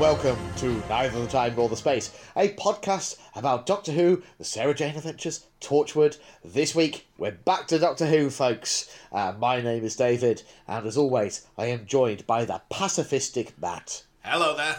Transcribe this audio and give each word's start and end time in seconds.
welcome 0.00 0.38
to 0.56 0.82
Neither 0.88 1.20
the 1.20 1.26
Time 1.26 1.54
nor 1.56 1.68
the 1.68 1.76
Space, 1.76 2.18
a 2.34 2.54
podcast 2.54 3.18
about 3.36 3.66
Doctor 3.66 3.92
Who, 3.92 4.22
the 4.38 4.44
Sarah 4.44 4.72
Jane 4.72 4.96
Adventures, 4.96 5.44
Torchwood. 5.60 6.16
This 6.42 6.74
week, 6.74 7.06
we're 7.18 7.32
back 7.32 7.66
to 7.66 7.78
Doctor 7.78 8.06
Who, 8.06 8.30
folks. 8.30 8.90
Uh, 9.12 9.34
my 9.38 9.60
name 9.60 9.84
is 9.84 9.96
David, 9.96 10.42
and 10.66 10.86
as 10.86 10.96
always, 10.96 11.46
I 11.58 11.66
am 11.66 11.84
joined 11.84 12.26
by 12.26 12.46
the 12.46 12.62
pacifistic 12.70 13.50
Matt. 13.60 14.04
Hello 14.24 14.56
there. 14.56 14.78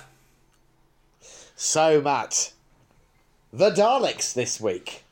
So, 1.56 2.02
Matt, 2.02 2.54
the 3.54 3.70
Daleks 3.70 4.34
this 4.34 4.60
week. 4.60 5.04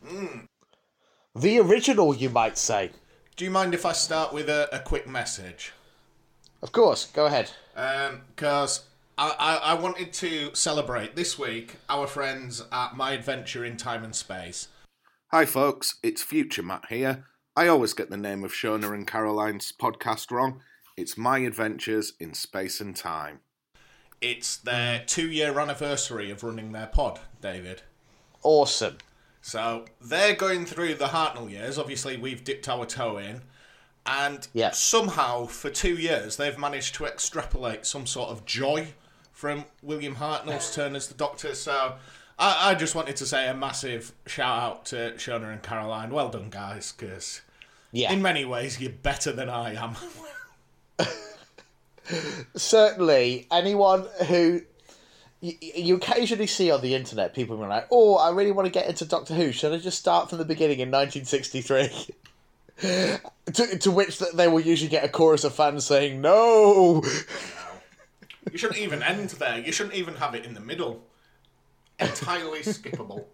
The 1.35 1.59
original, 1.59 2.15
you 2.15 2.31
might 2.31 2.57
say. 2.57 2.89
Do 3.35 3.45
you 3.45 3.51
mind 3.51 3.75
if 3.75 3.85
I 3.85 3.91
start 3.91 4.33
with 4.33 4.49
a, 4.49 4.75
a 4.75 4.79
quick 4.79 5.07
message? 5.07 5.71
Of 6.63 6.71
course, 6.71 7.05
go 7.05 7.27
ahead. 7.27 7.51
Because 8.35 8.88
I, 9.19 9.35
I, 9.37 9.55
I 9.55 9.73
wanted 9.73 10.13
to 10.13 10.55
celebrate 10.55 11.17
this 11.17 11.37
week 11.37 11.75
our 11.89 12.07
friends 12.07 12.63
at 12.71 12.95
My 12.95 13.11
Adventure 13.11 13.65
in 13.65 13.75
Time 13.75 14.05
and 14.05 14.15
Space. 14.15 14.69
Hi, 15.33 15.45
folks, 15.45 15.97
it's 16.01 16.23
Future 16.23 16.63
Matt 16.63 16.85
here. 16.87 17.25
I 17.53 17.67
always 17.67 17.91
get 17.93 18.09
the 18.09 18.15
name 18.15 18.45
of 18.45 18.53
Shona 18.53 18.93
and 18.93 19.05
Caroline's 19.05 19.73
podcast 19.77 20.31
wrong. 20.31 20.61
It's 20.95 21.17
My 21.17 21.39
Adventures 21.39 22.13
in 22.17 22.33
Space 22.33 22.79
and 22.79 22.95
Time. 22.95 23.41
It's 24.21 24.55
their 24.55 25.03
two 25.05 25.29
year 25.29 25.59
anniversary 25.59 26.31
of 26.31 26.41
running 26.41 26.71
their 26.71 26.87
pod, 26.87 27.19
David. 27.41 27.81
Awesome. 28.41 28.99
So 29.41 29.83
they're 29.99 30.33
going 30.33 30.65
through 30.65 30.95
the 30.95 31.07
Hartnell 31.07 31.51
years. 31.51 31.77
Obviously, 31.77 32.15
we've 32.15 32.45
dipped 32.45 32.69
our 32.69 32.85
toe 32.85 33.17
in. 33.17 33.41
And 34.05 34.47
Yeah. 34.53 34.71
somehow, 34.71 35.45
for 35.47 35.69
two 35.69 35.95
years, 35.95 36.37
they've 36.37 36.57
managed 36.57 36.95
to 36.95 37.05
extrapolate 37.05 37.85
some 37.85 38.07
sort 38.07 38.29
of 38.29 38.45
joy 38.45 38.93
from 39.39 39.63
William 39.81 40.15
Hartnell's 40.17 40.75
turn 40.75 40.97
as 40.97 41.07
the 41.07 41.13
Doctor. 41.13 41.55
So 41.55 41.93
I, 42.37 42.71
I 42.71 42.75
just 42.75 42.93
wanted 42.93 43.15
to 43.15 43.25
say 43.25 43.47
a 43.47 43.53
massive 43.53 44.11
shout 44.27 44.61
out 44.61 44.85
to 44.87 45.13
Shona 45.15 45.49
and 45.53 45.63
Caroline. 45.63 46.09
Well 46.09 46.27
done, 46.27 46.49
guys, 46.49 46.91
because 46.91 47.39
Yeah. 47.93 48.11
in 48.11 48.21
many 48.21 48.43
ways, 48.43 48.81
you're 48.81 48.91
better 48.91 49.31
than 49.31 49.47
I 49.49 49.75
am. 49.75 49.95
certainly 52.55 53.47
anyone 53.49 54.07
who 54.27 54.61
you, 55.39 55.53
you 55.61 55.95
occasionally 55.95 56.47
see 56.47 56.69
on 56.69 56.81
the 56.81 56.93
internet 56.95 57.33
people 57.33 57.55
being 57.55 57.69
like, 57.69 57.87
"Oh, 57.91 58.17
I 58.17 58.31
really 58.31 58.51
want 58.51 58.65
to 58.65 58.71
get 58.73 58.87
into 58.89 59.05
Doctor 59.05 59.35
Who. 59.35 59.53
Should 59.53 59.71
I 59.71 59.77
just 59.77 59.99
start 59.99 60.27
from 60.27 60.37
the 60.39 60.43
beginning 60.43 60.79
in 60.79 60.91
1963?" 60.91 62.07
to, 63.53 63.77
to 63.79 63.89
which 63.91 64.19
th- 64.19 64.33
they 64.33 64.49
will 64.49 64.59
usually 64.59 64.89
get 64.89 65.05
a 65.05 65.07
chorus 65.09 65.45
of 65.45 65.55
fans 65.55 65.85
saying, 65.85 66.19
"No." 66.19 67.01
you 68.51 68.57
shouldn't 68.57 68.79
even 68.79 69.03
end 69.03 69.29
there. 69.31 69.57
You 69.59 69.71
shouldn't 69.71 69.95
even 69.95 70.15
have 70.15 70.35
it 70.35 70.45
in 70.45 70.53
the 70.53 70.59
middle. 70.59 71.03
Entirely 71.99 72.59
skippable. 72.59 73.25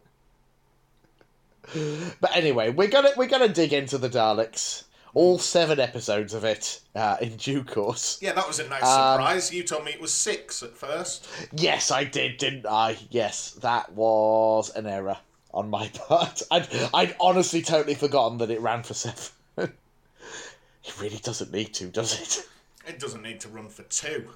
But 2.21 2.35
anyway, 2.35 2.69
we're 2.69 2.87
gonna 2.89 3.09
we're 3.17 3.27
gonna 3.27 3.47
dig 3.47 3.73
into 3.73 3.97
the 3.97 4.09
Daleks, 4.09 4.83
all 5.13 5.39
seven 5.39 5.79
episodes 5.79 6.33
of 6.33 6.43
it 6.43 6.79
uh, 6.95 7.17
in 7.21 7.37
due 7.37 7.63
course. 7.63 8.19
Yeah, 8.21 8.33
that 8.33 8.47
was 8.47 8.59
a 8.59 8.67
nice 8.67 8.83
Um, 8.83 9.19
surprise. 9.19 9.53
You 9.53 9.63
told 9.63 9.83
me 9.85 9.91
it 9.91 10.01
was 10.01 10.13
six 10.13 10.61
at 10.61 10.77
first. 10.77 11.27
Yes, 11.53 11.89
I 11.89 12.03
did, 12.03 12.37
didn't 12.37 12.65
I? 12.67 12.97
Yes, 13.09 13.51
that 13.61 13.91
was 13.93 14.69
an 14.75 14.85
error 14.85 15.17
on 15.53 15.69
my 15.69 15.87
part. 16.07 16.41
I'd, 16.51 16.67
I'd 16.93 17.15
honestly 17.19 17.61
totally 17.61 17.95
forgotten 17.95 18.37
that 18.39 18.51
it 18.51 18.61
ran 18.61 18.83
for 18.83 18.93
seven. 18.93 19.23
it 19.57 21.01
really 21.01 21.17
doesn't 21.17 21.51
need 21.51 21.73
to, 21.75 21.87
does 21.87 22.19
it? 22.19 22.47
It 22.87 22.99
doesn't 22.99 23.23
need 23.23 23.39
to 23.39 23.47
run 23.47 23.69
for 23.69 23.83
two. 23.83 24.29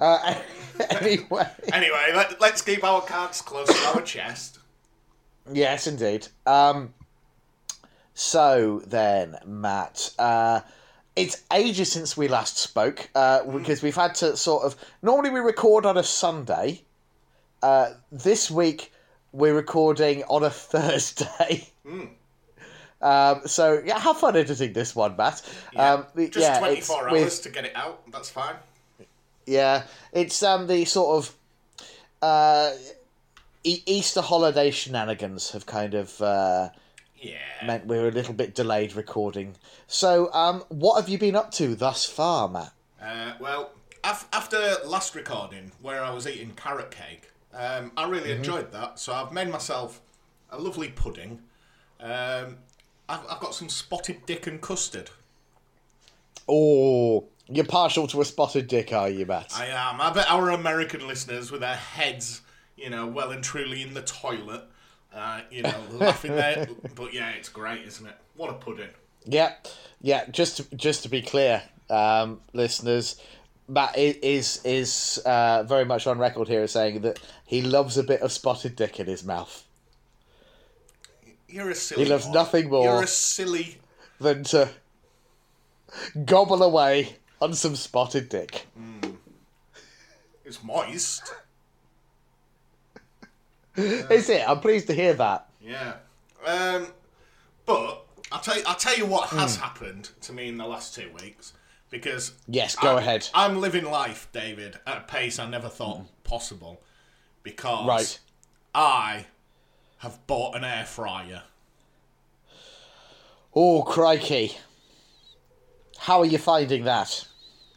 Uh, 0.00 0.34
anyway, 0.90 1.46
Anyway, 1.72 2.10
let, 2.14 2.40
let's 2.40 2.62
keep 2.62 2.82
our 2.84 3.02
cards 3.02 3.40
close 3.42 3.68
to 3.68 3.88
our 3.94 4.02
chest. 4.02 4.58
yes, 5.52 5.86
indeed. 5.86 6.28
Um, 6.46 6.94
so 8.14 8.82
then, 8.86 9.36
Matt, 9.44 10.12
uh, 10.18 10.60
it's 11.16 11.42
ages 11.52 11.92
since 11.92 12.16
we 12.16 12.28
last 12.28 12.58
spoke 12.58 13.08
uh, 13.14 13.44
because 13.44 13.82
we've 13.82 13.94
had 13.96 14.14
to 14.16 14.36
sort 14.36 14.64
of. 14.64 14.76
Normally, 15.02 15.30
we 15.30 15.40
record 15.40 15.86
on 15.86 15.96
a 15.96 16.02
Sunday. 16.02 16.82
Uh, 17.62 17.90
this 18.12 18.50
week, 18.50 18.92
we're 19.32 19.54
recording 19.54 20.22
on 20.24 20.44
a 20.44 20.50
Thursday. 20.50 21.68
Um, 23.02 23.42
so 23.46 23.82
yeah, 23.84 23.98
have 23.98 24.18
fun 24.18 24.36
editing 24.36 24.72
this 24.72 24.94
one, 24.96 25.16
Matt. 25.16 25.42
Um, 25.76 26.06
Just 26.16 26.36
yeah, 26.38 26.58
24 26.58 27.08
hours 27.10 27.12
with- 27.12 27.42
to 27.42 27.48
get 27.50 27.64
it 27.64 27.72
out. 27.76 28.02
That's 28.10 28.30
fine. 28.30 28.54
Yeah, 29.46 29.84
it's 30.12 30.42
um 30.42 30.66
the 30.66 30.84
sort 30.84 31.16
of 31.24 31.34
uh, 32.22 32.72
e- 33.64 33.82
Easter 33.86 34.20
holiday 34.22 34.70
shenanigans 34.70 35.50
have 35.50 35.66
kind 35.66 35.94
of 35.94 36.20
uh, 36.22 36.70
Yeah. 37.20 37.36
meant 37.66 37.86
we're 37.86 38.08
a 38.08 38.12
little 38.12 38.34
bit 38.34 38.54
delayed 38.54 38.94
recording. 38.96 39.56
So, 39.86 40.32
um, 40.32 40.64
what 40.68 40.98
have 41.00 41.08
you 41.08 41.18
been 41.18 41.36
up 41.36 41.50
to 41.52 41.74
thus 41.74 42.06
far, 42.06 42.48
Matt? 42.48 42.72
Uh, 43.00 43.34
well, 43.38 43.72
af- 44.02 44.28
after 44.32 44.76
last 44.86 45.14
recording, 45.14 45.72
where 45.82 46.02
I 46.02 46.10
was 46.10 46.26
eating 46.26 46.52
carrot 46.56 46.90
cake, 46.90 47.30
um, 47.52 47.92
I 47.96 48.08
really 48.08 48.30
Mm-hmm. 48.30 48.38
enjoyed 48.38 48.72
that. 48.72 48.98
So 48.98 49.12
I've 49.12 49.32
made 49.32 49.48
myself 49.48 50.00
a 50.50 50.58
lovely 50.58 50.88
pudding. 50.88 51.40
Um, 52.00 52.56
I've, 53.08 53.20
I've 53.30 53.40
got 53.40 53.54
some 53.54 53.68
spotted 53.68 54.24
dick 54.24 54.46
and 54.46 54.60
custard. 54.62 55.10
Oh, 56.48 57.24
you're 57.48 57.64
partial 57.64 58.06
to 58.08 58.20
a 58.20 58.24
spotted 58.24 58.68
dick, 58.68 58.92
are 58.92 59.08
you, 59.08 59.26
Matt? 59.26 59.52
I 59.56 59.66
am. 59.66 60.00
I 60.00 60.12
bet 60.12 60.30
our 60.30 60.50
American 60.50 61.06
listeners, 61.06 61.50
with 61.50 61.60
their 61.60 61.76
heads, 61.76 62.42
you 62.76 62.90
know, 62.90 63.06
well 63.06 63.30
and 63.30 63.42
truly 63.44 63.82
in 63.82 63.94
the 63.94 64.02
toilet, 64.02 64.62
uh, 65.14 65.40
you 65.50 65.62
know, 65.62 65.74
laughing 65.92 66.32
there. 66.32 66.66
But 66.94 67.12
yeah, 67.12 67.30
it's 67.30 67.48
great, 67.48 67.82
isn't 67.86 68.06
it? 68.06 68.16
What 68.36 68.50
a 68.50 68.54
pudding. 68.54 68.88
Yeah, 69.26 69.52
yeah. 70.00 70.26
Just 70.30 70.56
to, 70.58 70.76
just 70.76 71.02
to 71.02 71.08
be 71.08 71.22
clear, 71.22 71.62
um, 71.90 72.40
listeners, 72.52 73.20
Matt 73.68 73.96
is 73.96 74.60
is 74.64 75.20
uh, 75.24 75.62
very 75.64 75.84
much 75.84 76.06
on 76.06 76.18
record 76.18 76.48
here 76.48 76.62
as 76.62 76.72
saying 76.72 77.02
that 77.02 77.20
he 77.46 77.62
loves 77.62 77.96
a 77.96 78.02
bit 78.02 78.20
of 78.20 78.32
spotted 78.32 78.76
dick 78.76 79.00
in 79.00 79.06
his 79.06 79.24
mouth 79.24 79.64
You're 81.48 81.70
a 81.70 81.74
silly. 81.74 82.04
He 82.04 82.10
loves 82.10 82.26
boy. 82.26 82.32
nothing 82.32 82.68
more. 82.70 82.84
You're 82.84 83.02
a 83.04 83.06
silly. 83.06 83.78
than 84.18 84.44
to 84.44 84.70
gobble 86.24 86.62
away 86.62 87.16
on 87.40 87.54
some 87.54 87.76
spotted 87.76 88.28
dick. 88.28 88.66
Hmm. 88.76 89.10
It's 90.44 90.62
moist. 90.62 91.34
Is 93.76 94.28
it? 94.30 94.48
I'm 94.48 94.60
pleased 94.60 94.86
to 94.88 94.94
hear 94.94 95.14
that. 95.14 95.48
Yeah. 95.60 95.94
Um, 96.46 96.88
but 97.66 98.04
I'll 98.30 98.40
tell 98.40 98.56
you, 98.56 98.62
I'll 98.66 98.76
tell 98.76 98.96
you 98.96 99.06
what 99.06 99.30
has 99.30 99.56
hmm. 99.56 99.62
happened 99.62 100.10
to 100.22 100.32
me 100.32 100.48
in 100.48 100.58
the 100.58 100.66
last 100.66 100.94
two 100.94 101.10
weeks 101.20 101.54
because 101.90 102.32
Yes, 102.46 102.76
go 102.76 102.92
I'm, 102.92 102.98
ahead. 102.98 103.28
I'm 103.34 103.60
living 103.60 103.84
life, 103.84 104.28
David, 104.32 104.78
at 104.86 104.98
a 104.98 105.00
pace 105.00 105.38
I 105.38 105.48
never 105.48 105.68
thought 105.68 105.98
hmm. 105.98 106.04
possible 106.24 106.82
because 107.42 107.86
Right. 107.86 108.18
I 108.74 109.26
have 109.98 110.26
bought 110.26 110.56
an 110.56 110.64
air 110.64 110.84
fryer. 110.84 111.42
Oh, 113.54 113.82
crikey. 113.82 114.56
How 116.04 116.20
are 116.20 116.26
you 116.26 116.36
finding 116.36 116.84
that? 116.84 117.26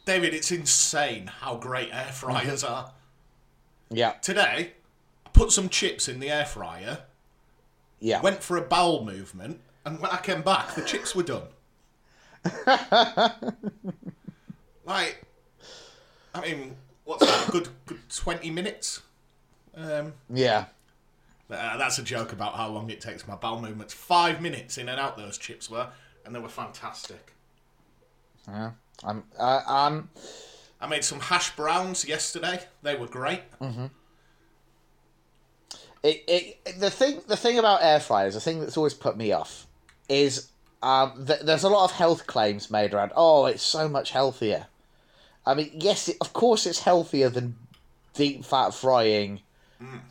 David, 0.04 0.34
it's 0.34 0.52
insane 0.52 1.28
how 1.28 1.56
great 1.56 1.94
air 1.94 2.12
fryers 2.12 2.62
are. 2.62 2.92
Yeah, 3.90 4.16
Today, 4.22 4.74
I 5.26 5.30
put 5.30 5.54
some 5.54 5.70
chips 5.70 6.10
in 6.10 6.20
the 6.20 6.30
air 6.30 6.44
fryer, 6.44 7.04
yeah. 8.02 8.20
went 8.20 8.44
for 8.44 8.58
a 8.58 8.62
bowel 8.62 9.06
movement, 9.06 9.62
and 9.86 10.02
when 10.02 10.12
I 10.12 10.18
came 10.18 10.42
back, 10.42 10.76
the 10.76 10.82
chips 10.82 11.16
were 11.16 11.24
done. 11.24 11.44
like, 14.86 15.22
I 16.36 16.42
mean, 16.42 16.76
what's 17.06 17.26
that? 17.26 17.48
A 17.48 17.52
good, 17.52 17.70
good 17.86 18.10
20 18.14 18.52
minutes? 18.52 19.04
Um, 19.74 20.12
yeah. 20.30 20.66
uh, 21.50 21.78
that's 21.78 21.98
a 21.98 22.04
joke 22.04 22.34
about 22.34 22.56
how 22.56 22.68
long 22.68 22.90
it 22.90 23.00
takes 23.00 23.26
my 23.26 23.36
bowel 23.36 23.62
movements. 23.62 23.94
Five 23.94 24.42
minutes 24.42 24.78
in 24.78 24.90
and 24.90 25.00
out 25.00 25.16
those 25.16 25.38
chips 25.38 25.70
were, 25.70 25.88
and 26.26 26.36
they 26.36 26.40
were 26.42 26.50
fantastic. 26.50 27.32
Yeah. 28.48 28.72
I'm, 29.04 29.24
uh, 29.38 29.62
um, 29.68 30.10
I 30.82 30.88
made 30.88 31.04
some 31.04 31.20
hash 31.20 31.56
browns 31.56 32.08
yesterday. 32.08 32.64
They 32.82 32.96
were 32.96 33.08
great. 33.08 33.42
Mhm. 33.60 33.90
it, 36.04 36.24
it, 36.28 36.80
the 36.80 36.90
thing 36.90 37.22
the 37.28 37.36
thing 37.38 37.60
about 37.60 37.84
air 37.84 38.00
fryers, 38.00 38.34
the 38.36 38.40
thing 38.40 38.60
that's 38.60 38.78
always 38.78 38.94
put 38.94 39.18
me 39.18 39.32
off, 39.32 39.68
is 40.10 40.50
um, 40.82 41.26
th- 41.26 41.42
there's 41.42 41.64
a 41.64 41.70
lot 41.70 41.84
of 41.86 41.92
health 41.92 42.28
claims 42.28 42.70
made 42.72 42.94
around. 42.94 43.12
Oh, 43.16 43.46
it's 43.46 43.64
so 43.64 43.90
much 43.90 44.12
healthier. 44.12 44.68
I 45.46 45.54
mean, 45.54 45.72
yes, 45.74 46.08
it, 46.10 46.18
of 46.22 46.34
course, 46.34 46.66
it's 46.66 46.80
healthier 46.82 47.30
than 47.30 47.56
deep 48.14 48.46
fat 48.46 48.74
frying 48.74 49.42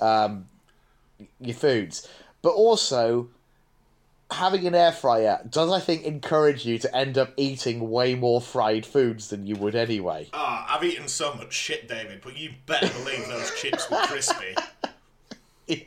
um, 0.00 0.46
your 1.40 1.54
foods, 1.54 2.08
but 2.42 2.50
also 2.50 3.28
having 4.30 4.66
an 4.66 4.74
air 4.74 4.92
fryer 4.92 5.40
does, 5.48 5.70
I 5.70 5.80
think, 5.80 6.04
encourage 6.04 6.64
you 6.66 6.78
to 6.78 6.96
end 6.96 7.16
up 7.18 7.32
eating 7.36 7.90
way 7.90 8.14
more 8.14 8.40
fried 8.40 8.84
foods 8.84 9.28
than 9.28 9.46
you 9.46 9.56
would 9.56 9.74
anyway. 9.74 10.28
Ah, 10.32 10.76
I've 10.76 10.84
eaten 10.84 11.08
so 11.08 11.34
much 11.34 11.52
shit, 11.52 11.88
David, 11.88 12.20
but 12.22 12.36
you 12.36 12.50
better 12.66 12.88
believe 12.98 13.28
those 13.28 13.52
chips 13.54 13.90
were 13.90 13.98
crispy. 13.98 14.54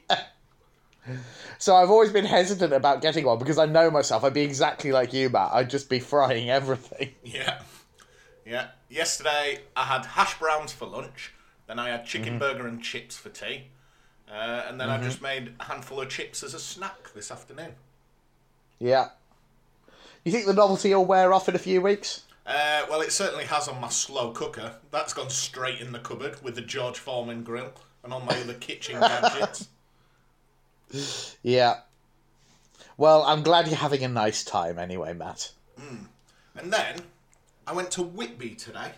So 1.57 1.75
I've 1.75 1.89
always 1.89 2.11
been 2.11 2.25
hesitant 2.25 2.71
about 2.71 3.01
getting 3.01 3.25
one 3.25 3.37
because 3.37 3.57
I 3.57 3.65
know 3.65 3.91
myself. 3.91 4.23
I'd 4.23 4.33
be 4.33 4.43
exactly 4.43 4.91
like 4.91 5.11
you, 5.11 5.29
Matt. 5.29 5.49
I'd 5.51 5.69
just 5.69 5.89
be 5.89 5.99
frying 5.99 6.49
everything. 6.49 7.13
Yeah. 7.23 7.61
Yeah. 8.45 8.67
Yesterday 8.89 9.59
I 9.75 9.83
had 9.83 10.05
hash 10.05 10.39
browns 10.39 10.71
for 10.71 10.85
lunch, 10.85 11.33
then 11.67 11.77
I 11.77 11.89
had 11.89 12.05
chicken 12.05 12.39
burger 12.39 12.65
and 12.65 12.81
chips 12.81 13.17
for 13.17 13.29
tea, 13.29 13.65
uh, 14.31 14.63
and 14.67 14.79
then 14.79 14.89
I 14.89 15.01
just 15.01 15.21
made 15.21 15.53
a 15.59 15.65
handful 15.65 16.01
of 16.01 16.09
chips 16.09 16.41
as 16.41 16.53
a 16.53 16.59
snack 16.59 17.11
this 17.13 17.29
afternoon. 17.29 17.73
Yeah. 18.79 19.09
You 20.23 20.31
think 20.31 20.45
the 20.45 20.53
novelty 20.53 20.93
will 20.93 21.05
wear 21.05 21.33
off 21.33 21.49
in 21.49 21.55
a 21.55 21.59
few 21.59 21.81
weeks? 21.81 22.23
Uh, 22.45 22.85
well, 22.89 23.01
it 23.01 23.11
certainly 23.11 23.45
has 23.45 23.67
on 23.67 23.79
my 23.79 23.89
slow 23.89 24.31
cooker. 24.31 24.73
That's 24.91 25.13
gone 25.13 25.29
straight 25.29 25.79
in 25.81 25.91
the 25.91 25.99
cupboard 25.99 26.41
with 26.43 26.55
the 26.55 26.61
George 26.61 26.97
Foreman 26.97 27.43
grill 27.43 27.71
and 28.03 28.11
all 28.11 28.21
my 28.21 28.35
other 28.39 28.55
kitchen 28.55 28.99
gadgets. 28.99 29.67
Yeah. 31.43 31.81
Well, 32.97 33.23
I'm 33.23 33.43
glad 33.43 33.67
you're 33.67 33.77
having 33.77 34.03
a 34.03 34.07
nice 34.07 34.43
time 34.43 34.79
anyway, 34.79 35.13
Matt. 35.13 35.51
And 35.77 36.73
then 36.73 36.97
I 37.67 37.73
went 37.73 37.91
to 37.91 38.01
Whitby 38.01 38.55
today. 38.55 38.91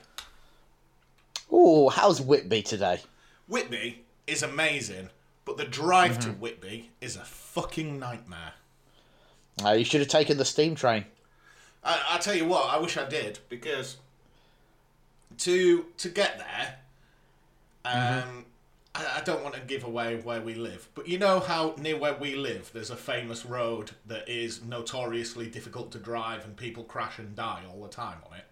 Ooh, 1.53 1.89
how's 1.89 2.21
Whitby 2.21 2.61
today? 2.63 3.01
Whitby 3.47 4.03
is 4.25 4.41
amazing, 4.41 5.09
but 5.45 5.57
the 5.57 5.65
drive 5.65 6.17
to 6.19 6.29
Whitby 6.29 6.89
is 7.01 7.17
a 7.17 7.25
fucking 7.25 7.99
nightmare. 7.99 8.53
Uh, 9.63 9.71
you 9.71 9.85
should 9.85 10.01
have 10.01 10.09
taken 10.09 10.37
the 10.37 10.45
steam 10.45 10.75
train. 10.75 11.05
I, 11.83 12.01
I 12.11 12.17
tell 12.19 12.35
you 12.35 12.45
what, 12.45 12.69
I 12.73 12.79
wish 12.79 12.97
I 12.97 13.07
did 13.07 13.39
because 13.49 13.97
to 15.39 15.85
to 15.97 16.09
get 16.09 16.37
there, 16.37 16.75
um, 17.85 18.45
I, 18.93 19.17
I 19.17 19.21
don't 19.23 19.43
want 19.43 19.55
to 19.55 19.61
give 19.61 19.83
away 19.83 20.17
where 20.17 20.41
we 20.41 20.53
live, 20.53 20.87
but 20.95 21.07
you 21.07 21.17
know 21.17 21.39
how 21.39 21.75
near 21.77 21.97
where 21.97 22.13
we 22.15 22.35
live, 22.35 22.71
there's 22.73 22.91
a 22.91 22.95
famous 22.95 23.45
road 23.45 23.91
that 24.05 24.27
is 24.29 24.63
notoriously 24.63 25.47
difficult 25.47 25.91
to 25.93 25.99
drive, 25.99 26.45
and 26.45 26.55
people 26.55 26.83
crash 26.83 27.19
and 27.19 27.35
die 27.35 27.63
all 27.71 27.81
the 27.81 27.89
time 27.89 28.17
on 28.29 28.37
it. 28.37 28.45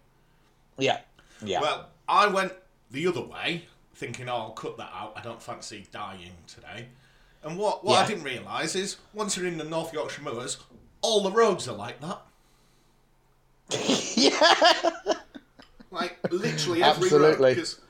Yeah. 0.78 1.00
Yeah. 1.44 1.60
Well, 1.60 1.88
I 2.08 2.26
went 2.26 2.52
the 2.90 3.06
other 3.06 3.22
way, 3.22 3.64
thinking, 3.94 4.28
oh, 4.28 4.34
I'll 4.34 4.50
cut 4.50 4.76
that 4.78 4.90
out. 4.94 5.12
I 5.16 5.22
don't 5.22 5.42
fancy 5.42 5.86
dying 5.92 6.32
today. 6.46 6.86
And 7.42 7.56
what, 7.56 7.84
what 7.84 8.04
I 8.04 8.06
didn't 8.06 8.24
realise 8.24 8.74
is, 8.74 8.98
once 9.14 9.36
you're 9.36 9.46
in 9.46 9.56
the 9.56 9.64
North 9.64 9.94
Yorkshire 9.94 10.20
Moors, 10.22 10.58
all 11.02 11.22
the 11.22 11.30
roads 11.30 11.68
are 11.68 11.76
like 11.76 12.00
that. 12.00 12.20
yeah. 14.16 15.14
Like, 15.90 16.18
literally 16.30 16.82
every 16.82 17.08
road. 17.10 17.22
Absolutely. 17.22 17.54
Because 17.54 17.80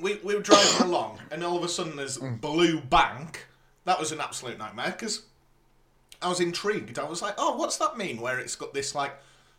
we, 0.00 0.14
we 0.24 0.34
were 0.34 0.42
driving 0.42 0.86
along, 0.86 1.18
and 1.30 1.42
all 1.42 1.56
of 1.56 1.64
a 1.64 1.68
sudden 1.68 1.96
there's 1.96 2.18
Blue 2.18 2.80
Bank. 2.80 3.46
That 3.84 3.98
was 3.98 4.12
an 4.12 4.20
absolute 4.20 4.58
nightmare, 4.58 4.90
because 4.90 5.22
I 6.20 6.28
was 6.28 6.40
intrigued. 6.40 6.98
I 6.98 7.04
was 7.04 7.22
like, 7.22 7.34
oh, 7.38 7.56
what's 7.56 7.76
that 7.78 7.96
mean, 7.96 8.20
where 8.20 8.38
it's 8.38 8.56
got 8.56 8.74
this, 8.74 8.94
like, 8.94 9.12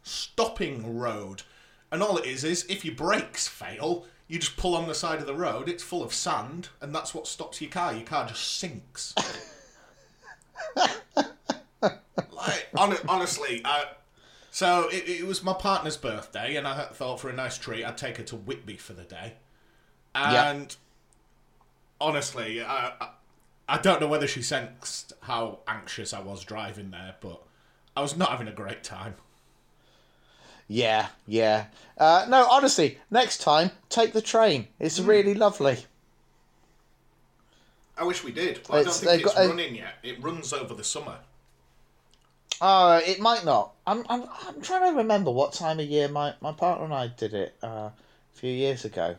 stopping 0.04 1.00
road? 1.00 1.44
And 1.92 2.04
all 2.04 2.18
it 2.18 2.26
is 2.26 2.44
is, 2.44 2.66
if 2.70 2.86
your 2.86 2.96
brakes 2.96 3.48
fail, 3.48 4.06
you 4.28 4.38
just 4.38 4.58
pull 4.58 4.76
on 4.76 4.88
the 4.88 4.94
side 4.94 5.20
of 5.20 5.26
the 5.26 5.34
road, 5.34 5.68
it's 5.68 5.84
full 5.84 6.04
of 6.04 6.14
sand, 6.14 6.70
and 6.82 6.94
that's 6.94 7.16
what 7.16 7.26
stops 7.28 7.62
your 7.62 7.72
car. 7.72 7.94
Your 7.94 8.06
car 8.06 8.28
just 8.28 8.58
sinks. 8.58 9.16
like, 11.82 12.68
hon- 12.76 12.98
honestly, 13.08 13.62
I, 13.64 13.86
so 14.52 14.90
it, 14.90 15.08
it 15.08 15.26
was 15.26 15.44
my 15.44 15.54
partner's 15.54 15.98
birthday, 15.98 16.56
and 16.56 16.68
I 16.68 16.86
thought 16.86 17.20
for 17.20 17.30
a 17.30 17.34
nice 17.34 17.58
treat, 17.58 17.84
I'd 17.84 17.98
take 17.98 18.18
her 18.18 18.24
to 18.24 18.36
Whitby 18.36 18.78
for 18.78 18.94
the 18.94 19.04
day. 19.04 19.34
And 20.16 20.76
honestly, 22.02 22.62
I, 22.62 22.94
I, 23.00 23.10
I 23.68 23.78
don't 23.78 24.02
know 24.02 24.08
whether 24.08 24.28
she 24.28 24.42
sensed 24.42 25.14
how 25.22 25.60
anxious 25.68 26.14
I 26.14 26.22
was 26.22 26.44
driving 26.44 26.92
there, 26.92 27.16
but 27.22 27.42
I 27.96 28.02
was 28.02 28.18
not 28.18 28.30
having 28.30 28.48
a 28.48 28.52
great 28.54 28.84
time. 28.84 29.16
Yeah. 30.68 31.08
Yeah. 31.28 31.66
Uh, 31.98 32.26
no, 32.30 32.48
honestly, 32.50 32.98
next 33.12 33.40
time, 33.40 33.72
take 33.90 34.14
the 34.14 34.22
train. 34.22 34.68
It's 34.80 35.00
really 35.00 35.34
lovely. 35.34 35.86
I 37.98 38.04
wish 38.04 38.24
we 38.24 38.32
did. 38.32 38.62
But 38.68 38.74
I 38.74 38.84
don't 38.84 38.94
think 38.94 39.24
it's 39.24 39.34
got 39.34 39.48
running 39.48 39.76
yet. 39.76 39.96
It 40.04 40.24
runs 40.24 40.54
over 40.54 40.74
the 40.74 40.84
summer. 40.84 41.18
Uh, 42.62 43.00
it 43.06 43.20
might 43.20 43.46
not. 43.46 43.72
I'm, 43.88 44.04
I'm, 44.10 44.24
I'm 44.48 44.62
trying 44.62 44.92
to 44.92 44.98
remember 44.98 45.32
what 45.32 45.54
time 45.54 45.80
of 45.80 45.86
year 45.86 46.08
my, 46.10 46.34
my 46.42 46.52
partner 46.52 46.86
and 46.86 46.94
I 46.94 47.08
did 47.08 47.34
it 47.34 47.56
uh, 47.64 47.68
a 47.68 47.94
few 48.34 48.52
years 48.52 48.84
ago. 48.86 49.16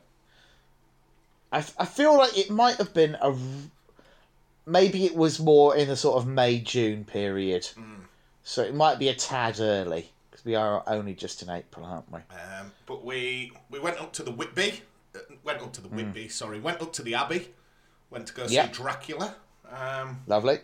I, 1.52 1.58
f- 1.58 1.74
I 1.78 1.84
feel 1.86 2.16
like 2.16 2.36
it 2.36 2.50
might 2.50 2.76
have 2.76 2.92
been 2.94 3.14
a. 3.16 3.30
r- 3.30 3.36
Maybe 4.66 5.04
it 5.04 5.16
was 5.16 5.40
more 5.40 5.74
in 5.74 5.88
the 5.88 5.96
sort 5.96 6.16
of 6.18 6.28
May 6.28 6.60
June 6.60 7.04
period. 7.04 7.68
So 8.44 8.62
it 8.62 8.74
might 8.74 8.98
be 8.98 9.08
a 9.08 9.14
tad 9.14 9.58
early. 9.58 10.10
Because 10.30 10.44
we 10.44 10.54
are 10.54 10.84
only 10.86 11.14
just 11.14 11.42
in 11.42 11.50
April, 11.50 11.84
aren't 11.86 12.12
we? 12.12 12.18
Um, 12.30 12.70
but 12.86 13.04
we 13.04 13.52
we 13.70 13.80
went 13.80 14.00
up 14.00 14.12
to 14.12 14.22
the 14.22 14.30
Whitby. 14.30 14.80
Uh, 15.14 15.18
went 15.42 15.60
up 15.60 15.72
to 15.72 15.80
the 15.80 15.88
Whitby. 15.88 16.28
Sorry, 16.28 16.60
went 16.60 16.80
up 16.82 16.92
to 16.92 17.02
the 17.02 17.14
Abbey. 17.14 17.48
Went 18.10 18.28
to 18.28 18.34
go 18.34 18.46
see. 18.46 18.60
Dracula. 18.70 19.34
Um, 19.72 20.18
Lovely. 20.28 20.58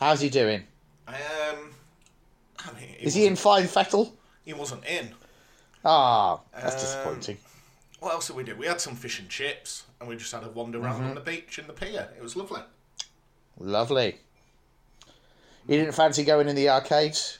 How's 0.00 0.20
he 0.22 0.30
doing? 0.30 0.62
Um, 1.08 1.14
I 2.66 2.72
mean, 2.72 2.88
he 2.98 3.06
Is 3.06 3.14
he 3.14 3.26
in 3.26 3.36
fine 3.36 3.66
fettle? 3.66 4.14
He 4.44 4.52
wasn't 4.52 4.84
in. 4.86 5.10
Ah, 5.84 6.40
that's 6.52 6.74
Um, 6.74 6.80
disappointing. 6.80 7.38
What 8.00 8.12
else 8.12 8.26
did 8.26 8.36
we 8.36 8.44
do? 8.44 8.54
We 8.56 8.66
had 8.66 8.80
some 8.80 8.96
fish 8.96 9.18
and 9.18 9.28
chips, 9.28 9.84
and 10.00 10.08
we 10.08 10.16
just 10.16 10.32
had 10.32 10.44
a 10.44 10.48
wander 10.48 10.78
around 10.78 10.96
Mm-hmm. 11.00 11.08
on 11.10 11.14
the 11.14 11.20
beach 11.20 11.58
in 11.58 11.66
the 11.66 11.72
pier. 11.72 12.10
It 12.16 12.22
was 12.22 12.36
lovely. 12.36 12.60
Lovely. 13.58 14.18
You 15.66 15.78
didn't 15.78 15.92
fancy 15.94 16.24
going 16.24 16.48
in 16.48 16.56
the 16.56 16.68
arcades? 16.68 17.38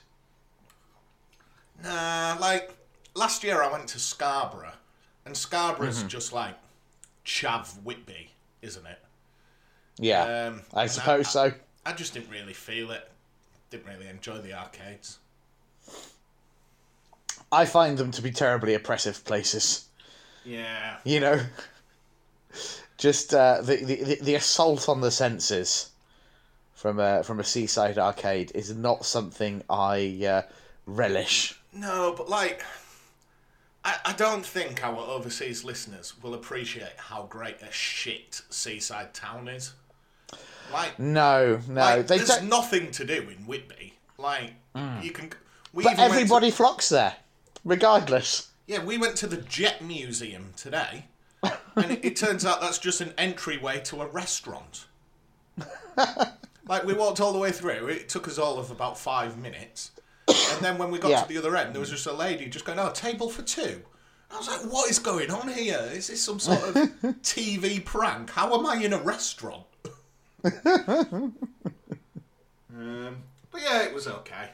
Nah, 1.83 2.37
like 2.39 2.75
last 3.13 3.43
year 3.43 3.61
I 3.61 3.71
went 3.71 3.87
to 3.89 3.99
Scarborough, 3.99 4.73
and 5.25 5.35
Scarborough's 5.35 5.99
Mm-hmm. 5.99 6.07
just 6.07 6.33
like 6.33 6.55
Chav 7.25 7.81
Whitby, 7.83 8.31
isn't 8.61 8.85
it? 8.85 8.99
Yeah, 9.97 10.23
Um, 10.47 10.61
I 10.73 10.83
and 10.83 10.91
suppose 10.91 11.29
so. 11.29 11.53
I 11.85 11.93
just 11.93 12.13
didn't 12.13 12.29
really 12.29 12.53
feel 12.53 12.91
it. 12.91 13.09
Didn't 13.75 13.93
really 13.93 14.07
enjoy 14.07 14.37
the 14.37 14.53
arcades. 14.53 15.19
I 17.51 17.65
find 17.65 17.97
them 17.97 18.09
to 18.11 18.21
be 18.21 18.31
terribly 18.31 18.73
oppressive 18.73 19.25
places. 19.25 19.89
Yeah. 20.45 20.95
You 21.03 21.19
know, 21.19 21.41
just 22.97 23.33
uh, 23.33 23.59
the, 23.61 23.75
the 23.75 24.17
the 24.21 24.35
assault 24.35 24.87
on 24.87 25.01
the 25.01 25.11
senses 25.11 25.89
from 26.73 27.01
a 27.01 27.21
from 27.23 27.41
a 27.41 27.43
seaside 27.43 27.97
arcade 27.97 28.53
is 28.55 28.73
not 28.73 29.05
something 29.05 29.61
I 29.69 30.25
uh, 30.25 30.41
relish. 30.85 31.59
No, 31.73 32.13
but 32.17 32.29
like, 32.29 32.63
I, 33.83 33.97
I 34.05 34.13
don't 34.13 34.45
think 34.45 34.85
our 34.85 34.99
overseas 34.99 35.65
listeners 35.65 36.13
will 36.23 36.33
appreciate 36.33 36.95
how 36.95 37.23
great 37.23 37.61
a 37.61 37.73
shit 37.73 38.41
seaside 38.49 39.13
town 39.13 39.49
is. 39.49 39.73
Like, 40.73 40.99
No, 40.99 41.59
no, 41.67 41.81
like 41.81 42.07
they 42.07 42.17
there's 42.17 42.29
don't. 42.29 42.45
Mm. 42.45 42.49
nothing 42.49 42.91
to 42.91 43.05
do 43.05 43.13
in 43.29 43.45
Whitby. 43.47 43.93
Like, 44.17 44.53
you 45.01 45.11
can. 45.11 45.31
We 45.73 45.83
But 45.83 45.97
went 45.97 45.97
to- 45.99 46.03
everybody 46.05 46.51
flocks 46.51 46.89
there, 46.89 47.15
regardless. 47.63 48.49
Yeah, 48.67 48.83
we 48.83 48.97
went 48.97 49.15
to 49.17 49.27
the 49.27 49.37
Jet 49.37 49.81
Museum 49.83 50.53
today, 50.57 51.05
and 51.43 51.91
it, 51.91 52.03
it 52.03 52.15
turns 52.15 52.45
out 52.45 52.61
that's 52.61 52.79
just 52.79 52.99
an 53.01 53.13
entryway 53.17 53.79
to 53.85 54.01
a 54.01 54.07
restaurant. 54.07 54.85
like 56.67 56.83
we 56.83 56.93
walked 56.93 57.19
all 57.19 57.31
the 57.33 57.39
way 57.39 57.51
through, 57.51 57.87
it 57.87 58.09
took 58.09 58.27
us 58.27 58.37
all 58.37 58.57
of 58.57 58.71
about 58.71 58.97
five 58.97 59.37
minutes, 59.37 59.91
and 60.27 60.61
then 60.61 60.77
when 60.77 60.91
we 60.91 60.97
got 60.99 61.09
Yeah. 61.11 61.21
to 61.21 61.27
the 61.27 61.37
other 61.37 61.55
end, 61.55 61.73
there 61.75 61.79
was 61.79 61.91
just 61.91 62.07
a 62.07 62.13
lady 62.13 62.47
just 62.47 62.65
going, 62.65 62.79
"Oh, 62.79 62.89
table 62.91 63.29
for 63.29 63.43
two. 63.43 63.81
I 64.31 64.37
was 64.37 64.47
like, 64.47 64.61
"What 64.61 64.89
is 64.89 64.97
going 64.99 65.29
on 65.31 65.47
here? 65.47 65.87
Is 65.93 66.07
this 66.07 66.21
some 66.23 66.39
sort 66.39 66.63
of 66.63 66.75
TV 67.21 67.83
prank? 67.85 68.31
How 68.31 68.57
am 68.57 68.65
I 68.65 68.81
in 68.81 68.93
a 68.93 68.97
restaurant?" 68.99 69.63
Um, 70.45 71.33
but 73.51 73.61
yeah, 73.61 73.83
it 73.83 73.93
was 73.93 74.07
okay. 74.07 74.49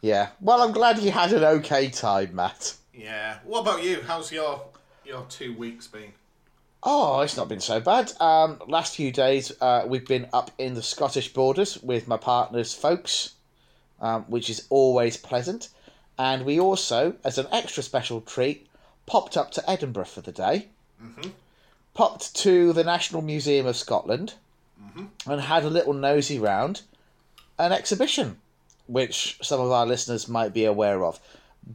Yeah. 0.00 0.28
Well, 0.40 0.62
I'm 0.62 0.72
glad 0.72 0.98
you 0.98 1.10
had 1.10 1.32
an 1.32 1.44
okay 1.44 1.88
time, 1.90 2.34
Matt. 2.34 2.74
Yeah. 2.94 3.38
What 3.44 3.60
about 3.60 3.82
you? 3.82 4.00
How's 4.06 4.32
your 4.32 4.62
your 5.04 5.26
two 5.28 5.54
weeks 5.56 5.86
been? 5.86 6.12
Oh, 6.82 7.20
it's 7.20 7.36
not 7.36 7.48
been 7.48 7.60
so 7.60 7.80
bad. 7.80 8.12
Um, 8.20 8.60
last 8.68 8.94
few 8.94 9.10
days, 9.10 9.52
uh, 9.60 9.84
we've 9.86 10.06
been 10.06 10.28
up 10.32 10.52
in 10.58 10.74
the 10.74 10.82
Scottish 10.82 11.32
borders 11.32 11.82
with 11.82 12.06
my 12.06 12.16
partner's 12.16 12.72
folks, 12.72 13.34
um, 14.00 14.22
which 14.28 14.48
is 14.48 14.66
always 14.70 15.16
pleasant. 15.16 15.70
And 16.18 16.44
we 16.44 16.60
also, 16.60 17.16
as 17.24 17.36
an 17.36 17.46
extra 17.50 17.82
special 17.82 18.20
treat, 18.20 18.68
popped 19.06 19.36
up 19.36 19.50
to 19.52 19.70
Edinburgh 19.70 20.04
for 20.04 20.20
the 20.20 20.32
day. 20.32 20.68
Popped 21.98 22.32
to 22.36 22.72
the 22.72 22.84
National 22.84 23.22
Museum 23.22 23.66
of 23.66 23.76
Scotland 23.76 24.34
mm-hmm. 24.80 25.30
and 25.30 25.40
had 25.40 25.64
a 25.64 25.68
little 25.68 25.92
nosy 25.92 26.38
round. 26.38 26.82
an 27.58 27.72
exhibition, 27.72 28.38
which 28.86 29.36
some 29.42 29.60
of 29.60 29.72
our 29.72 29.84
listeners 29.84 30.28
might 30.28 30.54
be 30.54 30.64
aware 30.64 31.04
of. 31.04 31.18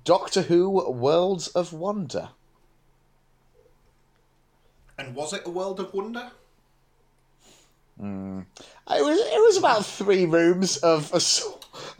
Doctor 0.05 0.43
Who 0.43 0.69
Worlds 0.69 1.49
of 1.49 1.73
Wonder. 1.73 2.29
And 4.97 5.13
was 5.13 5.33
it 5.33 5.45
a 5.45 5.49
world 5.49 5.81
of 5.81 5.93
wonder? 5.93 6.31
Hmm. 7.99 8.41
It 8.89 9.03
was 9.03 9.19
it 9.19 9.41
was 9.41 9.57
about 9.57 9.85
three 9.85 10.25
rooms 10.25 10.77
of 10.77 11.11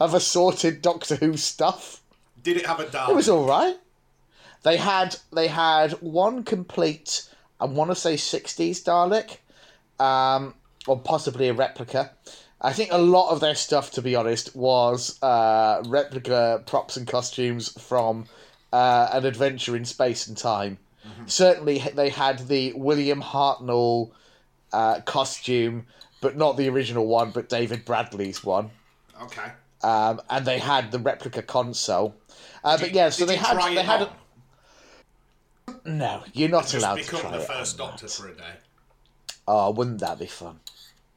of 0.00 0.14
assorted 0.14 0.80
Doctor 0.80 1.16
Who 1.16 1.36
stuff. 1.36 2.00
Did 2.42 2.56
it 2.56 2.66
have 2.66 2.80
a 2.80 2.88
dark? 2.88 3.10
It 3.10 3.14
was 3.14 3.28
all 3.28 3.46
right. 3.46 3.76
They 4.62 4.76
had 4.76 5.16
they 5.32 5.48
had 5.48 5.92
one 6.00 6.42
complete, 6.42 7.28
I 7.60 7.66
want 7.66 7.90
to 7.90 7.94
say 7.94 8.16
sixties 8.16 8.82
Dalek, 8.84 9.38
um, 9.98 10.54
or 10.86 10.98
possibly 10.98 11.48
a 11.48 11.54
replica. 11.54 12.10
I 12.60 12.72
think 12.72 12.92
a 12.92 12.98
lot 12.98 13.30
of 13.30 13.40
their 13.40 13.54
stuff, 13.54 13.90
to 13.92 14.02
be 14.02 14.16
honest, 14.16 14.56
was 14.56 15.22
uh, 15.22 15.82
replica 15.86 16.62
props 16.66 16.96
and 16.96 17.06
costumes 17.06 17.68
from 17.80 18.26
uh, 18.72 19.10
an 19.12 19.26
adventure 19.26 19.76
in 19.76 19.84
space 19.84 20.26
and 20.26 20.36
time. 20.36 20.78
Certainly, 21.26 21.84
they 21.94 22.08
had 22.08 22.48
the 22.48 22.72
William 22.74 23.20
Hartnell 23.22 24.10
uh, 24.72 25.00
costume, 25.00 25.86
but 26.20 26.36
not 26.36 26.56
the 26.56 26.68
original 26.68 27.06
one, 27.06 27.30
but 27.30 27.48
David 27.48 27.84
Bradley's 27.84 28.42
one 28.42 28.70
Okay. 29.22 29.52
um, 29.82 30.20
and 30.30 30.44
they 30.46 30.58
had 30.58 30.90
the 30.90 30.98
replica 30.98 31.42
console. 31.42 32.14
Uh, 32.62 32.78
but 32.78 32.92
yeah, 32.92 33.10
so 33.10 33.26
they 33.26 33.36
had 33.36 33.56
they 33.74 33.82
had. 33.82 34.02
A, 34.02 34.12
no, 35.84 36.22
you're 36.32 36.48
not 36.48 36.62
Just 36.62 36.74
allowed 36.76 36.96
to 36.98 37.10
become 37.12 37.32
the 37.32 37.40
it. 37.40 37.46
first 37.46 37.80
on 37.80 37.88
doctor 37.88 38.06
that. 38.06 38.12
for 38.12 38.28
a 38.28 38.34
day. 38.34 38.54
Oh, 39.46 39.70
wouldn't 39.70 40.00
that 40.00 40.18
be 40.18 40.26
fun? 40.26 40.60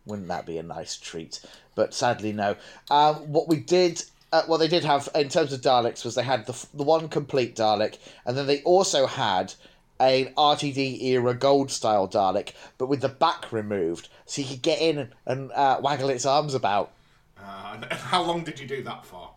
Wouldn't 0.06 0.28
that 0.28 0.46
be 0.46 0.58
a 0.58 0.64
nice 0.64 0.98
treat? 0.98 1.42
But 1.76 1.94
sadly, 1.94 2.34
no. 2.34 2.56
Um, 2.90 3.16
what 3.32 3.48
we 3.48 3.58
did, 3.58 4.04
uh, 4.32 4.44
what 4.44 4.58
they 4.58 4.68
did 4.68 4.84
have 4.84 5.08
in 5.16 5.30
terms 5.30 5.54
of 5.54 5.62
Daleks 5.62 6.04
was 6.04 6.16
they 6.16 6.24
had 6.24 6.46
the 6.46 6.66
the 6.74 6.84
one 6.84 7.08
complete 7.10 7.56
Dalek, 7.56 7.98
and 8.26 8.38
then 8.38 8.48
they 8.48 8.62
also 8.64 9.06
had 9.08 9.54
an 10.00 10.34
RTD 10.38 11.02
era 11.02 11.34
gold 11.34 11.72
style 11.72 12.08
Dalek, 12.08 12.54
but 12.78 12.88
with 12.88 13.02
the 13.02 13.10
back 13.10 13.52
removed, 13.52 14.10
so 14.26 14.42
you 14.42 14.48
could 14.48 14.62
get 14.62 14.80
in 14.82 14.98
and, 15.00 15.12
and 15.26 15.52
uh, 15.52 15.80
waggle 15.82 16.10
its 16.10 16.26
arms 16.26 16.54
about. 16.54 16.92
Uh, 17.40 17.72
and 17.76 17.86
how 17.94 18.22
long 18.22 18.44
did 18.44 18.60
you 18.60 18.68
do 18.68 18.84
that 18.84 19.06
for? 19.06 19.32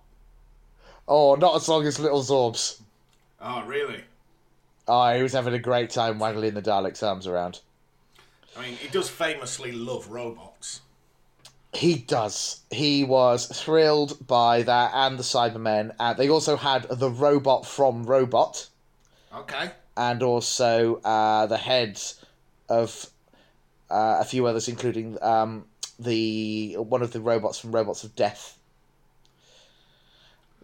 Oh, 1.08 1.34
not 1.34 1.56
as 1.56 1.68
long 1.68 1.86
as 1.86 1.98
Little 1.98 2.22
Zorbs. 2.22 2.80
Oh, 3.40 3.62
really? 3.64 4.04
Oh, 4.92 5.14
he 5.14 5.22
was 5.22 5.34
having 5.34 5.54
a 5.54 5.58
great 5.60 5.90
time 5.90 6.18
waggling 6.18 6.54
the 6.54 6.62
Dalek's 6.62 7.00
arms 7.00 7.28
around. 7.28 7.60
I 8.56 8.62
mean, 8.62 8.74
he 8.74 8.88
does 8.88 9.08
famously 9.08 9.70
love 9.70 10.08
robots. 10.08 10.80
He 11.72 11.94
does. 11.94 12.62
He 12.72 13.04
was 13.04 13.46
thrilled 13.46 14.26
by 14.26 14.64
that 14.64 14.90
and 14.92 15.16
the 15.16 15.22
Cybermen. 15.22 15.94
And 16.00 16.18
they 16.18 16.28
also 16.28 16.56
had 16.56 16.88
the 16.90 17.08
robot 17.08 17.64
from 17.66 18.02
Robot 18.02 18.68
Okay. 19.32 19.70
and 19.96 20.24
also 20.24 20.96
uh, 21.04 21.46
the 21.46 21.56
heads 21.56 22.20
of 22.68 23.06
uh, 23.90 24.18
a 24.18 24.24
few 24.24 24.44
others, 24.46 24.66
including 24.66 25.22
um, 25.22 25.66
the 26.00 26.74
one 26.78 27.02
of 27.02 27.12
the 27.12 27.20
robots 27.20 27.60
from 27.60 27.70
Robots 27.70 28.02
of 28.02 28.16
Death. 28.16 28.58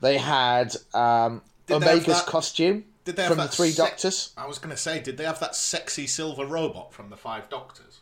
They 0.01 0.19
had 0.19 0.75
um, 0.95 1.43
Did 1.69 1.77
Omega's 1.77 2.23
costume 2.23 2.87
Did 3.07 3.15
they 3.17 3.23
have 3.23 3.31
from 3.31 3.39
the 3.39 3.49
Three 3.49 3.71
sec- 3.71 3.91
Doctors. 3.91 4.33
I 4.37 4.47
was 4.47 4.59
going 4.59 4.75
to 4.75 4.77
say, 4.77 5.01
did 5.01 5.17
they 5.17 5.25
have 5.25 5.39
that 5.41 5.55
sexy 5.55 6.09
silver 6.09 6.45
robot 6.45 6.93
from 6.93 7.09
the 7.09 7.17
Five 7.17 7.49
Doctors? 7.49 8.01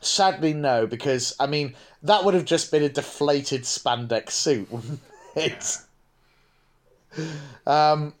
Sadly, 0.00 0.52
no, 0.52 0.86
because 0.86 1.34
I 1.40 1.46
mean 1.46 1.74
that 2.02 2.24
would 2.24 2.34
have 2.34 2.44
just 2.44 2.70
been 2.70 2.82
a 2.82 2.88
deflated 2.88 3.62
spandex 3.62 4.30
suit, 4.30 4.70
wouldn't 4.70 5.00
it? 5.34 5.78
Um, 7.66 8.14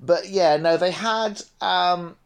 but 0.00 0.28
yeah, 0.28 0.56
no, 0.56 0.76
they 0.76 0.90
had 0.90 1.42
um, 1.60 2.16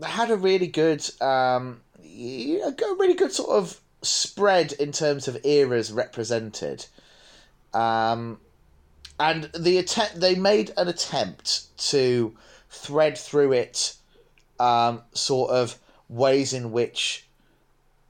they 0.00 0.08
had 0.08 0.30
a 0.30 0.36
really 0.36 0.68
good, 0.68 1.08
um, 1.20 1.80
a 2.02 2.72
really 2.98 3.14
good 3.14 3.32
sort 3.32 3.50
of 3.50 3.80
spread 4.02 4.72
in 4.72 4.92
terms 4.92 5.26
of 5.28 5.44
eras 5.44 5.92
represented. 5.92 6.86
Um, 7.74 8.38
and 9.20 9.50
the 9.58 9.78
attempt 9.78 10.20
they 10.20 10.34
made 10.34 10.72
an 10.76 10.88
attempt 10.88 11.76
to 11.90 12.36
thread 12.70 13.16
through 13.18 13.52
it 13.52 13.96
um, 14.60 15.02
sort 15.12 15.50
of 15.50 15.78
ways 16.08 16.52
in 16.52 16.72
which 16.72 17.26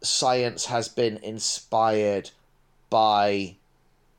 science 0.02 0.66
has 0.66 0.88
been 0.88 1.16
inspired 1.18 2.30
by 2.90 3.56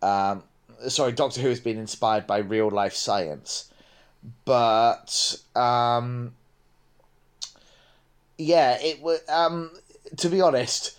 um, 0.01 0.43
sorry 0.88 1.12
doctor 1.12 1.41
who 1.41 1.50
has 1.50 1.60
been 1.60 1.77
inspired 1.77 2.27
by 2.27 2.38
real 2.39 2.69
life 2.69 2.93
science. 2.93 3.72
But 4.46 5.38
um, 5.55 6.34
yeah 8.38 8.77
it 8.81 9.01
was 9.01 9.19
um, 9.29 9.72
to 10.17 10.29
be 10.29 10.41
honest 10.41 10.99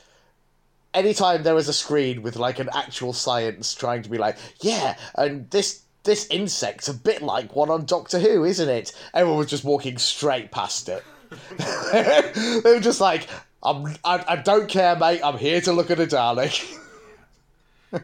anytime 0.95 1.43
there 1.43 1.55
was 1.55 1.69
a 1.69 1.73
screen 1.73 2.23
with 2.23 2.37
like 2.37 2.59
an 2.59 2.69
actual 2.75 3.13
science 3.13 3.75
trying 3.75 4.03
to 4.03 4.09
be 4.11 4.19
like 4.19 4.37
yeah 4.61 4.97
and 5.15 5.49
this 5.51 5.83
this 6.05 6.27
insect's 6.29 6.89
a 6.89 6.95
bit 6.95 7.23
like 7.23 7.55
one 7.55 7.71
on 7.71 7.85
doctor 7.85 8.19
who 8.19 8.45
isn't 8.45 8.69
it? 8.69 8.93
Everyone 9.13 9.39
was 9.39 9.49
just 9.49 9.65
walking 9.65 9.99
straight 9.99 10.51
past 10.51 10.89
it. 10.89 11.05
They 12.63 12.73
were 12.75 12.81
just 12.81 13.01
like 13.01 13.29
I'm, 13.63 13.87
I, 14.05 14.25
I 14.27 14.37
don't 14.37 14.69
care 14.69 14.97
mate. 14.97 15.21
I'm 15.23 15.37
here 15.37 15.61
to 15.61 15.73
look 15.73 15.91
at 15.91 16.01
a 16.01 16.07
dalek. 16.07 16.77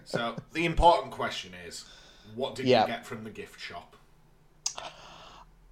So 0.04 0.34
the 0.52 0.66
important 0.66 1.12
question 1.12 1.52
is, 1.66 1.84
what 2.34 2.56
did 2.56 2.66
Yeah. 2.66 2.82
you 2.82 2.86
get 2.88 3.06
from 3.06 3.22
the 3.24 3.30
gift 3.30 3.60
shop? 3.60 3.94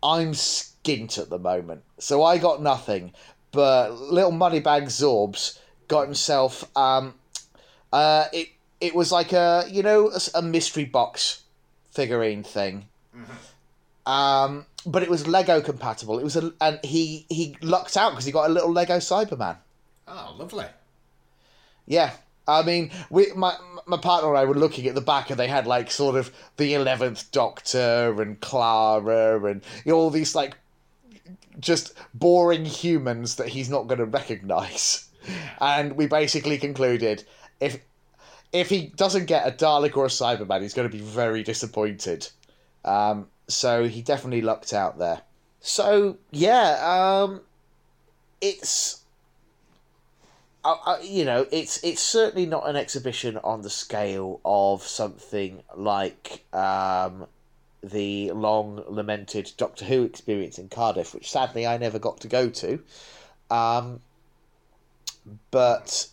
i'm 0.05 0.33
skint 0.33 1.19
at 1.19 1.31
the 1.31 1.39
moment. 1.39 1.83
So 1.99 2.23
i 2.23 2.39
got 2.39 2.63
nothing 2.63 3.13
but 3.53 3.93
little 3.93 4.31
money 4.33 4.61
bag 4.61 4.85
zorbs 4.85 5.59
got 5.89 6.05
himself 6.05 6.65
um 6.77 7.15
uh 7.93 8.27
it 8.33 8.49
it 8.81 8.95
was 8.95 9.13
like 9.13 9.33
a 9.33 9.65
you 9.71 9.83
know 9.83 10.11
a 10.35 10.43
mystery 10.43 10.85
box 10.85 11.43
figurine 11.91 12.43
thing 12.43 12.87
um 14.07 14.67
but 14.87 15.03
it 15.03 15.09
was 15.09 15.27
lego 15.27 15.61
compatible 15.61 16.19
it 16.19 16.25
was 16.25 16.37
a 16.37 16.53
and 16.61 16.79
he 16.85 17.25
he 17.29 17.57
lucked 17.63 17.97
out 17.97 18.11
because 18.11 18.25
he 18.25 18.33
got 18.33 18.51
a 18.51 18.53
little 18.53 18.73
lego 18.73 18.97
cyberman 18.99 19.57
Oh, 20.07 20.35
lovely. 20.39 20.67
Yeah, 21.87 22.13
I 22.47 22.63
mean, 22.63 22.91
we 23.11 23.33
my 23.35 23.57
my 23.87 23.97
partner 23.97 24.31
and 24.31 24.39
I 24.39 24.45
were 24.45 24.55
looking 24.55 24.87
at 24.87 24.95
the 24.95 25.01
back, 25.01 25.31
and 25.31 25.39
they 25.39 25.49
had 25.49 25.67
like 25.67 25.91
sort 25.91 26.17
of 26.17 26.31
the 26.57 26.75
eleventh 26.75 27.31
Doctor 27.33 28.15
and 28.21 28.41
Clara, 28.41 29.43
and 29.45 29.63
you 29.85 29.93
know, 29.93 29.99
all 29.99 30.11
these 30.11 30.35
like 30.35 30.57
just 31.59 31.95
boring 32.13 32.65
humans 32.65 33.37
that 33.37 33.49
he's 33.49 33.71
not 33.71 33.87
going 33.87 33.99
to 33.99 34.05
recognise. 34.05 35.09
And 35.61 35.97
we 35.97 36.07
basically 36.07 36.59
concluded 36.59 37.25
if 37.61 37.79
if 38.53 38.69
he 38.69 38.93
doesn't 38.97 39.27
get 39.27 39.47
a 39.47 39.51
Dalek 39.51 39.97
or 39.97 40.05
a 40.05 40.09
Cyberman, 40.09 40.63
he's 40.63 40.75
going 40.75 40.89
to 40.89 40.97
be 40.97 41.03
very 41.03 41.43
disappointed. 41.43 42.29
Um, 42.85 43.27
so 43.49 43.89
he 43.89 44.01
definitely 44.03 44.43
lucked 44.43 44.73
out 44.73 44.99
there. 44.99 45.23
So 45.61 46.19
yeah, 46.31 47.23
um, 47.25 47.41
it's 48.41 49.05
you 51.03 51.25
know, 51.25 51.47
it's 51.51 51.83
it's 51.85 52.03
certainly 52.03 52.47
not 52.47 52.69
an 52.69 52.77
exhibition 52.77 53.39
on 53.45 53.63
the 53.63 53.71
scale 53.71 54.41
of 54.45 54.83
something 54.83 55.63
like 55.77 56.45
um, 56.55 57.27
the 57.83 58.31
long 58.33 58.83
lamented 58.89 59.53
Doctor 59.57 59.85
Who 59.85 60.05
experience 60.05 60.59
in 60.59 60.69
Cardiff, 60.69 61.15
which 61.15 61.31
sadly 61.31 61.67
I 61.67 61.77
never 61.77 61.99
got 61.99 62.21
to 62.21 62.29
go 62.29 62.49
to. 62.49 62.83
Um, 63.51 64.01
but 65.51 66.09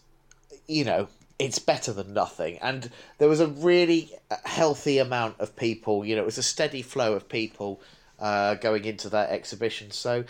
you 0.68 0.84
know, 0.84 1.08
it's 1.39 1.60
better 1.60 1.94
than 1.94 2.13
nothing, 2.13 2.58
and 2.60 2.89
there 3.18 3.27
was 3.30 3.39
a 3.39 3.48
really 3.48 4.13
healthy 4.46 4.98
amount 4.98 5.39
of 5.39 5.56
people. 5.56 6.06
You 6.06 6.15
know, 6.15 6.22
it 6.22 6.25
was 6.25 6.38
a 6.38 6.44
steady 6.44 6.82
flow 6.82 7.13
of 7.13 7.27
people 7.27 7.82
uh, 8.20 8.56
going 8.56 8.86
into 8.86 9.10
that 9.10 9.30
exhibition. 9.30 9.91
So, 9.91 10.24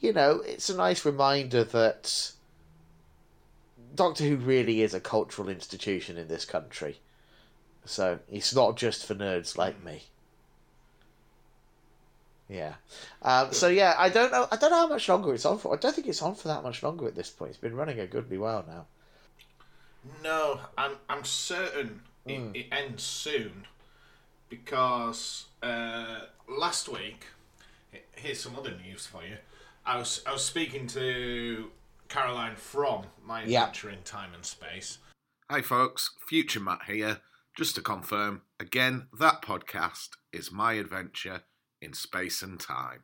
you 0.00 0.12
know, 0.12 0.42
it's 0.44 0.70
a 0.70 0.76
nice 0.76 1.04
reminder 1.04 1.64
that. 1.64 2.32
Doctor 3.94 4.22
Who 4.22 4.36
really 4.36 4.82
is 4.82 4.94
a 4.94 5.00
cultural 5.00 5.48
institution 5.48 6.16
in 6.18 6.28
this 6.28 6.44
country. 6.44 7.00
So 7.84 8.20
it's 8.30 8.54
not 8.54 8.76
just 8.76 9.04
for 9.04 9.14
nerds 9.16 9.56
like 9.56 9.82
me. 9.82 10.04
Yeah. 12.48 12.74
Um, 13.22 13.52
so 13.52 13.68
yeah, 13.68 13.94
I 13.98 14.08
don't 14.08 14.32
know. 14.32 14.48
I 14.50 14.56
don't 14.56 14.70
know 14.70 14.76
how 14.76 14.88
much 14.88 15.08
longer 15.08 15.34
it's 15.34 15.44
on 15.44 15.58
for. 15.58 15.74
I 15.74 15.78
don't 15.78 15.94
think 15.94 16.06
it's 16.06 16.22
on 16.22 16.34
for 16.34 16.48
that 16.48 16.62
much 16.62 16.82
longer 16.82 17.06
at 17.06 17.14
this 17.14 17.30
point. 17.30 17.50
It's 17.50 17.58
been 17.58 17.76
running 17.76 18.00
a 18.00 18.06
goodly 18.06 18.38
while 18.38 18.64
now. 18.66 18.86
No, 20.22 20.60
I'm 20.76 20.92
I'm 21.08 21.24
certain 21.24 22.00
it, 22.26 22.40
it 22.54 22.66
ends 22.72 23.02
soon 23.02 23.66
because 24.48 25.46
uh, 25.62 26.20
last 26.48 26.88
week. 26.88 27.26
Here's 28.12 28.40
some 28.40 28.56
other 28.56 28.74
news 28.84 29.06
for 29.06 29.22
you. 29.22 29.36
I 29.86 29.96
was 29.96 30.22
I 30.26 30.32
was 30.32 30.44
speaking 30.44 30.86
to 30.88 31.70
Caroline 32.08 32.56
from 32.56 33.04
My. 33.24 33.42
Adventure 33.42 33.90
in 33.90 34.02
Time 34.02 34.34
and 34.34 34.44
Space. 34.44 34.98
Hi, 35.50 35.62
folks. 35.62 36.10
Future 36.26 36.60
Matt 36.60 36.80
here. 36.86 37.20
Just 37.56 37.74
to 37.74 37.80
confirm, 37.80 38.42
again, 38.60 39.08
that 39.18 39.42
podcast 39.42 40.10
is 40.32 40.52
My 40.52 40.74
Adventure 40.74 41.42
in 41.80 41.92
Space 41.92 42.42
and 42.42 42.58
Time. 42.58 43.00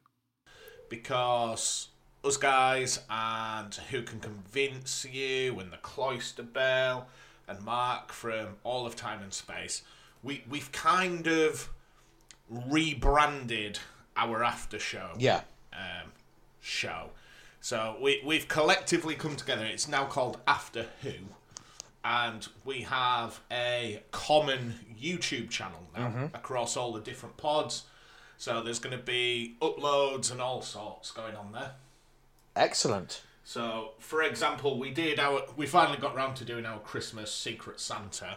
because 0.89 1.89
us 2.23 2.37
guys 2.37 3.01
and 3.11 3.75
who 3.91 4.03
can 4.03 4.19
convince 4.21 5.05
you 5.05 5.59
and 5.61 5.71
the 5.73 5.77
cloister 5.79 6.43
bell 6.43 7.07
and 7.49 7.61
mark 7.63 8.13
from 8.13 8.49
all 8.65 8.87
of 8.87 8.97
time 8.97 9.21
and 9.23 9.33
space 9.35 9.83
we 10.23 10.43
we've 10.49 10.73
kind 10.73 11.27
of 11.27 11.69
rebranded 12.49 13.79
our 14.17 14.43
after 14.45 14.79
show 14.79 15.11
Yeah. 15.19 15.43
um, 15.73 16.13
show. 16.61 17.11
So 17.61 17.97
we, 18.01 18.23
we've 18.25 18.47
collectively 18.49 19.15
come 19.15 19.37
together. 19.37 19.65
It's 19.65 19.89
now 19.89 20.05
called 20.05 20.39
after 20.47 20.87
who. 21.03 21.13
And 22.05 22.47
we 22.65 22.83
have 22.83 23.41
a 23.51 24.03
common 24.13 24.75
youtube 25.01 25.51
channel 25.51 25.81
now 25.97 26.31
across 26.35 26.77
all 26.77 26.93
the 26.93 27.01
different 27.01 27.37
pods 27.37 27.85
so 28.45 28.61
there's 28.61 28.79
going 28.79 28.95
to 28.95 29.03
be 29.03 29.57
uploads 29.63 30.31
and 30.31 30.39
all 30.39 30.61
sorts 30.61 31.11
going 31.11 31.35
on 31.35 31.53
there. 31.53 31.71
Excellent. 32.55 33.23
So, 33.43 33.93
for 33.99 34.23
example, 34.23 34.79
we 34.79 34.91
did 34.91 35.19
our 35.19 35.45
we 35.57 35.65
finally 35.65 35.97
got 35.97 36.15
round 36.15 36.37
to 36.37 36.45
doing 36.45 36.67
our 36.67 36.79
Christmas 36.81 37.33
Secret 37.33 37.81
Santa. 37.81 38.37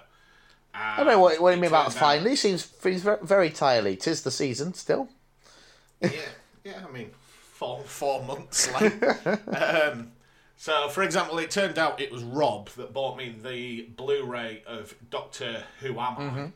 I 0.74 0.96
don't 0.96 1.08
know 1.08 1.20
what, 1.20 1.42
what 1.42 1.50
do 1.50 1.58
you 1.58 1.62
mean 1.62 1.68
about 1.68 1.88
turned 1.88 1.96
out- 1.98 2.00
finally. 2.00 2.38
Seems 2.38 2.64
seems 2.64 3.02
very, 3.02 3.18
very 3.22 3.50
tirely. 3.50 3.98
Tis 3.98 4.22
the 4.22 4.32
season 4.32 4.74
still. 4.74 5.10
Yeah, 6.00 6.12
yeah. 6.64 6.86
I 6.88 6.92
mean, 6.92 7.10
four 7.52 7.82
four 7.82 8.24
months 8.24 8.72
late. 8.80 8.94
um, 9.58 10.14
so, 10.56 10.88
for 10.88 11.04
example, 11.04 11.38
it 11.40 11.52
turned 11.52 11.78
out 11.78 12.00
it 12.00 12.14
was 12.14 12.24
Rob 12.24 12.70
that 12.78 12.94
bought 12.94 13.18
me 13.18 13.36
the 13.44 13.90
Blu-ray 13.98 14.64
of 14.66 14.96
Doctor 15.10 15.64
Who 15.82 16.00
Am 16.00 16.54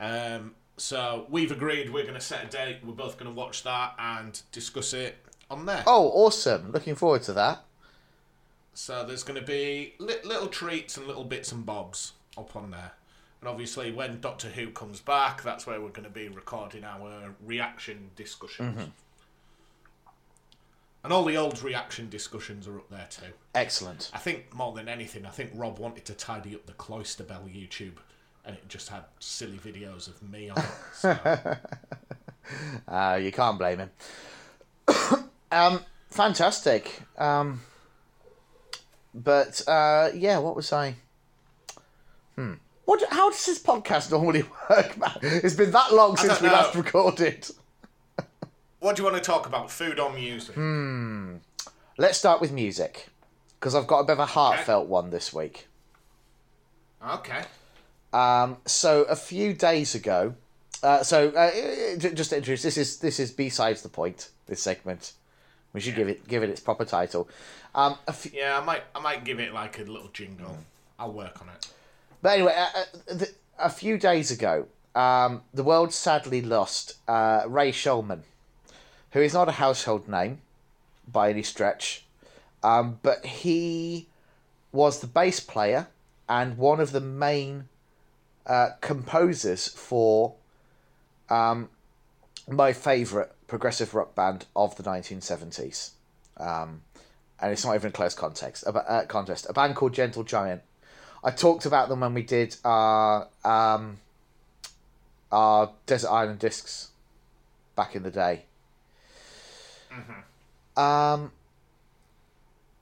I. 0.00 0.04
Um, 0.06 0.54
so 0.76 1.26
we've 1.28 1.52
agreed 1.52 1.92
we're 1.92 2.02
going 2.02 2.14
to 2.14 2.20
set 2.20 2.44
a 2.44 2.48
date. 2.48 2.78
We're 2.84 2.94
both 2.94 3.18
going 3.18 3.32
to 3.32 3.38
watch 3.38 3.62
that 3.62 3.94
and 3.98 4.40
discuss 4.52 4.92
it 4.92 5.16
on 5.50 5.66
there. 5.66 5.84
Oh, 5.86 6.08
awesome! 6.10 6.72
Looking 6.72 6.94
forward 6.94 7.22
to 7.24 7.32
that. 7.34 7.64
So 8.74 9.04
there's 9.04 9.22
going 9.22 9.38
to 9.38 9.46
be 9.46 9.94
li- 9.98 10.16
little 10.24 10.48
treats 10.48 10.96
and 10.96 11.06
little 11.06 11.24
bits 11.24 11.52
and 11.52 11.64
bobs 11.64 12.12
up 12.36 12.56
on 12.56 12.70
there. 12.70 12.92
And 13.40 13.48
obviously, 13.48 13.92
when 13.92 14.20
Doctor 14.20 14.48
Who 14.48 14.70
comes 14.70 15.00
back, 15.00 15.42
that's 15.42 15.66
where 15.66 15.80
we're 15.80 15.90
going 15.90 16.08
to 16.08 16.10
be 16.10 16.28
recording 16.28 16.82
our 16.82 17.34
reaction 17.44 18.10
discussions. 18.16 18.74
Mm-hmm. 18.74 18.90
And 21.04 21.12
all 21.12 21.26
the 21.26 21.36
old 21.36 21.62
reaction 21.62 22.08
discussions 22.08 22.66
are 22.66 22.78
up 22.78 22.88
there 22.88 23.06
too. 23.10 23.32
Excellent. 23.54 24.10
I 24.14 24.18
think 24.18 24.54
more 24.54 24.72
than 24.72 24.88
anything, 24.88 25.26
I 25.26 25.30
think 25.30 25.50
Rob 25.54 25.78
wanted 25.78 26.06
to 26.06 26.14
tidy 26.14 26.54
up 26.54 26.64
the 26.64 26.72
Cloister 26.72 27.22
Bell 27.22 27.46
YouTube, 27.46 27.96
and 28.44 28.56
it 28.56 28.68
just 28.68 28.88
had 28.88 29.04
silly 29.20 29.58
videos 29.58 30.08
of 30.08 30.22
me 30.22 30.50
on 30.50 30.58
it. 30.58 30.64
So, 30.94 31.56
Uh, 32.86 33.14
you 33.22 33.32
can't 33.32 33.58
blame 33.58 33.78
him. 33.78 33.90
um, 35.52 35.80
fantastic. 36.10 37.00
Um, 37.16 37.62
but 39.14 39.62
uh, 39.68 40.10
yeah, 40.14 40.38
what 40.38 40.56
was 40.56 40.72
I? 40.72 40.96
Hmm. 42.36 42.54
What? 42.84 43.02
How 43.10 43.30
does 43.30 43.46
this 43.46 43.62
podcast 43.62 44.10
normally 44.10 44.42
work, 44.70 44.98
man? 44.98 45.18
It's 45.22 45.54
been 45.54 45.70
that 45.70 45.94
long 45.94 46.16
since 46.16 46.40
we 46.40 46.48
know. 46.48 46.54
last 46.54 46.74
recorded. 46.74 47.48
what 48.80 48.96
do 48.96 49.02
you 49.02 49.10
want 49.10 49.22
to 49.22 49.26
talk 49.26 49.46
about? 49.46 49.70
Food 49.70 49.98
or 49.98 50.12
music? 50.12 50.54
Hmm. 50.54 51.36
Let's 51.96 52.18
start 52.18 52.40
with 52.40 52.52
music 52.52 53.08
because 53.58 53.74
I've 53.74 53.86
got 53.86 54.00
a 54.00 54.04
bit 54.04 54.12
of 54.14 54.18
a 54.18 54.26
heartfelt 54.26 54.88
one 54.88 55.10
this 55.10 55.32
week. 55.32 55.68
Okay. 57.08 57.42
Um, 58.14 58.58
so 58.64 59.02
a 59.02 59.16
few 59.16 59.52
days 59.52 59.96
ago, 59.96 60.34
uh, 60.84 61.02
so 61.02 61.30
uh, 61.30 61.96
just 61.98 62.30
to 62.30 62.36
introduce, 62.36 62.62
this 62.62 62.78
is 62.78 62.98
this 62.98 63.18
is 63.18 63.32
besides 63.32 63.82
the 63.82 63.88
point. 63.88 64.30
This 64.46 64.62
segment, 64.62 65.14
we 65.72 65.80
should 65.80 65.96
give 65.96 66.08
it 66.08 66.28
give 66.28 66.44
it 66.44 66.48
its 66.48 66.60
proper 66.60 66.84
title. 66.84 67.28
Um, 67.74 67.96
a 68.06 68.14
Yeah, 68.32 68.58
I 68.60 68.64
might, 68.64 68.82
I 68.94 69.00
might 69.00 69.24
give 69.24 69.40
it 69.40 69.52
like 69.52 69.80
a 69.80 69.82
little 69.82 70.10
jingle. 70.12 70.56
I'll 70.96 71.12
work 71.12 71.42
on 71.42 71.48
it. 71.48 71.66
But 72.22 72.34
anyway, 72.34 72.54
uh, 72.56 72.78
uh, 72.78 73.14
the, 73.14 73.30
a 73.58 73.68
few 73.68 73.98
days 73.98 74.30
ago, 74.30 74.68
um, 74.94 75.42
the 75.52 75.64
world 75.64 75.92
sadly 75.92 76.40
lost 76.40 76.94
uh, 77.08 77.42
Ray 77.48 77.72
Shulman, 77.72 78.20
who 79.10 79.20
is 79.20 79.34
not 79.34 79.48
a 79.48 79.52
household 79.52 80.08
name 80.08 80.40
by 81.10 81.30
any 81.30 81.42
stretch, 81.42 82.04
um, 82.62 83.00
but 83.02 83.26
he 83.26 84.06
was 84.70 85.00
the 85.00 85.08
bass 85.08 85.40
player 85.40 85.88
and 86.28 86.56
one 86.56 86.78
of 86.78 86.92
the 86.92 87.00
main 87.00 87.68
uh, 88.46 88.70
composers 88.80 89.68
for 89.68 90.34
um, 91.30 91.68
my 92.48 92.72
favourite 92.72 93.30
progressive 93.46 93.94
rock 93.94 94.14
band 94.14 94.46
of 94.54 94.76
the 94.76 94.82
1970s. 94.82 95.90
Um, 96.36 96.82
and 97.40 97.52
it's 97.52 97.64
not 97.64 97.74
even 97.74 97.88
a 97.88 97.92
close 97.92 98.14
context. 98.14 98.64
A, 98.64 98.72
uh, 98.72 99.06
contest. 99.06 99.46
A 99.48 99.52
band 99.52 99.76
called 99.76 99.94
Gentle 99.94 100.24
Giant. 100.24 100.62
I 101.22 101.30
talked 101.30 101.66
about 101.66 101.88
them 101.88 102.00
when 102.00 102.14
we 102.14 102.22
did 102.22 102.56
our 102.64 103.28
um, 103.44 103.98
our 105.32 105.72
Desert 105.86 106.10
Island 106.10 106.38
discs 106.38 106.90
back 107.74 107.96
in 107.96 108.02
the 108.02 108.10
day. 108.10 108.44
Um, 110.76 111.32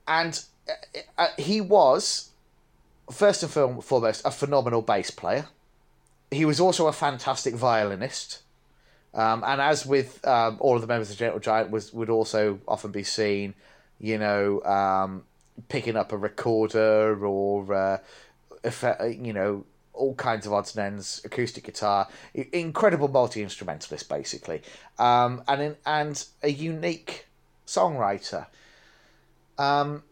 and 0.08 0.42
uh, 0.68 0.72
uh, 1.18 1.26
he 1.38 1.60
was 1.60 2.30
first 3.10 3.42
and 3.42 3.82
foremost 3.82 4.24
a 4.24 4.30
phenomenal 4.30 4.82
bass 4.82 5.10
player. 5.10 5.46
He 6.30 6.44
was 6.44 6.60
also 6.60 6.86
a 6.86 6.92
fantastic 6.92 7.54
violinist. 7.54 8.42
Um, 9.14 9.44
and 9.46 9.60
as 9.60 9.84
with 9.84 10.26
um, 10.26 10.56
all 10.60 10.76
of 10.76 10.80
the 10.80 10.86
members 10.86 11.10
of 11.10 11.18
Gentle 11.18 11.40
Giant, 11.40 11.70
was 11.70 11.92
would 11.92 12.08
also 12.08 12.60
often 12.66 12.90
be 12.90 13.02
seen, 13.02 13.54
you 14.00 14.16
know, 14.18 14.62
um, 14.62 15.24
picking 15.68 15.96
up 15.96 16.12
a 16.12 16.16
recorder 16.16 17.24
or, 17.24 17.74
uh, 17.74 17.98
effe- 18.64 19.24
you 19.24 19.34
know, 19.34 19.64
all 19.92 20.14
kinds 20.14 20.46
of 20.46 20.52
odds 20.54 20.74
and 20.74 20.86
ends, 20.86 21.20
acoustic 21.24 21.64
guitar, 21.64 22.08
incredible 22.32 23.08
multi 23.08 23.42
instrumentalist, 23.42 24.08
basically, 24.08 24.62
um, 24.98 25.42
and 25.46 25.60
in, 25.60 25.76
and 25.84 26.24
a 26.42 26.48
unique 26.48 27.26
songwriter. 27.66 28.46
Um, 29.58 30.02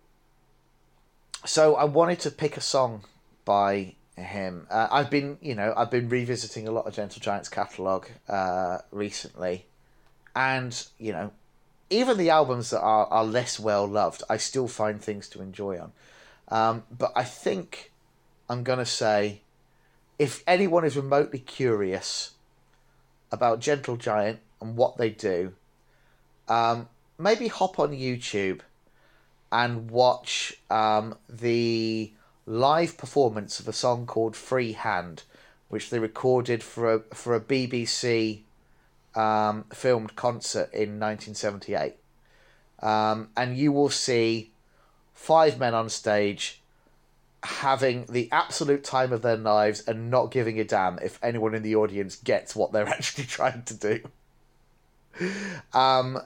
so 1.44 1.76
I 1.76 1.84
wanted 1.84 2.20
to 2.20 2.30
pick 2.30 2.56
a 2.56 2.60
song 2.60 3.04
by 3.44 3.94
him. 4.16 4.66
Uh, 4.70 4.88
I've 4.90 5.10
been, 5.10 5.38
you 5.40 5.54
know, 5.54 5.72
I've 5.76 5.90
been 5.90 6.08
revisiting 6.08 6.68
a 6.68 6.70
lot 6.70 6.86
of 6.86 6.94
Gentle 6.94 7.20
Giant's 7.20 7.48
catalog 7.48 8.06
uh, 8.28 8.78
recently, 8.90 9.66
and 10.34 10.86
you 10.98 11.12
know, 11.12 11.32
even 11.88 12.18
the 12.18 12.30
albums 12.30 12.70
that 12.70 12.80
are, 12.80 13.06
are 13.06 13.24
less 13.24 13.58
well 13.58 13.86
loved, 13.86 14.22
I 14.28 14.36
still 14.36 14.68
find 14.68 15.00
things 15.00 15.28
to 15.30 15.42
enjoy 15.42 15.80
on. 15.80 15.92
Um, 16.48 16.84
but 16.96 17.12
I 17.16 17.24
think 17.24 17.92
I'm 18.48 18.62
gonna 18.62 18.86
say, 18.86 19.42
if 20.18 20.42
anyone 20.46 20.84
is 20.84 20.96
remotely 20.96 21.38
curious 21.38 22.32
about 23.32 23.60
Gentle 23.60 23.96
Giant 23.96 24.40
and 24.60 24.76
what 24.76 24.98
they 24.98 25.10
do, 25.10 25.54
um, 26.48 26.88
maybe 27.18 27.48
hop 27.48 27.78
on 27.78 27.92
YouTube 27.92 28.60
and 29.52 29.90
watch 29.90 30.54
um, 30.70 31.16
the 31.28 32.12
live 32.46 32.96
performance 32.96 33.60
of 33.60 33.68
a 33.68 33.72
song 33.72 34.06
called 34.06 34.36
Free 34.36 34.72
Hand, 34.72 35.24
which 35.68 35.90
they 35.90 35.98
recorded 35.98 36.62
for 36.62 36.94
a, 36.94 37.00
for 37.14 37.34
a 37.34 37.40
BBC 37.40 38.40
um, 39.14 39.64
filmed 39.72 40.16
concert 40.16 40.72
in 40.72 41.00
1978. 41.00 41.94
Um, 42.80 43.28
and 43.36 43.56
you 43.56 43.72
will 43.72 43.90
see 43.90 44.52
five 45.12 45.58
men 45.58 45.74
on 45.74 45.88
stage 45.88 46.60
having 47.42 48.04
the 48.06 48.28
absolute 48.32 48.84
time 48.84 49.12
of 49.12 49.22
their 49.22 49.36
lives 49.36 49.80
and 49.86 50.10
not 50.10 50.30
giving 50.30 50.60
a 50.60 50.64
damn 50.64 50.98
if 50.98 51.18
anyone 51.22 51.54
in 51.54 51.62
the 51.62 51.74
audience 51.74 52.16
gets 52.16 52.54
what 52.54 52.72
they're 52.72 52.88
actually 52.88 53.24
trying 53.24 53.62
to 53.64 53.74
do. 53.74 54.00
Um, 55.72 56.18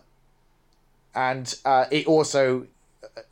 and 1.15 1.55
uh, 1.65 1.87
it 1.91 2.07
also 2.07 2.67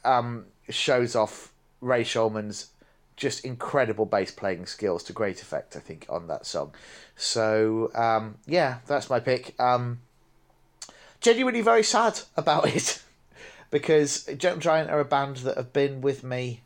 um, 0.04 0.46
shows 0.68 1.14
off 1.14 1.52
Ray 1.80 2.04
Shulman's 2.04 2.68
just 3.16 3.44
incredible 3.44 4.06
bass 4.06 4.30
playing 4.30 4.66
skills 4.66 5.02
to 5.04 5.12
great 5.12 5.42
effect, 5.42 5.76
I 5.76 5.80
think, 5.80 6.06
on 6.08 6.26
that 6.28 6.46
song. 6.46 6.74
So, 7.16 7.90
um, 7.94 8.36
yeah, 8.46 8.78
that's 8.86 9.10
my 9.10 9.20
pick. 9.20 9.58
Um, 9.60 10.00
genuinely 11.20 11.60
very 11.60 11.82
sad 11.82 12.20
about 12.36 12.74
it 12.74 13.02
because 13.70 14.24
Gentle 14.24 14.60
Giant 14.60 14.90
are 14.90 15.00
a 15.00 15.04
band 15.04 15.36
that 15.38 15.56
have 15.56 15.72
been 15.72 16.00
with 16.00 16.24
me. 16.24 16.62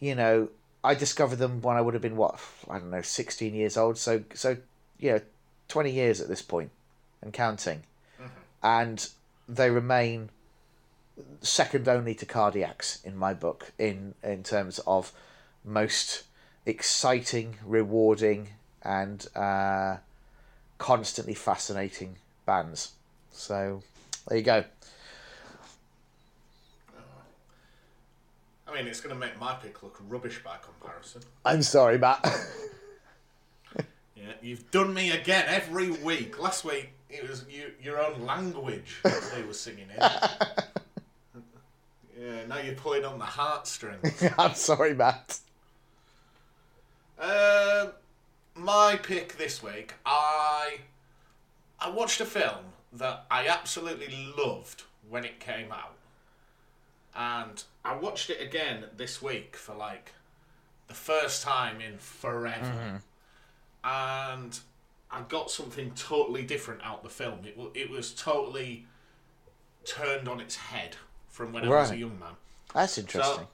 You 0.00 0.14
know, 0.14 0.48
I 0.82 0.94
discovered 0.94 1.36
them 1.36 1.60
when 1.60 1.76
I 1.76 1.80
would 1.80 1.94
have 1.94 2.02
been, 2.02 2.16
what, 2.16 2.40
I 2.68 2.78
don't 2.78 2.90
know, 2.90 3.02
16 3.02 3.54
years 3.54 3.76
old. 3.76 3.98
So, 3.98 4.24
so 4.34 4.56
you 4.98 5.12
know, 5.12 5.20
20 5.68 5.90
years 5.90 6.20
at 6.20 6.28
this 6.28 6.42
point 6.42 6.70
and 7.22 7.32
counting. 7.32 7.82
And 8.62 9.08
they 9.48 9.70
remain 9.70 10.30
second 11.40 11.88
only 11.88 12.14
to 12.14 12.26
Cardiacs 12.26 13.04
in 13.04 13.16
my 13.16 13.34
book 13.34 13.72
in 13.78 14.14
in 14.22 14.42
terms 14.42 14.78
of 14.86 15.12
most 15.64 16.24
exciting, 16.66 17.56
rewarding, 17.64 18.48
and 18.82 19.26
uh, 19.34 19.96
constantly 20.78 21.34
fascinating 21.34 22.16
bands. 22.46 22.92
So 23.32 23.82
there 24.28 24.38
you 24.38 24.44
go. 24.44 24.64
I 28.66 28.74
mean, 28.74 28.86
it's 28.86 29.00
going 29.00 29.14
to 29.14 29.18
make 29.18 29.38
my 29.40 29.54
pick 29.54 29.82
look 29.82 30.00
rubbish 30.08 30.44
by 30.44 30.56
comparison. 30.62 31.22
I'm 31.44 31.62
sorry, 31.62 31.98
Matt. 31.98 32.24
Yeah, 34.20 34.32
you've 34.42 34.70
done 34.70 34.92
me 34.92 35.12
again 35.12 35.46
every 35.48 35.90
week. 35.90 36.38
Last 36.38 36.64
week 36.64 36.90
it 37.08 37.26
was 37.28 37.46
you, 37.48 37.72
your 37.82 37.98
own 37.98 38.26
language 38.26 39.00
they 39.02 39.42
were 39.42 39.54
singing 39.54 39.88
in. 39.96 40.02
yeah, 42.30 42.46
now 42.46 42.58
you're 42.58 42.74
pulling 42.74 43.04
on 43.04 43.18
the 43.18 43.24
heartstrings. 43.24 44.24
I'm 44.38 44.54
sorry, 44.54 44.94
Matt. 44.94 45.38
Um, 47.18 47.92
my 48.54 48.96
pick 49.02 49.36
this 49.36 49.62
week, 49.62 49.94
I 50.06 50.78
I 51.78 51.90
watched 51.90 52.20
a 52.20 52.24
film 52.24 52.72
that 52.92 53.26
I 53.30 53.46
absolutely 53.46 54.32
loved 54.36 54.84
when 55.08 55.24
it 55.24 55.40
came 55.40 55.72
out, 55.72 55.96
and 57.14 57.62
I 57.84 57.96
watched 57.96 58.30
it 58.30 58.40
again 58.40 58.86
this 58.96 59.20
week 59.20 59.56
for 59.56 59.74
like 59.74 60.12
the 60.88 60.94
first 60.94 61.42
time 61.42 61.80
in 61.80 61.98
forever, 61.98 63.02
and 63.84 64.58
I 65.10 65.22
got 65.28 65.50
something 65.50 65.92
totally 65.94 66.42
different 66.42 66.80
out 66.82 67.02
the 67.02 67.10
film. 67.10 67.40
It 67.44 67.58
it 67.74 67.90
was 67.90 68.12
totally 68.12 68.86
turned 69.84 70.28
on 70.28 70.40
its 70.40 70.56
head 70.56 70.96
from 71.30 71.52
when 71.52 71.64
I 71.64 71.68
was 71.68 71.90
a 71.90 71.96
young 71.96 72.18
man. 72.18 72.32
That's 72.74 72.98
interesting. 72.98 73.46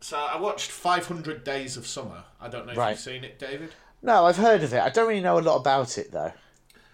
So, 0.00 0.16
so 0.16 0.16
I 0.18 0.38
watched 0.38 0.70
500 0.70 1.44
Days 1.44 1.76
of 1.76 1.86
Summer. 1.86 2.24
I 2.40 2.48
don't 2.48 2.66
know 2.66 2.72
if 2.72 2.78
Right. 2.78 2.90
you've 2.90 3.00
seen 3.00 3.24
it, 3.24 3.38
David. 3.38 3.72
no, 4.02 4.26
I've 4.26 4.36
heard 4.36 4.62
of 4.62 4.72
it. 4.72 4.80
I 4.80 4.88
don't 4.90 5.08
really 5.08 5.20
know 5.22 5.38
a 5.38 5.40
lot 5.40 5.56
about 5.56 5.98
it 5.98 6.12
though. 6.12 6.32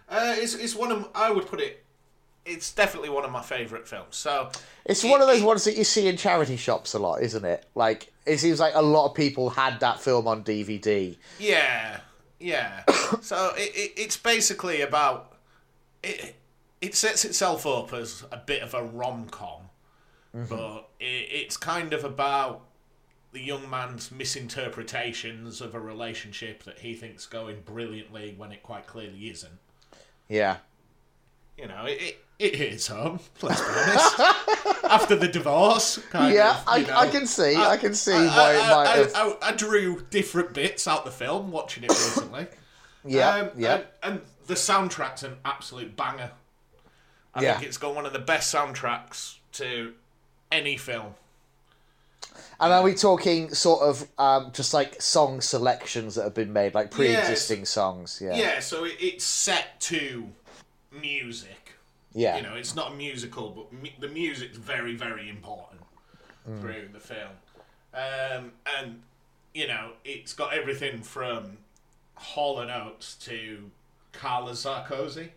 Uh, 0.08 0.34
it's, 0.38 0.54
it's 0.54 0.74
one 0.74 0.92
of 0.92 1.08
I 1.14 1.30
would 1.30 1.46
put 1.46 1.60
it. 1.60 1.82
It's 2.44 2.72
definitely 2.72 3.08
one 3.10 3.24
of 3.24 3.32
my 3.32 3.42
favourite 3.42 3.88
films. 3.88 4.14
So 4.16 4.50
It's 4.84 5.02
it- 5.02 5.10
one 5.10 5.20
of 5.20 5.26
those 5.26 5.42
ones 5.42 5.64
that 5.64 5.76
you 5.76 5.82
see 5.84 6.06
in 6.06 6.16
charity 6.16 6.56
shops 6.56 6.94
a 6.94 6.98
lot, 6.98 7.22
isn't 7.22 7.44
it? 7.44 7.66
Like 7.74 8.12
it 8.24 8.38
seems 8.38 8.60
like 8.60 8.74
a 8.74 8.82
lot 8.82 9.08
of 9.10 9.14
people 9.16 9.50
had 9.50 9.80
that 9.80 10.00
film 10.00 10.26
on 10.28 10.44
DVD. 10.44 11.16
Yeah, 11.40 12.00
yeah. 12.38 12.84
so 13.20 13.52
it, 13.56 13.72
it, 13.74 13.92
it's 13.96 14.16
basically 14.16 14.80
about 14.80 15.32
it. 16.02 16.36
It 16.80 16.94
sets 16.94 17.24
itself 17.24 17.66
up 17.66 17.92
as 17.92 18.24
a 18.30 18.36
bit 18.36 18.62
of 18.62 18.74
a 18.74 18.82
rom 18.82 19.26
com, 19.30 19.62
but 20.48 20.88
it, 21.00 21.04
it's 21.30 21.56
kind 21.56 21.92
of 21.92 22.04
about 22.04 22.62
the 23.32 23.40
young 23.40 23.68
man's 23.68 24.10
misinterpretations 24.10 25.60
of 25.60 25.74
a 25.74 25.80
relationship 25.80 26.62
that 26.64 26.78
he 26.78 26.94
thinks 26.94 27.26
going 27.26 27.60
brilliantly 27.64 28.34
when 28.36 28.52
it 28.52 28.62
quite 28.62 28.86
clearly 28.86 29.28
isn't. 29.30 29.58
Yeah. 30.28 30.56
You 31.56 31.68
know, 31.68 31.84
it, 31.86 32.00
it, 32.02 32.18
it 32.38 32.54
hits 32.56 32.86
home, 32.88 33.20
let's 33.42 33.60
be 33.60 33.66
honest. 33.66 34.20
After 34.84 35.16
the 35.16 35.28
divorce, 35.28 35.98
kind 36.10 36.34
Yeah, 36.34 36.58
of, 36.58 36.64
I, 36.66 36.82
know. 36.82 36.96
I 36.96 37.08
can 37.08 37.26
see. 37.26 37.56
I, 37.56 37.76
can 37.76 37.94
see 37.94 38.12
I, 38.12 38.26
why 38.26 38.54
it 38.54 38.62
I- 38.62 38.70
might 38.70 38.86
I- 38.88 38.96
have. 38.96 39.12
I- 39.14 39.48
I 39.48 39.52
drew 39.52 40.02
different 40.10 40.52
bits 40.52 40.86
out 40.86 41.04
the 41.04 41.10
film 41.10 41.50
watching 41.50 41.84
it 41.84 41.90
recently. 41.90 42.46
yeah, 43.04 43.28
Um, 43.36 43.50
yeah. 43.56 43.74
And, 43.74 43.84
and 44.02 44.20
the 44.46 44.54
soundtrack's 44.54 45.22
an 45.22 45.36
absolute 45.44 45.96
banger. 45.96 46.30
I 47.34 47.42
Yeah. 47.42 47.54
think 47.54 47.66
it's 47.68 47.78
got 47.78 47.94
one 47.94 48.06
of 48.06 48.12
the 48.12 48.18
best 48.18 48.54
soundtracks 48.54 49.36
to 49.52 49.94
any 50.50 50.76
film. 50.76 51.14
And 52.58 52.72
are 52.72 52.82
we 52.82 52.94
talking 52.94 53.52
sort 53.52 53.82
of 53.82 54.08
um, 54.18 54.50
just 54.52 54.72
like 54.72 55.00
song 55.00 55.40
selections 55.40 56.14
that 56.14 56.24
have 56.24 56.34
been 56.34 56.52
made, 56.52 56.74
like 56.74 56.90
pre-existing 56.90 57.66
songs? 57.66 58.20
Yeah. 58.22 58.34
Yeah, 58.34 58.60
so 58.60 58.84
it, 58.84 58.96
it's 58.98 59.24
set 59.24 59.78
to 59.80 60.28
music. 60.90 61.72
Yeah. 62.14 62.38
You 62.38 62.42
know, 62.42 62.54
it's 62.54 62.74
not 62.74 62.92
a 62.92 62.94
musical, 62.94 63.50
but 63.50 63.72
mu- 63.72 63.90
the 64.00 64.08
music's 64.08 64.56
very, 64.56 64.94
very 64.94 65.28
important 65.28 65.82
through 66.60 66.88
the 66.92 67.00
film. 67.00 67.32
Um, 67.92 68.52
and, 68.78 69.02
you 69.52 69.66
know, 69.66 69.92
it's 70.04 70.32
got 70.32 70.54
everything 70.54 71.02
from 71.02 71.58
Hall 72.14 72.60
and 72.60 72.70
Oates 72.70 73.16
to 73.16 73.70
Carla 74.12 74.52
Sarkozy. 74.52 75.30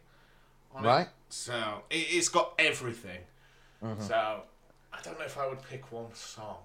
on 0.74 0.86
it. 0.86 0.88
Right. 0.88 1.08
So 1.30 1.84
it, 1.90 2.08
it's 2.12 2.30
got 2.30 2.54
everything. 2.60 3.20
So 4.00 4.42
I 5.00 5.02
don't 5.02 5.18
know 5.18 5.26
if 5.26 5.38
I 5.38 5.48
would 5.48 5.62
pick 5.64 5.92
one 5.92 6.14
song. 6.14 6.58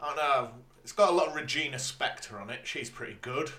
Oh 0.00 0.14
no, 0.16 0.50
it's 0.82 0.92
got 0.92 1.08
a 1.08 1.12
lot 1.12 1.28
of 1.28 1.34
Regina 1.34 1.76
Spektor 1.78 2.40
on 2.40 2.50
it. 2.50 2.60
She's 2.64 2.90
pretty 2.90 3.16
good. 3.22 3.50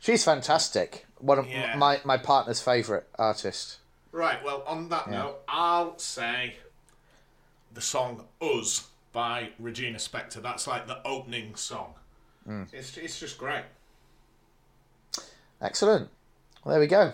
She's 0.00 0.24
fantastic. 0.24 1.06
One 1.18 1.38
of 1.38 1.48
Yeah. 1.48 1.76
my, 1.76 2.00
my 2.04 2.16
partner's 2.16 2.60
favourite 2.60 3.04
artist. 3.18 3.78
Right, 4.12 4.42
well, 4.44 4.64
on 4.66 4.88
that 4.88 5.08
note, 5.08 5.38
I'll 5.48 5.96
say 5.98 6.56
the 7.72 7.80
song 7.80 8.24
Us 8.40 8.88
by 9.12 9.50
Regina 9.58 9.98
Spektor. 9.98 10.42
That's 10.42 10.66
like 10.66 10.86
the 10.88 11.06
opening 11.06 11.54
song. 11.54 11.94
Hmm. 12.44 12.64
It's, 12.72 12.96
it's 12.96 13.20
just 13.20 13.38
great. 13.38 13.64
Excellent. 15.62 16.08
Well, 16.64 16.72
there 16.72 16.80
we 16.80 16.86
go. 16.88 17.12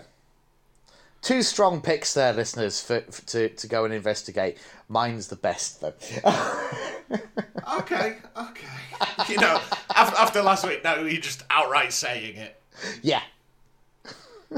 Two 1.27 1.41
strong 1.41 1.81
picks 1.81 2.13
there, 2.13 2.31
listeners, 2.31 2.79
for, 2.79 3.01
for 3.01 3.21
to, 3.25 3.49
to 3.49 3.67
go 3.67 3.83
and 3.83 3.93
investigate. 3.93 4.57
Mine's 4.87 5.27
the 5.27 5.35
best, 5.35 5.81
though. 5.81 5.93
Okay, 7.79 8.15
okay. 8.37 8.67
you 9.27 9.37
know, 9.37 9.59
after, 9.93 10.41
last 10.41 10.65
week, 10.65 10.85
now 10.85 11.01
you're 11.01 11.19
just 11.19 11.43
outright 11.49 11.91
saying 11.91 12.37
it. 12.37 12.61
yeah. 13.01 13.23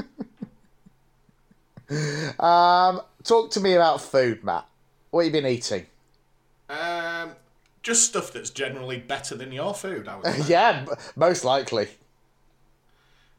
um, 2.38 3.00
talk 3.24 3.50
to 3.50 3.60
me 3.60 3.74
about 3.74 4.00
food, 4.00 4.44
Matt. 4.44 4.64
What 5.10 5.24
have 5.24 5.34
you 5.34 5.42
been 5.42 5.50
eating? 5.50 5.86
Um, 6.68 7.32
just 7.82 8.04
stuff 8.04 8.32
that's 8.32 8.50
generally 8.50 8.98
better 8.98 9.34
than 9.34 9.50
your 9.50 9.74
food, 9.74 10.06
I 10.06 10.18
would 10.18 10.26
say. 10.26 10.48
yeah, 10.48 10.86
most 11.16 11.44
likely. 11.44 11.88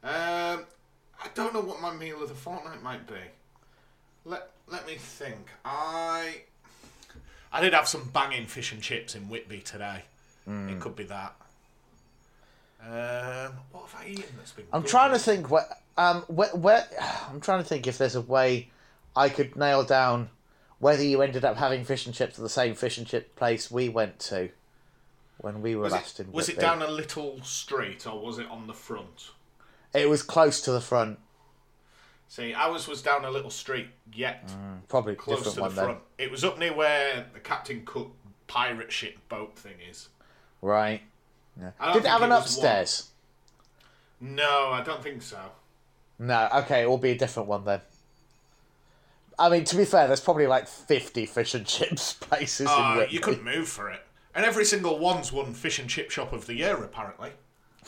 Um, 0.04 0.66
I 1.24 1.28
don't 1.36 1.54
know 1.54 1.62
what 1.62 1.82
my 1.82 1.94
meal 1.94 2.22
of 2.22 2.30
the 2.30 2.36
fortnight 2.36 2.82
might 2.82 3.08
be. 3.08 3.14
Let 4.26 4.50
Let 4.68 4.86
me 4.88 4.96
think. 4.96 5.48
I 5.64 6.42
I 7.52 7.62
did 7.62 7.74
have 7.74 7.88
some 7.88 8.10
banging 8.14 8.46
fish 8.46 8.72
and 8.72 8.82
chips 8.82 9.16
in 9.16 9.30
Whitby 9.30 9.60
today. 9.60 10.04
It 10.48 10.80
could 10.82 10.96
be 10.96 11.04
that. 11.06 11.34
Um, 12.84 13.54
what 13.72 13.88
have 13.88 14.02
I 14.02 14.08
eaten 14.08 14.36
that's 14.38 14.52
been? 14.52 14.66
I'm 14.74 14.82
good? 14.82 14.90
trying 14.90 15.12
to 15.14 15.20
think 15.20 15.52
where, 15.52 15.66
um, 15.98 16.24
where, 16.24 16.50
where, 16.50 16.86
I'm 17.30 17.40
trying 17.40 17.60
to 17.62 17.64
think 17.64 17.88
if 17.88 17.98
there's 17.98 18.16
a 18.16 18.22
way 18.22 18.70
I 19.16 19.30
could 19.30 19.56
nail 19.56 19.84
down 19.84 20.30
whether 20.80 21.04
you 21.04 21.22
ended 21.22 21.46
up 21.46 21.58
having 21.58 21.86
fish 21.86 22.08
and 22.08 22.16
chips 22.16 22.40
at 22.40 22.44
the 22.44 22.50
same 22.50 22.74
fish 22.74 22.98
and 22.98 23.06
chip 23.06 23.36
place 23.36 23.70
we 23.70 23.88
went 23.88 24.18
to 24.20 24.50
when 25.38 25.62
we 25.62 25.76
were 25.76 25.84
Was, 25.84 25.94
last 25.94 26.20
it, 26.20 26.24
in 26.24 26.28
Whitby. 26.32 26.36
was 26.36 26.50
it 26.50 26.60
down 26.60 26.82
a 26.82 26.88
little 26.88 27.40
street 27.44 28.08
or 28.08 28.20
was 28.20 28.40
it 28.40 28.50
on 28.50 28.66
the 28.66 28.74
front? 28.74 29.30
It 29.94 30.10
was 30.10 30.24
close 30.24 30.62
to 30.62 30.72
the 30.72 30.82
front, 30.82 31.20
See, 32.28 32.54
ours 32.54 32.88
was 32.88 33.02
down 33.02 33.26
a 33.26 33.30
little 33.30 33.50
street 33.50 33.88
yet 34.14 34.50
probably 34.88 35.16
close 35.16 35.40
different 35.40 35.54
to 35.54 35.56
the 35.56 35.62
one 35.64 35.76
then. 35.76 35.84
front. 35.86 36.00
It 36.18 36.32
was 36.32 36.46
up 36.46 36.58
near 36.58 36.74
where 36.74 37.26
the 37.34 37.42
Captain 37.42 37.82
Cook 37.86 38.14
pirate 38.48 38.90
ship 38.90 39.18
boat 39.28 39.58
thing 39.60 39.74
is. 39.90 40.08
Right. 40.62 41.02
Yeah. 41.60 41.72
Did 41.92 42.06
it 42.06 42.08
have 42.10 42.22
it 42.22 42.26
an 42.26 42.32
upstairs? 42.32 43.10
No, 44.22 44.70
I 44.72 44.82
don't 44.82 45.04
think 45.04 45.22
so. 45.22 45.40
No. 46.20 46.48
Okay, 46.56 46.84
it 46.84 46.88
will 46.90 46.98
be 46.98 47.12
a 47.12 47.18
different 47.18 47.50
one 47.50 47.66
then. 47.66 47.82
I 49.38 49.50
mean, 49.50 49.64
to 49.66 49.76
be 49.76 49.84
fair, 49.86 50.08
there's 50.08 50.22
probably 50.22 50.48
like 50.48 50.68
50 50.70 51.26
fish 51.26 51.54
and 51.54 51.66
chips 51.66 52.14
places 52.20 52.62
in 52.62 52.68
Uh, 52.68 52.96
Whitby. 52.96 53.14
you 53.14 53.20
couldn't 53.20 53.44
move 53.44 53.68
for 53.68 53.90
it. 53.90 54.02
And 54.34 54.46
every 54.46 54.64
single 54.64 55.00
one's 55.00 55.34
won 55.34 55.54
Fish 55.54 55.80
and 55.80 55.90
Chip 55.90 56.10
Shop 56.12 56.32
of 56.32 56.46
the 56.48 56.54
Year, 56.54 56.76
apparently. 56.82 57.32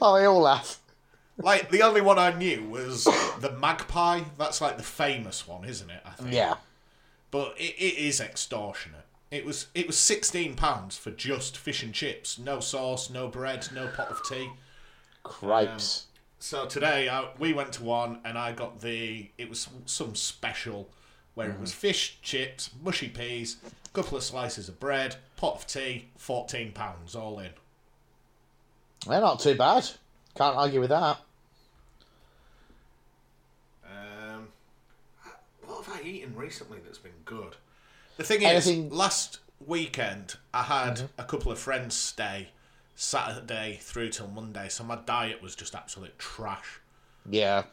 oh, 0.00 0.16
they 0.18 0.24
all 0.26 0.40
laugh. 0.40 0.80
Like, 1.38 1.70
the 1.70 1.82
only 1.82 2.00
one 2.00 2.18
I 2.18 2.32
knew 2.32 2.64
was 2.64 3.04
the 3.40 3.56
Magpie. 3.58 4.22
That's 4.38 4.60
like 4.60 4.76
the 4.76 4.82
famous 4.82 5.48
one, 5.48 5.64
isn't 5.64 5.90
it? 5.90 6.02
I 6.04 6.10
think. 6.10 6.34
Yeah. 6.34 6.56
But 7.30 7.54
it, 7.58 7.74
it 7.78 7.98
is 7.98 8.20
extortionate. 8.20 9.06
It 9.30 9.44
was 9.46 9.68
it 9.74 9.86
was 9.86 9.96
sixteen 9.96 10.54
pounds 10.56 10.98
for 10.98 11.12
just 11.12 11.56
fish 11.56 11.84
and 11.84 11.94
chips, 11.94 12.38
no 12.38 12.58
sauce, 12.58 13.10
no 13.10 13.28
bread, 13.28 13.68
no 13.72 13.86
pot 13.86 14.08
of 14.10 14.20
tea. 14.28 14.50
Cripes. 15.22 16.06
Um, 16.06 16.10
so 16.40 16.66
today 16.66 17.08
I, 17.08 17.28
we 17.38 17.52
went 17.52 17.72
to 17.74 17.84
one 17.84 18.18
and 18.24 18.36
I 18.36 18.52
got 18.52 18.80
the 18.80 19.30
it 19.38 19.48
was 19.48 19.68
some 19.86 20.16
special 20.16 20.88
where 21.34 21.50
it 21.50 21.60
was 21.60 21.70
mm-hmm. 21.70 21.78
fish, 21.78 22.18
chips, 22.22 22.70
mushy 22.82 23.08
peas, 23.08 23.58
couple 23.92 24.16
of 24.16 24.24
slices 24.24 24.68
of 24.68 24.80
bread, 24.80 25.14
pot 25.36 25.54
of 25.54 25.66
tea, 25.66 26.08
fourteen 26.16 26.72
pounds 26.72 27.14
all 27.14 27.38
in. 27.38 27.50
They're 29.06 29.20
not 29.20 29.40
too 29.40 29.54
bad. 29.56 29.88
Can't 30.36 30.56
argue 30.56 30.80
with 30.80 30.90
that. 30.90 31.18
Um, 33.84 34.48
what 35.66 35.84
have 35.84 35.96
I 36.00 36.02
eaten 36.06 36.36
recently 36.36 36.78
that's 36.84 36.98
been 36.98 37.12
good? 37.24 37.56
The 38.16 38.24
thing 38.24 38.44
Anything- 38.44 38.86
is, 38.86 38.92
last 38.92 39.38
weekend 39.66 40.36
I 40.54 40.62
had 40.64 41.10
a 41.18 41.24
couple 41.24 41.50
of 41.50 41.58
friends 41.58 41.94
stay 41.94 42.50
Saturday 42.94 43.78
through 43.80 44.10
till 44.10 44.28
Monday, 44.28 44.68
so 44.68 44.84
my 44.84 44.96
diet 44.96 45.42
was 45.42 45.54
just 45.54 45.74
absolute 45.74 46.18
trash. 46.18 46.80
Yeah. 47.28 47.64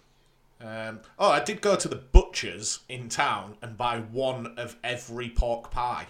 Um, 0.60 1.02
oh, 1.20 1.30
I 1.30 1.40
did 1.44 1.62
go 1.62 1.76
to 1.76 1.88
the 1.88 1.98
butcher's 1.98 2.80
in 2.90 3.10
town 3.10 3.58
and 3.62 3.78
buy 3.78 4.00
one 4.00 4.58
of 4.58 4.76
every 4.84 5.30
pork 5.30 5.70
pie. 5.70 6.08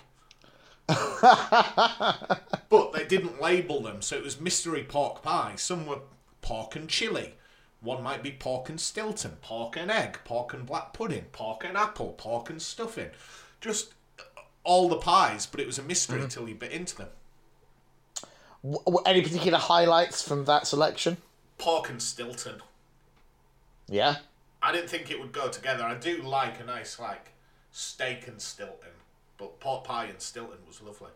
but 2.70 2.94
they 2.94 3.06
didn't 3.08 3.42
label 3.42 3.82
them, 3.82 4.02
so 4.02 4.16
it 4.16 4.24
was 4.24 4.40
mystery 4.40 4.84
pork 4.84 5.22
pie. 5.22 5.54
Some 5.58 5.86
were 5.86 6.00
pork 6.42 6.76
and 6.76 6.88
chili. 6.90 7.34
One 7.82 8.02
might 8.02 8.24
be 8.24 8.32
pork 8.32 8.70
and 8.70 8.80
Stilton, 8.80 9.38
pork 9.42 9.78
and 9.78 9.92
egg, 9.92 10.20
pork 10.24 10.54
and 10.54 10.66
black 10.66 10.94
pudding, 10.94 11.26
pork 11.32 11.64
and 11.64 11.78
apple, 11.78 12.14
pork 12.18 12.50
and 12.50 12.62
stuffing. 12.62 13.10
Just 13.62 13.94
all 14.64 14.90
the 14.90 14.98
pies, 14.98 15.46
but 15.46 15.60
it 15.60 15.68
was 15.68 15.78
a 15.78 15.84
mystery 15.84 16.20
mm-hmm. 16.20 16.28
till 16.28 16.50
you 16.50 16.56
bit 16.56 16.72
into 16.72 16.98
them. 16.98 17.10
W- 18.64 19.02
any 19.06 19.22
particular 19.22 19.58
highlights 19.58 20.22
from 20.22 20.46
that 20.46 20.68
selection? 20.68 21.18
Pork 21.58 21.90
and 21.90 22.02
Stilton. 22.02 22.62
Yeah. 23.88 24.18
I 24.62 24.72
didn't 24.72 24.90
think 24.90 25.12
it 25.12 25.20
would 25.20 25.32
go 25.32 25.48
together. 25.50 25.84
I 25.84 25.96
do 25.96 26.22
like 26.22 26.60
a 26.60 26.66
nice 26.66 27.00
like 27.00 27.32
steak 27.72 28.28
and 28.28 28.42
Stilton, 28.42 28.90
but 29.38 29.60
pork 29.60 29.84
pie 29.84 30.06
and 30.06 30.22
Stilton 30.22 30.58
was 30.68 30.82
lovely. 30.82 31.12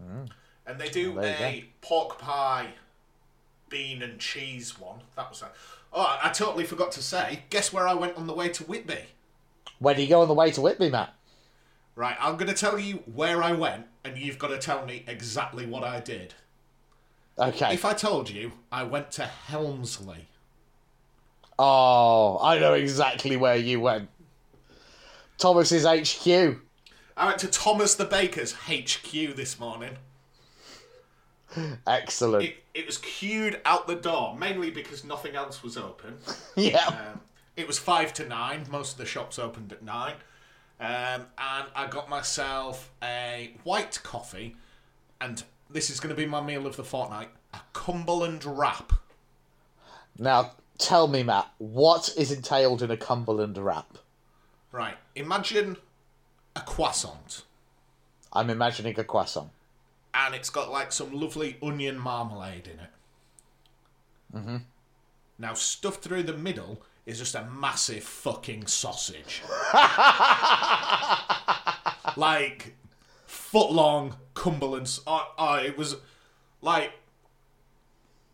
Mm. 0.00 0.28
And 0.66 0.80
they 0.80 0.88
do 0.88 1.12
Well, 1.12 1.24
a 1.24 1.64
pork 1.80 2.18
pie, 2.18 2.68
bean 3.68 4.02
and 4.02 4.18
cheese 4.18 4.78
one. 4.78 5.00
That 5.16 5.30
was 5.30 5.42
a. 5.42 5.50
Oh, 5.92 6.02
I 6.02 6.28
I 6.28 6.32
totally 6.32 6.64
forgot 6.64 6.92
to 6.92 7.02
say. 7.02 7.44
Guess 7.50 7.72
where 7.72 7.86
I 7.86 7.94
went 7.94 8.16
on 8.16 8.26
the 8.26 8.34
way 8.34 8.48
to 8.50 8.64
Whitby? 8.64 9.04
Where 9.78 9.94
do 9.94 10.02
you 10.02 10.08
go 10.08 10.22
on 10.22 10.28
the 10.28 10.34
way 10.34 10.50
to 10.50 10.60
Whitby, 10.60 10.90
Matt? 10.90 11.14
Right, 11.94 12.16
I'm 12.20 12.36
going 12.36 12.48
to 12.48 12.54
tell 12.54 12.78
you 12.78 12.96
where 13.14 13.42
I 13.42 13.52
went, 13.52 13.86
and 14.04 14.18
you've 14.18 14.38
got 14.38 14.48
to 14.48 14.58
tell 14.58 14.84
me 14.84 15.04
exactly 15.06 15.64
what 15.64 15.82
I 15.82 16.00
did. 16.00 16.34
Okay. 17.38 17.72
If 17.72 17.84
I 17.86 17.94
told 17.94 18.28
you 18.28 18.52
I 18.70 18.82
went 18.82 19.10
to 19.12 19.24
Helmsley, 19.24 20.26
Oh, 21.58 22.38
I 22.42 22.58
know 22.58 22.74
exactly 22.74 23.36
where 23.36 23.56
you 23.56 23.80
went. 23.80 24.08
Thomas's 25.38 25.86
HQ. 25.86 26.58
I 27.16 27.26
went 27.26 27.38
to 27.38 27.48
Thomas 27.48 27.94
the 27.94 28.04
Baker's 28.04 28.52
HQ 28.68 29.36
this 29.36 29.58
morning. 29.58 29.96
Excellent. 31.86 32.44
It, 32.44 32.56
it 32.74 32.86
was 32.86 32.98
queued 32.98 33.60
out 33.64 33.86
the 33.86 33.94
door, 33.94 34.36
mainly 34.36 34.70
because 34.70 35.04
nothing 35.04 35.34
else 35.34 35.62
was 35.62 35.78
open. 35.78 36.18
yeah. 36.56 36.86
Um, 36.86 37.20
it 37.56 37.66
was 37.66 37.78
five 37.78 38.12
to 38.14 38.28
nine. 38.28 38.66
Most 38.70 38.92
of 38.92 38.98
the 38.98 39.06
shops 39.06 39.38
opened 39.38 39.72
at 39.72 39.82
nine. 39.82 40.14
Um, 40.78 41.26
and 41.38 41.66
I 41.74 41.86
got 41.88 42.10
myself 42.10 42.90
a 43.02 43.54
white 43.64 43.98
coffee, 44.02 44.56
and 45.20 45.42
this 45.70 45.88
is 45.88 46.00
going 46.00 46.14
to 46.14 46.20
be 46.20 46.26
my 46.26 46.42
meal 46.42 46.66
of 46.66 46.76
the 46.76 46.84
fortnight: 46.84 47.30
a 47.54 47.60
Cumberland 47.72 48.44
wrap. 48.44 48.92
Now, 50.18 50.52
tell 50.76 51.08
me, 51.08 51.22
Matt, 51.22 51.48
what 51.56 52.12
is 52.18 52.30
entailed 52.30 52.82
in 52.82 52.90
a 52.90 52.96
Cumberland 52.98 53.56
wrap? 53.56 53.96
Right. 54.70 54.96
Imagine 55.14 55.78
a 56.56 56.60
croissant, 56.60 57.42
I'm 58.32 58.50
imagining 58.50 58.98
a 58.98 59.04
croissant. 59.04 59.50
and 60.14 60.34
it's 60.34 60.50
got 60.50 60.70
like 60.70 60.92
some 60.92 61.12
lovely 61.12 61.56
onion 61.62 61.98
marmalade 61.98 62.68
in 62.72 62.80
it. 62.80 62.90
Mm-hmm. 64.34 64.56
Now, 65.38 65.54
stuffed 65.54 66.02
through 66.02 66.22
the 66.24 66.32
middle 66.32 66.82
is 67.04 67.18
just 67.18 67.34
a 67.34 67.44
massive 67.44 68.02
fucking 68.02 68.66
sausage. 68.66 69.42
like 72.16 72.74
foot 73.26 73.70
long 73.70 74.16
Cumberland's. 74.34 75.00
Oh, 75.06 75.32
oh, 75.38 75.54
it 75.56 75.76
was 75.76 75.96
like 76.62 76.92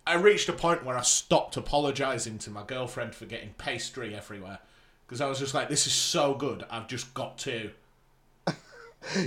I 0.06 0.14
reached 0.14 0.48
a 0.48 0.52
point 0.52 0.84
where 0.84 0.96
I 0.96 1.02
stopped 1.02 1.56
apologising 1.56 2.38
to 2.38 2.50
my 2.50 2.62
girlfriend 2.64 3.14
for 3.14 3.26
getting 3.26 3.54
pastry 3.58 4.14
everywhere 4.14 4.58
because 5.06 5.20
I 5.20 5.26
was 5.26 5.38
just 5.38 5.54
like, 5.54 5.68
"This 5.68 5.86
is 5.86 5.92
so 5.92 6.34
good. 6.34 6.64
I've 6.70 6.88
just 6.88 7.12
got 7.14 7.38
to 7.38 7.70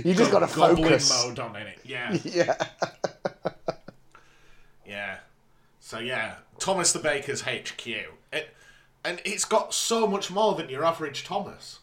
You 0.04 0.14
just 0.14 0.30
got 0.30 0.40
to 0.40 0.46
focus. 0.46 1.10
mode 1.10 1.38
on 1.38 1.56
in 1.56 1.66
it." 1.66 1.78
Yeah, 1.84 2.16
Yeah. 2.24 2.54
yeah. 4.86 5.16
So 5.80 5.98
yeah, 5.98 6.36
Thomas 6.58 6.92
the 6.92 6.98
Baker's 6.98 7.42
HQ. 7.42 7.86
It, 7.86 8.54
and 9.04 9.20
it's 9.24 9.44
got 9.44 9.72
so 9.72 10.06
much 10.06 10.30
more 10.30 10.54
than 10.54 10.68
your 10.68 10.84
average 10.84 11.24
Thomas. 11.24 11.78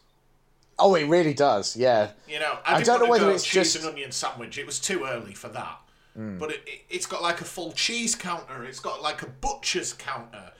Oh, 0.78 0.94
it 0.94 1.04
really 1.04 1.34
does. 1.34 1.76
Yeah. 1.76 2.10
You 2.28 2.40
know, 2.40 2.58
I, 2.66 2.76
I 2.76 2.82
don't 2.82 3.02
know 3.02 3.08
whether 3.08 3.30
it's 3.30 3.44
cheese 3.44 3.72
just- 3.72 3.76
and 3.76 3.86
onion 3.86 4.12
sandwich. 4.12 4.58
It 4.58 4.66
was 4.66 4.80
too 4.80 5.04
early 5.04 5.32
for 5.34 5.48
that. 5.48 5.78
Hmm. 6.14 6.38
But 6.38 6.50
it, 6.50 6.62
it, 6.66 6.80
it's 6.90 7.06
got 7.06 7.22
like 7.22 7.40
a 7.40 7.44
full 7.44 7.72
cheese 7.72 8.14
counter. 8.14 8.64
It's 8.64 8.80
got 8.80 9.02
like 9.02 9.22
a 9.22 9.26
butcher's 9.26 9.92
counter. 9.92 10.52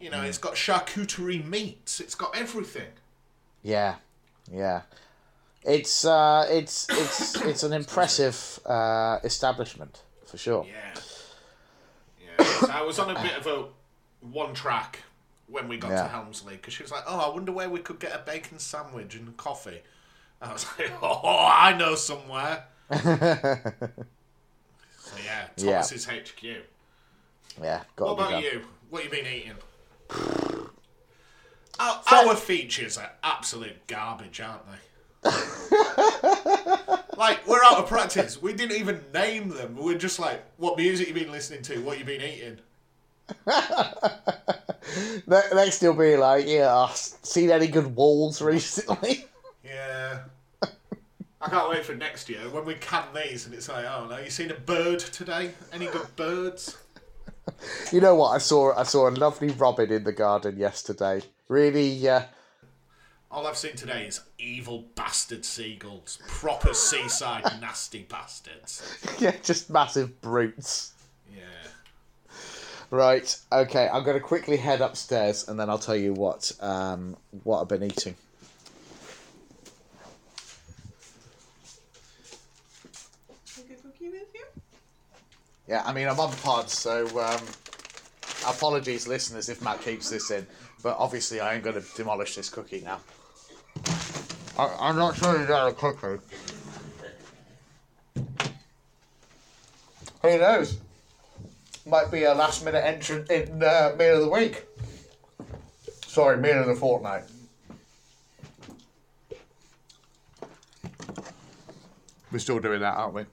You 0.00 0.10
know, 0.10 0.20
hmm. 0.20 0.26
it's 0.26 0.38
got 0.38 0.54
charcuterie 0.54 1.44
meats. 1.44 2.00
It's 2.00 2.14
got 2.14 2.36
everything. 2.36 2.90
Yeah. 3.62 3.96
Yeah. 4.50 4.82
It's 5.66 6.04
uh, 6.04 6.46
it's 6.48 6.86
it's 6.90 7.40
it's 7.42 7.62
an 7.64 7.72
impressive 7.72 8.60
uh, 8.64 9.18
establishment 9.24 10.02
for 10.24 10.38
sure. 10.38 10.64
Yeah. 10.68 11.00
Yeah. 12.38 12.44
so 12.60 12.70
I 12.72 12.82
was 12.82 12.98
on 12.98 13.10
a 13.16 13.20
bit 13.20 13.36
of 13.36 13.46
a 13.46 13.64
one 14.20 14.54
track 14.54 15.00
when 15.48 15.68
we 15.68 15.76
got 15.76 15.90
Yeah. 15.90 16.02
to 16.04 16.08
Helmsley 16.08 16.54
because 16.56 16.72
she 16.74 16.82
was 16.82 16.92
like, 16.92 17.02
"Oh, 17.06 17.18
I 17.18 17.28
wonder 17.34 17.50
where 17.52 17.68
we 17.68 17.80
could 17.80 17.98
get 17.98 18.14
a 18.14 18.18
bacon 18.18 18.58
sandwich 18.58 19.14
and 19.16 19.36
coffee." 19.36 19.82
I 20.40 20.52
was 20.52 20.66
like, 20.78 20.92
"Oh, 21.02 21.20
I 21.52 21.76
know 21.76 21.94
somewhere." 21.96 22.64
so 22.92 23.02
yeah, 25.24 25.48
Yeah. 25.56 25.72
Thomas's 25.72 26.06
HQ. 26.06 26.42
Yeah. 27.62 27.82
Got 27.96 28.16
What 28.16 28.28
about 28.28 28.42
you? 28.42 28.62
What 28.90 29.02
have 29.02 29.12
you 29.12 29.22
been 29.22 29.32
eating? 29.32 29.56
Our, 31.78 32.02
our 32.10 32.36
features 32.36 32.96
are 32.96 33.10
absolute 33.22 33.86
garbage, 33.86 34.40
aren't 34.40 34.64
they? 34.66 34.78
like 37.16 37.46
we're 37.46 37.62
out 37.64 37.78
of 37.78 37.86
practice. 37.86 38.40
We 38.40 38.52
didn't 38.52 38.76
even 38.76 39.00
name 39.12 39.48
them. 39.48 39.76
We're 39.76 39.98
just 39.98 40.18
like, 40.18 40.42
what 40.56 40.76
music 40.76 41.08
you 41.08 41.14
been 41.14 41.30
listening 41.30 41.62
to? 41.62 41.80
What 41.82 41.98
you 41.98 42.04
been 42.04 42.22
eating? 42.22 42.58
Ne- 45.26 45.42
Next, 45.54 45.82
you'll 45.82 45.94
be 45.94 46.16
like, 46.16 46.46
yeah, 46.46 46.68
oh, 46.70 46.90
seen 46.94 47.50
any 47.50 47.66
good 47.66 47.94
walls 47.96 48.40
recently? 48.42 49.26
Yeah. 49.64 50.20
I 51.40 51.48
can't 51.50 51.68
wait 51.68 51.84
for 51.84 51.94
next 51.94 52.28
year 52.28 52.48
when 52.50 52.64
we 52.64 52.74
can 52.74 53.04
these 53.14 53.46
and 53.46 53.54
it's 53.54 53.68
like, 53.68 53.84
oh 53.84 54.06
no, 54.08 54.18
you 54.18 54.30
seen 54.30 54.50
a 54.50 54.54
bird 54.54 54.98
today? 55.00 55.52
Any 55.72 55.86
good 55.86 56.14
birds? 56.16 56.76
you 57.92 58.00
know 58.00 58.14
what? 58.14 58.30
I 58.30 58.38
saw 58.38 58.74
I 58.76 58.82
saw 58.84 59.08
a 59.08 59.10
lovely 59.10 59.50
robin 59.50 59.92
in 59.92 60.04
the 60.04 60.12
garden 60.12 60.56
yesterday. 60.56 61.22
Really, 61.48 62.08
uh, 62.08 62.22
All 63.36 63.46
I've 63.46 63.58
seen 63.58 63.76
today 63.76 64.06
is 64.06 64.22
evil 64.38 64.86
bastard 64.94 65.44
seagulls. 65.44 66.18
Proper 66.26 66.72
seaside 66.72 67.44
nasty 67.60 68.06
bastards. 68.08 68.96
yeah, 69.18 69.34
just 69.42 69.68
massive 69.68 70.22
brutes. 70.22 70.94
Yeah. 71.30 71.42
Right. 72.90 73.38
Okay. 73.52 73.90
I'm 73.92 74.04
going 74.04 74.16
to 74.16 74.24
quickly 74.24 74.56
head 74.56 74.80
upstairs, 74.80 75.48
and 75.48 75.60
then 75.60 75.68
I'll 75.68 75.78
tell 75.78 75.94
you 75.94 76.14
what 76.14 76.50
um, 76.60 77.14
what 77.44 77.60
I've 77.60 77.68
been 77.68 77.82
eating. 77.82 78.14
Take 83.54 83.70
a 83.70 83.74
cookie 83.82 84.08
with 84.08 84.34
you? 84.34 84.46
Yeah. 85.68 85.82
I 85.84 85.92
mean, 85.92 86.08
I'm 86.08 86.18
on 86.18 86.32
pod, 86.36 86.70
so 86.70 87.04
um, 87.20 87.42
apologies, 88.46 89.06
listeners, 89.06 89.50
if 89.50 89.60
Matt 89.60 89.82
keeps 89.82 90.08
this 90.08 90.30
in. 90.30 90.46
But 90.82 90.96
obviously, 90.98 91.40
I 91.40 91.52
am 91.52 91.60
going 91.60 91.78
to 91.78 91.86
demolish 91.96 92.34
this 92.34 92.48
cookie 92.48 92.80
now. 92.80 93.00
I, 94.58 94.76
I'm 94.80 94.96
not 94.96 95.16
sure 95.16 95.38
you 95.38 95.46
got 95.46 95.68
a 95.68 95.72
cookie. 95.72 96.22
Who 100.22 100.38
knows? 100.38 100.78
Might 101.86 102.10
be 102.10 102.24
a 102.24 102.34
last 102.34 102.64
minute 102.64 102.84
entrant 102.84 103.30
in 103.30 103.62
uh, 103.62 103.94
meal 103.98 104.16
of 104.16 104.22
the 104.22 104.28
week. 104.30 104.64
Sorry, 106.06 106.36
meal 106.38 106.60
of 106.60 106.66
the 106.66 106.74
fortnight. 106.74 107.24
We're 112.32 112.38
still 112.38 112.58
doing 112.58 112.80
that, 112.80 112.96
aren't 112.96 113.14
we? 113.14 113.24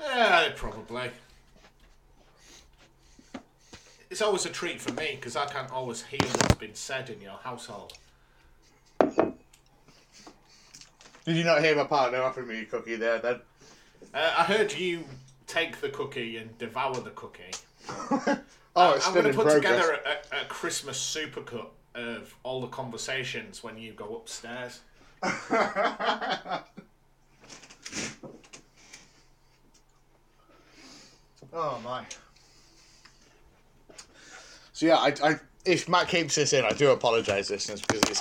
Yeah, 0.00 0.50
probably. 0.56 1.10
It's 4.08 4.22
always 4.22 4.46
a 4.46 4.50
treat 4.50 4.80
for 4.80 4.92
me 4.92 5.16
because 5.16 5.36
I 5.36 5.46
can't 5.46 5.70
always 5.70 6.04
hear 6.04 6.20
what's 6.22 6.54
been 6.54 6.74
said 6.74 7.10
in 7.10 7.20
your 7.20 7.38
household. 7.42 7.92
Did 11.26 11.36
you 11.36 11.44
not 11.44 11.62
hear 11.62 11.74
my 11.74 11.84
partner 11.84 12.22
offering 12.22 12.46
me 12.46 12.60
a 12.60 12.64
cookie 12.64 12.94
there 12.94 13.18
then? 13.18 13.40
Uh, 14.14 14.34
I 14.38 14.44
heard 14.44 14.72
you 14.72 15.04
take 15.48 15.80
the 15.80 15.88
cookie 15.88 16.36
and 16.36 16.56
devour 16.56 16.94
the 17.00 17.10
cookie. 17.10 17.52
Oh, 18.78 18.92
it's 18.92 19.06
I'm 19.08 19.14
going 19.14 19.24
to 19.24 19.32
put 19.32 19.46
progress. 19.46 19.86
together 19.86 19.98
a, 20.04 20.42
a 20.42 20.44
Christmas 20.48 20.98
supercut 20.98 21.68
of 21.94 22.34
all 22.42 22.60
the 22.60 22.66
conversations 22.66 23.64
when 23.64 23.78
you 23.78 23.92
go 23.92 24.16
upstairs. 24.16 24.80
oh 25.22 26.62
my. 31.82 32.04
So 34.74 34.84
yeah, 34.84 34.96
I, 34.96 35.14
I 35.24 35.36
if 35.64 35.88
Matt 35.88 36.08
keeps 36.08 36.34
this 36.34 36.52
in, 36.52 36.62
I 36.66 36.72
do 36.72 36.90
apologise, 36.90 37.48
listeners, 37.48 37.80
because 37.80 38.02
it's, 38.02 38.20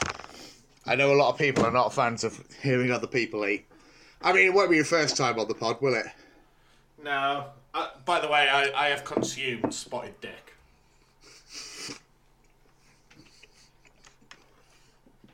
I 0.86 0.96
know 0.96 1.12
a 1.14 1.16
lot 1.16 1.30
of 1.30 1.38
people 1.38 1.66
are 1.66 1.72
not 1.72 1.94
fans 1.94 2.24
of 2.24 2.44
hearing 2.62 2.92
other 2.92 3.08
people 3.08 3.46
eat. 3.46 3.66
I 4.22 4.34
mean, 4.34 4.46
it 4.46 4.54
won't 4.54 4.70
be 4.70 4.76
your 4.76 4.86
first 4.86 5.18
time 5.18 5.40
on 5.40 5.48
the 5.48 5.56
pod, 5.56 5.82
will 5.82 5.96
it? 5.96 6.06
No. 7.04 7.46
Uh, 7.74 7.90
by 8.06 8.20
the 8.20 8.28
way, 8.28 8.48
I, 8.50 8.72
I 8.86 8.90
have 8.90 9.04
consumed 9.04 9.74
spotted 9.74 10.20
dick. 10.22 10.54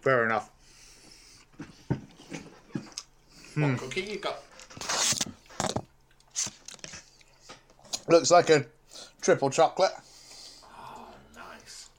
Fair 0.02 0.26
enough. 0.26 0.50
What 3.56 3.78
cookie 3.78 4.02
you 4.02 4.18
got? 4.18 4.40
Looks 8.08 8.32
like 8.32 8.50
a 8.50 8.66
triple 9.22 9.50
chocolate, 9.50 9.92
Oh, 10.66 11.06
nice. 11.36 11.90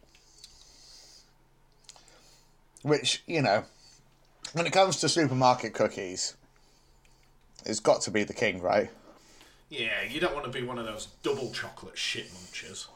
Which 2.82 3.22
you 3.26 3.42
know, 3.42 3.64
when 4.52 4.66
it 4.66 4.72
comes 4.72 4.96
to 5.00 5.08
supermarket 5.08 5.74
cookies, 5.74 6.36
it's 7.64 7.80
got 7.80 8.02
to 8.02 8.10
be 8.10 8.24
the 8.24 8.34
king, 8.34 8.60
right? 8.60 8.90
Yeah, 9.68 10.02
you 10.08 10.20
don't 10.20 10.34
want 10.34 10.44
to 10.44 10.50
be 10.50 10.66
one 10.66 10.78
of 10.78 10.84
those 10.84 11.08
double 11.22 11.50
chocolate 11.52 11.96
shit 11.96 12.28
munchers. 12.28 12.86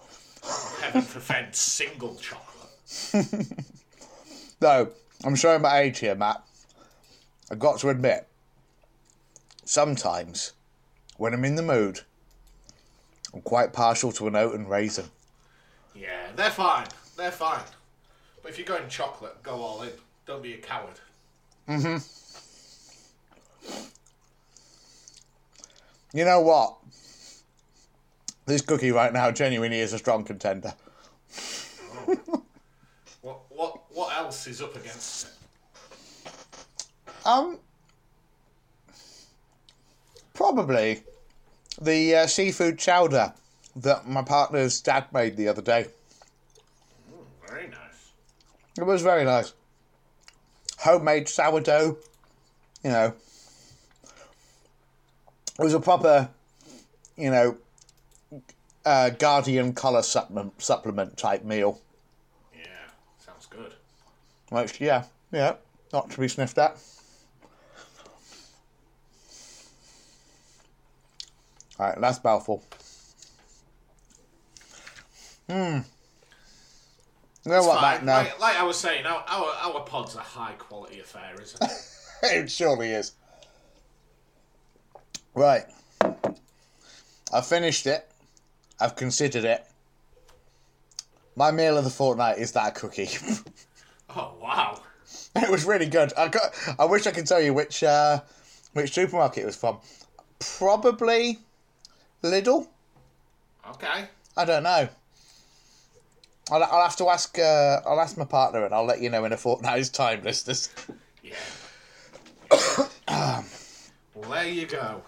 Heaven 0.83 1.03
forfend 1.03 1.55
single 1.55 2.17
chocolate. 2.17 3.47
Though 4.61 4.91
I'm 5.25 5.37
showing 5.37 5.63
my 5.63 5.79
age 5.79 6.01
here, 6.01 6.15
Matt. 6.15 6.43
I've 7.51 7.59
got 7.59 7.79
to 7.81 7.91
admit, 7.91 8.27
sometimes 9.65 10.53
when 11.17 11.33
I'm 11.33 11.45
in 11.45 11.55
the 11.55 11.63
mood, 11.63 12.01
I'm 13.33 13.41
quite 13.41 13.73
partial 13.73 14.13
to 14.13 14.27
an 14.27 14.37
oat 14.37 14.55
and 14.55 14.69
raisin. 14.69 15.07
Yeah, 15.95 16.27
they're 16.35 16.51
fine. 16.51 16.89
They're 17.17 17.31
fine. 17.31 17.63
But 18.47 18.53
if 18.53 18.59
you're 18.61 18.79
going 18.79 18.89
chocolate, 18.89 19.43
go 19.43 19.55
all 19.55 19.83
in. 19.83 19.91
Don't 20.25 20.41
be 20.41 20.55
a 20.55 20.59
coward. 20.59 21.01
Mhm. 21.69 22.01
You 26.13 26.25
know 26.25 26.41
what? 26.43 26.77
This 28.45 28.63
cookie 28.63 28.93
right 28.93 29.13
now 29.13 29.33
genuinely 29.33 29.81
is 29.81 29.93
a 29.93 29.99
strong 29.99 30.23
contender. 30.23 30.75
What 33.21 33.41
what 33.51 33.93
what 33.93 34.17
else 34.17 34.47
is 34.47 34.63
up 34.63 34.77
against 34.77 35.27
it? 35.27 35.33
Um, 37.25 37.59
probably 40.35 41.03
the 41.83 42.15
uh, 42.15 42.27
seafood 42.29 42.79
chowder 42.79 43.35
that 43.75 44.07
my 44.07 44.23
partner's 44.23 44.81
dad 44.81 45.07
made 45.13 45.37
the 45.37 45.49
other 45.49 45.63
day. 45.63 45.87
Very 47.49 47.67
nice. 47.67 47.86
It 48.79 48.85
was 48.85 49.03
very 49.03 49.25
nice. 49.25 49.55
Homemade 50.79 51.29
sourdough, 51.29 51.97
you 52.85 52.91
know. 52.91 53.15
It 55.59 55.63
was 55.63 55.73
a 55.73 55.81
proper, 55.81 56.29
you 57.17 57.31
know, 57.31 57.57
uh, 58.85 59.11
Guardian 59.11 59.73
colour 59.73 60.03
supplement, 60.03 60.61
supplement 60.61 61.17
type 61.17 61.45
meal. 61.45 61.81
Yeah, 62.55 62.67
sounds 63.19 63.47
good. 63.47 63.73
Which, 64.51 64.81
yeah, 64.81 65.05
yeah, 65.33 65.55
not 65.93 66.11
to 66.11 66.21
be 66.21 66.29
sniffed 66.29 66.59
at. 66.59 66.77
Alright, 71.81 72.01
last 72.01 72.23
mouthful. 72.23 72.63
Hmm. 75.49 75.81
You 77.47 77.53
know 77.53 77.63
what. 77.63 77.81
Matt? 77.81 78.05
No, 78.05 78.13
Like, 78.13 78.41
like 78.41 78.57
I 78.57 78.65
was 78.65 78.77
saying, 78.77 79.07
our, 79.07 79.25
our 79.29 79.75
our 79.75 79.81
pod's 79.85 80.17
a 80.17 80.21
high 80.21 80.55
quality 80.59 80.99
affair, 80.99 81.33
isn't 81.41 81.63
it? 81.63 81.71
it 82.25 82.51
surely 82.51 82.91
is. 82.91 83.13
Right. 85.33 85.65
I've 87.33 87.47
finished 87.47 87.87
it. 87.87 88.11
I've 88.81 88.97
considered 88.97 89.45
it. 89.45 89.65
My 91.37 91.53
meal 91.53 91.79
of 91.79 91.85
the 91.85 91.91
fortnight 91.91 92.39
is 92.39 92.51
that 92.53 92.75
cookie. 92.75 93.11
oh 94.17 94.35
wow. 94.43 94.81
It 95.37 95.49
was 95.49 95.65
really 95.65 95.87
good. 95.87 96.13
I 96.17 96.27
got. 96.27 96.53
I 96.81 96.85
wish 96.87 97.07
I 97.07 97.13
could 97.13 97.27
tell 97.27 97.41
you 97.41 97.55
which 97.55 97.85
uh, 97.85 98.23
which 98.73 98.93
supermarket 98.93 99.45
it 99.45 99.47
was 99.47 99.57
from. 99.57 99.79
Probably 100.41 101.39
Lidl. 102.25 102.67
Okay. 103.71 104.07
I 104.37 104.45
don't 104.45 104.65
know. 104.65 104.89
I'll, 106.51 106.63
I'll 106.63 106.83
have 106.83 106.97
to 106.97 107.09
ask. 107.09 107.39
Uh, 107.39 107.81
I'll 107.87 108.01
ask 108.01 108.17
my 108.17 108.25
partner, 108.25 108.65
and 108.65 108.75
I'll 108.75 108.85
let 108.87 109.01
you 109.01 109.11
know 109.11 109.25
in 109.25 109.33
a 109.33 109.37
fortnight's 109.37 109.89
time, 110.03 110.23
listeners. 110.23 110.71
Yeah. 111.23 111.35
well, 114.15 114.31
there 114.31 114.49
you 114.49 114.67
go. 114.67 115.03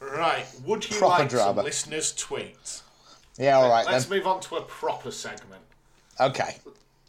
Right. 0.00 0.44
Would 0.66 0.88
you 0.90 0.96
Proper 0.98 1.22
like 1.22 1.30
drama. 1.30 1.54
some 1.56 1.64
listeners' 1.64 2.12
tweets? 2.12 2.82
Yeah, 3.38 3.56
all 3.56 3.70
right 3.70 3.86
Let's 3.86 4.04
then. 4.06 4.18
move 4.18 4.26
on 4.26 4.40
to 4.40 4.56
a 4.56 4.62
proper 4.62 5.10
segment. 5.10 5.62
Okay. 6.20 6.56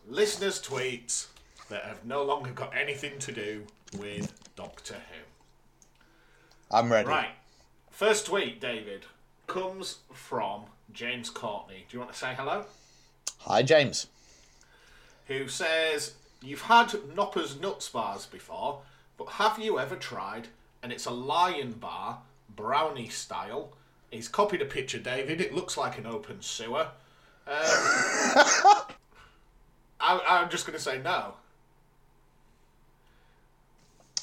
Listeners' 0.08 0.62
tweets 0.62 1.28
that 1.70 1.84
have 1.84 2.06
no 2.06 2.24
longer 2.24 2.52
got 2.52 2.76
anything 2.76 3.20
to 3.20 3.32
do 3.32 3.66
with 3.98 4.32
Doctor 4.56 4.94
Who. 4.96 5.96
I'm 6.72 6.92
ready. 6.92 7.10
Right. 7.10 7.32
First 7.92 8.28
tweet, 8.28 8.62
David, 8.62 9.06
comes 9.48 9.98
from 10.14 10.66
James 10.94 11.30
Courtney. 11.30 11.86
Do 11.90 11.98
you 11.98 12.00
want 12.00 12.12
to 12.12 12.18
say 12.18 12.34
hello? 12.38 12.66
Hi, 13.40 13.64
James. 13.64 14.08
Who 15.28 15.48
says, 15.48 16.14
You've 16.42 16.64
had 16.64 16.94
Knoppers 17.16 17.60
Nuts 17.60 17.90
bars 17.90 18.26
before, 18.26 18.82
but 19.18 19.30
have 19.30 19.60
you 19.60 19.80
ever 19.80 19.96
tried? 19.96 20.50
And 20.82 20.92
it's 20.92 21.06
a 21.06 21.12
lion 21.12 21.74
bar, 21.74 22.20
brownie 22.56 23.10
style. 23.10 23.72
He's 24.12 24.28
copied 24.28 24.62
a 24.62 24.66
picture, 24.66 25.00
David. 25.00 25.42
It 25.42 25.56
looks 25.56 25.78
like 25.78 25.98
an 25.98 26.06
open 26.06 26.42
sewer. 26.42 26.90
Um, 27.46 27.54
I, 30.00 30.40
I'm 30.42 30.50
just 30.50 30.66
going 30.66 30.78
to 30.78 30.84
say 30.84 31.00
no. 31.00 31.34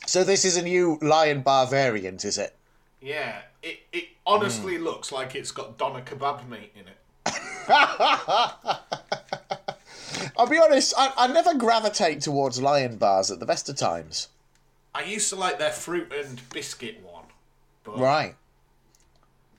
So 0.06 0.24
this 0.24 0.44
is 0.44 0.56
a 0.56 0.62
new 0.62 0.98
Lion 1.00 1.40
Bar 1.40 1.66
variant, 1.66 2.24
is 2.24 2.36
it? 2.36 2.54
Yeah, 3.00 3.40
it, 3.62 3.80
it 3.92 4.08
honestly 4.26 4.78
looks 4.78 5.10
like 5.10 5.34
it's 5.34 5.50
got 5.50 5.78
doner 5.78 6.02
kebab 6.02 6.48
meat 6.48 6.72
in 6.74 6.86
it. 6.86 6.96
I'll 10.36 10.46
be 10.46 10.58
honest. 10.58 10.94
I, 10.96 11.12
I 11.16 11.26
never 11.28 11.54
gravitate 11.54 12.20
towards 12.20 12.60
Lion 12.60 12.96
Bars 12.96 13.30
at 13.30 13.40
the 13.40 13.46
best 13.46 13.68
of 13.68 13.76
times. 13.76 14.28
I 14.94 15.04
used 15.04 15.30
to 15.30 15.36
like 15.36 15.58
their 15.58 15.70
fruit 15.70 16.12
and 16.12 16.40
biscuit 16.50 17.00
one. 17.02 17.24
But 17.84 17.98
Right. 17.98 18.34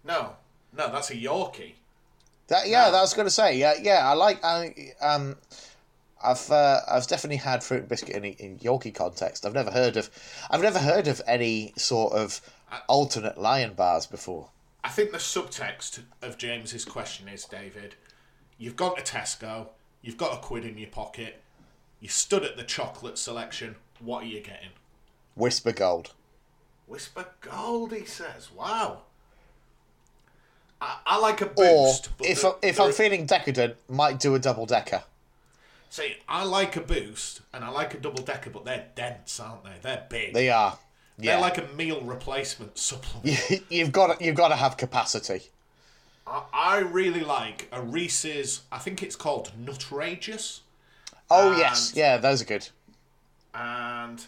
No, 0.04 0.36
no, 0.76 0.92
that's 0.92 1.10
a 1.10 1.16
Yorkie. 1.16 1.74
That 2.48 2.68
yeah, 2.68 2.90
that 2.90 2.98
I 2.98 3.02
was 3.02 3.14
going 3.14 3.28
to 3.28 3.32
say. 3.32 3.58
Yeah, 3.58 3.74
yeah. 3.82 4.10
I 4.10 4.14
like. 4.14 4.44
I 4.44 4.94
um, 5.02 5.38
I've 6.24 6.50
uh, 6.52 6.80
I've 6.88 7.08
definitely 7.08 7.38
had 7.38 7.64
fruit 7.64 7.80
and 7.82 7.90
biscuit 7.90 8.16
in, 8.16 8.24
in 8.26 8.60
Yorkie 8.60 8.94
context. 8.94 9.46
I've 9.46 9.54
never 9.54 9.72
heard 9.72 9.98
of. 9.98 10.10
I've 10.50 10.62
never 10.62 10.80
heard 10.80 11.08
of 11.08 11.22
any 11.28 11.74
sort 11.78 12.14
of 12.14 12.42
alternate 12.88 13.38
Lion 13.38 13.74
Bars 13.74 14.06
before. 14.06 14.50
I 14.84 14.90
think 14.90 15.12
the 15.12 15.18
subtext 15.18 16.00
of 16.22 16.38
James's 16.38 16.86
question 16.86 17.28
is, 17.28 17.46
David, 17.46 17.96
you've 18.58 18.76
gone 18.76 18.96
to 18.96 19.02
Tesco, 19.04 19.68
you've 20.02 20.18
got 20.18 20.34
a 20.34 20.38
quid 20.42 20.66
in 20.66 20.78
your 20.78 20.90
pocket, 20.90 21.42
you 22.00 22.08
stood 22.10 22.44
at 22.44 22.58
the 22.58 22.64
chocolate 22.64 23.18
selection. 23.18 23.76
What 24.00 24.24
are 24.24 24.28
you 24.28 24.40
getting? 24.42 24.70
Wispa 25.38 25.76
Gold. 25.76 26.14
Wispa 26.90 27.26
Gold, 27.42 27.94
he 27.94 28.06
says. 28.06 28.50
Wow. 28.52 29.02
I, 30.82 30.98
I 31.06 31.18
like 31.20 31.42
a 31.42 31.46
Or 31.50 31.54
boost. 31.54 32.10
but 32.18 32.28
if 32.28 32.42
the- 32.42 32.48
I, 32.50 32.54
if 32.64 32.78
the- 32.78 32.84
I'm 32.84 32.92
feeling 32.94 33.26
decadent, 33.28 33.76
might 33.88 34.20
do 34.20 34.34
a 34.36 34.40
double 34.40 34.66
decker. 34.66 35.04
See, 35.92 36.16
I 36.26 36.46
like 36.46 36.78
a 36.78 36.82
boost 36.82 37.42
and 37.54 37.66
I 37.66 37.70
like 37.70 37.94
a 37.94 37.98
double 37.98 38.24
decker, 38.24 38.50
but 38.50 38.64
they're 38.64 38.88
dense, 38.96 39.42
aren't 39.42 39.66
they? 39.66 39.74
They're 39.82 40.06
big. 40.10 40.34
They 40.34 40.50
are. 40.50 40.80
They're 41.18 41.40
like 41.40 41.58
a 41.58 41.68
meal 41.76 42.00
replacement 42.00 42.78
supplement. 42.78 43.62
you've 43.70 43.92
got 43.92 44.18
to, 44.18 44.26
you've 44.26 44.38
got 44.38 44.48
to 44.48 44.56
have 44.56 44.78
capacity. 44.78 45.50
I, 46.26 46.44
I 46.54 46.78
really 46.80 47.20
like 47.20 47.68
a 47.74 47.82
Reese's, 47.82 48.62
I 48.72 48.78
think 48.78 49.04
it's 49.04 49.18
called 49.18 49.52
Nutrageous. 49.62 50.62
Oh 51.30 51.58
yes, 51.58 51.92
yeah, 51.94 52.16
those 52.16 52.42
are 52.42 52.46
good. 52.46 52.70
And 53.54 54.24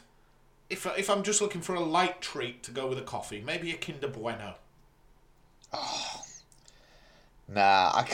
if, 0.70 0.86
if 0.98 1.10
I'm 1.10 1.24
just 1.24 1.42
looking 1.42 1.62
for 1.62 1.76
a 1.76 1.80
light 1.80 2.20
treat 2.20 2.62
to 2.64 2.72
go 2.72 2.88
with 2.88 2.98
a 2.98 3.04
coffee, 3.04 3.42
maybe 3.42 3.72
a 3.72 3.78
Kinder 3.78 4.10
Bueno. 4.10 4.56
Ah. 5.72 6.23
Nah, 7.54 7.92
I, 7.94 8.08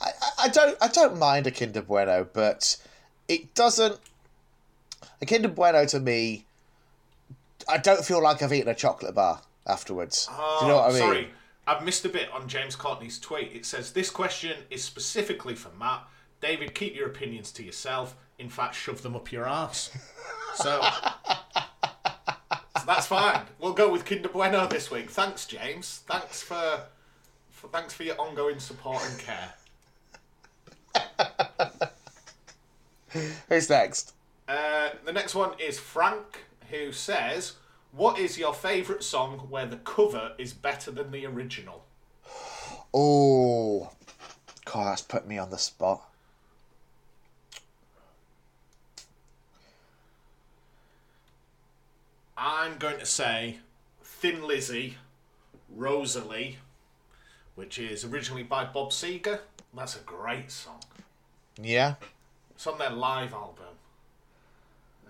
I, 0.00 0.10
I- 0.44 0.48
don't 0.48 0.76
I 0.80 0.88
don't 0.88 1.18
mind 1.18 1.46
a 1.46 1.50
Kinder 1.50 1.82
Bueno, 1.82 2.26
but 2.32 2.76
it 3.28 3.54
doesn't. 3.54 3.98
a 5.20 5.26
Kinder 5.26 5.48
Bueno 5.48 5.84
to 5.86 6.00
me, 6.00 6.44
I 7.68 7.78
don't 7.78 8.04
feel 8.04 8.22
like 8.22 8.42
I've 8.42 8.52
eaten 8.52 8.68
a 8.68 8.74
chocolate 8.74 9.14
bar 9.14 9.40
afterwards. 9.66 10.26
Do 10.26 10.32
you 10.32 10.38
know 10.68 10.74
oh, 10.74 10.82
what 10.82 10.90
I 10.90 10.92
mean? 10.92 11.02
Oh, 11.02 11.06
Sorry, 11.06 11.28
I've 11.66 11.84
missed 11.84 12.04
a 12.04 12.08
bit 12.08 12.30
on 12.32 12.48
James 12.48 12.76
Courtney's 12.76 13.18
tweet. 13.18 13.52
It 13.52 13.66
says 13.66 13.92
this 13.92 14.10
question 14.10 14.56
is 14.70 14.82
specifically 14.84 15.54
for 15.54 15.70
Matt. 15.78 16.04
David, 16.40 16.74
keep 16.74 16.96
your 16.96 17.06
opinions 17.06 17.52
to 17.52 17.62
yourself. 17.62 18.16
In 18.38 18.48
fact, 18.48 18.74
shove 18.74 19.02
them 19.02 19.14
up 19.14 19.30
your 19.30 19.46
ass. 19.46 19.90
So, 20.54 20.80
so 22.78 22.86
that's 22.86 23.06
fine. 23.06 23.42
We'll 23.58 23.74
go 23.74 23.90
with 23.90 24.04
Kinder 24.04 24.28
Bueno 24.28 24.66
this 24.66 24.90
week. 24.90 25.10
Thanks, 25.10 25.46
James. 25.46 26.02
Thanks 26.06 26.42
for 26.42 26.86
thanks 27.68 27.94
for 27.94 28.02
your 28.04 28.20
ongoing 28.20 28.58
support 28.58 29.02
and 29.08 29.18
care. 29.18 29.54
Who's 33.48 33.68
next? 33.68 34.14
Uh, 34.48 34.90
the 35.04 35.12
next 35.12 35.34
one 35.34 35.52
is 35.58 35.78
Frank, 35.78 36.44
who 36.70 36.92
says, 36.92 37.54
"What 37.92 38.18
is 38.18 38.38
your 38.38 38.54
favourite 38.54 39.02
song 39.02 39.46
where 39.50 39.66
the 39.66 39.76
cover 39.76 40.34
is 40.38 40.52
better 40.52 40.90
than 40.90 41.10
the 41.10 41.26
original?" 41.26 41.84
Oh, 42.92 43.90
God, 44.64 44.90
that's 44.90 45.02
put 45.02 45.26
me 45.26 45.38
on 45.38 45.50
the 45.50 45.58
spot. 45.58 46.08
I'm 52.36 52.78
going 52.78 52.98
to 52.98 53.06
say 53.06 53.58
Thin 54.02 54.46
Lizzy, 54.46 54.96
Rosalie, 55.68 56.58
which 57.60 57.78
is 57.78 58.06
originally 58.06 58.42
by 58.42 58.64
Bob 58.64 58.90
Seger. 58.90 59.38
That's 59.76 59.94
a 59.94 60.00
great 60.00 60.50
song. 60.50 60.80
Yeah. 61.60 61.96
It's 62.52 62.66
on 62.66 62.78
their 62.78 62.88
live 62.88 63.34
album. 63.34 63.66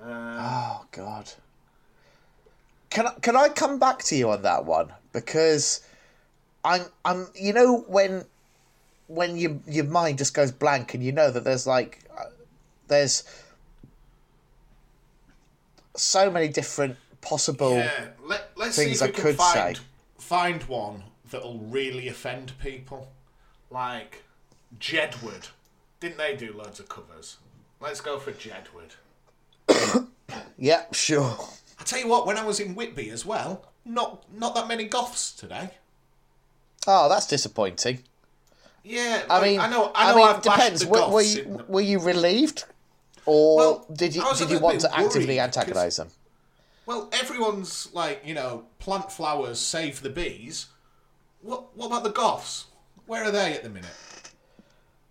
Uh, 0.02 0.36
Oh 0.40 0.84
God. 0.90 1.30
Can 2.90 3.06
I, 3.06 3.12
can 3.22 3.36
I 3.36 3.50
come 3.50 3.78
back 3.78 4.00
to 4.02 4.16
you 4.16 4.30
on 4.30 4.42
that 4.42 4.64
one 4.64 4.92
because 5.12 5.86
I'm 6.64 6.86
I'm 7.04 7.28
you 7.36 7.52
know 7.52 7.84
when 7.86 8.24
when 9.06 9.36
your 9.36 9.56
your 9.68 9.84
mind 9.84 10.18
just 10.18 10.34
goes 10.34 10.50
blank 10.50 10.92
and 10.94 11.04
you 11.04 11.12
know 11.12 11.30
that 11.30 11.44
there's 11.44 11.68
like 11.68 12.00
uh, 12.18 12.24
there's 12.88 13.22
so 15.94 16.32
many 16.32 16.48
different 16.48 16.96
possible 17.20 17.76
yeah, 17.76 18.08
let, 18.24 18.50
let's 18.56 18.74
see 18.74 18.86
things 18.86 19.02
if 19.02 19.06
we 19.06 19.08
I 19.08 19.12
can 19.12 19.22
could 19.22 19.36
find, 19.36 19.76
say. 19.76 19.82
find 20.18 20.62
one 20.64 21.04
that'll 21.30 21.58
really 21.58 22.08
offend 22.08 22.52
people. 22.58 23.10
Like 23.70 24.22
Jedward. 24.78 25.48
Didn't 26.00 26.18
they 26.18 26.34
do 26.36 26.52
loads 26.52 26.80
of 26.80 26.88
covers? 26.88 27.36
Let's 27.80 28.00
go 28.00 28.18
for 28.18 28.32
Jedward. 28.32 28.94
yeah 30.58 30.84
sure 30.92 31.36
I 31.78 31.84
tell 31.84 31.98
you 32.00 32.08
what, 32.08 32.26
when 32.26 32.36
I 32.36 32.44
was 32.44 32.60
in 32.60 32.74
Whitby 32.74 33.10
as 33.10 33.24
well, 33.24 33.64
not 33.84 34.24
not 34.32 34.54
that 34.54 34.68
many 34.68 34.84
goths 34.84 35.32
today. 35.32 35.70
oh 36.86 37.08
that's 37.08 37.26
disappointing 37.26 38.00
Yeah, 38.82 39.22
I 39.30 39.38
like, 39.38 39.42
mean 39.50 39.60
I 39.60 39.68
know, 39.70 39.92
I 39.94 40.10
know, 40.10 40.16
mean 40.16 40.26
have 40.26 40.42
depends 40.42 40.82
the 40.82 40.88
were, 40.88 41.08
were 41.08 41.22
you 41.22 41.42
in- 41.42 41.66
were 41.68 41.80
you 41.80 41.98
relieved 42.00 42.64
or 43.26 43.56
Well, 43.56 43.86
did 43.92 44.14
you 44.14 44.22
I 44.22 44.36
did 44.36 44.50
you 44.50 44.58
want 44.58 44.80
to 44.80 44.98
actively 44.98 45.38
antagonize 45.38 45.96
them 45.96 46.08
Well, 46.86 47.08
everyone's 47.12 47.88
like, 47.92 48.22
you 48.24 48.34
know, 48.34 48.64
plant 48.80 49.12
flowers, 49.12 49.60
save 49.60 50.02
the 50.02 50.10
bees. 50.10 50.66
What 51.42 51.76
what 51.76 51.86
about 51.86 52.04
the 52.04 52.10
goths? 52.10 52.66
Where 53.06 53.24
are 53.24 53.30
they 53.30 53.54
at 53.54 53.62
the 53.62 53.70
minute? 53.70 53.90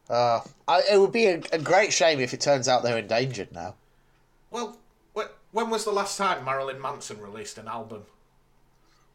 uh, 0.09 0.41
I, 0.67 0.81
it 0.91 0.99
would 0.99 1.11
be 1.11 1.25
a, 1.27 1.41
a 1.51 1.59
great 1.59 1.93
shame 1.93 2.19
if 2.19 2.33
it 2.33 2.41
turns 2.41 2.67
out 2.67 2.81
they're 2.81 2.97
endangered 2.97 3.51
now 3.51 3.75
Well, 4.49 4.79
when 5.51 5.69
was 5.69 5.83
the 5.83 5.91
last 5.91 6.17
time 6.17 6.45
Marilyn 6.45 6.79
Manson 6.81 7.19
released 7.19 7.57
an 7.57 7.67
album? 7.67 8.03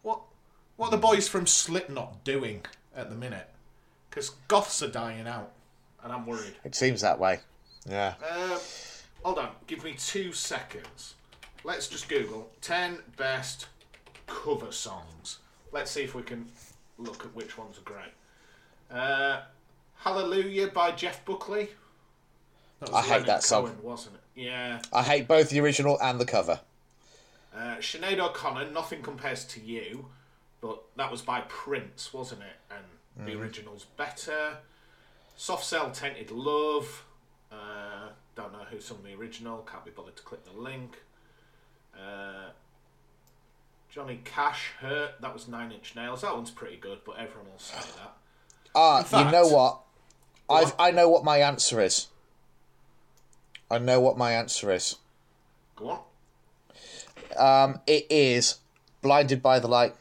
What 0.03 0.21
what 0.77 0.89
are 0.89 0.91
the 0.91 0.97
boys 0.97 1.29
from 1.29 1.47
Slipknot 1.47 2.25
doing 2.25 2.63
at 2.95 3.09
the 3.09 3.17
minute? 3.17 3.49
Because 4.11 4.31
goths 4.49 4.83
are 4.83 4.89
dying 4.89 5.27
out, 5.29 5.53
and 6.03 6.13
I'm 6.13 6.27
worried. 6.27 6.55
It 6.65 6.75
seems 6.75 7.01
that 7.03 7.19
way. 7.19 7.41
Yeah. 7.89 8.15
Um, 8.29 8.59
hold 9.23 9.39
on, 9.39 9.51
give 9.67 9.85
me 9.85 9.95
two 9.97 10.33
seconds. 10.33 11.15
Let's 11.63 11.89
just 11.89 12.09
Google 12.09 12.51
10 12.61 12.99
best 13.17 13.67
cover 14.27 14.73
songs. 14.73 15.39
Let's 15.73 15.91
see 15.91 16.03
if 16.03 16.15
we 16.15 16.23
can 16.23 16.47
look 16.99 17.25
at 17.25 17.35
which 17.35 17.57
ones 17.59 17.79
are 17.79 17.83
great. 17.83 18.13
Uh, 18.91 19.43
Hallelujah 19.97 20.69
by 20.69 20.91
Jeff 20.93 21.25
Buckley. 21.25 21.69
I 22.93 23.01
hate 23.01 23.11
Leonard 23.11 23.27
that 23.29 23.43
song. 23.43 23.65
Cohen, 23.65 23.83
wasn't 23.83 24.17
it? 24.17 24.43
Yeah. 24.43 24.83
I 24.93 25.03
hate 25.03 25.27
both 25.27 25.49
the 25.49 25.61
original 25.61 25.99
and 26.03 26.21
the 26.21 26.27
cover. 26.27 26.61
Uh, 27.57 27.77
Sinead 27.77 28.19
O'Connor, 28.19 28.71
Nothing 28.71 29.01
Compares 29.01 29.45
to 29.47 29.61
You, 29.61 30.07
but 30.61 30.83
that 30.97 31.11
was 31.11 31.23
by 31.23 31.43
Prince, 31.43 32.13
wasn't 32.13 32.43
it? 32.43 32.75
And 32.75 33.27
the 33.27 33.41
original's 33.41 33.85
better. 33.97 34.59
Soft 35.37 35.65
Cell 35.65 35.91
Tainted 35.91 36.31
Love. 36.31 37.05
Uh, 37.51 38.09
don't 38.35 38.53
know 38.53 38.65
who 38.71 38.81
sung 38.81 38.99
the 39.05 39.15
original, 39.15 39.59
can't 39.71 39.85
be 39.85 39.91
bothered 39.93 40.17
to 40.17 40.23
click 40.23 40.45
the 40.45 40.61
link. 40.61 40.99
Uh, 41.97 42.51
Johnny 43.95 44.21
Cash, 44.25 44.73
Hurt, 44.81 45.21
that 45.21 45.33
was 45.33 45.47
Nine 45.47 45.71
Inch 45.71 45.95
Nails. 45.95 46.23
That 46.23 46.35
one's 46.35 46.51
pretty 46.51 46.77
good, 46.77 46.99
but 47.07 47.13
everyone 47.13 47.49
will 47.53 47.59
say 47.61 47.77
that. 47.77 48.17
Ah, 48.75 49.03
fact- 49.05 49.27
you 49.27 49.31
know 49.31 49.47
what? 49.47 49.81
I've. 50.51 50.75
I 50.81 50.91
know 50.91 51.09
what 51.09 51.23
my 51.23 51.39
answer 51.39 51.81
is. 51.81 52.09
I 53.71 53.79
know 53.79 54.01
what 54.01 54.19
my 54.19 54.33
answer 54.33 54.73
is. 54.73 54.97
Go 55.77 55.91
on. 55.91 56.01
Um, 57.37 57.81
it 57.87 58.07
is 58.11 58.59
"Blinded 59.01 59.41
by 59.41 59.61
the 59.61 59.69
Light" 59.69 59.95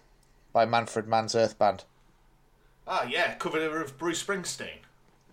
by 0.51 0.65
Manfred 0.65 1.07
Mann's 1.07 1.35
Earth 1.35 1.59
Band. 1.59 1.83
Ah, 2.87 3.03
yeah, 3.03 3.35
cover 3.35 3.79
of 3.79 3.97
Bruce 3.99 4.23
Springsteen. 4.23 4.79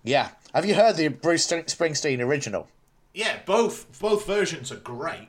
Yeah. 0.05 0.31
Have 0.55 0.67
you 0.67 0.75
heard 0.75 0.97
the 0.97 1.09
Bruce 1.09 1.47
Springsteen 1.47 2.21
original? 2.21 2.69
Yeah, 3.15 3.39
both 3.47 3.99
both 3.99 4.27
versions 4.27 4.71
are 4.71 4.77
great, 4.77 5.29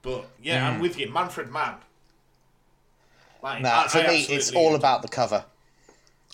but 0.00 0.26
yeah, 0.40 0.68
I'm 0.68 0.80
with 0.80 0.96
you, 0.96 1.10
Manfred 1.10 1.50
Mann. 1.50 1.74
Like, 3.42 3.62
Nah, 3.62 3.82
I- 3.84 3.88
for 3.88 3.98
I 3.98 4.06
me, 4.06 4.22
it's 4.28 4.52
all 4.52 4.74
about 4.74 5.02
the 5.02 5.08
cover. 5.08 5.44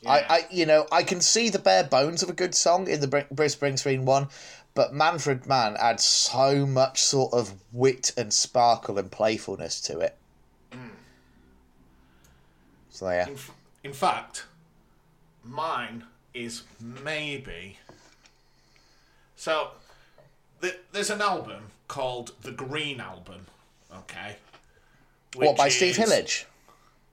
Yeah. 0.03 0.11
I, 0.13 0.19
I, 0.37 0.47
you 0.51 0.67
know, 0.67 0.87
I 0.93 1.03
can 1.03 1.21
see 1.21 1.49
the 1.49 1.59
bare 1.59 1.83
bones 1.85 2.23
of 2.23 2.29
a 2.29 2.33
good 2.33 2.55
song 2.55 2.87
in 2.87 3.01
the 3.01 3.09
Br- 3.09 3.21
Bruce 3.33 3.57
Springsteen 3.57 4.03
one, 4.03 4.29
but 4.75 4.93
Manfred 4.95 5.47
Mann 5.47 5.77
adds 5.81 6.05
so 6.05 6.67
much 6.67 7.03
sort 7.03 7.33
of 7.33 7.55
wit 7.73 8.13
and 8.17 8.33
sparkle 8.33 8.97
and 8.99 9.11
playfulness 9.11 9.81
to 9.83 9.99
it. 9.99 10.17
Mm. 10.71 10.91
So 12.91 13.09
yeah, 13.11 13.27
In, 13.27 13.35
f- 13.35 13.51
in 13.83 13.93
fact, 13.93 14.45
mine 15.43 16.05
is 16.33 16.63
maybe. 16.81 17.79
So, 19.35 19.71
th- 20.61 20.79
there's 20.93 21.11
an 21.11 21.23
album 21.23 21.63
called 21.89 22.33
the 22.43 22.53
Green 22.53 23.01
Album, 23.01 23.47
okay? 23.93 24.37
what 25.35 25.57
by 25.57 25.65
which 25.65 25.75
Steve 25.75 25.97
Hillage? 25.97 26.47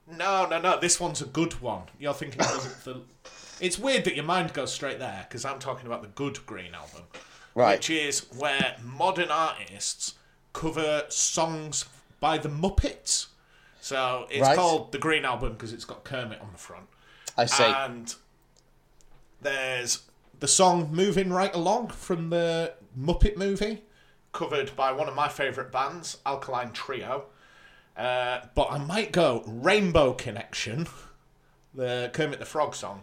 No, 0.08 0.46
no, 0.46 0.60
no. 0.60 0.78
This 0.78 1.00
one's 1.00 1.20
a 1.20 1.26
good 1.26 1.60
one. 1.60 1.82
You're 1.98 2.14
thinking 2.14 2.40
of 2.40 2.84
the. 2.84 3.00
It's 3.60 3.78
weird 3.78 4.04
that 4.04 4.14
your 4.14 4.24
mind 4.24 4.52
goes 4.52 4.72
straight 4.72 4.98
there 4.98 5.26
because 5.28 5.44
I'm 5.44 5.58
talking 5.58 5.86
about 5.86 6.02
the 6.02 6.08
good 6.08 6.44
Green 6.46 6.74
album, 6.74 7.02
Right. 7.54 7.78
which 7.78 7.90
is 7.90 8.26
where 8.36 8.76
modern 8.82 9.30
artists 9.30 10.14
cover 10.52 11.04
songs 11.08 11.86
by 12.20 12.38
the 12.38 12.48
Muppets. 12.50 13.26
So 13.80 14.26
it's 14.30 14.42
Right. 14.42 14.56
called 14.56 14.92
the 14.92 14.98
Green 14.98 15.24
album 15.24 15.52
because 15.54 15.72
it's 15.72 15.84
got 15.86 16.04
Kermit 16.04 16.40
on 16.40 16.52
the 16.52 16.58
front, 16.58 16.86
I 17.36 17.46
see. 17.46 17.64
and 17.64 18.14
there's 19.40 20.00
the 20.38 20.48
song 20.48 20.90
"Moving 20.92 21.32
Right 21.32 21.54
Along" 21.54 21.88
from 21.88 22.30
the 22.30 22.74
Muppet 22.98 23.36
movie, 23.36 23.84
covered 24.32 24.74
by 24.76 24.92
one 24.92 25.08
of 25.08 25.14
my 25.14 25.28
favourite 25.28 25.72
bands, 25.72 26.18
Alkaline 26.26 26.72
Trio. 26.72 27.26
Uh, 27.96 28.40
but 28.54 28.68
I 28.70 28.78
might 28.78 29.12
go 29.12 29.42
Rainbow 29.46 30.12
Connection, 30.12 30.86
the 31.74 32.10
Kermit 32.12 32.38
the 32.38 32.44
Frog 32.44 32.74
song, 32.74 33.02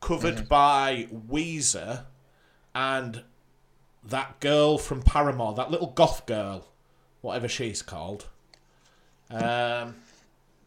covered 0.00 0.48
by 0.48 1.08
Weezer 1.12 2.04
and 2.74 3.24
that 4.04 4.40
girl 4.40 4.78
from 4.78 5.02
Paramore, 5.02 5.54
that 5.54 5.70
little 5.70 5.88
goth 5.88 6.26
girl, 6.26 6.68
whatever 7.20 7.46
she's 7.46 7.82
called. 7.82 8.26
Um, 9.30 9.96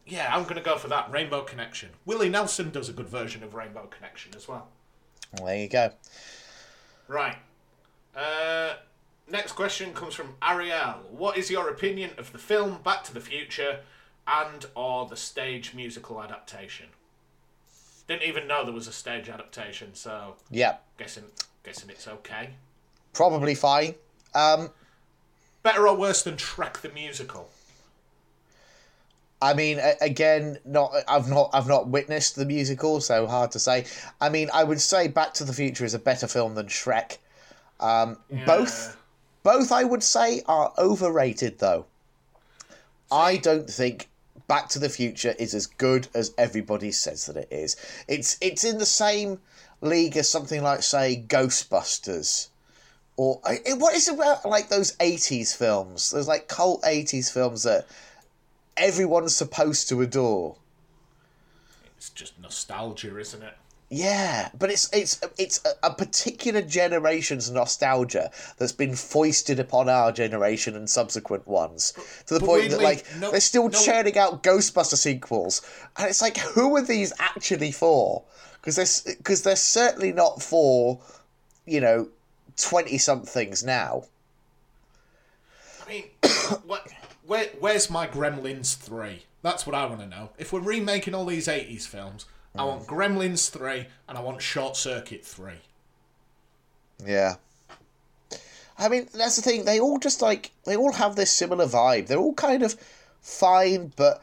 yeah, 0.06 0.34
I'm 0.34 0.44
going 0.44 0.56
to 0.56 0.62
go 0.62 0.76
for 0.76 0.88
that 0.88 1.10
Rainbow 1.10 1.42
Connection. 1.42 1.90
Willie 2.04 2.28
Nelson 2.28 2.70
does 2.70 2.88
a 2.88 2.92
good 2.92 3.08
version 3.08 3.42
of 3.42 3.54
Rainbow 3.54 3.86
Connection 3.86 4.32
as 4.36 4.46
well. 4.46 4.68
Well, 5.34 5.46
there 5.46 5.58
you 5.58 5.68
go. 5.68 5.92
Right. 7.08 7.36
Uh, 8.14 8.74
next 9.30 9.52
question 9.52 9.92
comes 9.92 10.14
from 10.14 10.34
Ariel. 10.42 11.00
What 11.10 11.36
is 11.36 11.50
your 11.50 11.68
opinion 11.68 12.10
of 12.18 12.32
the 12.32 12.38
film 12.38 12.78
Back 12.84 13.04
to 13.04 13.14
the 13.14 13.20
Future 13.20 13.80
and 14.26 14.66
or 14.74 15.06
the 15.06 15.16
stage 15.16 15.74
musical 15.74 16.22
adaptation? 16.22 16.86
Didn't 18.08 18.22
even 18.22 18.46
know 18.46 18.64
there 18.64 18.72
was 18.74 18.86
a 18.86 18.92
stage 18.92 19.28
adaptation, 19.28 19.94
so 19.94 20.36
Yeah, 20.50 20.76
guessing 20.98 21.24
guessing 21.64 21.90
it's 21.90 22.06
okay. 22.06 22.50
probably 23.12 23.54
fine. 23.54 23.94
Um, 24.34 24.70
Better 25.62 25.88
or 25.88 25.96
worse 25.96 26.22
than 26.22 26.36
Shrek 26.36 26.74
the 26.82 26.90
Musical? 26.90 27.50
I 29.42 29.52
mean, 29.54 29.80
again, 30.00 30.58
not 30.64 30.92
I've 31.08 31.28
not 31.28 31.50
I've 31.52 31.66
not 31.66 31.88
witnessed 31.88 32.36
the 32.36 32.46
musical, 32.46 33.00
so 33.00 33.26
hard 33.26 33.50
to 33.52 33.58
say. 33.58 33.84
I 34.20 34.28
mean, 34.28 34.48
I 34.54 34.62
would 34.64 34.80
say 34.80 35.08
Back 35.08 35.34
to 35.34 35.44
the 35.44 35.52
Future 35.52 35.84
is 35.84 35.92
a 35.94 35.98
better 35.98 36.26
film 36.28 36.54
than 36.54 36.66
Shrek. 36.66 37.18
Um, 37.80 38.16
Both, 38.46 38.96
both, 39.46 39.70
I 39.70 39.84
would 39.84 40.02
say, 40.02 40.42
are 40.46 40.72
overrated 40.76 41.60
though. 41.60 41.86
I 43.12 43.36
don't 43.36 43.70
think 43.70 44.08
Back 44.48 44.68
to 44.70 44.80
the 44.80 44.88
Future 44.88 45.36
is 45.38 45.54
as 45.54 45.66
good 45.66 46.08
as 46.14 46.34
everybody 46.36 46.90
says 46.90 47.26
that 47.26 47.36
it 47.36 47.48
is. 47.52 47.76
It's 48.08 48.36
it's 48.40 48.64
in 48.64 48.78
the 48.78 48.86
same 48.86 49.38
league 49.80 50.16
as 50.16 50.28
something 50.28 50.64
like 50.64 50.82
say 50.82 51.24
Ghostbusters. 51.28 52.48
Or 53.16 53.40
it- 53.46 53.78
what 53.78 53.94
is 53.94 54.08
it 54.08 54.14
about 54.14 54.44
like 54.44 54.68
those 54.68 54.96
eighties 54.98 55.54
films? 55.54 56.10
Those 56.10 56.26
like 56.26 56.48
cult 56.48 56.84
eighties 56.84 57.30
films 57.30 57.62
that 57.62 57.86
everyone's 58.76 59.36
supposed 59.36 59.88
to 59.90 60.02
adore. 60.02 60.56
It's 61.96 62.10
just 62.10 62.36
nostalgia, 62.40 63.16
isn't 63.16 63.44
it? 63.44 63.56
Yeah, 63.88 64.48
but 64.58 64.70
it's 64.70 64.92
it's 64.92 65.20
it's 65.38 65.60
a, 65.64 65.86
a 65.86 65.94
particular 65.94 66.60
generation's 66.60 67.50
nostalgia 67.52 68.30
that's 68.58 68.72
been 68.72 68.96
foisted 68.96 69.60
upon 69.60 69.88
our 69.88 70.10
generation 70.10 70.74
and 70.74 70.90
subsequent 70.90 71.46
ones 71.46 71.92
to 72.26 72.34
the 72.34 72.40
but 72.40 72.46
point 72.46 72.70
that 72.70 72.80
like 72.80 73.04
no- 73.20 73.30
they're 73.30 73.40
still 73.40 73.68
no- 73.68 73.78
churning 73.78 74.18
out 74.18 74.42
Ghostbuster 74.42 74.96
sequels, 74.96 75.62
and 75.96 76.08
it's 76.08 76.20
like 76.20 76.36
who 76.38 76.74
are 76.74 76.82
these 76.82 77.12
actually 77.20 77.70
for? 77.70 78.24
Because 78.54 78.74
they're 78.74 79.14
because 79.18 79.42
they're 79.42 79.54
certainly 79.54 80.12
not 80.12 80.42
for 80.42 80.98
you 81.64 81.80
know 81.80 82.08
twenty 82.56 82.98
somethings 82.98 83.62
now. 83.62 84.02
I 85.86 85.88
mean, 85.88 86.04
what, 86.66 86.88
where, 87.24 87.46
where's 87.60 87.90
my 87.90 88.06
Gremlins 88.06 88.76
3? 88.76 89.24
That's 89.42 89.66
what 89.66 89.74
I 89.74 89.86
want 89.86 90.00
to 90.00 90.06
know. 90.06 90.30
If 90.38 90.52
we're 90.52 90.60
remaking 90.60 91.14
all 91.14 91.24
these 91.24 91.46
80s 91.46 91.86
films, 91.86 92.26
I 92.58 92.64
want 92.64 92.86
Gremlins 92.86 93.50
3 93.50 93.86
and 94.08 94.18
I 94.18 94.20
want 94.20 94.42
Short 94.42 94.76
Circuit 94.76 95.24
3. 95.24 95.52
Yeah. 97.04 97.34
I 98.78 98.88
mean, 98.88 99.08
that's 99.14 99.36
the 99.36 99.42
thing. 99.42 99.64
They 99.64 99.80
all 99.80 99.98
just 99.98 100.20
like 100.20 100.52
they 100.64 100.76
all 100.76 100.92
have 100.92 101.16
this 101.16 101.32
similar 101.32 101.66
vibe. 101.66 102.06
They're 102.06 102.18
all 102.18 102.34
kind 102.34 102.62
of 102.62 102.76
fine, 103.20 103.92
but 103.96 104.22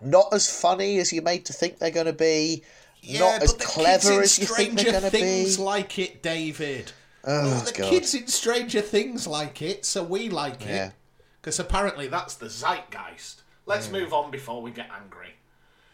not 0.00 0.28
as 0.32 0.50
funny 0.50 0.98
as 0.98 1.12
you're 1.12 1.22
made 1.22 1.44
to 1.46 1.52
think 1.52 1.78
they're 1.78 1.90
going 1.90 2.06
to 2.06 2.12
be. 2.12 2.62
not 3.08 3.42
as 3.42 3.54
the 3.54 3.64
clever 3.64 4.20
kids 4.20 4.38
as 4.38 4.38
you 4.38 4.44
in 4.44 4.54
think 4.54 4.74
they're 4.74 4.84
Stranger 4.84 4.90
going 4.90 5.04
to 5.04 5.10
be. 5.10 5.20
Things 5.20 5.58
like 5.58 5.98
it, 5.98 6.22
David. 6.22 6.92
Oh, 7.24 7.60
the 7.60 7.72
God. 7.72 7.90
kids 7.90 8.14
in 8.14 8.26
Stranger 8.26 8.80
Things 8.80 9.26
like 9.28 9.62
it, 9.62 9.84
so 9.84 10.02
we 10.02 10.28
like 10.28 10.64
Yeah. 10.64 10.86
it. 10.88 10.92
Because 11.40 11.58
apparently 11.58 12.08
that's 12.08 12.34
the 12.34 12.46
zeitgeist. 12.46 13.42
Let's 13.66 13.86
hmm. 13.86 13.92
move 13.92 14.12
on 14.12 14.30
before 14.30 14.60
we 14.60 14.70
get 14.72 14.88
angry. 14.90 15.34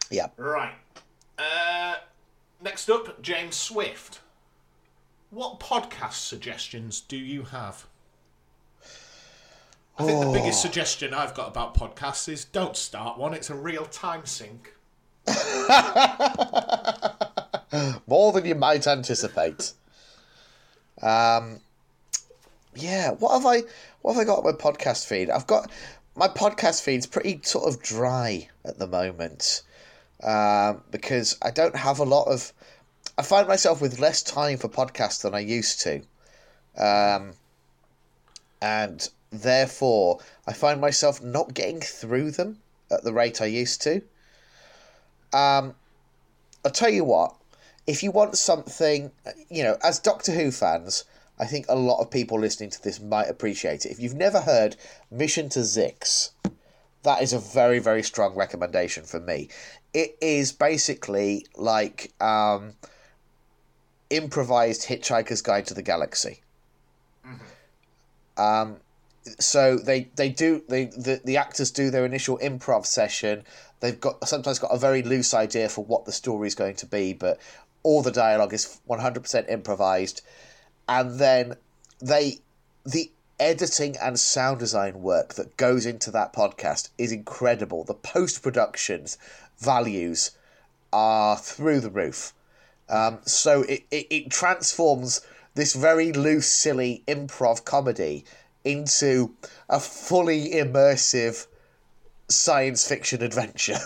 Yeah. 0.09 0.27
Right. 0.37 0.73
Uh, 1.39 1.95
next 2.61 2.89
up, 2.89 3.21
James 3.21 3.55
Swift. 3.55 4.19
What 5.29 5.59
podcast 5.59 6.27
suggestions 6.27 6.99
do 6.99 7.15
you 7.15 7.43
have? 7.43 7.85
I 9.97 10.03
think 10.05 10.25
the 10.25 10.31
biggest 10.31 10.61
suggestion 10.61 11.13
I've 11.13 11.33
got 11.33 11.47
about 11.49 11.75
podcasts 11.75 12.27
is 12.29 12.45
don't 12.45 12.75
start 12.75 13.17
one. 13.17 13.33
It's 13.33 13.49
a 13.49 13.55
real 13.55 13.85
time 13.85 14.25
sink. 14.25 14.73
More 18.07 18.31
than 18.31 18.45
you 18.45 18.55
might 18.55 18.87
anticipate. 18.87 19.73
Um, 21.01 21.59
yeah. 22.75 23.11
What 23.11 23.33
have 23.33 23.45
I? 23.45 23.63
What 24.01 24.13
have 24.13 24.21
I 24.21 24.25
got 24.25 24.39
on 24.39 24.45
my 24.45 24.53
podcast 24.53 25.05
feed? 25.05 25.29
I've 25.29 25.47
got 25.47 25.69
my 26.15 26.27
podcast 26.27 26.81
feed's 26.81 27.05
pretty 27.05 27.41
sort 27.43 27.67
of 27.67 27.81
dry 27.81 28.49
at 28.65 28.79
the 28.79 28.87
moment 28.87 29.63
um, 30.23 30.83
because 30.91 31.37
I 31.41 31.51
don't 31.51 31.75
have 31.75 31.99
a 31.99 32.05
lot 32.05 32.27
of. 32.27 32.53
I 33.17 33.21
find 33.21 33.47
myself 33.47 33.81
with 33.81 33.99
less 33.99 34.23
time 34.23 34.57
for 34.57 34.69
podcasts 34.69 35.21
than 35.21 35.35
I 35.35 35.39
used 35.39 35.81
to, 35.81 36.01
um, 36.77 37.33
and 38.61 39.09
therefore 39.31 40.19
I 40.47 40.53
find 40.53 40.81
myself 40.81 41.21
not 41.21 41.53
getting 41.53 41.81
through 41.81 42.31
them 42.31 42.59
at 42.91 43.03
the 43.03 43.13
rate 43.13 43.41
I 43.41 43.45
used 43.45 43.81
to. 43.83 44.01
Um, 45.31 45.75
I'll 46.65 46.71
tell 46.71 46.89
you 46.89 47.03
what, 47.03 47.35
if 47.87 48.03
you 48.03 48.11
want 48.11 48.37
something, 48.37 49.11
you 49.49 49.63
know, 49.63 49.77
as 49.83 49.99
Doctor 49.99 50.31
Who 50.31 50.51
fans, 50.51 51.05
I 51.39 51.45
think 51.45 51.65
a 51.69 51.75
lot 51.75 52.01
of 52.01 52.11
people 52.11 52.39
listening 52.39 52.69
to 52.71 52.83
this 52.83 52.99
might 52.99 53.29
appreciate 53.29 53.85
it. 53.85 53.91
If 53.91 53.99
you've 53.99 54.13
never 54.13 54.41
heard 54.41 54.75
Mission 55.09 55.47
to 55.49 55.59
Zyxx, 55.59 56.31
that 57.03 57.21
is 57.21 57.31
a 57.31 57.39
very, 57.39 57.79
very 57.79 58.03
strong 58.03 58.35
recommendation 58.35 59.05
for 59.05 59.19
me. 59.19 59.47
It 59.93 60.17
is 60.21 60.51
basically 60.51 61.45
like 61.55 62.13
um, 62.21 62.73
improvised 64.09 64.87
Hitchhiker's 64.87 65.41
Guide 65.41 65.65
to 65.67 65.73
the 65.73 65.81
Galaxy. 65.81 66.41
Um, 68.37 68.77
so 69.39 69.77
they 69.77 70.09
they 70.15 70.29
do 70.29 70.63
they 70.69 70.85
the, 70.85 71.21
the 71.23 71.37
actors 71.37 71.71
do 71.71 71.89
their 71.89 72.05
initial 72.05 72.37
improv 72.39 72.85
session. 72.85 73.43
They've 73.81 73.99
got 73.99 74.27
sometimes 74.27 74.59
got 74.59 74.73
a 74.73 74.77
very 74.77 75.03
loose 75.03 75.33
idea 75.33 75.69
for 75.69 75.83
what 75.83 76.05
the 76.05 76.11
story 76.11 76.47
is 76.47 76.55
going 76.55 76.75
to 76.75 76.85
be 76.85 77.13
but 77.13 77.39
all 77.83 78.01
the 78.01 78.11
dialogue 78.11 78.53
is 78.53 78.79
100% 78.89 79.49
improvised. 79.49 80.21
And 80.87 81.19
then 81.19 81.55
they 81.99 82.39
the 82.85 83.11
editing 83.39 83.95
and 84.01 84.19
sound 84.19 84.59
design 84.59 85.01
work 85.01 85.35
that 85.35 85.55
goes 85.55 85.85
into 85.85 86.11
that 86.11 86.33
podcast 86.33 86.89
is 86.97 87.11
incredible. 87.11 87.83
The 87.83 87.93
post 87.93 88.41
productions 88.41 89.17
values 89.59 90.31
are 90.91 91.37
through 91.37 91.79
the 91.79 91.89
roof 91.89 92.33
um, 92.89 93.19
so 93.23 93.61
it, 93.63 93.83
it, 93.91 94.07
it 94.09 94.31
transforms 94.31 95.21
this 95.53 95.73
very 95.73 96.11
loose, 96.11 96.47
silly 96.47 97.03
improv 97.07 97.63
comedy 97.63 98.25
into 98.63 99.35
a 99.69 99.79
fully 99.79 100.51
immersive 100.51 101.47
science 102.27 102.87
fiction 102.87 103.21
adventure. 103.21 103.77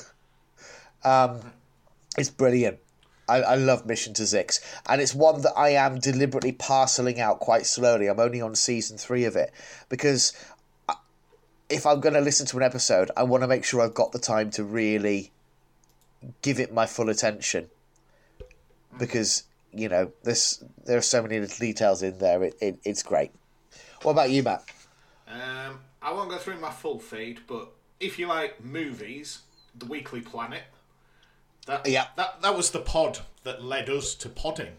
um, 1.03 1.51
it's 2.17 2.29
brilliant. 2.29 2.79
I, 3.27 3.41
I 3.41 3.55
love 3.55 3.85
Mission 3.85 4.13
to 4.15 4.23
Zyxx, 4.23 4.59
and 4.87 5.01
it's 5.01 5.15
one 5.15 5.41
that 5.41 5.53
I 5.57 5.69
am 5.69 5.99
deliberately 5.99 6.51
parceling 6.51 7.19
out 7.19 7.39
quite 7.39 7.65
slowly. 7.65 8.07
I'm 8.07 8.19
only 8.19 8.41
on 8.41 8.55
season 8.55 8.97
three 8.97 9.25
of 9.25 9.35
it 9.35 9.51
because 9.89 10.33
I- 10.87 10.95
if 11.69 11.85
I'm 11.85 12.01
going 12.01 12.15
to 12.15 12.21
listen 12.21 12.45
to 12.47 12.57
an 12.57 12.63
episode, 12.63 13.11
I 13.15 13.23
want 13.23 13.43
to 13.43 13.47
make 13.47 13.63
sure 13.63 13.81
I've 13.81 13.93
got 13.93 14.11
the 14.11 14.19
time 14.19 14.51
to 14.51 14.63
really 14.63 15.32
give 16.41 16.59
it 16.59 16.73
my 16.73 16.85
full 16.85 17.09
attention 17.09 17.69
because 18.97 19.43
you 19.73 19.89
know 19.89 20.11
this 20.23 20.63
there 20.85 20.97
are 20.97 21.01
so 21.01 21.21
many 21.21 21.39
little 21.39 21.57
details 21.57 22.03
in 22.03 22.17
there. 22.19 22.43
It, 22.43 22.55
it 22.61 22.79
it's 22.83 23.03
great. 23.03 23.31
What 24.03 24.11
about 24.11 24.29
you, 24.29 24.43
Matt? 24.43 24.63
Um, 25.27 25.79
I 26.01 26.11
won't 26.11 26.29
go 26.29 26.37
through 26.37 26.59
my 26.59 26.69
full 26.71 26.99
feed, 26.99 27.39
but 27.47 27.71
if 27.99 28.19
you 28.19 28.27
like 28.27 28.63
movies, 28.63 29.39
The 29.77 29.85
Weekly 29.85 30.21
Planet, 30.21 30.63
that 31.65 31.87
Yeah. 31.87 32.07
that 32.17 32.41
that 32.41 32.55
was 32.55 32.71
the 32.71 32.79
pod 32.81 33.19
that 33.43 33.63
led 33.63 33.89
us 33.89 34.13
to 34.15 34.29
podding. 34.29 34.73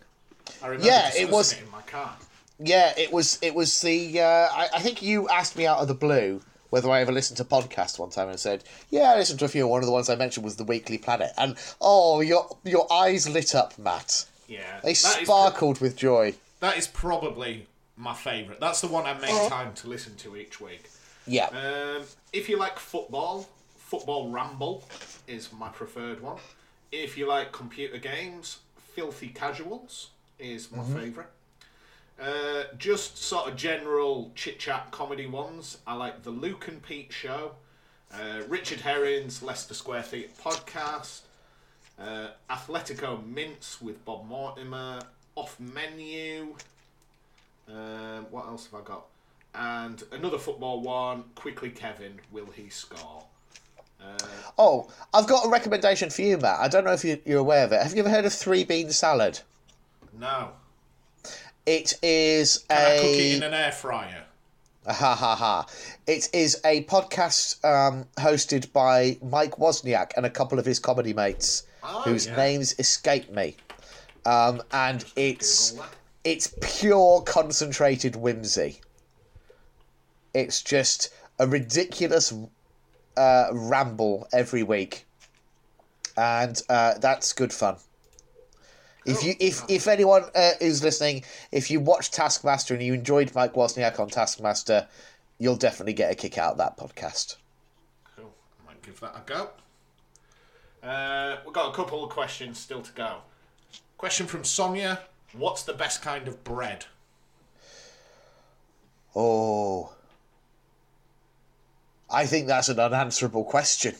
I 0.62 0.66
remember 0.68 0.86
Yeah, 0.86 1.10
it 1.16 1.30
was- 1.30 1.52
it 1.52 1.62
in 1.62 1.70
my 1.70 1.82
car. 1.82 2.16
Yeah, 2.60 2.92
it 2.96 3.12
was 3.12 3.38
it 3.42 3.54
was 3.54 3.80
the 3.80 4.20
uh, 4.20 4.24
I, 4.52 4.68
I 4.76 4.80
think 4.80 5.02
you 5.02 5.28
asked 5.28 5.56
me 5.56 5.66
out 5.66 5.78
of 5.78 5.88
the 5.88 5.94
blue 5.94 6.40
whether 6.74 6.90
I 6.90 7.00
ever 7.02 7.12
listened 7.12 7.36
to 7.36 7.44
podcast 7.44 8.00
one 8.00 8.10
time 8.10 8.28
and 8.28 8.38
said, 8.40 8.64
Yeah, 8.90 9.12
I 9.12 9.16
listened 9.16 9.38
to 9.38 9.44
a 9.44 9.48
few. 9.48 9.68
One 9.68 9.80
of 9.80 9.86
the 9.86 9.92
ones 9.92 10.10
I 10.10 10.16
mentioned 10.16 10.42
was 10.44 10.56
the 10.56 10.64
Weekly 10.64 10.98
Planet. 10.98 11.30
And 11.38 11.56
oh 11.80 12.20
your 12.20 12.56
your 12.64 12.92
eyes 12.92 13.28
lit 13.28 13.54
up, 13.54 13.78
Matt. 13.78 14.26
Yeah, 14.48 14.80
They 14.82 14.90
is 14.90 15.02
pro- 15.02 15.22
sparkled 15.24 15.80
with 15.80 15.94
joy. 15.96 16.34
that 16.58 16.76
is 16.76 16.88
probably 16.88 17.68
my 17.96 18.12
favourite. 18.12 18.58
That's 18.58 18.80
the 18.80 18.88
one 18.88 19.06
I 19.06 19.14
make 19.14 19.30
Oh. 19.32 19.48
time 19.48 19.72
to 19.74 19.88
listen 19.88 20.16
to 20.16 20.36
each 20.36 20.60
week. 20.60 20.90
Yeah. 21.28 21.46
Um, 21.46 22.02
if 22.32 22.48
you 22.48 22.58
like 22.58 22.78
football, 22.80 23.48
Football 23.78 24.30
Ramble 24.30 24.82
is 25.28 25.52
my 25.52 25.68
preferred 25.68 26.20
one. 26.20 26.38
If 26.90 27.16
you 27.16 27.28
like 27.28 27.52
computer 27.52 27.98
games, 27.98 28.58
Filthy 28.96 29.28
Casuals 29.28 30.10
is 30.40 30.72
my 30.72 30.82
favourite. 30.82 31.28
Uh, 32.20 32.64
just 32.78 33.18
sort 33.18 33.48
of 33.48 33.56
general 33.56 34.30
chit 34.34 34.58
chat 34.58 34.90
comedy 34.90 35.26
ones. 35.26 35.78
I 35.86 35.94
like 35.94 36.22
the 36.22 36.30
Luke 36.30 36.68
and 36.68 36.80
Pete 36.82 37.12
show, 37.12 37.52
uh, 38.12 38.42
Richard 38.48 38.80
Herring's 38.80 39.42
Leicester 39.42 39.74
Square 39.74 40.02
Theatre 40.02 40.32
podcast, 40.42 41.20
uh, 41.98 42.28
Athletico 42.48 43.26
Mince 43.26 43.82
with 43.82 44.04
Bob 44.04 44.26
Mortimer, 44.28 45.00
Off 45.34 45.58
Menu. 45.58 46.54
Um, 47.68 48.26
what 48.30 48.46
else 48.46 48.68
have 48.70 48.80
I 48.80 48.84
got? 48.84 49.06
And 49.54 50.02
another 50.12 50.38
football 50.38 50.80
one. 50.80 51.24
Quickly, 51.34 51.70
Kevin, 51.70 52.20
will 52.30 52.50
he 52.54 52.68
score? 52.68 53.24
Oh, 54.58 54.88
I've 55.12 55.26
got 55.26 55.46
a 55.46 55.48
recommendation 55.48 56.10
for 56.10 56.22
you, 56.22 56.36
Matt. 56.36 56.60
I 56.60 56.68
don't 56.68 56.84
know 56.84 56.92
if 56.92 57.04
you, 57.04 57.20
you're 57.24 57.40
aware 57.40 57.64
of 57.64 57.72
it. 57.72 57.82
Have 57.82 57.94
you 57.94 58.00
ever 58.00 58.10
heard 58.10 58.24
of 58.24 58.32
three 58.32 58.64
bean 58.64 58.90
salad? 58.90 59.40
No. 60.18 60.50
It 61.66 61.94
is 62.02 62.58
Can 62.68 62.76
a 62.78 62.94
I 62.96 63.00
cook 63.00 63.10
it 63.18 63.36
in 63.36 63.42
an 63.42 63.54
air 63.54 63.72
fryer? 63.72 64.24
Ha 64.86 65.14
ha 65.14 65.34
ha. 65.34 65.66
It 66.06 66.28
is 66.34 66.60
a 66.62 66.84
podcast 66.84 67.64
um, 67.64 68.04
hosted 68.18 68.70
by 68.74 69.16
Mike 69.22 69.52
Wozniak 69.52 70.10
and 70.18 70.26
a 70.26 70.30
couple 70.30 70.58
of 70.58 70.66
his 70.66 70.78
comedy 70.78 71.14
mates 71.14 71.62
Oh, 71.82 72.02
whose 72.02 72.26
yeah. 72.26 72.36
names 72.36 72.74
escape 72.78 73.30
me. 73.30 73.56
Um, 74.26 74.62
and 74.72 75.02
it's 75.16 75.78
it's 76.22 76.54
pure 76.60 77.22
concentrated 77.22 78.14
whimsy. 78.16 78.82
It's 80.34 80.60
just 80.62 81.08
a 81.38 81.46
ridiculous 81.46 82.34
uh, 83.16 83.46
ramble 83.52 84.28
every 84.34 84.62
week, 84.64 85.06
and 86.18 86.60
uh, 86.68 86.98
that's 86.98 87.32
good 87.32 87.54
fun. 87.54 87.76
If 89.06 89.22
you 89.22 89.34
if 89.38 89.62
if 89.68 89.86
anyone 89.86 90.24
uh, 90.34 90.52
is 90.60 90.82
listening, 90.82 91.24
if 91.52 91.70
you 91.70 91.80
watch 91.80 92.10
Taskmaster 92.10 92.74
and 92.74 92.82
you 92.82 92.94
enjoyed 92.94 93.34
Mike 93.34 93.52
Wozniak 93.54 94.00
on 94.00 94.08
Taskmaster, 94.08 94.88
you'll 95.38 95.56
definitely 95.56 95.92
get 95.92 96.10
a 96.10 96.14
kick 96.14 96.38
out 96.38 96.52
of 96.52 96.58
that 96.58 96.78
podcast. 96.78 97.36
Cool. 98.16 98.32
I 98.62 98.66
might 98.66 98.82
give 98.82 98.98
that 99.00 99.14
a 99.14 99.22
go. 99.26 99.50
Uh, 100.82 101.36
we've 101.44 101.54
got 101.54 101.70
a 101.70 101.74
couple 101.74 102.02
of 102.02 102.10
questions 102.10 102.58
still 102.58 102.82
to 102.82 102.92
go. 102.92 103.18
Question 103.98 104.26
from 104.26 104.44
Sonia 104.44 105.00
What's 105.36 105.64
the 105.64 105.72
best 105.72 106.00
kind 106.00 106.28
of 106.28 106.44
bread? 106.44 106.86
Oh, 109.16 109.92
I 112.10 112.26
think 112.26 112.46
that's 112.46 112.68
an 112.68 112.78
unanswerable 112.78 113.44
question. 113.44 113.94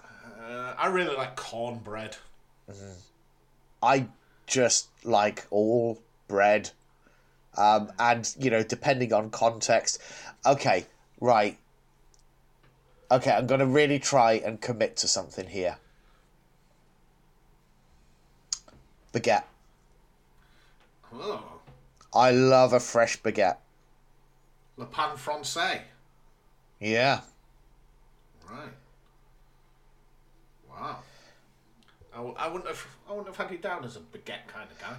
Uh, 0.00 0.74
I 0.78 0.86
really 0.88 1.14
like 1.14 1.36
cornbread. 1.36 2.16
I 3.82 4.06
just 4.46 4.88
like 5.04 5.46
all 5.50 6.00
bread. 6.28 6.70
Um, 7.56 7.92
and, 7.98 8.34
you 8.38 8.50
know, 8.50 8.62
depending 8.62 9.12
on 9.12 9.30
context. 9.30 10.00
Okay, 10.46 10.86
right. 11.20 11.58
Okay, 13.10 13.30
I'm 13.30 13.46
going 13.46 13.60
to 13.60 13.66
really 13.66 13.98
try 13.98 14.34
and 14.34 14.60
commit 14.60 14.96
to 14.98 15.08
something 15.08 15.46
here. 15.46 15.76
Baguette. 19.12 19.44
Oh, 21.14 21.44
I 22.14 22.30
love 22.30 22.72
a 22.72 22.80
fresh 22.80 23.20
baguette. 23.20 23.58
Le 24.78 24.86
Pan 24.86 25.16
Francais. 25.16 25.82
Yeah. 26.80 27.20
Right. 28.50 28.72
Wow. 30.70 30.98
I, 32.14 32.20
I 32.20 32.48
wouldn't 32.48 32.68
have. 32.68 32.86
I 33.08 33.12
wouldn't 33.12 33.28
have 33.28 33.36
had 33.36 33.50
you 33.50 33.58
down 33.58 33.84
as 33.84 33.96
a 33.96 34.00
baguette 34.00 34.46
kind 34.48 34.68
of 34.70 34.78
guy. 34.80 34.94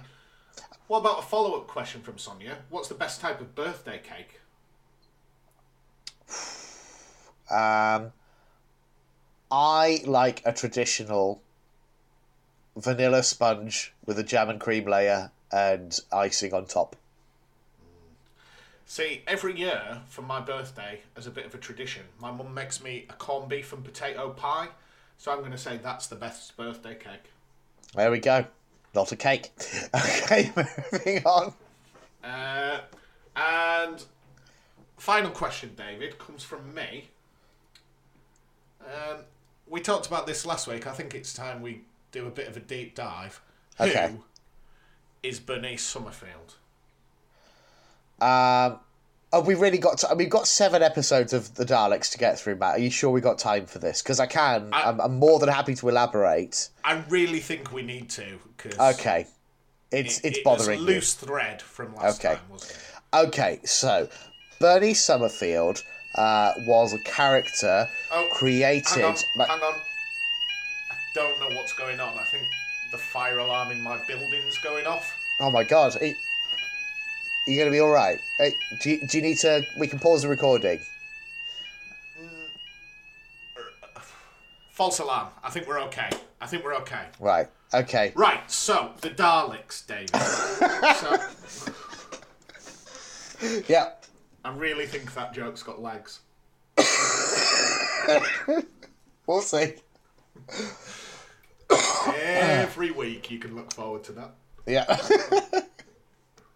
What 0.86 0.98
about 0.98 1.20
a 1.20 1.22
follow-up 1.22 1.66
question 1.66 2.02
from 2.02 2.18
Sonia? 2.18 2.58
What's 2.68 2.88
the 2.88 2.94
best 2.94 3.20
type 3.20 3.40
of 3.40 3.54
birthday 3.54 4.00
cake? 4.02 4.40
Um, 7.50 8.12
I 9.50 10.02
like 10.04 10.42
a 10.44 10.52
traditional 10.52 11.40
vanilla 12.76 13.22
sponge 13.22 13.94
with 14.04 14.18
a 14.18 14.22
jam 14.22 14.50
and 14.50 14.60
cream 14.60 14.86
layer 14.86 15.30
and 15.50 15.98
icing 16.12 16.52
on 16.52 16.66
top. 16.66 16.96
See, 18.86 19.22
every 19.26 19.58
year 19.58 20.02
for 20.08 20.22
my 20.22 20.40
birthday, 20.40 21.00
as 21.16 21.26
a 21.26 21.30
bit 21.30 21.46
of 21.46 21.54
a 21.54 21.58
tradition, 21.58 22.02
my 22.20 22.30
mum 22.30 22.52
makes 22.52 22.82
me 22.82 23.06
a 23.08 23.14
corned 23.14 23.48
beef 23.48 23.72
and 23.72 23.82
potato 23.82 24.30
pie. 24.30 24.68
So 25.18 25.32
I'm 25.32 25.38
going 25.38 25.52
to 25.52 25.58
say 25.58 25.78
that's 25.82 26.06
the 26.06 26.16
best 26.16 26.56
birthday 26.56 26.94
cake. 26.94 27.30
There 27.94 28.10
we 28.10 28.18
go. 28.18 28.44
Not 28.94 29.12
a 29.12 29.16
cake. 29.16 29.50
Okay, 29.94 30.52
moving 30.92 31.24
on. 31.24 31.52
Uh, 32.22 32.80
and 33.36 34.04
final 34.96 35.30
question, 35.30 35.72
David, 35.76 36.18
comes 36.18 36.42
from 36.42 36.74
me. 36.74 37.10
Um, 38.80 39.18
we 39.68 39.80
talked 39.80 40.06
about 40.06 40.26
this 40.26 40.44
last 40.44 40.66
week. 40.66 40.86
I 40.86 40.92
think 40.92 41.14
it's 41.14 41.32
time 41.32 41.62
we 41.62 41.82
do 42.12 42.26
a 42.26 42.30
bit 42.30 42.48
of 42.48 42.56
a 42.56 42.60
deep 42.60 42.94
dive. 42.94 43.40
Okay. 43.80 44.10
Who 44.12 44.24
is 45.22 45.40
Bernice 45.40 45.82
Summerfield? 45.82 46.54
Um, 48.20 48.80
have 49.34 49.46
we 49.46 49.54
really 49.54 49.78
got? 49.78 49.98
To, 49.98 50.14
we've 50.14 50.30
got 50.30 50.46
seven 50.46 50.82
episodes 50.82 51.32
of 51.32 51.54
the 51.54 51.64
Daleks 51.64 52.10
to 52.12 52.18
get 52.18 52.38
through, 52.38 52.56
Matt. 52.56 52.76
Are 52.76 52.78
you 52.78 52.90
sure 52.90 53.10
we 53.10 53.20
got 53.20 53.38
time 53.38 53.66
for 53.66 53.78
this? 53.78 54.02
Because 54.02 54.20
I 54.20 54.26
can. 54.26 54.70
I, 54.72 54.88
am 54.88 55.00
I'm 55.00 55.18
more 55.18 55.38
than 55.38 55.48
happy 55.48 55.74
to 55.76 55.88
elaborate. 55.88 56.68
I 56.84 57.02
really 57.08 57.40
think 57.40 57.72
we 57.72 57.82
need 57.82 58.10
to 58.10 58.38
because 58.56 58.78
Okay, 58.98 59.26
it's 59.92 60.20
it's 60.24 60.38
it 60.38 60.44
bothering 60.44 60.78
was 60.80 60.88
a 60.88 60.90
you. 60.92 60.96
loose 60.96 61.14
thread 61.14 61.62
from 61.62 61.94
last 61.96 62.20
Okay. 62.24 62.34
time, 62.36 62.44
wasn't 62.50 62.72
it? 62.72 63.26
Okay, 63.28 63.60
so 63.64 64.08
Bernie 64.60 64.94
Summerfield 64.94 65.82
uh, 66.16 66.52
was 66.66 66.92
a 66.92 66.98
character 67.04 67.86
Oh, 68.12 68.28
created. 68.32 68.86
Hang 68.88 69.04
on, 69.04 69.14
by- 69.38 69.46
hang 69.46 69.60
on. 69.60 69.74
I 70.90 70.94
don't 71.14 71.38
know 71.40 71.56
what's 71.56 71.72
going 71.74 72.00
on. 72.00 72.18
I 72.18 72.24
think 72.24 72.44
the 72.92 72.98
fire 72.98 73.38
alarm 73.38 73.70
in 73.70 73.80
my 73.82 73.98
building's 74.06 74.58
going 74.58 74.86
off. 74.86 75.16
Oh 75.40 75.50
my 75.50 75.64
god, 75.64 75.96
are 76.00 76.04
you, 77.46 77.54
are 77.56 77.58
gonna 77.58 77.70
be 77.70 77.80
all 77.80 77.90
right? 77.90 78.18
Hey, 78.38 78.52
do 78.82 78.90
you, 78.90 79.06
do 79.06 79.18
you 79.18 79.22
need 79.22 79.38
to? 79.38 79.62
We 79.78 79.86
can 79.86 79.98
pause 79.98 80.22
the 80.22 80.28
recording. 80.28 80.80
False 84.70 84.98
alarm. 84.98 85.28
I 85.42 85.50
think 85.50 85.68
we're 85.68 85.80
okay. 85.82 86.10
I 86.40 86.46
think 86.46 86.64
we're 86.64 86.74
okay. 86.76 87.06
Right. 87.20 87.48
Okay. 87.72 88.12
Right, 88.16 88.50
so 88.50 88.90
the 89.00 89.10
Daleks, 89.10 89.86
David. 89.86 90.10
so 93.40 93.64
Yeah. 93.68 93.90
I 94.44 94.52
really 94.52 94.86
think 94.86 95.14
that 95.14 95.32
joke's 95.32 95.62
got 95.62 95.80
legs. 95.80 96.20
We'll 99.26 99.40
see. 99.40 99.72
Every 102.10 102.90
week 102.90 103.30
you 103.30 103.38
can 103.38 103.56
look 103.56 103.72
forward 103.72 104.04
to 104.04 104.12
that. 104.12 104.32
Yeah. 104.66 105.60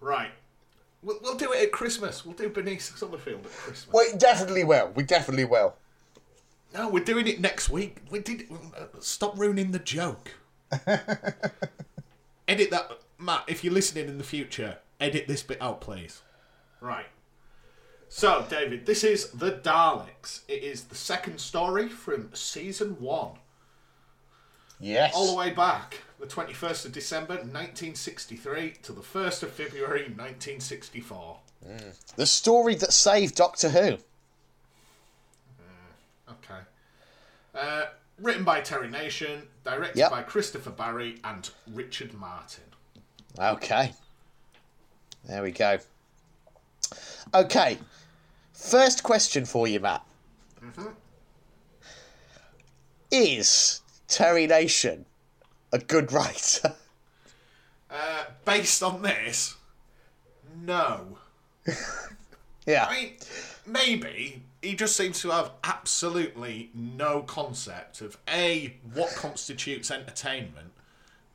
Right. 0.01 0.31
We'll, 1.03 1.19
we'll 1.23 1.37
do 1.37 1.53
it 1.53 1.63
at 1.63 1.73
Christmas. 1.73 2.25
We'll 2.25 2.35
do 2.35 2.49
Bernice 2.49 2.93
Summerfield 2.97 3.45
at 3.45 3.53
Christmas. 3.53 3.95
we 3.95 4.19
definitely 4.19 4.65
will. 4.65 4.93
We 4.95 5.03
definitely 5.05 5.45
will. 5.45 5.75
No, 6.75 6.89
we're 6.89 7.05
doing 7.05 7.27
it 7.27 7.41
next 7.41 7.71
week. 7.71 7.99
We 8.11 8.21
did. 8.21 8.49
Uh, 8.51 8.87
stop 9.01 9.39
ruining 9.39 9.71
the 9.71 9.79
joke. 9.79 10.35
edit 12.49 12.71
that, 12.71 12.91
Matt. 13.19 13.45
If 13.47 13.65
you're 13.65 13.73
listening 13.73 14.09
in 14.09 14.19
the 14.19 14.25
future, 14.25 14.79
edit 15.01 15.27
this 15.29 15.43
bit 15.43 15.61
out, 15.63 15.81
please. 15.81 16.23
Right. 16.81 17.07
So, 18.11 18.47
David, 18.49 18.87
this 18.87 19.05
is 19.05 19.31
the 19.31 19.53
Daleks. 19.53 20.41
It 20.49 20.63
is 20.63 20.85
the 20.85 20.95
second 20.95 21.41
story 21.41 21.89
from 21.89 22.31
season 22.35 22.97
one, 23.01 23.33
Yes. 24.81 25.13
all 25.15 25.27
the 25.27 25.37
way 25.37 25.51
back 25.51 26.03
the 26.21 26.27
21st 26.27 26.87
of 26.87 26.93
December 26.93 27.35
1963 27.35 28.75
to 28.83 28.93
the 28.93 29.01
1st 29.01 29.45
of 29.45 29.53
February 29.53 30.03
1964. 30.03 31.39
Mm. 31.67 32.15
The 32.17 32.27
story 32.27 32.75
that 32.77 32.93
saved 32.93 33.37
Doctor 33.37 33.69
Who. 33.69 33.99
Uh, 35.59 36.31
okay. 36.31 36.61
Uh, 37.55 37.87
written 38.21 38.45
by 38.45 38.61
Terry 38.61 38.89
Nation, 38.91 39.43
directed 39.65 39.99
Yep. 39.99 40.11
by 40.11 40.23
Christopher 40.23 40.71
Barry 40.71 41.21
and 41.25 41.49
Richard 41.73 42.15
Martin. 42.15 42.65
Okay. 43.39 43.93
There 45.25 45.43
we 45.43 45.53
go. 45.53 45.79
Okay. 47.35 47.79
First 48.53 49.03
question 49.05 49.45
for 49.45 49.69
you, 49.69 49.79
Matt. 49.79 50.05
Mm-hmm. 50.65 50.89
Is 53.11 53.81
Terry 54.09 54.47
Nation 54.47 55.05
a 55.73 55.79
good 55.79 56.13
writer? 56.13 56.75
Uh, 57.91 58.25
based 58.45 58.83
on 58.83 59.03
this, 59.03 59.57
no. 60.65 61.19
yeah. 62.67 62.87
I 62.89 62.95
mean, 62.95 63.13
maybe 63.67 64.43
he 64.63 64.75
just 64.75 64.97
seems 64.97 65.21
to 65.23 65.31
have 65.31 65.53
absolutely 65.65 66.71
no 66.75 67.23
concept 67.23 68.01
of 68.01 68.19
A, 68.29 68.77
what 68.93 69.15
constitutes 69.15 69.91
entertainment, 69.91 70.73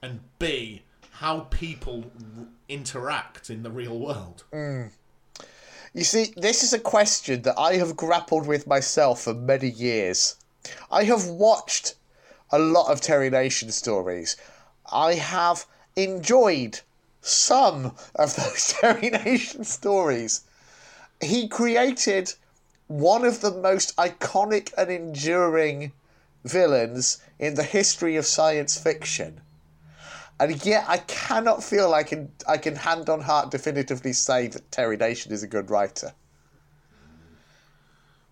and 0.01 0.19
B, 0.39 0.83
how 1.11 1.41
people 1.49 2.11
r- 2.37 2.45
interact 2.69 3.49
in 3.49 3.63
the 3.63 3.71
real 3.71 3.97
world. 3.97 4.43
You 5.95 6.03
see, 6.03 6.33
this 6.35 6.63
is 6.63 6.73
a 6.73 6.79
question 6.79 7.43
that 7.43 7.57
I 7.57 7.75
have 7.75 7.95
grappled 7.95 8.47
with 8.47 8.65
myself 8.65 9.21
for 9.21 9.33
many 9.33 9.69
years. 9.69 10.35
I 10.91 11.03
have 11.03 11.27
watched 11.27 11.95
a 12.53 12.59
lot 12.59 12.91
of 12.91 13.01
Terry 13.01 13.31
Nation 13.31 13.71
stories. 13.71 14.37
I 14.91 15.15
have 15.15 15.65
enjoyed 15.95 16.81
some 17.19 17.95
of 18.13 18.35
those 18.35 18.73
Terry 18.79 19.09
Nation 19.09 19.63
stories. 19.63 20.41
He 21.19 21.47
created 21.47 22.31
one 22.87 23.25
of 23.25 23.41
the 23.41 23.49
most 23.49 23.95
iconic 23.97 24.71
and 24.77 24.91
enduring 24.91 25.93
villains 26.45 27.17
in 27.39 27.55
the 27.55 27.63
history 27.63 28.17
of 28.17 28.25
science 28.27 28.77
fiction. 28.77 29.41
And 30.39 30.63
yet, 30.63 30.85
I 30.87 30.97
cannot 30.97 31.63
feel 31.63 31.91
I 31.93 32.03
can 32.03 32.31
I 32.47 32.57
can 32.57 32.75
hand 32.75 33.09
on 33.09 33.21
heart 33.21 33.49
definitively 33.49 34.13
say 34.13 34.47
that 34.47 34.71
Terry 34.71 34.97
Nation 34.97 35.31
is 35.31 35.41
a 35.41 35.47
good 35.47 35.71
writer. 35.71 36.13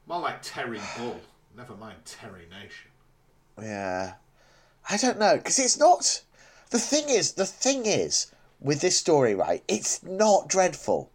More 0.05 0.19
like 0.19 0.43
Terry 0.43 0.81
Bull. 0.97 1.21
Never 1.57 1.75
mind 1.75 1.97
Terry 2.05 2.45
Nation. 2.51 2.90
Yeah, 3.61 4.13
I 4.89 4.97
don't 4.97 5.19
know 5.19 5.37
because 5.37 5.59
it's 5.59 5.77
not. 5.77 6.23
The 6.71 6.79
thing 6.79 7.09
is, 7.09 7.33
the 7.33 7.45
thing 7.45 7.85
is 7.85 8.31
with 8.59 8.81
this 8.81 8.97
story, 8.97 9.35
right? 9.35 9.63
It's 9.67 10.01
not 10.03 10.47
dreadful. 10.47 11.11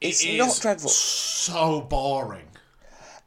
It's 0.00 0.24
It 0.24 0.38
not 0.38 0.58
dreadful. 0.60 0.90
So 0.90 1.80
boring. 1.82 2.48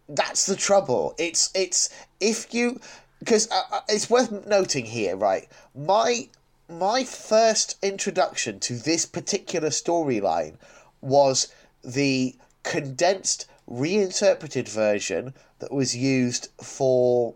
That's 0.10 0.46
the 0.46 0.56
trouble. 0.56 1.14
It's 1.18 1.52
it's 1.54 1.90
if 2.20 2.54
you 2.54 2.80
because 3.20 3.50
uh, 3.52 3.62
uh, 3.72 3.82
it's 3.88 4.10
worth 4.10 4.48
noting 4.48 4.86
here, 4.86 5.16
right? 5.16 5.48
My 5.76 6.30
my 6.68 7.04
first 7.04 7.78
introduction 7.84 8.60
to 8.62 8.76
this 8.76 9.06
particular 9.06 9.70
storyline 9.70 10.56
was 11.02 11.54
the 11.84 12.36
condensed, 12.64 13.48
reinterpreted 13.68 14.68
version 14.68 15.34
that 15.60 15.72
was 15.72 15.96
used 15.96 16.50
for 16.62 17.36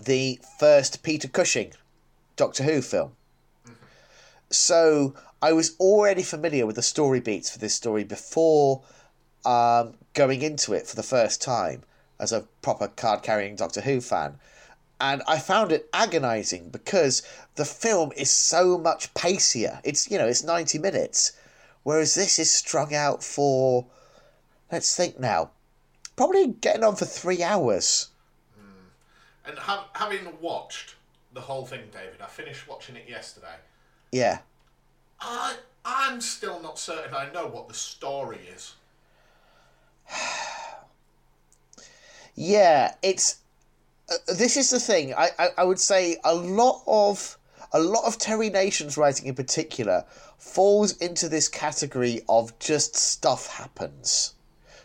the 0.00 0.38
first 0.58 1.02
Peter 1.02 1.28
Cushing 1.28 1.72
Doctor 2.36 2.64
Who 2.64 2.82
film. 2.82 3.12
So 4.50 5.14
I 5.42 5.52
was 5.52 5.76
already 5.80 6.22
familiar 6.22 6.66
with 6.66 6.76
the 6.76 6.82
story 6.82 7.20
beats 7.20 7.50
for 7.50 7.58
this 7.58 7.74
story 7.74 8.04
before 8.04 8.82
um, 9.44 9.94
going 10.14 10.42
into 10.42 10.72
it 10.72 10.86
for 10.86 10.96
the 10.96 11.02
first 11.02 11.40
time 11.42 11.82
as 12.18 12.32
a 12.32 12.46
proper 12.62 12.88
card 12.88 13.22
carrying 13.22 13.56
Doctor 13.56 13.80
Who 13.82 14.00
fan. 14.00 14.38
And 15.00 15.22
I 15.28 15.38
found 15.38 15.72
it 15.72 15.88
agonizing 15.92 16.70
because 16.70 17.22
the 17.56 17.66
film 17.66 18.12
is 18.16 18.30
so 18.30 18.78
much 18.78 19.12
pacier. 19.14 19.80
It's, 19.84 20.10
you 20.10 20.16
know, 20.16 20.26
it's 20.26 20.42
90 20.42 20.78
minutes. 20.78 21.32
Whereas 21.82 22.14
this 22.14 22.38
is 22.38 22.50
strung 22.50 22.94
out 22.94 23.22
for, 23.22 23.86
let's 24.72 24.96
think 24.96 25.20
now, 25.20 25.50
probably 26.16 26.48
getting 26.48 26.82
on 26.82 26.96
for 26.96 27.04
three 27.04 27.42
hours. 27.42 28.08
And 29.46 29.58
ha- 29.58 29.88
having 29.94 30.26
watched 30.40 30.94
the 31.32 31.40
whole 31.40 31.64
thing, 31.66 31.82
David, 31.92 32.20
I 32.22 32.26
finished 32.26 32.68
watching 32.68 32.96
it 32.96 33.08
yesterday. 33.08 33.56
Yeah. 34.12 34.38
I 35.20 35.56
I'm 35.84 36.20
still 36.20 36.60
not 36.60 36.78
certain 36.78 37.14
I 37.14 37.30
know 37.32 37.46
what 37.46 37.68
the 37.68 37.74
story 37.74 38.40
is. 38.54 38.74
Yeah, 42.38 42.94
it's. 43.02 43.38
Uh, 44.10 44.16
this 44.34 44.58
is 44.58 44.68
the 44.68 44.78
thing. 44.78 45.14
I, 45.14 45.30
I, 45.38 45.48
I 45.56 45.64
would 45.64 45.80
say 45.80 46.18
a 46.22 46.34
lot 46.34 46.82
of 46.86 47.38
a 47.72 47.80
lot 47.80 48.04
of 48.04 48.18
Terry 48.18 48.50
Nation's 48.50 48.96
writing 48.96 49.26
in 49.26 49.34
particular 49.34 50.04
falls 50.38 50.96
into 50.98 51.28
this 51.28 51.48
category 51.48 52.20
of 52.28 52.56
just 52.58 52.94
stuff 52.94 53.46
happens. 53.46 54.34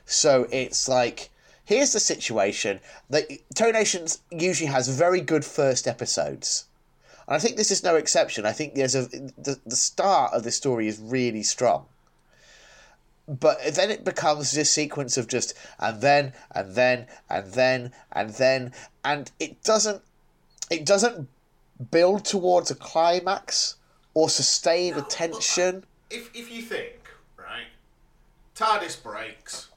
So 0.05 0.47
it's 0.51 0.87
like 0.87 1.29
here's 1.71 1.93
the 1.93 1.99
situation 2.01 2.81
that 3.09 3.23
Terry 3.55 3.71
Nations 3.71 4.19
usually 4.29 4.69
has 4.69 4.89
very 4.89 5.21
good 5.21 5.45
first 5.45 5.87
episodes. 5.87 6.65
And 7.27 7.35
I 7.37 7.39
think 7.39 7.55
this 7.55 7.71
is 7.71 7.81
no 7.81 7.95
exception. 7.95 8.45
I 8.45 8.51
think 8.51 8.75
there's 8.75 8.93
a 8.93 9.03
the, 9.47 9.57
the 9.65 9.77
start 9.77 10.33
of 10.33 10.43
the 10.43 10.51
story 10.51 10.87
is 10.87 10.99
really 10.99 11.43
strong 11.43 11.85
but 13.27 13.57
then 13.75 13.89
it 13.89 14.03
becomes 14.03 14.51
this 14.51 14.69
sequence 14.69 15.15
of 15.15 15.27
just 15.27 15.53
and 15.79 16.01
then 16.01 16.33
and 16.53 16.75
then 16.75 17.07
and 17.29 17.53
then 17.53 17.91
and 18.11 18.31
then 18.31 18.73
and 19.05 19.31
it 19.39 19.63
doesn't 19.63 20.01
it 20.69 20.85
doesn't 20.85 21.29
build 21.91 22.25
towards 22.25 22.71
a 22.71 22.75
climax 22.75 23.75
or 24.13 24.27
sustain 24.27 24.95
a 24.95 25.01
tension 25.03 25.85
If 26.09 26.29
if 26.33 26.51
you 26.51 26.61
think 26.61 27.09
right, 27.37 27.71
TARDIS 28.55 29.01
breaks, 29.01 29.70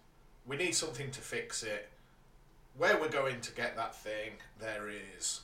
we 0.47 0.57
need 0.57 0.75
something 0.75 1.11
to 1.11 1.21
fix 1.21 1.63
it. 1.63 1.89
Where 2.77 2.99
we're 2.99 3.09
going 3.09 3.41
to 3.41 3.53
get 3.53 3.77
that 3.77 3.95
thing, 3.95 4.33
there 4.61 4.89
is, 4.89 5.43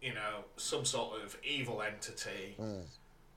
you 0.00 0.14
know, 0.14 0.44
some 0.56 0.84
sort 0.84 1.22
of 1.22 1.36
evil 1.44 1.82
entity. 1.82 2.54
Hmm. 2.56 2.80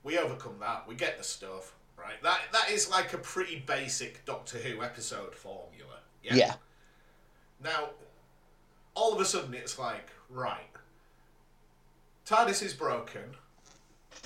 We 0.02 0.18
overcome 0.18 0.56
that. 0.60 0.88
We 0.88 0.94
get 0.94 1.18
the 1.18 1.24
stuff. 1.24 1.74
Right. 1.96 2.20
That 2.22 2.40
that 2.52 2.70
is 2.70 2.90
like 2.90 3.12
a 3.12 3.18
pretty 3.18 3.62
basic 3.64 4.24
Doctor 4.24 4.58
Who 4.58 4.82
episode 4.82 5.34
formula. 5.34 6.00
yeah 6.22 6.54
Now, 7.62 7.90
all 8.94 9.12
of 9.12 9.20
a 9.20 9.24
sudden, 9.24 9.54
it's 9.54 9.78
like, 9.78 10.08
right, 10.28 10.68
TARDIS 12.26 12.62
is 12.62 12.74
broken. 12.74 13.36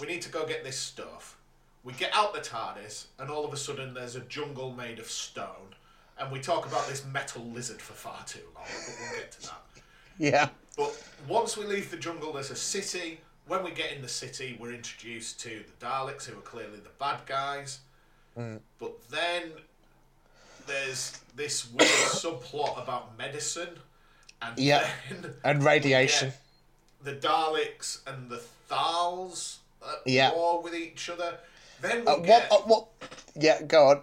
We 0.01 0.07
need 0.07 0.23
to 0.23 0.31
go 0.31 0.47
get 0.47 0.65
this 0.65 0.79
stuff. 0.79 1.37
We 1.85 1.93
get 1.93 2.11
out 2.15 2.35
the 2.35 2.41
TARDIS, 2.41 3.07
and 3.19 3.31
all 3.31 3.45
of 3.45 3.53
a 3.53 3.57
sudden, 3.57 3.95
there's 3.95 4.17
a 4.17 4.21
jungle 4.21 4.73
made 4.73 4.99
of 4.99 5.07
stone. 5.07 5.75
And 6.19 6.33
we 6.33 6.41
talk 6.41 6.67
about 6.67 6.87
this 6.89 7.05
metal 7.13 7.45
lizard 7.45 7.81
for 7.81 7.93
far 7.93 8.25
too 8.27 8.41
long, 8.55 8.65
but 8.67 8.95
we'll 9.01 9.19
get 9.21 9.33
to 9.33 9.43
that. 9.43 9.63
yeah 10.19 10.49
But 10.77 11.03
once 11.29 11.57
we 11.57 11.65
leave 11.67 11.91
the 11.91 11.97
jungle, 11.97 12.33
there's 12.33 12.51
a 12.51 12.57
city. 12.57 13.21
When 13.47 13.63
we 13.63 13.71
get 13.71 13.93
in 13.93 14.03
the 14.03 14.09
city, 14.09 14.57
we're 14.59 14.73
introduced 14.73 15.39
to 15.41 15.51
the 15.51 15.85
Daleks, 15.87 16.25
who 16.25 16.39
are 16.39 16.43
clearly 16.43 16.79
the 16.79 16.91
bad 16.99 17.21
guys. 17.27 17.81
But 18.35 19.09
then 19.11 19.53
there's 20.67 21.19
this 21.35 21.71
weird 21.73 21.89
subplot 22.23 22.83
about 22.83 23.17
medicine, 23.17 23.79
and 24.43 24.59
Yeah. 24.59 24.89
then 25.11 25.35
and 25.45 25.65
radiation 25.65 26.33
the 27.07 27.15
Daleks 27.15 28.01
and 28.07 28.29
the 28.29 28.43
Thals 28.69 29.59
at 29.83 30.03
Yeah. 30.07 30.33
war 30.35 30.61
with 30.63 30.75
each 30.75 31.09
other. 31.09 31.39
Then 31.81 32.05
we 32.05 32.07
uh, 32.13 32.17
get 32.19 32.51
what 32.51 32.61
uh, 32.61 32.65
what 32.65 32.87
yeah 33.35 33.63
go 33.63 33.89
on 33.89 34.03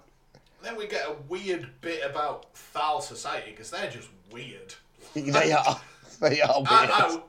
then 0.64 0.76
we 0.78 0.88
get 0.88 1.06
a 1.08 1.16
weird 1.30 1.68
bit 1.82 2.02
about 2.10 2.54
Thal 2.56 3.02
society 3.02 3.52
because 3.52 3.70
they're 3.70 3.92
just 3.92 4.10
weird. 4.32 4.74
they 5.14 5.52
are 5.52 5.82
they 6.22 6.42
are 6.42 6.58
weird 6.60 6.68
I, 6.70 7.00
I, 7.06 7.12
would- 7.12 7.22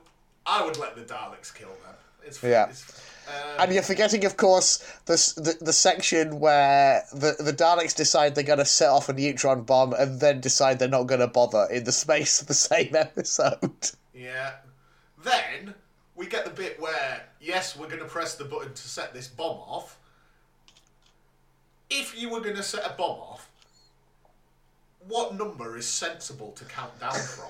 I 0.45 0.65
would 0.65 0.77
let 0.77 0.95
the 0.95 1.01
Daleks 1.01 1.53
kill 1.53 1.69
them. 1.69 1.95
It's, 2.25 2.41
Yeah. 2.41 2.69
It's, 2.69 3.01
um, 3.27 3.33
And 3.59 3.73
you're 3.73 3.81
forgetting, 3.83 4.23
of 4.25 4.37
course, 4.37 4.77
the, 5.05 5.13
the 5.37 5.65
the 5.65 5.73
section 5.73 6.39
where 6.39 7.03
the, 7.11 7.35
the 7.39 7.51
Daleks 7.53 7.95
decide 7.95 8.35
they're 8.35 8.43
going 8.43 8.59
to 8.59 8.65
set 8.65 8.89
off 8.89 9.09
a 9.09 9.13
neutron 9.13 9.63
bomb 9.63 9.93
and 9.93 10.19
then 10.19 10.41
decide 10.41 10.77
they're 10.79 10.87
not 10.87 11.03
going 11.07 11.21
to 11.21 11.27
bother 11.27 11.67
in 11.71 11.83
the 11.83 11.91
space 11.91 12.41
of 12.41 12.47
the 12.47 12.53
same 12.53 12.95
episode. 12.95 13.89
yeah. 14.13 14.51
Then 15.23 15.73
we 16.15 16.27
get 16.27 16.45
the 16.45 16.51
bit 16.51 16.79
where 16.79 17.23
yes, 17.41 17.75
we're 17.75 17.87
going 17.87 17.99
to 17.99 18.05
press 18.05 18.35
the 18.35 18.45
button 18.45 18.73
to 18.73 18.87
set 18.87 19.13
this 19.13 19.27
bomb 19.27 19.57
off. 19.57 19.97
If 21.89 22.19
you 22.19 22.29
were 22.29 22.41
going 22.41 22.55
to 22.55 22.63
set 22.63 22.85
a 22.85 22.93
bomb 22.93 23.19
off, 23.19 23.49
what 25.07 25.35
number 25.35 25.77
is 25.77 25.87
sensible 25.87 26.51
to 26.53 26.65
count 26.65 26.99
down 26.99 27.13
from? 27.13 27.49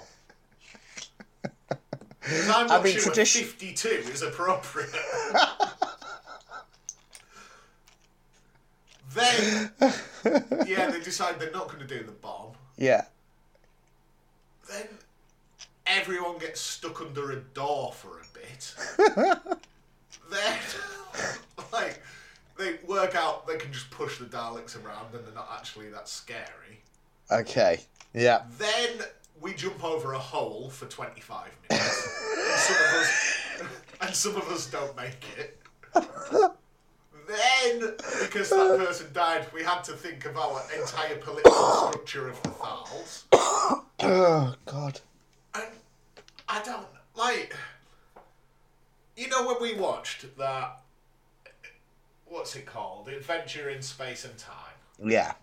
I'm 2.50 2.68
not 2.68 2.84
mean, 2.84 2.94
sure 2.94 3.04
tradition- 3.04 3.46
52 3.46 3.88
is 3.88 4.22
appropriate. 4.24 4.90
then, 9.14 9.72
yeah, 10.68 10.90
they 10.90 11.00
decide 11.02 11.40
they're 11.40 11.52
not 11.52 11.68
going 11.68 11.80
to 11.80 11.88
do 11.88 12.04
the 12.04 12.12
bomb. 12.12 12.54
Yeah. 12.78 13.06
Then 14.70 14.88
everyone 15.86 16.40
gets 16.40 16.60
stuck 16.60 17.00
under 17.02 17.32
a 17.32 17.38
door 17.38 17.94
for 17.94 18.20
a 18.20 18.26
bit. 18.34 18.74
then, 20.32 20.60
like, 21.72 22.02
they 22.58 22.78
work 22.88 23.16
out 23.16 23.48
they 23.48 23.58
can 23.58 23.72
just 23.72 23.90
push 23.90 24.18
the 24.18 24.26
Daleks 24.26 24.82
around 24.84 25.14
and 25.14 25.26
they're 25.26 25.34
not 25.34 25.50
actually 25.58 25.90
that 25.90 26.08
scary. 26.08 26.82
Okay. 27.32 27.80
Yeah. 28.14 28.44
Then 28.58 29.00
we 29.42 29.54
jump 29.54 29.84
over 29.84 30.14
a 30.14 30.20
hole 30.20 30.70
for 30.70 30.86
25 30.86 31.52
minutes. 31.70 32.28
and, 32.38 32.60
some 32.60 32.76
of 32.76 32.94
us, 32.94 33.38
and 34.02 34.16
some 34.16 34.36
of 34.36 34.50
us 34.50 34.68
don't 34.68 34.96
make 34.96 35.26
it. 35.38 35.60
Then, 37.28 37.96
because 38.22 38.50
that 38.52 38.78
person 38.78 39.08
died, 39.12 39.48
we 39.52 39.64
had 39.64 39.84
to 39.86 39.94
think 39.94 40.26
of 40.26 40.38
our 40.38 40.62
entire 40.80 41.16
political 41.16 41.52
structure 41.52 42.30
of 42.30 42.42
the 42.44 42.50
Thals. 42.50 43.24
Oh 43.32 43.84
God. 44.66 45.00
And 45.56 45.66
I 46.48 46.62
don't 46.64 46.88
like. 47.16 47.56
You 49.18 49.28
know 49.30 49.48
when 49.48 49.62
we 49.62 49.74
watched 49.74 50.38
that. 50.38 50.82
What's 52.36 52.54
it 52.58 52.66
called? 52.66 53.08
Adventure 53.08 53.70
in 53.70 53.82
Space 53.82 54.26
and 54.26 54.38
Time. 54.38 54.76
Yeah. 55.02 55.36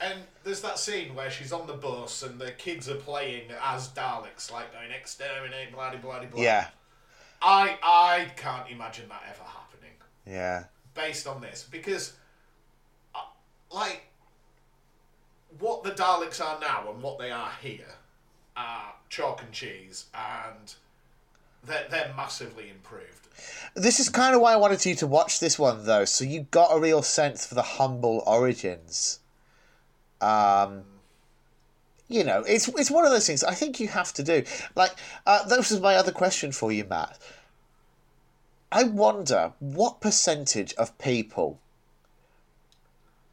And 0.00 0.18
there's 0.42 0.60
that 0.62 0.76
scene 0.76 1.14
where 1.14 1.30
she's 1.30 1.52
on 1.52 1.68
the 1.68 1.74
bus 1.74 2.24
and 2.24 2.40
the 2.40 2.50
kids 2.50 2.88
are 2.88 2.96
playing 2.96 3.44
as 3.62 3.90
Daleks, 3.90 4.50
like 4.52 4.72
going 4.72 4.90
exterminate, 4.90 5.72
blah 5.72 5.92
blah 5.92 6.00
blah 6.00 6.24
blah. 6.26 6.42
Yeah. 6.42 6.66
I 7.40 7.78
I 7.80 8.32
can't 8.36 8.68
imagine 8.68 9.08
that 9.08 9.22
ever 9.30 9.44
happening 9.44 9.92
Yeah. 10.26 10.64
based 10.94 11.28
on 11.28 11.40
this 11.40 11.64
because, 11.70 12.14
uh, 13.14 13.20
like, 13.70 14.06
what 15.60 15.84
the 15.84 15.92
Daleks 15.92 16.44
are 16.44 16.58
now 16.58 16.90
and 16.90 17.00
what 17.00 17.20
they 17.20 17.30
are 17.30 17.52
here 17.62 17.94
are 18.56 18.94
chalk 19.10 19.42
and 19.44 19.52
cheese, 19.52 20.06
and 20.12 20.74
they're 21.62 21.86
they're 21.88 22.12
massively 22.16 22.68
improved. 22.68 23.25
This 23.74 24.00
is 24.00 24.08
kind 24.08 24.34
of 24.34 24.40
why 24.40 24.52
I 24.52 24.56
wanted 24.56 24.84
you 24.86 24.94
to 24.96 25.06
watch 25.06 25.40
this 25.40 25.58
one, 25.58 25.84
though, 25.84 26.04
so 26.04 26.24
you 26.24 26.46
got 26.50 26.74
a 26.74 26.80
real 26.80 27.02
sense 27.02 27.46
for 27.46 27.54
the 27.54 27.62
humble 27.62 28.22
origins. 28.26 29.20
Um, 30.20 30.84
you 32.08 32.24
know, 32.24 32.42
it's 32.46 32.68
it's 32.68 32.90
one 32.90 33.04
of 33.04 33.10
those 33.10 33.26
things 33.26 33.44
I 33.44 33.54
think 33.54 33.80
you 33.80 33.88
have 33.88 34.12
to 34.14 34.22
do. 34.22 34.44
Like, 34.74 34.92
uh, 35.26 35.44
this 35.46 35.70
is 35.70 35.80
my 35.80 35.96
other 35.96 36.12
question 36.12 36.52
for 36.52 36.72
you, 36.72 36.84
Matt. 36.84 37.18
I 38.72 38.84
wonder 38.84 39.52
what 39.58 40.00
percentage 40.00 40.74
of 40.74 40.96
people 40.98 41.60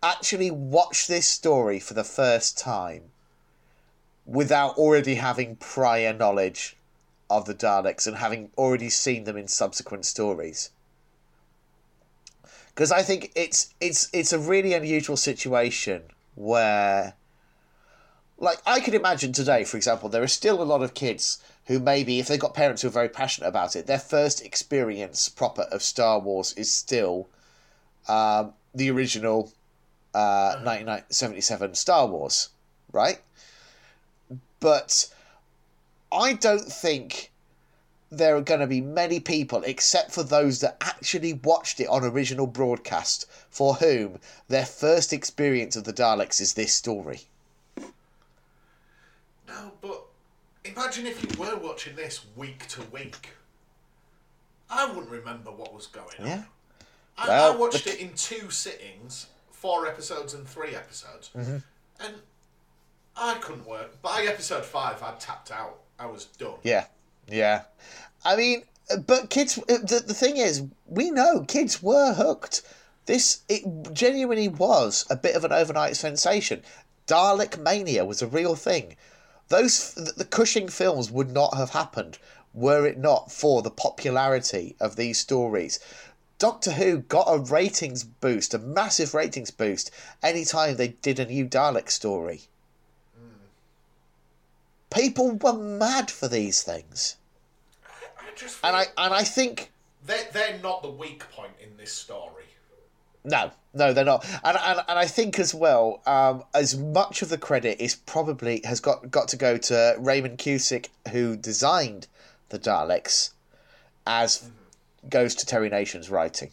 actually 0.02 0.52
watch 0.52 1.08
this 1.08 1.28
story 1.28 1.80
for 1.80 1.94
the 1.94 2.04
first 2.04 2.58
time 2.58 3.04
without 4.26 4.78
already 4.78 5.16
having 5.16 5.56
prior 5.56 6.14
knowledge 6.14 6.76
of 7.38 7.46
the 7.46 7.56
Daleks 7.56 8.08
and 8.08 8.18
having 8.18 8.52
already 8.58 8.90
seen 8.90 9.24
them 9.24 9.38
in 9.38 9.48
subsequent 9.48 10.06
stories. 10.06 10.70
Because 12.74 12.92
I 12.92 13.04
think 13.04 13.32
it's 13.36 13.74
it's 13.80 14.10
it's 14.14 14.34
a 14.34 14.40
really 14.40 14.74
unusual 14.74 15.18
situation 15.18 16.04
where 16.36 17.14
like 18.38 18.62
I 18.66 18.80
could 18.80 18.96
imagine 18.96 19.32
today, 19.32 19.64
for 19.64 19.78
example, 19.78 20.10
there 20.10 20.24
are 20.24 20.28
still 20.28 20.62
a 20.62 20.64
lot 20.64 20.82
of 20.82 20.94
kids 20.94 21.40
who 21.66 21.80
maybe, 21.80 22.20
if 22.20 22.28
they've 22.28 22.40
got 22.40 22.54
parents 22.54 22.82
who 22.82 22.90
are 22.90 22.92
very 22.92 23.10
passionate 23.10 23.48
about 23.48 23.76
it, 23.76 23.88
their 23.88 24.00
first 24.00 24.44
experience 24.44 25.30
proper 25.30 25.64
of 25.64 25.82
Star 25.82 26.20
Wars 26.20 26.54
is 26.54 26.74
still 26.74 27.30
um, 28.08 28.54
the 28.76 28.92
original 28.92 29.54
uh, 30.14 30.60
1977 30.64 31.76
Star 31.76 32.06
Wars, 32.08 32.50
right? 32.92 33.22
But 34.60 35.10
I 36.14 36.34
don't 36.34 36.72
think 36.72 37.32
there 38.12 38.36
are 38.36 38.42
going 38.42 38.60
to 38.60 38.68
be 38.68 38.82
many 38.82 39.20
people, 39.20 39.64
except 39.66 40.12
for 40.12 40.22
those 40.24 40.60
that 40.62 40.78
actually 40.82 41.34
watched 41.34 41.80
it 41.80 41.88
on 41.88 42.04
original 42.04 42.46
broadcast, 42.46 43.26
for 43.50 43.74
whom 43.76 44.20
their 44.48 44.66
first 44.66 45.12
experience 45.14 45.76
of 45.76 45.84
the 45.84 45.94
Daleks 45.94 46.40
is 46.40 46.54
this 46.54 46.74
story. 46.74 47.22
No, 49.48 49.72
but 49.82 50.04
imagine 50.64 51.06
if 51.08 51.22
you 51.24 51.40
were 51.40 51.56
watching 51.58 51.96
this 51.96 52.22
week 52.36 52.68
to 52.70 52.82
week. 52.92 53.30
I 54.70 54.86
wouldn't 54.88 55.10
remember 55.12 55.52
what 55.52 55.74
was 55.74 55.88
going 55.88 56.16
on. 56.20 56.26
Yeah. 56.28 56.44
I, 57.18 57.28
Well, 57.28 57.54
I 57.54 57.56
watched 57.56 57.84
the- 57.86 57.94
it 57.94 58.00
in 58.00 58.14
two 58.16 58.50
sittings, 58.50 59.28
four 59.52 59.86
episodes 59.88 60.34
and 60.34 60.48
three 60.48 60.76
episodes, 60.76 61.30
Mm-hmm. 61.36 61.58
and 62.00 62.16
I 63.16 63.36
couldn't 63.36 63.68
work. 63.68 64.02
By 64.02 64.24
episode 64.24 64.66
five, 64.66 65.04
I'd 65.04 65.20
tapped 65.20 65.52
out. 65.52 65.80
I 66.00 66.06
was 66.08 66.26
done. 66.26 66.56
Yeah, 66.64 66.86
yeah. 67.28 67.64
I 68.26 68.36
mean, 68.36 68.64
but 69.06 69.30
kids. 69.30 69.58
uh, 69.58 69.78
The, 69.78 70.04
the 70.06 70.14
thing 70.14 70.38
is, 70.38 70.64
we 70.86 71.12
know 71.12 71.42
kids 71.42 71.82
were 71.82 72.14
hooked. 72.14 72.62
This 73.06 73.42
it 73.50 73.64
genuinely 73.94 74.48
was 74.48 75.06
a 75.10 75.16
bit 75.16 75.36
of 75.36 75.44
an 75.44 75.52
overnight 75.52 75.96
sensation. 75.98 76.64
Dalek 77.06 77.58
mania 77.58 78.06
was 78.06 78.22
a 78.22 78.28
real 78.28 78.56
thing. 78.56 78.96
Those 79.50 79.94
the 79.94 80.14
the 80.16 80.26
Cushing 80.26 80.70
films 80.70 81.12
would 81.12 81.30
not 81.30 81.58
have 81.58 81.72
happened 81.72 82.18
were 82.54 82.86
it 82.86 82.98
not 82.98 83.32
for 83.32 83.62
the 83.62 83.72
popularity 83.72 84.76
of 84.80 84.96
these 84.96 85.20
stories. 85.20 85.80
Doctor 86.40 86.72
Who 86.72 87.00
got 87.00 87.28
a 87.28 87.40
ratings 87.40 88.04
boost, 88.04 88.54
a 88.54 88.60
massive 88.60 89.14
ratings 89.14 89.52
boost, 89.52 89.92
anytime 90.22 90.76
they 90.76 90.90
did 90.90 91.20
a 91.20 91.26
new 91.26 91.46
Dalek 91.46 91.90
story. 91.90 92.44
People 94.94 95.34
were 95.36 95.54
mad 95.54 96.12
for 96.12 96.28
these 96.28 96.62
things. 96.62 97.18
I 97.86 98.36
just 98.36 98.60
And 98.64 98.76
I 98.76 98.86
and 98.98 99.14
I 99.14 99.24
think 99.24 99.72
they're, 100.06 100.28
they're 100.32 100.60
not 100.60 100.82
the 100.82 100.90
weak 100.90 101.30
point 101.32 101.54
in 101.62 101.76
this 101.78 101.92
story. 101.92 102.44
no, 103.24 103.52
no, 103.74 103.94
they're 103.94 104.06
not. 104.06 104.26
And 104.44 104.58
and, 104.58 104.80
and 104.88 105.00
I 105.00 105.06
think 105.06 105.40
as 105.40 105.54
well, 105.54 106.02
um, 106.06 106.44
as 106.54 106.78
much 106.78 107.22
of 107.22 107.30
the 107.30 107.38
credit 107.38 107.82
is 107.82 107.96
probably 107.96 108.62
has 108.66 108.80
got 108.80 109.10
got 109.10 109.28
to 109.30 109.38
go 109.38 109.58
to 109.58 109.96
Raymond 109.98 110.38
Cusick, 110.38 110.90
who 111.12 111.36
designed 111.36 112.08
the 112.50 112.60
Daleks, 112.60 113.32
as 114.06 114.50
goes 115.10 115.36
to 115.36 115.46
Terry 115.46 115.70
Nation's 115.70 116.10
writing. 116.10 116.52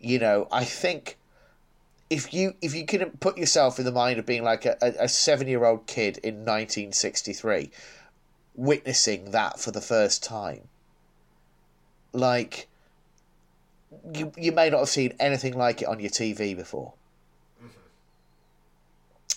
You 0.00 0.18
know, 0.18 0.48
I 0.50 0.64
think 0.64 1.16
if 2.12 2.34
you 2.34 2.54
if 2.60 2.74
you 2.74 2.84
can 2.84 3.08
put 3.20 3.38
yourself 3.38 3.78
in 3.78 3.86
the 3.86 3.90
mind 3.90 4.18
of 4.18 4.26
being 4.26 4.44
like 4.44 4.66
a, 4.66 4.76
a, 4.82 5.08
seven 5.08 5.48
year 5.48 5.64
old 5.64 5.86
kid 5.86 6.18
in 6.18 6.44
nineteen 6.44 6.92
sixty 6.92 7.32
three, 7.32 7.70
witnessing 8.54 9.30
that 9.30 9.58
for 9.58 9.70
the 9.70 9.80
first 9.80 10.22
time, 10.22 10.68
like 12.12 12.68
you 14.14 14.30
you 14.36 14.52
may 14.52 14.68
not 14.68 14.80
have 14.80 14.90
seen 14.90 15.14
anything 15.18 15.56
like 15.56 15.80
it 15.80 15.88
on 15.88 16.00
your 16.00 16.10
TV 16.10 16.54
before. 16.54 16.92
Mm-hmm. 17.58 17.68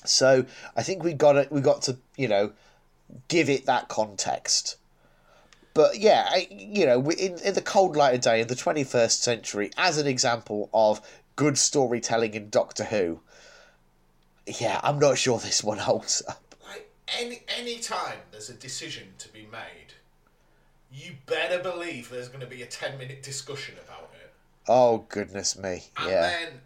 So 0.03 0.45
I 0.75 0.83
think 0.83 1.01
we 1.01 1.13
got 1.13 1.37
it. 1.37 1.49
We 1.53 1.61
got 1.61 1.81
to 1.83 1.97
you 2.17 2.27
know 2.27 2.51
give 3.29 3.49
it 3.49 3.65
that 3.67 3.87
context. 3.87 4.75
But 5.73 5.97
yeah, 5.99 6.27
I, 6.29 6.47
you 6.51 6.85
know, 6.85 7.09
in 7.09 7.39
in 7.39 7.53
the 7.53 7.61
cold 7.61 7.95
light 7.95 8.15
of 8.15 8.21
day 8.21 8.41
in 8.41 8.47
the 8.47 8.55
twenty 8.55 8.83
first 8.83 9.23
century, 9.23 9.71
as 9.77 9.97
an 9.97 10.07
example 10.07 10.69
of 10.73 10.99
good 11.35 11.57
storytelling 11.57 12.33
in 12.33 12.49
Doctor 12.49 12.85
Who. 12.85 13.19
Yeah, 14.47 14.79
I'm 14.83 14.99
not 14.99 15.17
sure 15.17 15.39
this 15.39 15.63
one 15.63 15.79
holds 15.79 16.21
up. 16.27 16.55
Like 16.67 16.91
any 17.19 17.41
any 17.57 17.79
time 17.79 18.19
there's 18.31 18.49
a 18.49 18.53
decision 18.53 19.13
to 19.19 19.29
be 19.31 19.47
made, 19.51 19.93
you 20.91 21.13
better 21.25 21.59
believe 21.59 22.09
there's 22.09 22.27
going 22.27 22.41
to 22.41 22.45
be 22.45 22.61
a 22.61 22.67
ten 22.67 22.97
minute 22.97 23.23
discussion 23.23 23.75
about 23.83 24.11
it, 24.21 24.33
Oh 24.67 25.05
goodness 25.09 25.57
me! 25.57 25.83
and 25.97 26.09
Yeah, 26.09 26.21
then 26.21 26.61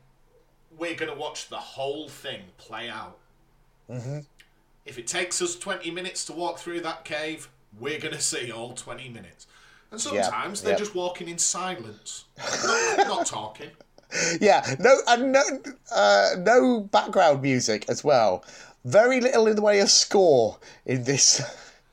we're 0.77 0.95
going 0.95 1.11
to 1.11 1.17
watch 1.17 1.49
the 1.49 1.57
whole 1.57 2.09
thing 2.09 2.41
play 2.57 2.89
out. 2.89 3.17
Mm-hmm. 3.89 4.19
If 4.85 4.97
it 4.97 5.07
takes 5.07 5.41
us 5.41 5.55
twenty 5.55 5.91
minutes 5.91 6.25
to 6.25 6.33
walk 6.33 6.59
through 6.59 6.81
that 6.81 7.05
cave, 7.05 7.49
we're 7.79 7.99
going 7.99 8.13
to 8.13 8.21
see 8.21 8.51
all 8.51 8.73
twenty 8.73 9.07
minutes. 9.07 9.47
And 9.91 9.99
sometimes 9.99 10.61
they're 10.61 10.73
yeah. 10.73 10.77
just 10.77 10.93
walking 10.93 11.27
in 11.27 11.39
silence, 11.39 12.25
not, 12.63 13.07
not 13.07 13.25
talking. 13.25 13.71
yeah. 14.41 14.75
No, 14.79 14.97
and 15.07 15.31
no, 15.31 15.43
uh, 15.93 16.29
no 16.39 16.81
background 16.81 17.41
music 17.41 17.85
as 17.89 18.03
well. 18.03 18.43
Very 18.85 19.21
little 19.21 19.47
in 19.47 19.55
the 19.55 19.61
way 19.61 19.79
of 19.79 19.89
score 19.89 20.57
in 20.85 21.03
this 21.03 21.41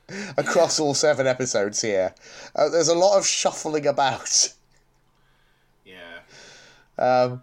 across 0.37 0.79
all 0.79 0.95
seven 0.95 1.27
episodes 1.27 1.83
here. 1.83 2.15
Uh, 2.55 2.69
there's 2.69 2.89
a 2.89 2.95
lot 2.95 3.19
of 3.19 3.27
shuffling 3.27 3.87
about. 3.87 4.53
Yeah. 5.85 6.19
Um, 6.99 7.43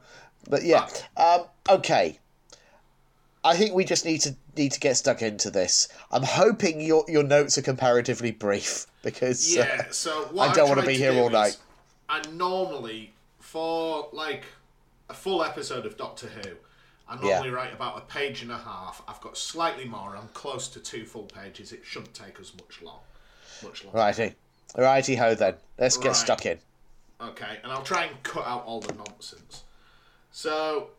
but 0.50 0.64
yeah, 0.64 0.88
um, 1.18 1.46
okay. 1.70 2.20
I 3.46 3.56
think 3.58 3.74
we 3.74 3.84
just 3.84 4.06
need 4.06 4.20
to 4.22 4.36
need 4.56 4.72
to 4.72 4.80
get 4.80 4.96
stuck 4.96 5.22
into 5.22 5.52
this. 5.52 5.90
I'm 6.12 6.24
hoping 6.24 6.80
your 6.80 7.04
your 7.08 7.24
notes 7.24 7.58
are 7.58 7.62
comparatively 7.62 8.32
brief 8.32 8.88
because 9.04 9.58
uh, 9.58 9.62
Yeah, 9.62 9.86
so 9.92 10.30
what 10.32 10.50
I 10.50 10.54
don't 10.54 10.70
want 10.70 10.78
wanna 10.78 10.88
be 10.88 10.96
here 10.96 11.14
all 11.14 11.30
night. 11.30 11.58
I 12.08 12.22
normally, 12.32 13.14
for 13.40 14.08
like 14.14 14.46
a 15.10 15.14
full 15.14 15.44
episode 15.44 15.86
of 15.86 15.98
Doctor 15.98 16.28
Who, 16.28 16.56
I 17.08 17.16
Yeah. 17.16 17.22
normally 17.36 17.50
write 17.52 17.74
about 17.74 17.98
a 17.98 18.02
page 18.02 18.42
and 18.42 18.52
a 18.52 18.58
half. 18.58 19.02
I've 19.08 19.20
got 19.22 19.38
slightly 19.38 19.86
more. 19.86 20.16
I'm 20.16 20.30
close 20.30 20.68
to 20.70 20.80
two 20.80 21.06
full 21.06 21.26
pages. 21.26 21.72
It 21.74 21.82
shouldn't 21.86 22.14
take 22.14 22.40
us 22.40 22.54
much 22.56 22.82
long. 22.82 23.00
Much 23.62 23.84
long. 23.84 23.94
righty, 23.94 24.36
righty 24.78 25.16
ho 25.16 25.36
then. 25.36 25.56
Let's 25.78 25.98
get 25.98 26.16
stuck 26.16 26.46
in. 26.46 26.60
Okay, 27.22 27.60
and 27.64 27.72
I'll 27.72 27.84
try 27.84 28.06
and 28.06 28.24
cut 28.24 28.46
out 28.46 28.66
all 28.66 28.80
the 28.82 28.94
nonsense. 28.94 29.64
So, 30.32 30.90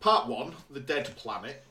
part 0.00 0.26
one, 0.28 0.54
the 0.70 0.80
dead 0.80 1.14
planet. 1.16 1.64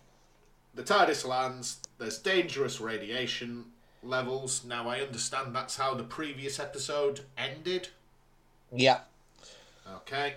The 0.73 0.83
TARDIS 0.83 1.25
lands. 1.25 1.79
There's 1.99 2.17
dangerous 2.17 2.81
radiation 2.81 3.65
levels. 4.01 4.63
Now 4.65 4.89
I 4.89 5.01
understand 5.01 5.55
that's 5.55 5.77
how 5.77 5.93
the 5.93 6.03
previous 6.03 6.59
episode 6.59 7.21
ended. 7.37 7.89
Yeah, 8.71 9.01
Okay. 9.97 10.35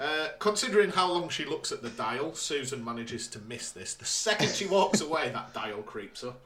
Uh, 0.00 0.28
considering 0.38 0.88
how 0.90 1.12
long 1.12 1.28
she 1.28 1.44
looks 1.44 1.70
at 1.70 1.82
the 1.82 1.90
dial, 1.90 2.34
Susan 2.34 2.82
manages 2.82 3.28
to 3.28 3.38
miss 3.40 3.70
this. 3.70 3.92
The 3.92 4.06
second 4.06 4.48
she 4.48 4.66
walks 4.66 5.02
away, 5.02 5.28
that 5.28 5.52
dial 5.52 5.82
creeps 5.82 6.24
up. 6.24 6.40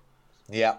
yeah, 0.49 0.79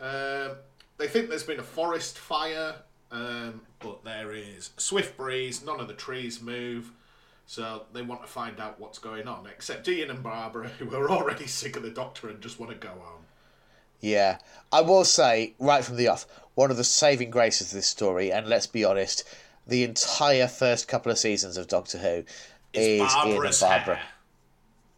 Um, 0.00 0.52
they 0.98 1.08
think 1.08 1.28
there's 1.28 1.42
been 1.42 1.58
a 1.58 1.64
forest 1.64 2.16
fire, 2.16 2.76
um, 3.10 3.60
but 3.80 4.04
there 4.04 4.32
is 4.32 4.70
a 4.78 4.80
swift 4.80 5.16
breeze. 5.16 5.64
None 5.64 5.80
of 5.80 5.88
the 5.88 5.94
trees 5.94 6.40
move, 6.40 6.92
so 7.46 7.82
they 7.92 8.02
want 8.02 8.22
to 8.22 8.28
find 8.28 8.60
out 8.60 8.78
what's 8.78 9.00
going 9.00 9.26
on. 9.26 9.46
Except 9.48 9.88
Ian 9.88 10.10
and 10.10 10.22
Barbara, 10.22 10.68
who 10.78 10.94
are 10.94 11.10
already 11.10 11.48
sick 11.48 11.74
of 11.76 11.82
the 11.82 11.90
doctor 11.90 12.28
and 12.28 12.40
just 12.40 12.60
want 12.60 12.70
to 12.70 12.78
go 12.78 12.90
home. 12.90 13.24
yeah. 14.00 14.38
I 14.70 14.80
will 14.82 15.04
say 15.04 15.54
right 15.58 15.84
from 15.84 15.96
the 15.96 16.06
off, 16.06 16.26
one 16.54 16.70
of 16.70 16.76
the 16.76 16.84
saving 16.84 17.30
graces 17.30 17.68
of 17.72 17.74
this 17.74 17.88
story, 17.88 18.30
and 18.30 18.46
let's 18.46 18.68
be 18.68 18.84
honest, 18.84 19.24
the 19.66 19.84
entire 19.84 20.46
first 20.48 20.88
couple 20.88 21.10
of 21.10 21.18
seasons 21.18 21.56
of 21.56 21.68
Doctor 21.68 21.98
Who 21.98 22.24
is 22.72 23.00
Barbara's 23.12 23.62
Ian 23.62 23.72
and 23.72 23.84
Barbara. 23.86 23.96
hair. 23.96 24.06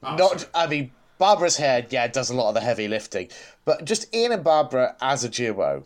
Oh, 0.03 0.17
Not. 0.17 0.49
I 0.55 0.67
mean, 0.67 0.91
Barbara's 1.19 1.57
hair, 1.57 1.87
yeah, 1.89 2.07
does 2.09 2.31
a 2.31 2.35
lot 2.35 2.49
of 2.49 2.55
the 2.55 2.61
heavy 2.61 2.89
lifting, 2.89 3.29
but 3.65 3.85
just 3.85 4.15
Ian 4.15 4.33
and 4.33 4.45
Barbara 4.45 4.97
as 5.01 5.25
a 5.25 5.29
duo 5.29 5.85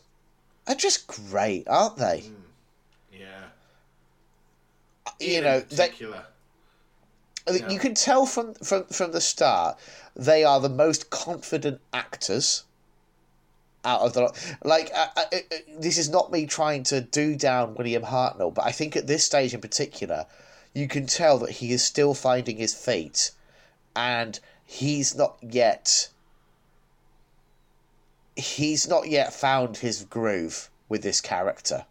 are 0.67 0.75
just 0.75 1.07
great, 1.07 1.67
aren't 1.69 1.97
they? 1.97 2.21
Hmm. 2.21 2.35
yeah. 3.13 3.27
Uh, 5.07 5.11
you 5.21 5.29
Ian 5.33 5.45
know, 5.45 5.59
in 5.59 5.77
they. 5.77 5.91
You 7.69 7.79
can 7.79 7.95
tell 7.95 8.27
from, 8.27 8.55
from 8.55 8.85
from 8.85 9.13
the 9.13 9.21
start 9.21 9.77
they 10.15 10.45
are 10.45 10.61
the 10.61 10.69
most 10.69 11.11
confident 11.11 11.81
actors 11.93 12.65
out 13.85 14.03
of 14.03 14.13
the. 14.13 14.57
Like, 14.65 14.91
uh, 14.95 15.07
uh, 15.17 15.25
uh, 15.33 15.57
this 15.79 15.99
is 15.99 16.09
not 16.09 16.31
me 16.33 16.47
trying 16.47 16.83
to 16.85 17.01
do 17.01 17.37
down 17.37 17.75
William 17.75 18.03
Hartnell, 18.03 18.55
but 18.55 18.65
I 18.65 18.73
think 18.73 18.97
at 18.97 19.07
this 19.07 19.25
stage 19.25 19.55
in 19.55 19.61
particular, 19.61 20.27
you 20.75 20.89
can 20.89 21.07
tell 21.07 21.39
that 21.39 21.51
he 21.51 21.73
is 21.73 21.85
still 21.85 22.15
finding 22.15 22.57
his 22.57 22.75
feet, 22.75 23.33
and 23.97 24.39
he's 24.65 25.17
not 25.17 25.37
yet. 25.43 26.09
He's 28.37 28.89
not 28.89 29.09
yet 29.09 29.33
found 29.33 29.79
his 29.79 30.05
groove 30.05 30.71
with 30.89 31.03
this 31.03 31.21
character. 31.21 31.85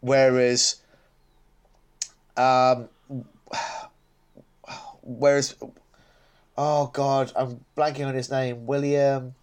Whereas, 0.00 0.76
um, 2.36 2.88
whereas, 5.02 5.56
oh 6.58 6.86
god, 6.88 7.32
I'm 7.34 7.64
blanking 7.76 8.06
on 8.06 8.14
his 8.14 8.30
name. 8.30 8.66
William. 8.66 9.34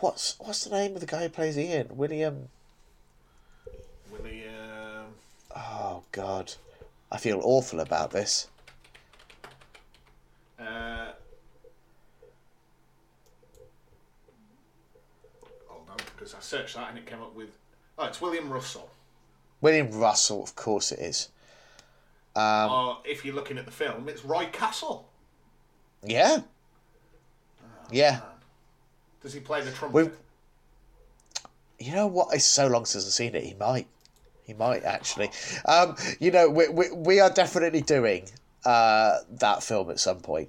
What's 0.00 0.36
what's 0.38 0.64
the 0.64 0.70
name 0.70 0.94
of 0.94 1.00
the 1.00 1.06
guy 1.06 1.22
who 1.22 1.28
plays 1.30 1.56
Ian? 1.56 1.88
William. 1.90 2.48
William. 4.10 5.06
Oh 5.54 6.02
God, 6.12 6.52
I 7.10 7.16
feel 7.16 7.40
awful 7.42 7.80
about 7.80 8.10
this. 8.10 8.48
Uh, 10.60 11.12
hold 15.66 15.88
on, 15.90 15.96
because 16.14 16.34
I 16.34 16.40
searched 16.40 16.74
that 16.76 16.90
and 16.90 16.98
it 16.98 17.06
came 17.06 17.22
up 17.22 17.34
with. 17.34 17.56
Oh, 17.98 18.04
it's 18.04 18.20
William 18.20 18.50
Russell. 18.52 18.90
William 19.62 19.90
Russell, 19.90 20.42
of 20.42 20.54
course 20.54 20.92
it 20.92 20.98
is. 20.98 21.30
Um, 22.34 22.70
or 22.70 22.98
if 23.06 23.24
you're 23.24 23.34
looking 23.34 23.56
at 23.56 23.64
the 23.64 23.72
film, 23.72 24.08
it's 24.10 24.22
Roy 24.26 24.46
Castle. 24.52 25.08
yeah. 26.04 26.40
Yeah. 27.90 28.20
Does 29.26 29.32
he 29.32 29.40
play 29.40 29.60
the 29.60 29.72
trumpet? 29.72 29.92
We've- 29.92 30.16
You 31.80 31.96
know 31.96 32.06
what? 32.06 32.32
It's 32.32 32.44
so 32.44 32.68
long 32.68 32.84
since 32.84 33.04
I've 33.04 33.12
seen 33.12 33.34
it. 33.34 33.42
He 33.42 33.54
might. 33.54 33.88
He 34.44 34.54
might 34.54 34.84
actually. 34.84 35.32
Um, 35.64 35.96
you 36.20 36.30
know, 36.30 36.48
we, 36.48 36.68
we, 36.68 36.92
we 36.92 37.18
are 37.18 37.28
definitely 37.28 37.80
doing 37.80 38.28
uh, 38.64 39.18
that 39.28 39.64
film 39.64 39.90
at 39.90 39.98
some 39.98 40.20
point. 40.20 40.48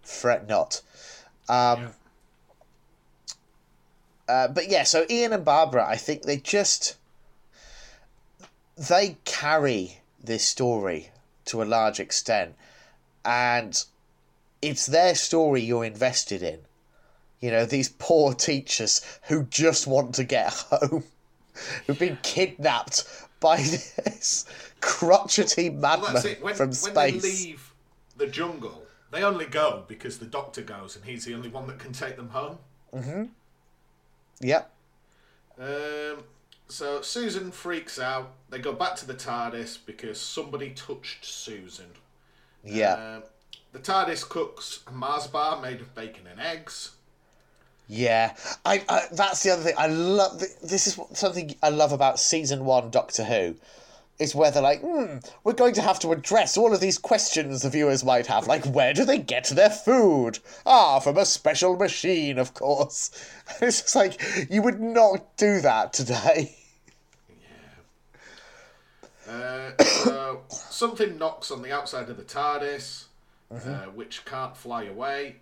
Fret 0.00 0.48
not. 0.48 0.80
Um, 1.46 1.88
uh, 4.26 4.48
but 4.48 4.70
yeah, 4.70 4.84
so 4.84 5.04
Ian 5.10 5.34
and 5.34 5.44
Barbara, 5.44 5.86
I 5.86 5.96
think 5.96 6.22
they 6.22 6.38
just 6.38 6.96
they 8.78 9.18
carry 9.26 9.98
this 10.24 10.48
story 10.48 11.10
to 11.44 11.62
a 11.62 11.64
large 11.64 12.00
extent, 12.00 12.54
and 13.26 13.84
it's 14.62 14.86
their 14.86 15.14
story 15.14 15.60
you're 15.60 15.84
invested 15.84 16.42
in. 16.42 16.60
You 17.40 17.50
know, 17.50 17.64
these 17.64 17.88
poor 17.98 18.34
teachers 18.34 19.00
who 19.28 19.44
just 19.44 19.86
want 19.86 20.14
to 20.16 20.24
get 20.24 20.52
home, 20.70 21.04
who've 21.86 21.98
been 21.98 22.18
kidnapped 22.22 23.04
by 23.40 23.56
this 23.56 24.44
crotchety 24.80 25.70
madman 25.70 26.14
that's 26.14 26.24
it. 26.26 26.42
When, 26.42 26.54
from 26.54 26.72
when 26.72 26.94
they 26.94 27.12
leave 27.12 27.72
the 28.16 28.26
jungle, 28.26 28.82
they 29.10 29.24
only 29.24 29.46
go 29.46 29.84
because 29.88 30.18
the 30.18 30.26
doctor 30.26 30.62
goes 30.62 30.96
and 30.96 31.04
he's 31.04 31.24
the 31.24 31.34
only 31.34 31.48
one 31.48 31.66
that 31.68 31.78
can 31.78 31.92
take 31.92 32.16
them 32.16 32.28
home. 32.28 32.58
Mhm. 32.94 33.30
Yep. 34.40 34.70
Um, 35.58 36.24
so 36.68 37.02
Susan 37.02 37.50
freaks 37.50 37.98
out. 37.98 38.32
They 38.48 38.58
go 38.58 38.72
back 38.72 38.96
to 38.96 39.06
the 39.06 39.14
TARDIS 39.14 39.78
because 39.84 40.20
somebody 40.20 40.70
touched 40.70 41.24
Susan. 41.24 41.90
Yeah. 42.64 43.16
Um, 43.16 43.22
the 43.72 43.78
TARDIS 43.78 44.28
cooks 44.28 44.80
a 44.86 44.90
Mars 44.90 45.26
bar 45.26 45.60
made 45.60 45.80
of 45.80 45.94
bacon 45.94 46.26
and 46.26 46.40
eggs. 46.40 46.92
Yeah, 47.92 48.34
I, 48.64 48.84
I 48.88 49.06
that's 49.10 49.42
the 49.42 49.50
other 49.50 49.64
thing. 49.64 49.74
I 49.76 49.88
love 49.88 50.38
this 50.38 50.86
is 50.86 51.00
something 51.12 51.56
I 51.60 51.70
love 51.70 51.90
about 51.90 52.20
season 52.20 52.64
one 52.64 52.88
Doctor 52.90 53.24
Who, 53.24 53.56
is 54.20 54.32
where 54.32 54.52
they're 54.52 54.62
like, 54.62 54.80
hmm, 54.80 55.16
we're 55.42 55.54
going 55.54 55.74
to 55.74 55.82
have 55.82 55.98
to 56.00 56.12
address 56.12 56.56
all 56.56 56.72
of 56.72 56.78
these 56.78 56.98
questions 56.98 57.62
the 57.62 57.68
viewers 57.68 58.04
might 58.04 58.28
have, 58.28 58.46
like 58.46 58.64
where 58.64 58.94
do 58.94 59.04
they 59.04 59.18
get 59.18 59.46
their 59.46 59.70
food? 59.70 60.38
Ah, 60.64 61.00
from 61.00 61.18
a 61.18 61.26
special 61.26 61.74
machine, 61.74 62.38
of 62.38 62.54
course. 62.54 63.10
It's 63.60 63.82
just 63.82 63.96
like 63.96 64.22
you 64.48 64.62
would 64.62 64.80
not 64.80 65.36
do 65.36 65.60
that 65.60 65.92
today. 65.92 66.54
Uh, 69.28 69.72
so 69.82 70.42
something 70.48 71.18
knocks 71.18 71.50
on 71.50 71.62
the 71.62 71.72
outside 71.72 72.08
of 72.08 72.16
the 72.16 72.22
TARDIS, 72.22 73.06
uh, 73.50 73.86
which 73.86 74.24
can't 74.24 74.56
fly 74.56 74.84
away. 74.84 75.38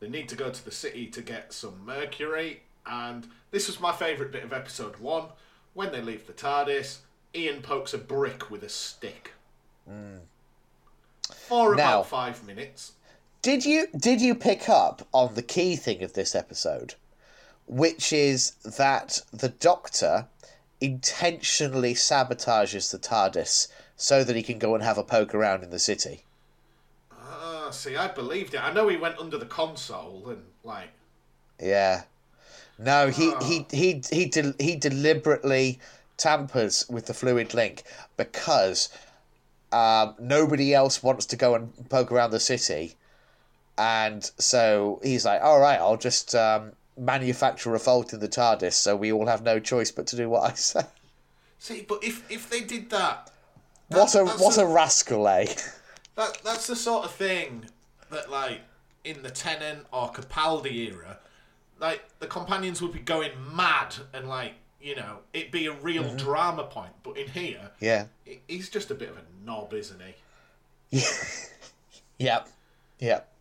They 0.00 0.08
need 0.08 0.28
to 0.28 0.36
go 0.36 0.50
to 0.50 0.64
the 0.64 0.70
city 0.70 1.06
to 1.08 1.22
get 1.22 1.52
some 1.52 1.84
mercury, 1.84 2.62
and 2.86 3.26
this 3.50 3.66
was 3.66 3.80
my 3.80 3.92
favourite 3.92 4.32
bit 4.32 4.44
of 4.44 4.52
episode 4.52 4.96
one. 4.98 5.26
When 5.74 5.92
they 5.92 6.00
leave 6.00 6.26
the 6.26 6.32
TARDIS, 6.32 6.98
Ian 7.34 7.62
pokes 7.62 7.94
a 7.94 7.98
brick 7.98 8.50
with 8.50 8.62
a 8.62 8.68
stick. 8.68 9.32
Hmm. 9.88 10.18
For 11.30 11.74
Now- 11.74 12.00
about 12.00 12.06
five 12.08 12.44
minutes. 12.46 12.92
Did 13.42 13.64
you 13.64 13.86
did 13.96 14.20
you 14.20 14.34
pick 14.34 14.68
up 14.68 15.06
on 15.12 15.34
the 15.34 15.42
key 15.42 15.76
thing 15.76 16.02
of 16.02 16.14
this 16.14 16.34
episode, 16.34 16.94
which 17.66 18.12
is 18.12 18.52
that 18.64 19.20
the 19.32 19.48
Doctor 19.48 20.26
intentionally 20.80 21.94
sabotages 21.94 22.90
the 22.90 22.98
TARDIS 22.98 23.68
so 23.96 24.24
that 24.24 24.36
he 24.36 24.42
can 24.42 24.58
go 24.58 24.74
and 24.74 24.82
have 24.82 24.98
a 24.98 25.04
poke 25.04 25.34
around 25.34 25.62
in 25.62 25.70
the 25.70 25.78
city? 25.78 26.24
Ah, 27.68 27.70
see, 27.70 27.96
I 27.96 28.08
believed 28.08 28.54
it. 28.54 28.64
I 28.64 28.72
know 28.72 28.88
he 28.88 28.96
went 28.96 29.18
under 29.18 29.36
the 29.36 29.44
console 29.46 30.24
and 30.30 30.42
like. 30.64 30.88
Yeah. 31.60 32.04
No, 32.78 33.08
he 33.08 33.34
he 33.42 33.66
he 33.70 34.02
he 34.10 34.26
del- 34.26 34.54
he 34.58 34.76
deliberately 34.76 35.78
tampers 36.16 36.88
with 36.88 37.06
the 37.06 37.14
fluid 37.14 37.52
link 37.52 37.82
because 38.16 38.88
um, 39.72 40.14
nobody 40.18 40.72
else 40.72 41.02
wants 41.02 41.26
to 41.26 41.36
go 41.36 41.54
and 41.54 41.72
poke 41.90 42.10
around 42.12 42.30
the 42.30 42.40
city, 42.40 42.94
and 43.76 44.30
so 44.38 45.00
he's 45.02 45.24
like, 45.26 45.42
"All 45.42 45.58
right, 45.60 45.78
I'll 45.78 45.96
just 45.96 46.34
um, 46.36 46.72
manufacture 46.96 47.74
a 47.74 47.80
fault 47.80 48.12
in 48.12 48.20
the 48.20 48.28
TARDIS, 48.28 48.74
so 48.74 48.94
we 48.96 49.12
all 49.12 49.26
have 49.26 49.42
no 49.42 49.58
choice 49.58 49.90
but 49.90 50.06
to 50.06 50.16
do 50.16 50.30
what 50.30 50.50
I 50.52 50.54
say." 50.54 50.82
See, 51.58 51.84
but 51.86 52.02
if 52.04 52.30
if 52.30 52.48
they 52.48 52.60
did 52.60 52.88
that, 52.90 53.30
What 53.88 54.14
a 54.14 54.24
what 54.24 54.54
the- 54.54 54.62
a 54.62 54.66
rascal, 54.66 55.26
eh? 55.28 55.52
That 56.18 56.38
that's 56.44 56.66
the 56.66 56.74
sort 56.76 57.04
of 57.04 57.12
thing 57.12 57.66
that 58.10 58.28
like 58.28 58.60
in 59.04 59.22
the 59.22 59.30
Tennant 59.30 59.86
or 59.92 60.10
Capaldi 60.12 60.88
era, 60.92 61.18
like 61.80 62.02
the 62.18 62.26
companions 62.26 62.82
would 62.82 62.92
be 62.92 62.98
going 62.98 63.30
mad 63.54 63.94
and 64.12 64.28
like 64.28 64.54
you 64.82 64.96
know 64.96 65.20
it'd 65.32 65.52
be 65.52 65.66
a 65.66 65.72
real 65.72 66.02
Mm-hmm. 66.02 66.16
drama 66.16 66.64
point. 66.64 66.90
But 67.04 67.16
in 67.18 67.28
here, 67.28 67.70
Yeah. 67.78 68.06
he's 68.48 68.68
just 68.68 68.90
a 68.90 68.96
bit 68.96 69.10
of 69.10 69.16
a 69.16 69.22
knob, 69.46 69.72
isn't 69.72 70.00
he? 70.90 71.00
Yep. 72.18 72.48
Yep. 72.98 73.32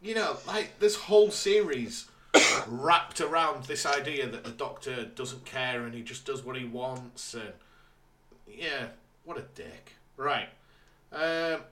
You 0.00 0.14
know, 0.14 0.36
like 0.46 0.78
this 0.78 0.94
whole 0.94 1.32
series 1.32 2.06
wrapped 2.68 3.20
around 3.20 3.64
this 3.64 3.84
idea 3.84 4.28
that 4.28 4.44
the 4.44 4.52
Doctor 4.52 5.04
doesn't 5.04 5.44
care 5.44 5.84
and 5.84 5.92
he 5.92 6.02
just 6.02 6.26
does 6.26 6.44
what 6.44 6.54
he 6.56 6.64
wants 6.64 7.34
and 7.34 7.52
yeah, 8.48 8.86
what 9.24 9.36
a 9.36 9.42
dick. 9.56 9.94
Right. 10.16 10.48
Um, 11.12 11.62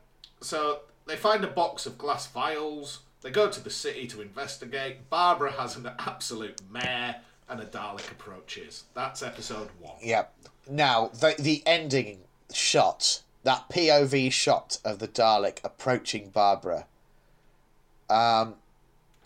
so 0.41 0.81
they 1.07 1.17
find 1.17 1.45
a 1.45 1.49
box 1.49 1.87
of 1.87 1.99
glass 1.99 2.27
vials. 2.27 3.01
They 3.23 3.31
go 3.31 3.51
to 3.51 3.61
the 3.61 3.71
city 3.71 4.07
to 4.09 4.21
investigate. 4.21 5.11
Barbara 5.11 5.53
has 5.53 5.77
an 5.77 5.91
absolute 5.99 6.61
mare, 6.71 7.17
and 7.49 7.61
a 7.61 7.65
Dalek 7.65 8.11
approaches. 8.11 8.85
That's 8.95 9.23
episode 9.23 9.69
one. 9.81 9.97
Yep. 10.03 10.35
Now 10.69 11.09
the 11.09 11.35
the 11.39 11.63
ending 11.67 12.21
shot, 12.53 13.23
that 13.43 13.69
POV 13.71 14.33
shot 14.33 14.79
of 14.85 14.99
the 14.99 15.09
Dalek 15.09 15.59
approaching 15.65 16.31
Barbara. 16.31 16.87
Um, 18.11 18.55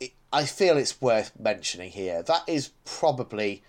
it, 0.00 0.12
I 0.32 0.44
feel 0.44 0.76
it's 0.76 1.00
worth 1.00 1.32
mentioning 1.38 1.90
here. 1.90 2.22
That 2.22 2.42
is 2.46 2.70
probably 2.84 3.62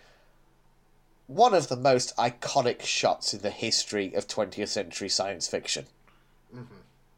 one 1.27 1.53
of 1.53 1.67
the 1.67 1.75
most 1.75 2.15
iconic 2.17 2.81
shots 2.83 3.33
in 3.33 3.41
the 3.41 3.49
history 3.49 4.13
of 4.13 4.27
20th 4.27 4.67
century 4.67 5.09
science 5.09 5.47
fiction. 5.47 5.85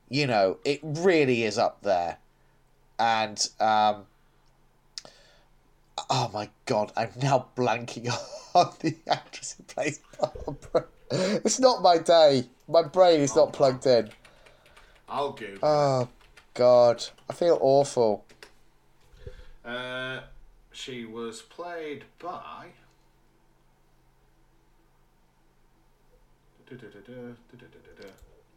You 0.09 0.27
know, 0.27 0.57
it 0.63 0.79
really 0.83 1.43
is 1.43 1.57
up 1.57 1.81
there, 1.81 2.17
and 2.99 3.47
um, 3.59 4.05
Oh 6.09 6.29
my 6.33 6.49
god, 6.65 6.91
I'm 6.95 7.11
now 7.21 7.47
blanking 7.55 8.09
on 8.53 8.73
the 8.81 8.95
actress 9.07 9.55
who 9.57 9.63
plays 9.63 9.99
Barbara. 10.19 10.85
It's 11.11 11.59
not 11.59 11.81
my 11.81 11.97
day. 11.97 12.45
My 12.67 12.83
brain 12.83 13.21
is 13.21 13.35
not 13.35 13.53
plugged 13.53 13.85
in. 13.85 14.09
I'll 15.07 15.31
Google. 15.31 15.59
Oh 15.67 16.09
god, 16.53 17.05
I 17.29 17.33
feel 17.33 17.57
awful. 17.61 18.25
Uh, 19.63 20.21
she 20.71 21.05
was 21.05 21.41
played 21.41 22.05
by. 22.19 22.67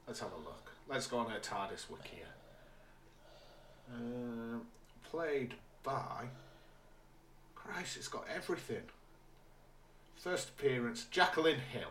Let's 0.07 0.21
have 0.21 0.33
a 0.33 0.37
look. 0.37 0.68
Let's 0.89 1.07
go 1.07 1.19
on 1.19 1.27
a 1.31 1.39
TARDIS 1.39 1.91
wiki. 1.91 2.23
Um, 3.95 4.63
played 5.11 5.55
by. 5.83 6.27
Christ, 7.55 7.97
it's 7.97 8.09
got 8.09 8.25
everything. 8.35 8.83
First 10.17 10.51
appearance, 10.51 11.07
Jacqueline 11.11 11.61
Hill. 11.73 11.91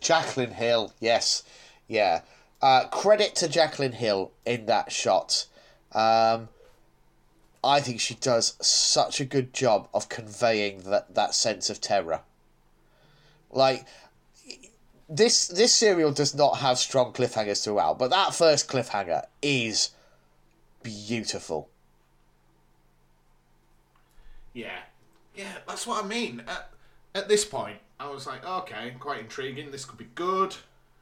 Jacqueline 0.00 0.52
Hill, 0.52 0.92
yes, 1.00 1.42
yeah. 1.88 2.22
Uh, 2.62 2.86
credit 2.88 3.34
to 3.36 3.48
Jacqueline 3.48 3.92
Hill 3.92 4.30
in 4.46 4.66
that 4.66 4.92
shot. 4.92 5.46
Um, 5.92 6.48
I 7.62 7.80
think 7.80 8.00
she 8.00 8.14
does 8.14 8.56
such 8.64 9.20
a 9.20 9.24
good 9.24 9.52
job 9.52 9.88
of 9.92 10.08
conveying 10.08 10.82
that 10.84 11.14
that 11.14 11.34
sense 11.34 11.68
of 11.68 11.80
terror. 11.80 12.20
Like 13.50 13.86
this, 15.10 15.48
this 15.48 15.74
serial 15.74 16.12
does 16.12 16.34
not 16.34 16.58
have 16.58 16.78
strong 16.78 17.12
cliffhangers 17.12 17.64
throughout, 17.64 17.98
but 17.98 18.10
that 18.10 18.34
first 18.34 18.68
cliffhanger 18.68 19.24
is 19.42 19.90
beautiful. 20.82 21.68
Yeah, 24.54 24.78
yeah, 25.34 25.52
that's 25.66 25.86
what 25.86 26.04
I 26.04 26.06
mean. 26.06 26.42
At, 26.46 26.70
at 27.14 27.28
this 27.28 27.44
point, 27.44 27.78
I 27.98 28.08
was 28.08 28.26
like, 28.26 28.46
okay, 28.46 28.94
quite 28.98 29.20
intriguing. 29.20 29.70
This 29.70 29.84
could 29.84 29.98
be 29.98 30.08
good, 30.14 30.56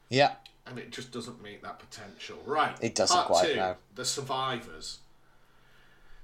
Yeah, 0.09 0.33
and 0.67 0.79
it 0.79 0.91
just 0.91 1.13
doesn't 1.13 1.43
meet 1.43 1.63
that 1.63 1.79
potential. 1.79 2.39
Right. 2.45 2.77
It 2.81 2.95
doesn't 2.95 3.15
part 3.15 3.29
quite, 3.29 3.47
two, 3.47 3.57
no. 3.57 3.77
The 3.95 4.05
survivors. 4.05 4.99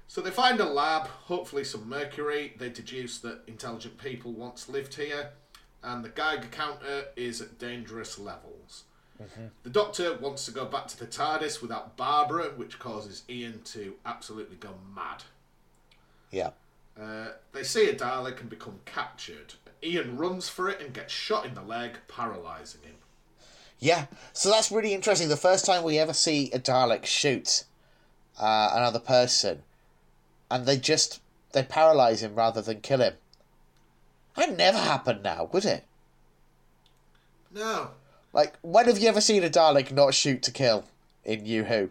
So 0.07 0.21
they 0.21 0.29
find 0.31 0.59
a 0.59 0.65
lab, 0.65 1.07
hopefully 1.07 1.63
some 1.63 1.89
mercury. 1.89 2.53
They 2.57 2.69
deduce 2.69 3.17
that 3.19 3.39
intelligent 3.47 3.97
people 3.97 4.31
once 4.31 4.69
lived 4.69 4.95
here, 4.95 5.31
and 5.85 6.03
the 6.03 6.09
Geiger 6.09 6.47
counter 6.51 7.05
is 7.15 7.39
at 7.41 7.59
dangerous 7.59 8.17
levels. 8.19 8.83
Mm-hmm. 9.21 9.45
The 9.63 9.69
Doctor 9.69 10.17
wants 10.17 10.45
to 10.45 10.51
go 10.51 10.65
back 10.65 10.87
to 10.87 10.99
the 10.99 11.05
TARDIS 11.05 11.61
without 11.61 11.95
Barbara, 11.95 12.45
which 12.55 12.79
causes 12.79 13.23
Ian 13.29 13.61
to 13.65 13.93
absolutely 14.05 14.57
go 14.57 14.71
mad. 14.93 15.23
yeah, 16.31 16.49
Uh, 16.99 17.27
they 17.53 17.63
see 17.63 17.89
a 17.89 17.93
Dalek 17.95 18.41
and 18.41 18.49
become 18.49 18.79
captured. 18.85 19.53
Ian 19.83 20.17
runs 20.17 20.49
for 20.49 20.69
it 20.69 20.81
and 20.81 20.93
gets 20.93 21.13
shot 21.13 21.45
in 21.45 21.53
the 21.53 21.61
leg, 21.61 21.97
paralysing 22.07 22.81
him. 22.81 22.95
yeah. 23.79 24.05
So 24.33 24.49
that's 24.49 24.71
really 24.71 24.93
interesting. 24.93 25.29
The 25.29 25.37
first 25.37 25.65
time 25.65 25.83
we 25.83 25.97
ever 25.99 26.13
see 26.13 26.51
a 26.51 26.59
Dalek 26.59 27.05
shoot 27.05 27.63
uh, 28.39 28.71
another 28.73 28.99
person, 28.99 29.63
and 30.49 30.65
they 30.65 30.77
just 30.77 31.21
they 31.53 31.63
paralyze 31.63 32.21
him 32.23 32.35
rather 32.35 32.61
than 32.61 32.81
kill 32.81 32.99
him. 33.01 33.13
That'd 34.35 34.57
never 34.57 34.77
happened 34.77 35.23
now, 35.23 35.49
would 35.51 35.65
it? 35.65 35.85
No. 37.53 37.91
Like, 38.33 38.55
when 38.61 38.87
have 38.87 38.99
you 38.99 39.07
ever 39.07 39.21
seen 39.21 39.43
a 39.43 39.49
Dalek 39.49 39.91
not 39.91 40.13
shoot 40.13 40.43
to 40.43 40.51
kill 40.51 40.83
in 41.23 41.43
New 41.43 41.63
Who? 41.63 41.89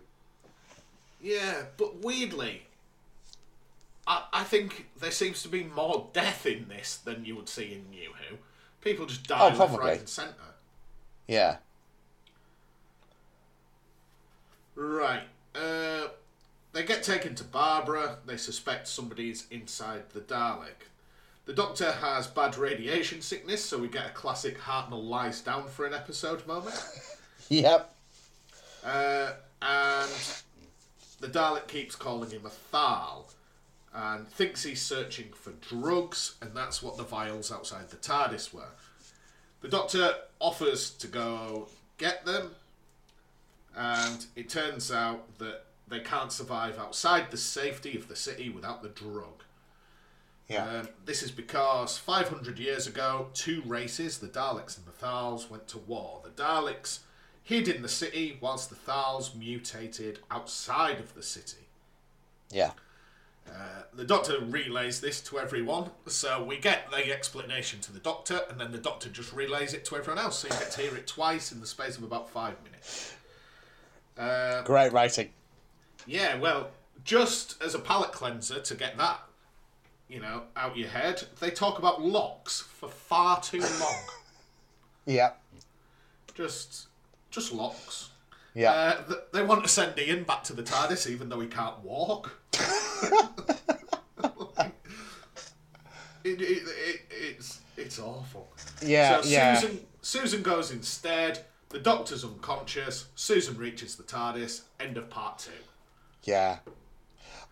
Yeah, 1.22 1.62
but 1.78 2.02
weirdly, 2.02 2.66
I, 4.06 4.24
I 4.32 4.44
think 4.44 4.88
there 5.00 5.10
seems 5.10 5.42
to 5.42 5.48
be 5.48 5.64
more 5.64 6.08
death 6.12 6.44
in 6.44 6.68
this 6.68 6.96
than 6.96 7.24
you 7.24 7.34
would 7.36 7.48
see 7.48 7.72
in 7.72 7.90
New 7.90 8.10
Who. 8.28 8.36
People 8.82 9.06
just 9.06 9.26
die 9.26 9.40
Oh, 9.40 9.56
left, 9.56 9.78
right, 9.78 9.98
and 10.00 10.08
centre. 10.08 10.34
Yeah, 11.26 11.56
Right. 14.74 15.22
Uh, 15.54 16.08
they 16.72 16.82
get 16.82 17.02
taken 17.02 17.34
to 17.36 17.44
Barbara. 17.44 18.18
They 18.26 18.36
suspect 18.36 18.88
somebody's 18.88 19.46
inside 19.50 20.10
the 20.10 20.20
Dalek. 20.20 20.88
The 21.46 21.52
Doctor 21.52 21.92
has 21.92 22.26
bad 22.26 22.56
radiation 22.56 23.20
sickness, 23.20 23.62
so 23.62 23.78
we 23.78 23.88
get 23.88 24.06
a 24.06 24.10
classic 24.10 24.58
Hartnell 24.58 25.04
lies 25.04 25.42
down 25.42 25.68
for 25.68 25.84
an 25.84 25.92
episode 25.92 26.46
moment. 26.46 26.74
yep, 27.50 27.94
Uh, 28.82 29.32
and 29.60 30.10
the 31.20 31.28
Dalek 31.28 31.68
keeps 31.68 31.96
calling 31.96 32.30
him 32.30 32.46
a 32.46 32.50
Thal 32.50 33.28
and 33.94 34.26
thinks 34.26 34.62
he's 34.64 34.80
searching 34.82 35.28
for 35.34 35.52
drugs, 35.60 36.36
and 36.40 36.54
that's 36.54 36.82
what 36.82 36.96
the 36.96 37.04
vials 37.04 37.52
outside 37.52 37.90
the 37.90 37.96
TARDIS 37.96 38.52
were. 38.52 38.72
The 39.60 39.68
Doctor 39.68 40.14
offers 40.40 40.90
to 40.92 41.06
go 41.06 41.68
get 41.98 42.24
them, 42.24 42.52
and 43.76 44.26
it 44.34 44.48
turns 44.48 44.90
out 44.90 45.38
that 45.38 45.66
they 45.88 46.00
can't 46.00 46.32
survive 46.32 46.78
outside 46.78 47.30
the 47.30 47.36
safety 47.36 47.96
of 47.96 48.08
the 48.08 48.16
city 48.16 48.48
without 48.48 48.82
the 48.82 48.88
drug. 48.88 49.43
Yeah, 50.48 50.64
Um, 50.80 50.88
this 51.04 51.22
is 51.22 51.30
because 51.30 51.96
500 51.98 52.58
years 52.58 52.86
ago, 52.86 53.28
two 53.34 53.62
races, 53.64 54.18
the 54.18 54.28
Daleks 54.28 54.76
and 54.76 54.86
the 54.86 54.92
Thals, 54.92 55.48
went 55.50 55.66
to 55.68 55.78
war. 55.78 56.20
The 56.22 56.30
Daleks 56.30 57.00
hid 57.42 57.68
in 57.68 57.82
the 57.82 57.88
city, 57.88 58.38
whilst 58.40 58.70
the 58.70 58.76
Thals 58.76 59.34
mutated 59.34 60.18
outside 60.30 60.98
of 60.98 61.14
the 61.14 61.22
city. 61.22 61.66
yeah, 62.50 62.72
Uh, 63.46 63.82
the 63.92 64.04
Doctor 64.04 64.40
relays 64.40 65.00
this 65.02 65.20
to 65.20 65.38
everyone, 65.38 65.90
so 66.06 66.42
we 66.42 66.56
get 66.56 66.90
the 66.90 67.12
explanation 67.12 67.78
to 67.80 67.92
the 67.92 67.98
Doctor, 68.00 68.40
and 68.48 68.58
then 68.58 68.72
the 68.72 68.78
Doctor 68.78 69.10
just 69.10 69.32
relays 69.34 69.74
it 69.74 69.84
to 69.86 69.96
everyone 69.96 70.18
else, 70.22 70.38
so 70.38 70.48
you 70.48 70.54
get 70.54 70.70
to 70.72 70.80
hear 70.80 70.96
it 70.96 71.06
twice 71.06 71.52
in 71.52 71.60
the 71.60 71.66
space 71.66 71.96
of 71.98 72.02
about 72.04 72.30
five 72.30 72.54
minutes. 72.64 73.12
Uh, 74.16 74.62
great 74.62 74.92
writing. 74.92 75.30
yeah, 76.06 76.36
well, 76.36 76.70
just 77.04 77.60
as 77.62 77.74
a 77.74 77.78
palate 77.78 78.12
cleanser 78.12 78.60
to 78.60 78.74
get 78.74 78.96
that, 78.96 79.20
you 80.14 80.20
know, 80.20 80.42
out 80.56 80.76
your 80.76 80.88
head, 80.88 81.24
they 81.40 81.50
talk 81.50 81.80
about 81.80 82.00
locks 82.00 82.60
for 82.60 82.88
far 82.88 83.40
too 83.40 83.60
long. 83.60 83.98
Yeah, 85.06 85.32
just, 86.34 86.86
just 87.30 87.52
locks. 87.52 88.08
yeah, 88.54 88.70
Uh, 88.72 89.02
th- 89.06 89.18
they 89.34 89.42
want 89.42 89.62
to 89.62 89.68
send 89.68 89.98
Ian 89.98 90.22
back 90.22 90.42
to 90.44 90.54
the 90.54 90.62
TARDIS 90.62 91.10
even 91.10 91.28
though 91.28 91.40
he 91.40 91.46
can't 91.46 91.78
walk. 91.80 92.38
it, 96.24 96.40
it, 96.40 96.40
it, 96.40 97.00
it's 97.10 97.60
it's 97.76 97.98
awful. 97.98 98.48
yeah, 98.80 99.20
so 99.20 99.28
yeah. 99.28 99.54
Susan 99.56 99.80
Susan 100.00 100.42
goes 100.42 100.70
instead. 100.70 101.44
The 101.68 101.80
Doctor's 101.80 102.24
unconscious. 102.24 103.08
Susan 103.14 103.58
reaches 103.58 103.96
the 103.96 104.04
TARDIS. 104.04 104.62
End 104.80 104.96
of 104.96 105.10
part 105.10 105.38
two. 105.40 105.50
Yeah. 106.22 106.60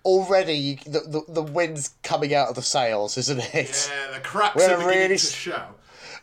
Already, 0.05 0.55
you, 0.55 0.77
the, 0.85 1.01
the 1.01 1.23
the 1.29 1.43
wind's 1.43 1.95
coming 2.03 2.35
out 2.35 2.49
of 2.49 2.55
the 2.57 2.63
sails, 2.63 3.17
isn't 3.19 3.55
it? 3.55 3.91
Yeah, 3.91 4.15
the 4.15 4.21
cracks 4.21 4.57
We're 4.57 4.75
are 4.75 4.87
really 4.87 5.17
to 5.17 5.27
show. 5.27 5.63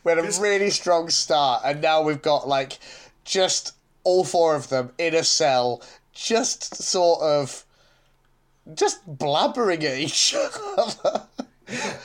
We 0.04 0.12
had 0.12 0.18
a 0.18 0.40
really 0.40 0.70
strong 0.70 1.08
start, 1.10 1.62
and 1.64 1.80
now 1.80 2.02
we've 2.02 2.22
got 2.22 2.46
like 2.48 2.78
just 3.24 3.72
all 4.04 4.24
four 4.24 4.54
of 4.54 4.68
them 4.68 4.92
in 4.98 5.14
a 5.14 5.24
cell, 5.24 5.82
just 6.12 6.74
sort 6.74 7.22
of 7.22 7.64
just 8.74 9.06
blabbering 9.18 9.82
at 9.84 9.98
each 9.98 10.34
other. 10.76 11.26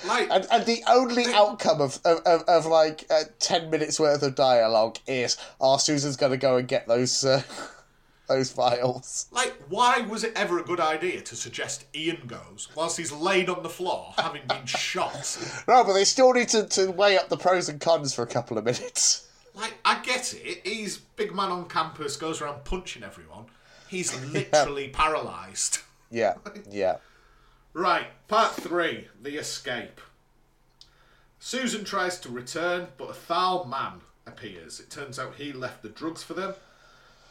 Like, 0.05 0.29
And, 0.29 0.45
and 0.51 0.65
the 0.65 0.83
only 0.87 1.25
outcome 1.33 1.81
of, 1.81 1.99
of, 2.05 2.19
of, 2.25 2.43
of 2.43 2.65
like 2.65 3.05
uh, 3.09 3.23
10 3.39 3.69
minutes 3.69 3.99
worth 3.99 4.21
of 4.21 4.35
dialogue 4.35 4.97
is, 5.07 5.37
oh, 5.59 5.77
Susan's 5.77 6.15
going 6.15 6.31
to 6.31 6.37
go 6.37 6.57
and 6.57 6.67
get 6.67 6.87
those 6.87 7.25
uh, 7.25 7.41
those 8.27 8.51
files. 8.51 9.27
like, 9.31 9.53
why 9.69 10.01
was 10.01 10.23
it 10.23 10.33
ever 10.35 10.59
a 10.59 10.63
good 10.63 10.79
idea 10.79 11.21
to 11.21 11.35
suggest 11.35 11.85
Ian 11.95 12.23
goes 12.27 12.67
whilst 12.75 12.97
he's 12.97 13.11
laid 13.11 13.49
on 13.49 13.63
the 13.63 13.69
floor, 13.69 14.13
having 14.17 14.41
been 14.47 14.65
shot? 14.65 15.37
No, 15.67 15.83
but 15.83 15.93
they 15.93 16.05
still 16.05 16.33
need 16.33 16.49
to, 16.49 16.65
to 16.65 16.91
weigh 16.91 17.17
up 17.17 17.29
the 17.29 17.37
pros 17.37 17.69
and 17.69 17.79
cons 17.79 18.13
for 18.13 18.23
a 18.23 18.27
couple 18.27 18.57
of 18.57 18.65
minutes. 18.65 19.27
Like, 19.53 19.75
I 19.85 20.01
get 20.01 20.33
it. 20.33 20.67
He's 20.67 20.97
big 20.97 21.33
man 21.33 21.49
on 21.49 21.67
campus, 21.69 22.17
goes 22.17 22.41
around 22.41 22.65
punching 22.65 23.03
everyone. 23.03 23.45
He's 23.87 24.19
literally 24.31 24.89
paralysed. 24.89 25.79
Yeah, 26.11 26.35
yeah. 26.69 26.97
Right, 27.73 28.07
part 28.27 28.53
three 28.53 29.07
the 29.21 29.37
escape. 29.37 30.01
Susan 31.39 31.83
tries 31.83 32.19
to 32.21 32.29
return, 32.29 32.87
but 32.97 33.09
a 33.09 33.13
Thal 33.13 33.65
man 33.65 34.01
appears. 34.25 34.79
It 34.79 34.89
turns 34.89 35.19
out 35.19 35.35
he 35.35 35.53
left 35.53 35.83
the 35.83 35.89
drugs 35.89 36.23
for 36.23 36.33
them, 36.33 36.55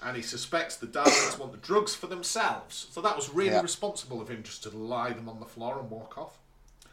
and 0.05 0.17
he 0.17 0.23
suspects 0.23 0.77
the 0.77 0.87
Daleks 0.87 1.39
want 1.39 1.53
the 1.53 1.59
drugs 1.59 1.95
for 1.95 2.07
themselves. 2.07 2.87
So 2.91 3.01
that 3.01 3.17
was 3.17 3.31
really 3.31 3.51
Yeah. 3.51 3.63
responsible 3.63 4.21
of 4.21 4.29
him 4.29 4.43
just 4.43 4.63
to 4.65 4.71
lie 4.71 5.11
them 5.13 5.29
on 5.29 5.41
the 5.41 5.47
floor 5.47 5.79
and 5.81 5.91
walk 5.91 6.19
off. 6.19 6.39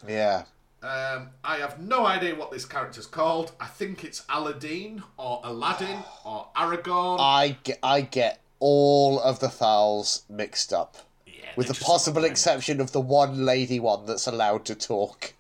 Yeah. 0.08 0.44
Um, 0.84 1.30
I 1.44 1.58
have 1.58 1.80
no 1.80 2.08
idea 2.08 2.34
what 2.36 2.50
this 2.52 2.66
character's 2.66 3.06
called. 3.06 3.52
I 3.60 3.68
think 3.68 4.04
it's 4.04 4.24
Aladdin 4.30 5.04
or 5.18 5.42
Aladdin 5.44 6.04
or 6.26 6.48
Aragon. 6.56 7.20
I 7.20 7.58
get, 7.64 7.78
I 7.84 8.02
get 8.02 8.40
all 8.60 9.20
of 9.20 9.40
the 9.40 9.48
Thals 9.48 10.22
mixed 10.28 10.74
up. 10.74 10.98
Yeah, 11.28 11.50
With 11.56 11.68
the 11.68 11.74
possible 11.76 12.24
exception 12.24 12.82
of 12.82 12.94
the 12.94 13.02
one 13.02 13.46
lady 13.46 13.80
one 13.80 14.06
that's 14.08 14.26
allowed 14.26 14.66
to 14.66 14.76
talk. 14.76 15.34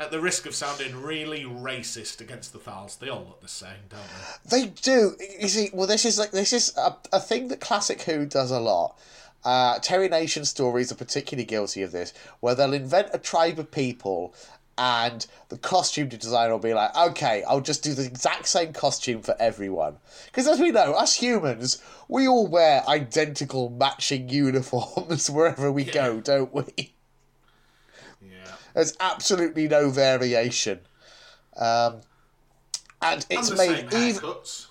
At 0.00 0.10
the 0.10 0.18
risk 0.18 0.46
of 0.46 0.54
sounding 0.54 1.02
really 1.02 1.44
racist 1.44 2.22
against 2.22 2.54
the 2.54 2.58
Thals, 2.58 2.98
they 2.98 3.10
all 3.10 3.18
look 3.20 3.42
the 3.42 3.48
same, 3.48 3.76
don't 3.90 4.00
they? 4.48 4.62
They 4.62 4.66
do. 4.68 5.14
You 5.38 5.46
see, 5.46 5.68
well, 5.74 5.86
this 5.86 6.06
is 6.06 6.18
like 6.18 6.30
this 6.30 6.54
is 6.54 6.74
a, 6.78 6.96
a 7.12 7.20
thing 7.20 7.48
that 7.48 7.60
Classic 7.60 8.00
Who 8.00 8.24
does 8.24 8.50
a 8.50 8.60
lot. 8.60 8.98
Uh, 9.44 9.78
Terry 9.80 10.08
Nation 10.08 10.46
stories 10.46 10.90
are 10.90 10.94
particularly 10.94 11.44
guilty 11.44 11.82
of 11.82 11.92
this, 11.92 12.14
where 12.40 12.54
they'll 12.54 12.72
invent 12.72 13.10
a 13.12 13.18
tribe 13.18 13.58
of 13.58 13.70
people 13.70 14.34
and 14.78 15.26
the 15.50 15.58
costume 15.58 16.08
designer 16.08 16.52
will 16.52 16.58
be 16.58 16.72
like, 16.72 16.96
okay, 16.96 17.44
I'll 17.46 17.60
just 17.60 17.82
do 17.82 17.92
the 17.92 18.06
exact 18.06 18.48
same 18.48 18.72
costume 18.72 19.20
for 19.20 19.36
everyone. 19.38 19.96
Because 20.26 20.48
as 20.48 20.58
we 20.58 20.70
know, 20.70 20.94
us 20.94 21.16
humans, 21.16 21.82
we 22.08 22.26
all 22.26 22.46
wear 22.46 22.82
identical 22.88 23.68
matching 23.68 24.28
uniforms 24.30 25.28
wherever 25.28 25.70
we 25.70 25.84
go, 25.84 26.22
don't 26.22 26.54
we? 26.54 26.94
There's 28.74 28.96
absolutely 29.00 29.68
no 29.68 29.90
variation. 29.90 30.80
Um, 31.56 32.00
and 33.02 33.24
And 33.24 33.26
it's 33.30 33.48
the 33.50 33.56
made 33.56 33.92
even 33.92 34.22
haircuts. 34.22 34.66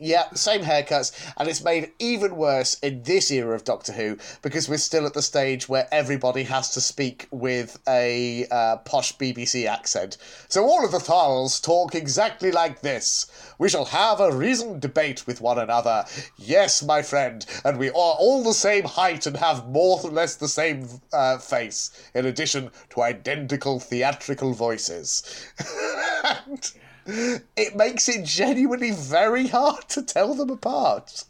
Yeah, 0.00 0.30
same 0.30 0.62
haircuts, 0.62 1.12
and 1.36 1.48
it's 1.48 1.62
made 1.62 1.92
even 1.98 2.36
worse 2.36 2.74
in 2.80 3.02
this 3.02 3.30
era 3.30 3.54
of 3.54 3.64
Doctor 3.64 3.92
Who 3.92 4.16
because 4.40 4.68
we're 4.68 4.78
still 4.78 5.06
at 5.06 5.12
the 5.12 5.22
stage 5.22 5.68
where 5.68 5.86
everybody 5.92 6.44
has 6.44 6.70
to 6.70 6.80
speak 6.80 7.28
with 7.30 7.78
a 7.86 8.46
uh, 8.50 8.78
posh 8.78 9.16
BBC 9.18 9.66
accent. 9.66 10.16
So 10.48 10.64
all 10.64 10.84
of 10.84 10.92
the 10.92 10.98
Thals 10.98 11.60
talk 11.60 11.94
exactly 11.94 12.50
like 12.50 12.80
this. 12.80 13.26
We 13.58 13.68
shall 13.68 13.84
have 13.84 14.20
a 14.20 14.32
reasoned 14.32 14.80
debate 14.80 15.26
with 15.26 15.42
one 15.42 15.58
another. 15.58 16.06
Yes, 16.38 16.82
my 16.82 17.02
friend, 17.02 17.44
and 17.64 17.78
we 17.78 17.88
are 17.88 17.92
all 17.92 18.42
the 18.42 18.54
same 18.54 18.84
height 18.84 19.26
and 19.26 19.36
have 19.36 19.68
more 19.68 20.00
or 20.02 20.10
less 20.10 20.34
the 20.36 20.48
same 20.48 20.88
uh, 21.12 21.36
face, 21.36 21.90
in 22.14 22.24
addition 22.24 22.70
to 22.90 23.02
identical 23.02 23.78
theatrical 23.78 24.54
voices. 24.54 25.22
and 26.24 26.72
it 27.06 27.76
makes 27.76 28.08
it 28.08 28.24
genuinely 28.24 28.90
very 28.92 29.48
hard 29.48 29.88
to 29.90 30.02
tell 30.02 30.34
them 30.34 30.50
apart. 30.50 31.24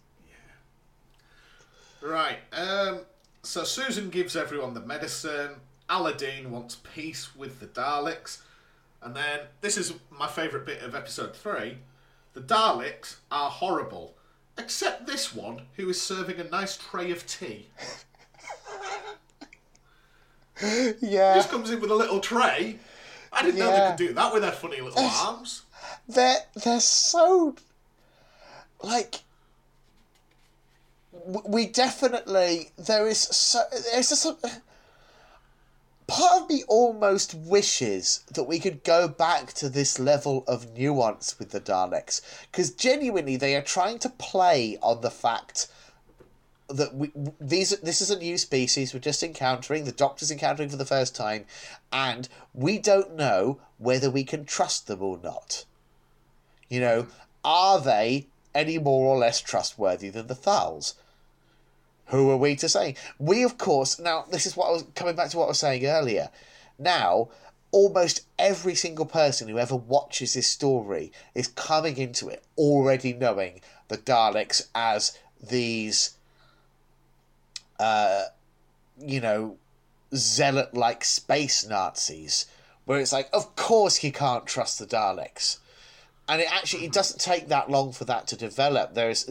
Right. 2.03 2.39
Um, 2.53 3.01
so 3.43 3.65
Susan 3.65 4.11
gives 4.11 4.37
everyone 4.37 4.75
the 4.75 4.81
medicine. 4.81 5.57
Alydon 5.89 6.51
wants 6.51 6.79
peace 6.95 7.35
with 7.35 7.61
the 7.61 7.67
Daleks. 7.67 8.39
And 9.03 9.17
then, 9.17 9.41
this 9.61 9.77
is 9.77 9.95
my 10.11 10.27
favourite 10.27 10.67
bit 10.67 10.83
of 10.83 10.95
episode 10.95 11.35
three. 11.35 11.79
The 12.35 12.41
Daleks 12.41 13.17
are 13.31 13.51
horrible. 13.51 14.15
Except 14.59 15.07
this 15.07 15.35
one, 15.35 15.63
who 15.77 15.89
is 15.89 16.01
serving 16.01 16.39
a 16.39 16.45
nice 16.45 16.77
tray 16.77 17.11
of 17.11 17.27
tea. 17.27 17.69
Yeah. 21.01 21.35
Just 21.35 21.51
comes 21.51 21.71
in 21.71 21.81
with 21.81 21.91
a 21.91 21.95
little 21.95 22.21
tray. 22.21 22.79
I 23.33 23.43
didn't 23.43 23.59
know 23.59 23.71
they 23.71 23.89
could 23.89 24.09
do 24.09 24.15
that 24.15 24.33
with 24.33 24.43
their 24.43 24.53
funny 24.53 24.81
little 24.81 24.99
arms. 24.99 25.63
they're 26.09 26.41
they're 26.65 26.81
so 26.81 27.55
like 28.83 29.21
we 31.47 31.67
definitely 31.67 32.71
there 32.79 33.07
is 33.07 33.19
so 33.21 33.61
there's 33.93 34.09
just 34.09 34.25
a, 34.27 34.37
part 36.07 36.43
of 36.43 36.49
me 36.49 36.65
almost 36.67 37.35
wishes 37.35 38.25
that 38.33 38.45
we 38.45 38.59
could 38.59 38.83
go 38.83 39.07
back 39.07 39.53
to 39.53 39.69
this 39.69 39.99
level 40.01 40.45
of 40.49 40.77
nuance 40.77 41.39
with 41.39 41.51
the 41.51 41.61
Daleks 41.61 42.21
because 42.51 42.73
genuinely 42.73 43.37
they 43.37 43.55
are 43.55 43.63
trying 43.63 44.01
to 44.01 44.09
play 44.09 44.77
on 44.83 45.03
the 45.03 45.11
fact 45.11 45.69
that 46.73 46.95
we 46.95 47.11
these 47.41 47.71
this 47.81 48.01
is 48.01 48.11
a 48.11 48.19
new 48.19 48.39
species 48.39 48.95
we're 48.95 49.01
just 49.01 49.23
encountering 49.23 49.85
the 49.85 49.93
doctor's 49.93 50.31
encountering 50.31 50.69
for 50.69 50.77
the 50.77 50.85
first 50.85 51.15
time 51.15 51.45
and 51.93 52.29
we 52.55 52.79
don't 52.79 53.15
know 53.17 53.59
whether 53.79 54.11
we 54.11 54.25
can 54.25 54.45
trust 54.45 54.87
them 54.87 55.03
or 55.03 55.19
not 55.23 55.65
you 56.71 56.81
know, 56.81 57.09
are 57.45 57.81
they 57.81 58.29
any 58.55 58.79
more 58.79 59.09
or 59.09 59.19
less 59.19 59.41
trustworthy 59.41 60.09
than 60.09 60.29
the 60.29 60.35
Thals? 60.35 60.95
Who 62.07 62.31
are 62.31 62.37
we 62.37 62.57
to 62.57 62.69
say? 62.69 62.95
We, 63.19 63.43
of 63.43 63.59
course, 63.59 63.99
now 63.99 64.25
this 64.31 64.47
is 64.47 64.57
what 64.57 64.69
I 64.69 64.71
was 64.71 64.85
coming 64.95 65.17
back 65.17 65.31
to 65.31 65.39
what 65.39 65.47
I 65.47 65.49
was 65.49 65.59
saying 65.59 65.85
earlier. 65.85 66.31
Now, 66.79 67.29
almost 67.73 68.23
every 68.39 68.75
single 68.75 69.05
person 69.05 69.49
who 69.49 69.59
ever 69.59 69.77
watches 69.77 70.35
this 70.35 70.47
story 70.47 71.13
is 71.35 71.49
coming 71.49 71.99
into 71.99 72.29
it 72.29 72.45
already 72.57 73.13
knowing 73.13 73.61
the 73.89 73.99
Daleks 73.99 74.69
as 74.75 75.19
these, 75.43 76.17
uh, 77.81 78.25
you 78.99 79.21
know, 79.21 79.57
zealot 80.15 80.75
like 80.75 81.05
space 81.05 81.67
Nazis, 81.67 82.47
where 82.85 83.01
it's 83.01 83.13
like, 83.13 83.29
of 83.33 83.57
course 83.57 84.05
you 84.05 84.13
can't 84.13 84.47
trust 84.47 84.79
the 84.79 84.87
Daleks 84.87 85.59
and 86.31 86.41
it 86.41 86.53
actually 86.53 86.85
it 86.85 86.93
doesn't 86.93 87.19
take 87.19 87.49
that 87.49 87.69
long 87.69 87.91
for 87.91 88.05
that 88.05 88.29
to 88.29 88.37
develop. 88.37 88.95
There's 88.95 89.29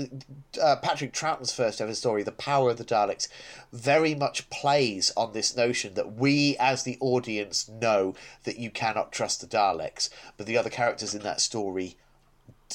uh, 0.61 0.75
Patrick 0.81 1.13
Troughton's 1.13 1.53
first 1.53 1.79
ever 1.79 1.95
story, 1.95 2.23
"The 2.23 2.33
Power 2.33 2.71
of 2.71 2.77
the 2.77 2.83
Daleks," 2.83 3.29
very 3.71 4.13
much 4.13 4.49
plays 4.49 5.09
on 5.15 5.31
this 5.31 5.55
notion 5.55 5.93
that 5.93 6.15
we, 6.15 6.57
as 6.59 6.83
the 6.83 6.97
audience, 6.99 7.69
know 7.69 8.15
that 8.43 8.59
you 8.59 8.69
cannot 8.69 9.13
trust 9.13 9.39
the 9.39 9.47
Daleks, 9.47 10.09
but 10.35 10.45
the 10.45 10.57
other 10.57 10.69
characters 10.69 11.15
in 11.15 11.21
that 11.23 11.39
story 11.39 11.95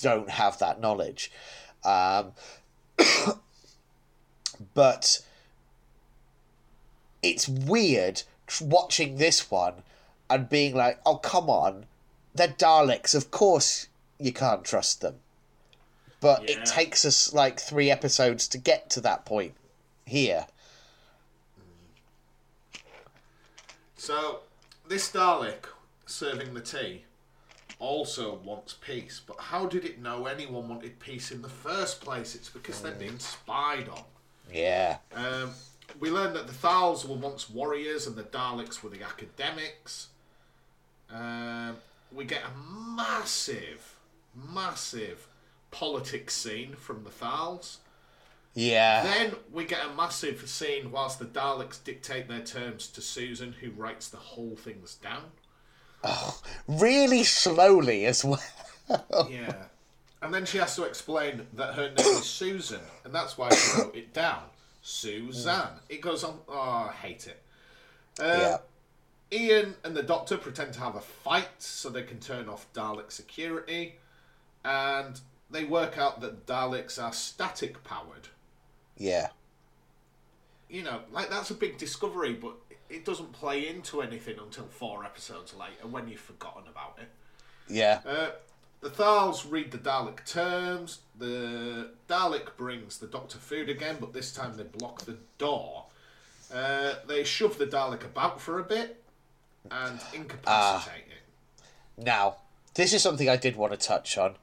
don't 0.00 0.30
have 0.30 0.58
that 0.58 0.80
knowledge. 0.80 1.30
Um, 1.84 2.32
but 4.74 5.20
it's 7.24 7.48
weird 7.48 8.22
watching 8.60 9.16
this 9.16 9.50
one 9.50 9.82
and 10.28 10.48
being 10.48 10.74
like, 10.74 11.00
"Oh, 11.06 11.16
come 11.16 11.48
on." 11.48 11.86
They're 12.34 12.48
Daleks, 12.48 13.14
of 13.14 13.30
course 13.30 13.88
you 14.18 14.32
can't 14.32 14.64
trust 14.64 15.00
them. 15.00 15.20
But 16.20 16.48
Yeah. 16.48 16.58
it 16.58 16.66
takes 16.66 17.04
us 17.04 17.32
like 17.32 17.60
three 17.60 17.90
episodes 17.90 18.48
to 18.48 18.58
get 18.58 18.90
to 18.90 19.00
that 19.02 19.24
point 19.24 19.54
here. 20.06 20.46
So, 23.96 24.40
this 24.86 25.10
Dalek 25.10 25.66
serving 26.06 26.54
the 26.54 26.60
tea 26.60 27.04
also 27.78 28.34
wants 28.34 28.74
peace, 28.74 29.20
but 29.26 29.38
how 29.38 29.66
did 29.66 29.84
it 29.84 29.98
know 29.98 30.26
anyone 30.26 30.68
wanted 30.68 31.00
peace 31.00 31.30
in 31.30 31.42
the 31.42 31.48
first 31.48 32.00
place? 32.00 32.34
It's 32.34 32.48
because 32.48 32.80
they're 32.80 32.92
being 32.92 33.18
spied 33.18 33.88
on. 33.88 34.04
Yeah. 34.52 34.98
Um, 35.14 35.54
we 36.00 36.10
learned 36.10 36.36
that 36.36 36.46
the 36.46 36.52
Thals 36.52 37.06
were 37.06 37.16
once 37.16 37.48
warriors 37.48 38.06
and 38.06 38.16
the 38.16 38.22
Daleks 38.24 38.82
were 38.82 38.90
the 38.90 39.02
academics. 39.02 40.08
Um, 41.10 41.76
we 42.12 42.24
get 42.24 42.42
a 42.42 42.96
massive, 42.96 43.96
massive 44.52 45.26
politics 45.70 46.34
scene 46.34 46.74
from 46.76 47.04
the 47.04 47.10
Thals. 47.10 47.78
Yeah. 48.54 49.02
Then 49.02 49.34
we 49.52 49.64
get 49.64 49.84
a 49.84 49.94
massive 49.94 50.48
scene 50.48 50.92
whilst 50.92 51.18
the 51.18 51.24
Daleks 51.24 51.82
dictate 51.82 52.28
their 52.28 52.40
terms 52.40 52.88
to 52.88 53.00
Susan, 53.00 53.52
who 53.60 53.70
writes 53.70 54.08
the 54.08 54.16
whole 54.16 54.56
things 54.56 54.94
down. 54.96 55.24
Oh, 56.04 56.40
Really 56.68 57.24
slowly 57.24 58.06
as 58.06 58.24
well. 58.24 58.40
Yeah. 59.28 59.54
And 60.22 60.32
then 60.32 60.46
she 60.46 60.58
has 60.58 60.76
to 60.76 60.84
explain 60.84 61.46
that 61.54 61.74
her 61.74 61.88
name 61.88 61.98
is 61.98 62.24
Susan, 62.24 62.80
and 63.04 63.14
that's 63.14 63.36
why 63.36 63.50
she 63.50 63.80
wrote 63.80 63.94
it 63.94 64.14
down. 64.14 64.42
Suzanne. 64.86 65.80
It 65.88 66.02
goes 66.02 66.22
on. 66.22 66.38
Oh, 66.46 66.90
I 66.90 66.92
hate 66.92 67.26
it. 67.26 67.42
Uh, 68.20 68.38
yeah. 68.38 68.58
Ian 69.32 69.74
and 69.82 69.96
the 69.96 70.02
Doctor 70.02 70.36
pretend 70.36 70.74
to 70.74 70.80
have 70.80 70.94
a 70.94 71.00
fight 71.00 71.48
so 71.58 71.88
they 71.88 72.02
can 72.02 72.20
turn 72.20 72.50
off 72.50 72.70
Dalek 72.74 73.10
security, 73.10 73.96
and 74.62 75.18
they 75.50 75.64
work 75.64 75.96
out 75.96 76.20
that 76.20 76.46
Daleks 76.46 77.02
are 77.02 77.14
static 77.14 77.82
powered. 77.82 78.28
Yeah. 78.98 79.28
You 80.68 80.82
know, 80.82 81.00
like 81.10 81.30
that's 81.30 81.50
a 81.50 81.54
big 81.54 81.78
discovery, 81.78 82.34
but 82.34 82.54
it 82.90 83.06
doesn't 83.06 83.32
play 83.32 83.66
into 83.66 84.02
anything 84.02 84.36
until 84.38 84.66
four 84.66 85.02
episodes 85.02 85.54
later 85.54 85.88
when 85.90 86.08
you've 86.08 86.20
forgotten 86.20 86.64
about 86.68 86.98
it. 87.00 87.08
Yeah. 87.68 88.00
Uh, 88.06 88.30
the 88.84 88.90
Thals 88.90 89.50
read 89.50 89.70
the 89.70 89.78
Dalek 89.78 90.26
terms. 90.26 90.98
The 91.18 91.88
Dalek 92.06 92.54
brings 92.58 92.98
the 92.98 93.06
Doctor 93.06 93.38
food 93.38 93.70
again, 93.70 93.96
but 93.98 94.12
this 94.12 94.30
time 94.30 94.58
they 94.58 94.62
block 94.64 95.00
the 95.06 95.16
door. 95.38 95.86
Uh, 96.54 96.92
they 97.08 97.24
shove 97.24 97.56
the 97.56 97.66
Dalek 97.66 98.04
about 98.04 98.42
for 98.42 98.60
a 98.60 98.62
bit 98.62 99.02
and 99.70 99.98
incapacitate 100.12 101.06
it. 101.08 101.62
Now, 101.96 102.36
this 102.74 102.92
is 102.92 103.02
something 103.02 103.26
I 103.26 103.36
did 103.36 103.56
want 103.56 103.72
to 103.72 103.78
touch 103.78 104.18
on 104.18 104.34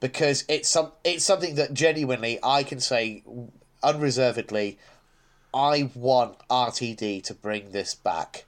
because 0.00 0.44
it's 0.48 0.68
some 0.68 0.90
it's 1.04 1.24
something 1.24 1.54
that 1.54 1.72
genuinely 1.72 2.40
I 2.42 2.64
can 2.64 2.80
say 2.80 3.22
unreservedly 3.84 4.78
I 5.54 5.90
want 5.94 6.38
RTD 6.48 7.22
to 7.22 7.34
bring 7.34 7.70
this 7.70 7.94
back. 7.94 8.46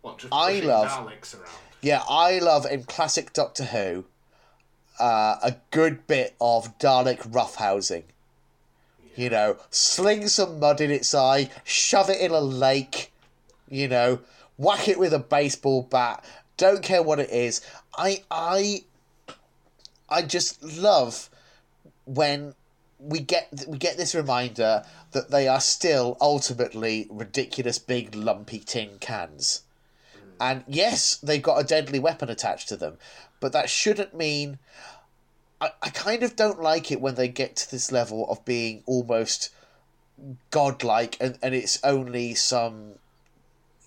What, 0.00 0.18
just 0.18 0.32
I 0.32 0.60
love- 0.60 0.88
Daleks 0.88 1.34
around? 1.34 1.50
Yeah, 1.84 2.02
I 2.08 2.38
love 2.38 2.64
in 2.64 2.84
classic 2.84 3.34
Doctor 3.34 3.64
Who 3.64 4.06
uh, 4.98 5.36
a 5.42 5.56
good 5.70 6.06
bit 6.06 6.34
of 6.40 6.78
Dalek 6.78 7.30
roughhousing. 7.30 8.04
You 9.14 9.28
know, 9.28 9.58
sling 9.68 10.28
some 10.28 10.58
mud 10.58 10.80
in 10.80 10.90
its 10.90 11.14
eye, 11.14 11.50
shove 11.62 12.08
it 12.08 12.22
in 12.22 12.30
a 12.30 12.40
lake, 12.40 13.12
you 13.68 13.86
know, 13.86 14.20
whack 14.56 14.88
it 14.88 14.98
with 14.98 15.12
a 15.12 15.18
baseball 15.18 15.82
bat. 15.82 16.24
Don't 16.56 16.82
care 16.82 17.02
what 17.02 17.20
it 17.20 17.28
is. 17.28 17.60
I 17.98 18.22
I 18.30 18.84
I 20.08 20.22
just 20.22 20.62
love 20.62 21.28
when 22.06 22.54
we 22.98 23.20
get 23.20 23.66
we 23.68 23.76
get 23.76 23.98
this 23.98 24.14
reminder 24.14 24.86
that 25.12 25.30
they 25.30 25.46
are 25.48 25.60
still 25.60 26.16
ultimately 26.18 27.06
ridiculous 27.10 27.78
big 27.78 28.14
lumpy 28.14 28.60
tin 28.60 28.96
cans 29.00 29.64
And 30.40 30.64
yes, 30.66 31.16
they've 31.16 31.42
got 31.42 31.60
a 31.60 31.64
deadly 31.64 31.98
weapon 31.98 32.28
attached 32.28 32.68
to 32.68 32.76
them, 32.76 32.98
but 33.40 33.52
that 33.52 33.70
shouldn't 33.70 34.14
mean. 34.14 34.58
I, 35.60 35.70
I 35.82 35.90
kind 35.90 36.22
of 36.22 36.36
don't 36.36 36.60
like 36.60 36.90
it 36.90 37.00
when 37.00 37.14
they 37.14 37.28
get 37.28 37.56
to 37.56 37.70
this 37.70 37.92
level 37.92 38.28
of 38.28 38.44
being 38.44 38.82
almost 38.86 39.50
godlike 40.50 41.16
and, 41.20 41.38
and 41.42 41.54
it's 41.54 41.82
only 41.82 42.34
some 42.34 42.94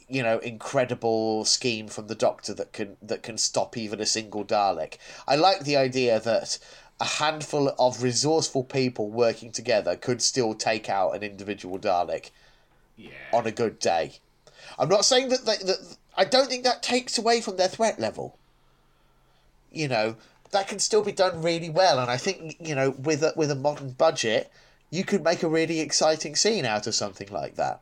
you 0.09 0.21
know 0.21 0.39
incredible 0.39 1.45
scheme 1.45 1.87
from 1.87 2.07
the 2.07 2.15
doctor 2.15 2.53
that 2.53 2.73
can 2.73 2.97
that 3.01 3.23
can 3.23 3.37
stop 3.37 3.77
even 3.77 3.99
a 3.99 4.05
single 4.05 4.43
dalek 4.43 4.97
i 5.27 5.35
like 5.35 5.61
the 5.61 5.77
idea 5.77 6.19
that 6.19 6.59
a 6.99 7.05
handful 7.05 7.73
of 7.79 8.03
resourceful 8.03 8.63
people 8.63 9.09
working 9.09 9.51
together 9.51 9.95
could 9.95 10.21
still 10.21 10.53
take 10.53 10.89
out 10.89 11.11
an 11.11 11.23
individual 11.23 11.77
dalek 11.77 12.31
Yeah. 12.95 13.11
on 13.31 13.47
a 13.47 13.51
good 13.51 13.79
day 13.79 14.19
i'm 14.77 14.89
not 14.89 15.05
saying 15.05 15.29
that, 15.29 15.45
they, 15.45 15.57
that 15.57 15.97
i 16.17 16.23
don't 16.25 16.47
think 16.49 16.63
that 16.63 16.83
takes 16.83 17.17
away 17.17 17.39
from 17.41 17.57
their 17.57 17.67
threat 17.67 17.99
level 17.99 18.37
you 19.71 19.87
know 19.87 20.15
that 20.51 20.67
can 20.67 20.79
still 20.79 21.03
be 21.03 21.11
done 21.11 21.41
really 21.41 21.69
well 21.69 21.99
and 21.99 22.09
i 22.09 22.17
think 22.17 22.55
you 22.59 22.75
know 22.75 22.91
with 22.91 23.23
a, 23.23 23.33
with 23.35 23.51
a 23.51 23.55
modern 23.55 23.91
budget 23.91 24.51
you 24.89 25.03
could 25.03 25.23
make 25.23 25.43
a 25.43 25.47
really 25.47 25.79
exciting 25.79 26.35
scene 26.35 26.65
out 26.65 26.87
of 26.87 26.95
something 26.95 27.27
like 27.31 27.55
that 27.55 27.79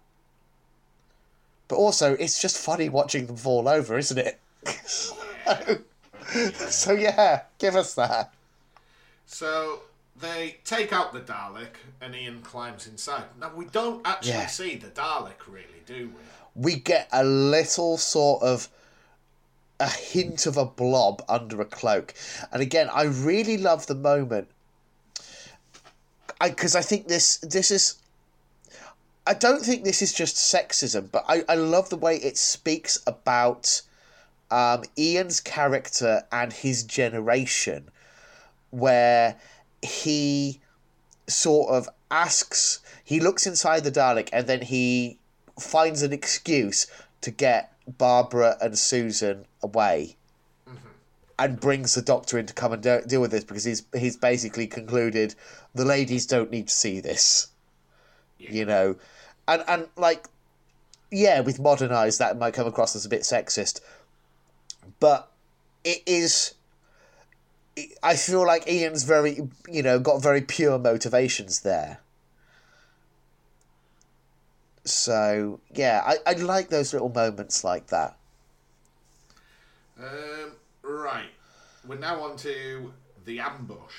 but 1.68 1.76
also 1.76 2.14
it's 2.16 2.40
just 2.41 2.57
funny 2.57 2.90
watching 2.90 3.26
them 3.28 3.36
fall 3.38 3.68
over 3.68 3.98
isn't 3.98 4.18
it 4.18 4.40
so, 4.86 5.16
so 6.70 6.91
yeah 6.94 7.41
give 7.60 7.76
us 7.76 7.94
that 7.95 8.32
So 9.26 9.82
they 10.20 10.57
take 10.64 10.94
out 10.94 11.14
the 11.14 11.20
Dalek, 11.20 11.76
and 11.99 12.16
Ian 12.16 12.41
climbs 12.41 12.88
inside. 12.88 13.26
Now 13.40 13.52
we 13.53 13.66
don't 13.66 14.06
actually 14.07 14.30
Yeah. 14.34 14.48
see 14.48 14.76
the 14.76 14.88
Dalek, 14.88 15.45
really, 15.48 15.82
do 15.86 16.10
we? 16.10 16.22
We 16.56 16.76
get 16.76 17.07
a 17.11 17.23
little 17.23 17.98
sort 17.98 18.41
of 18.41 18.69
a 19.80 19.90
hint 19.90 20.45
of 20.45 20.56
a 20.56 20.65
blob 20.65 21.23
under 21.27 21.61
a 21.61 21.65
cloak. 21.65 22.14
And 22.52 22.61
again, 22.61 22.90
I 22.91 23.03
really 23.03 23.57
love 23.57 23.88
the 23.88 23.95
moment 23.95 24.48
I 26.40 26.49
because 26.49 26.76
I, 26.76 26.82
think 26.82 27.07
this 27.07 27.38
this 27.38 27.72
is 27.72 27.95
I 29.26 29.34
don't 29.34 29.64
think 29.64 29.84
this 29.84 30.02
is 30.02 30.14
just 30.14 30.36
sexism, 30.36 31.10
but 31.11 31.26
I, 31.27 31.44
I 31.48 31.56
love 31.56 31.90
the 31.90 31.98
way 31.98 32.18
it 32.18 32.38
speaks 32.38 32.99
about 33.07 33.82
um, 34.52 34.84
Ian's 34.98 35.40
character 35.40 36.23
and 36.32 36.53
his 36.53 36.84
generation, 36.84 37.90
where 38.69 39.38
he 39.82 40.61
sort 41.27 41.72
of 41.72 41.90
asks, 42.11 42.80
he 43.03 43.19
looks 43.19 43.48
inside 43.48 43.84
the 43.84 43.91
Dalek 43.91 44.30
and 44.32 44.45
then 44.45 44.61
he 44.61 45.18
finds 45.60 46.02
an 46.02 46.14
excuse 46.14 46.88
to 47.22 47.32
get 47.32 47.73
Barbara 47.98 48.57
and 48.61 48.77
Susan 48.77 49.45
away. 49.61 50.15
Mm-hmm. 50.68 50.77
And 51.40 51.60
brings 51.60 51.95
the 51.95 52.02
doctor 52.02 52.38
in 52.38 52.45
to 52.45 52.53
come 52.53 52.73
and 52.73 52.82
do, 52.82 53.02
deal 53.06 53.22
with 53.22 53.32
this 53.32 53.44
because 53.44 53.64
he's 53.64 53.84
he's 53.94 54.18
basically 54.18 54.68
concluded 54.68 55.36
the 55.73 55.86
ladies 55.86 56.26
don't 56.26 56.52
need 56.52 56.68
to 56.68 56.73
see 56.73 56.99
this, 56.99 57.48
you 58.40 58.65
know, 58.65 58.95
and 59.48 59.64
and 59.68 59.88
like, 59.98 60.27
yeah, 61.11 61.41
with 61.41 61.60
modern 61.60 61.91
eyes 61.91 62.18
that 62.18 62.38
might 62.38 62.53
come 62.53 62.68
across 62.68 62.95
as 62.95 63.06
a 63.06 63.10
bit 63.10 63.22
sexist, 63.22 63.82
but 64.99 65.32
it 65.84 66.02
is. 66.06 66.53
I 68.02 68.15
feel 68.15 68.48
like 68.48 68.69
Ian's 68.69 69.03
very, 69.03 69.49
you 69.68 69.84
know, 69.84 69.99
got 69.99 70.23
very 70.23 70.40
pure 70.40 70.80
motivations 70.80 71.60
there. 71.60 71.99
So 74.86 75.60
yeah, 75.74 76.03
I, 76.06 76.18
I 76.26 76.34
like 76.34 76.70
those 76.70 76.94
little 76.94 77.10
moments 77.10 77.64
like 77.64 77.88
that. 77.88 78.16
Um, 79.99 80.52
right. 80.84 81.30
We're 81.88 81.98
now 81.98 82.22
on 82.24 82.38
to 82.38 82.94
The 83.26 83.40
Ambush, 83.40 83.94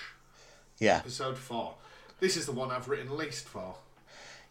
Yeah, 0.78 0.96
episode 0.98 1.38
4. 1.38 1.74
This 2.20 2.36
is 2.36 2.46
the 2.46 2.52
one 2.52 2.70
I've 2.70 2.88
written 2.88 3.16
least 3.16 3.48
for. 3.48 3.74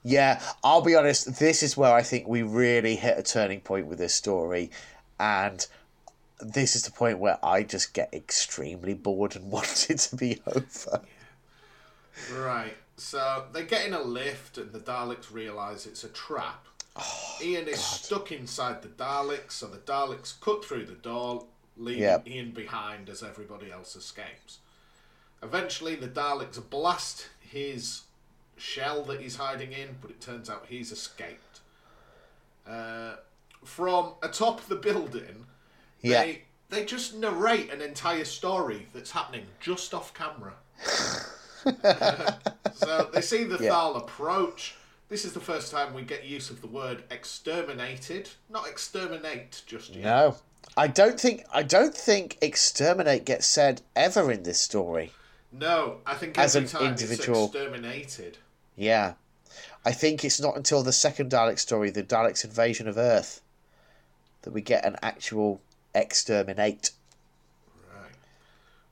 yeah. 0.03 0.41
I'll 0.63 0.81
be 0.81 0.95
honest. 0.95 1.39
This 1.39 1.63
is 1.63 1.75
where 1.77 1.93
I 1.93 2.01
think 2.03 2.27
we 2.27 2.41
really 2.43 2.95
hit 2.95 3.17
a 3.17 3.23
turning 3.23 3.61
point 3.61 3.87
with 3.87 3.97
this 3.97 4.13
story, 4.15 4.71
and 5.19 5.65
this 6.39 6.75
is 6.75 6.83
the 6.83 6.91
point 6.91 7.19
where 7.19 7.37
I 7.43 7.63
just 7.63 7.93
get 7.93 8.13
extremely 8.13 8.93
bored 8.93 9.35
and 9.35 9.51
want 9.51 9.87
it 9.89 9.99
to 9.99 10.15
be 10.15 10.41
over. 10.47 11.01
Right. 12.33 12.75
So 12.97 13.45
they 13.51 13.63
get 13.65 13.85
in 13.85 13.93
a 13.93 14.01
lift, 14.01 14.57
and 14.57 14.71
the 14.71 14.79
Daleks 14.79 15.31
realise 15.33 15.85
it's 15.85 16.03
a 16.03 16.09
trap. 16.09 16.65
Ian 17.41 17.67
is 17.67 17.79
stuck 17.83 18.31
inside 18.31 18.81
the 18.81 18.87
Daleks, 18.87 19.51
so 19.51 19.67
the 19.67 19.79
Daleks 19.79 20.39
cut 20.39 20.63
through 20.63 20.85
the 20.85 20.93
door, 20.93 21.45
leaving 21.75 22.03
Yep. 22.03 22.27
Ian 22.27 22.51
behind 22.51 23.09
as 23.09 23.21
everybody 23.21 23.69
else 23.71 23.95
escapes. 23.97 24.59
Eventually, 25.43 25.95
the 25.95 26.07
Daleks 26.07 26.57
blast 26.69 27.27
his 27.41 28.03
shell 28.55 29.03
that 29.03 29.19
he's 29.19 29.35
hiding 29.35 29.73
in, 29.73 29.97
but 30.01 30.09
it 30.09 30.21
turns 30.21 30.49
out 30.49 30.67
he's 30.69 30.91
escaped. 30.93 31.59
Uh, 32.65 33.15
from 33.65 34.13
atop 34.23 34.61
the 34.67 34.75
building, 34.75 35.45
Yeah. 36.01 36.23
they 36.23 36.41
they 36.69 36.83
just 36.83 37.13
narrate 37.13 37.71
an 37.71 37.79
entire 37.81 38.25
story 38.25 38.87
that's 38.93 39.11
happening 39.11 39.45
just 39.59 39.93
off 39.93 40.13
camera. 40.13 40.53
so 42.73 43.09
they 43.13 43.21
see 43.21 43.43
the 43.43 43.57
Yeah. 43.61 43.71
Thal 43.71 43.95
approach. 43.95 44.75
This 45.09 45.23
is 45.25 45.33
the 45.33 45.39
first 45.39 45.71
time 45.71 45.93
we 45.93 46.01
get 46.01 46.25
use 46.25 46.49
of 46.49 46.61
the 46.61 46.67
word 46.67 47.03
exterminated, 47.11 48.29
not 48.49 48.67
exterminate 48.67 49.61
just 49.67 49.93
yet. 49.95 50.03
No, 50.03 50.35
I 50.75 50.87
don't 50.87 51.19
think 51.19 51.43
I 51.53 51.63
don't 51.63 51.95
think 51.95 52.37
exterminate 52.41 53.23
gets 53.25 53.45
said 53.45 53.81
ever 53.95 54.31
in 54.31 54.43
this 54.43 54.59
story. 54.59 55.11
No, 55.51 55.97
I 56.05 56.15
think 56.15 56.37
As 56.37 56.55
every 56.55 56.67
an 56.67 56.71
time 56.71 56.87
individual- 56.91 57.45
it's 57.45 57.55
exterminated. 57.55 58.37
Yeah. 58.75 59.13
I 59.85 59.91
think 59.91 60.25
it's 60.25 60.41
not 60.41 60.57
until 60.57 60.81
the 60.81 60.91
second 60.91 61.29
Dalek 61.31 61.59
story, 61.59 61.91
the 61.91 62.03
Daleks' 62.03 62.43
invasion 62.43 62.87
of 62.87 62.97
Earth, 62.97 63.41
that 64.41 64.51
we 64.51 64.61
get 64.61 64.83
an 64.83 64.97
actual 65.03 65.61
exterminate. 65.93 66.89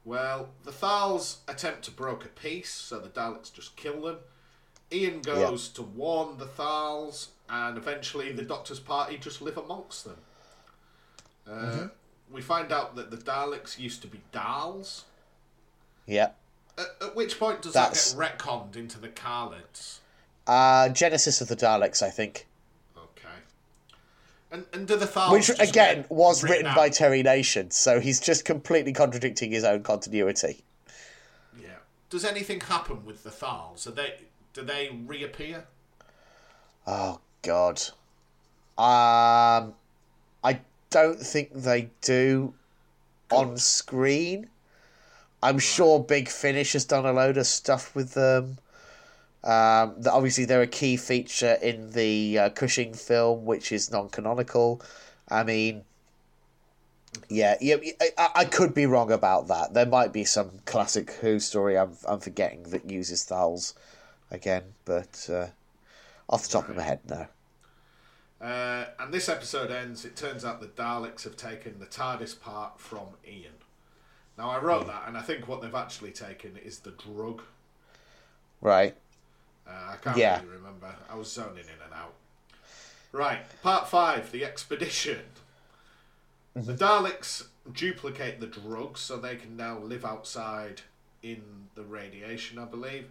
Well, 0.06 0.50
the 0.64 0.72
Thals 0.72 1.38
attempt 1.48 1.84
to 1.84 1.92
broker 1.92 2.30
peace, 2.30 2.74
so 2.74 3.00
the 3.00 3.10
Daleks 3.10 3.54
just 3.54 3.76
kill 3.76 4.02
them. 4.02 4.18
Ian 4.92 5.22
goes 5.22 5.70
to 5.70 5.82
warn 5.82 6.38
the 6.38 6.46
Thals, 6.46 7.28
and 7.50 7.78
eventually 7.78 8.32
the 8.32 8.44
Doctor's 8.44 8.80
party 8.80 9.18
just 9.18 9.42
live 9.42 9.58
amongst 9.58 10.06
them. 10.06 10.18
Uh, 11.48 11.52
Mm-hmm. 11.52 11.86
We 12.32 12.42
find 12.42 12.72
out 12.72 12.96
that 12.96 13.12
the 13.12 13.18
Daleks 13.18 13.78
used 13.78 14.02
to 14.02 14.08
be 14.08 14.20
Dals. 14.34 15.04
Yeah. 16.08 16.30
At, 16.80 16.86
at 17.02 17.16
which 17.16 17.38
point 17.40 17.62
does 17.62 17.74
That's- 17.74 18.14
that 18.14 18.20
get 18.20 18.40
retconned 18.40 18.76
into 18.76 19.00
the 19.00 19.10
Kaleds? 19.10 20.00
Uh, 20.48 20.90
Genesis 20.90 21.42
of 21.42 21.48
the 21.48 21.56
Daleks, 21.56 22.02
I 22.02 22.10
think. 22.10 22.48
And 24.54 24.88
the 24.88 25.30
Which, 25.32 25.50
again, 25.50 26.02
get 26.02 26.12
was 26.12 26.44
written 26.44 26.68
out? 26.68 26.76
by 26.76 26.90
Terry 26.90 27.24
Nation, 27.24 27.72
so 27.72 28.00
he's 28.00 28.20
just 28.20 28.46
completely 28.46 28.94
contradicting 28.94 29.52
his 29.52 29.64
own 29.64 29.82
continuity. 29.82 30.64
Yeah. 31.60 31.70
Does 32.12 32.24
anything 32.24 32.60
happen 32.62 33.04
with 33.04 33.24
the 33.24 33.32
Thals? 33.32 33.88
Are 33.88 33.92
they 33.92 34.14
do 34.54 34.62
they 34.62 34.90
reappear? 35.08 35.66
Oh, 36.86 37.20
God. 37.42 37.82
Um, 38.78 39.74
I 40.44 40.60
don't 40.92 41.20
think 41.20 41.52
they 41.54 41.90
do 42.02 42.54
on 43.32 43.58
screen. 43.58 44.50
I'm 45.42 45.58
sure 45.58 46.00
Big 46.00 46.30
Finish 46.30 46.74
has 46.74 46.86
done 46.86 47.08
a 47.08 47.12
load 47.12 47.38
of 47.38 47.48
stuff 47.48 47.96
with 47.96 48.14
them. 48.14 48.60
Um, 49.44 49.96
th- 49.96 50.08
obviously, 50.08 50.46
they're 50.46 50.62
a 50.62 50.68
key 50.68 50.98
feature 50.98 51.58
in 51.62 51.92
the 51.92 52.40
uh, 52.40 52.50
Cushing 52.50 52.94
film, 52.94 53.46
which 53.46 53.72
is 53.72 53.92
non-canonical. 53.92 54.82
I 55.30 55.44
mean, 55.44 55.84
yeah, 57.30 57.56
yeah, 57.60 57.76
I, 58.18 58.30
I 58.36 58.46
could 58.46 58.74
be 58.74 58.86
wrong 58.86 59.12
about 59.12 59.48
that. 59.50 59.74
There 59.74 59.86
might 59.86 60.14
be 60.14 60.24
some 60.24 60.52
classic 60.66 61.12
Who 61.22 61.40
story 61.40 61.78
I'm 61.78 61.98
I'm 62.08 62.20
forgetting 62.20 62.64
that 62.64 62.90
uses 62.90 63.24
Thals 63.24 63.74
again, 64.32 64.64
but 64.86 65.30
uh, 65.30 65.48
off 66.30 66.44
the 66.44 66.50
top 66.50 66.70
of 66.70 66.76
my 66.76 66.84
head, 66.84 67.00
no. 67.10 67.28
Uh, 68.42 68.86
and 69.00 69.14
this 69.14 69.30
episode 69.30 69.72
ends. 69.72 70.04
It 70.04 70.16
turns 70.16 70.44
out 70.44 70.60
the 70.60 70.68
Daleks 70.68 71.24
have 71.24 71.38
taken 71.38 71.80
the 71.80 71.86
TARDIS 71.86 72.40
part 72.40 72.80
from 72.80 73.08
Ian. 73.26 73.54
Now 74.38 74.50
I 74.50 74.60
wrote 74.60 74.88
that, 74.88 75.04
and 75.08 75.18
I 75.18 75.22
think 75.22 75.48
what 75.48 75.62
they've 75.62 75.74
actually 75.74 76.12
taken 76.12 76.58
is 76.58 76.80
the 76.80 76.92
drug. 76.92 77.44
Right. 78.60 78.96
Uh, 79.68 79.72
I 79.94 79.96
can't 79.98 80.18
Yeah. 80.18 80.42
really 80.42 80.56
remember. 80.58 80.94
I 81.10 81.16
was 81.16 81.32
zoning 81.32 81.66
in 81.66 81.82
and 81.84 81.94
out. 81.94 82.14
Right, 83.12 83.46
part 83.62 83.88
five: 83.88 84.32
the 84.32 84.44
expedition. 84.44 85.22
The 86.56 86.74
Daleks 86.74 87.48
duplicate 87.72 88.40
the 88.40 88.48
drugs, 88.48 89.00
so 89.02 89.18
they 89.18 89.36
can 89.36 89.56
now 89.58 89.80
live 89.80 90.06
outside 90.06 90.82
in 91.22 91.68
the 91.76 91.84
radiation. 91.84 92.60
I 92.60 92.66
believe. 92.66 93.08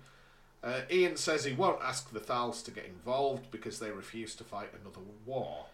Uh, 0.63 0.83
Ian 0.91 1.17
says 1.17 1.45
he 1.45 1.53
won't 1.55 1.83
ask 1.83 2.13
the 2.13 2.21
Thals 2.21 2.63
to 2.65 2.71
get 2.71 2.85
involved 2.85 3.51
because 3.51 3.81
they 3.81 3.91
refuse 3.91 4.37
to 4.37 4.45
fight 4.45 4.69
another 4.81 5.01
war. 5.27 5.67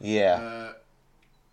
Yeah. 0.00 0.34
Uh, 0.36 0.72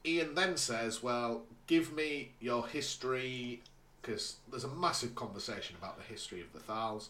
Ian 0.05 0.33
then 0.35 0.55
says, 0.55 1.03
"Well, 1.03 1.43
give 1.67 1.91
me 1.91 2.31
your 2.39 2.67
history." 2.67 3.61
Because 4.01 4.37
there's 4.49 4.63
a 4.63 4.69
massive 4.69 5.13
conversation 5.13 5.75
about 5.75 5.97
the 5.97 6.03
history 6.03 6.39
of 6.39 6.53
the 6.53 6.59
Thals. 6.59 7.09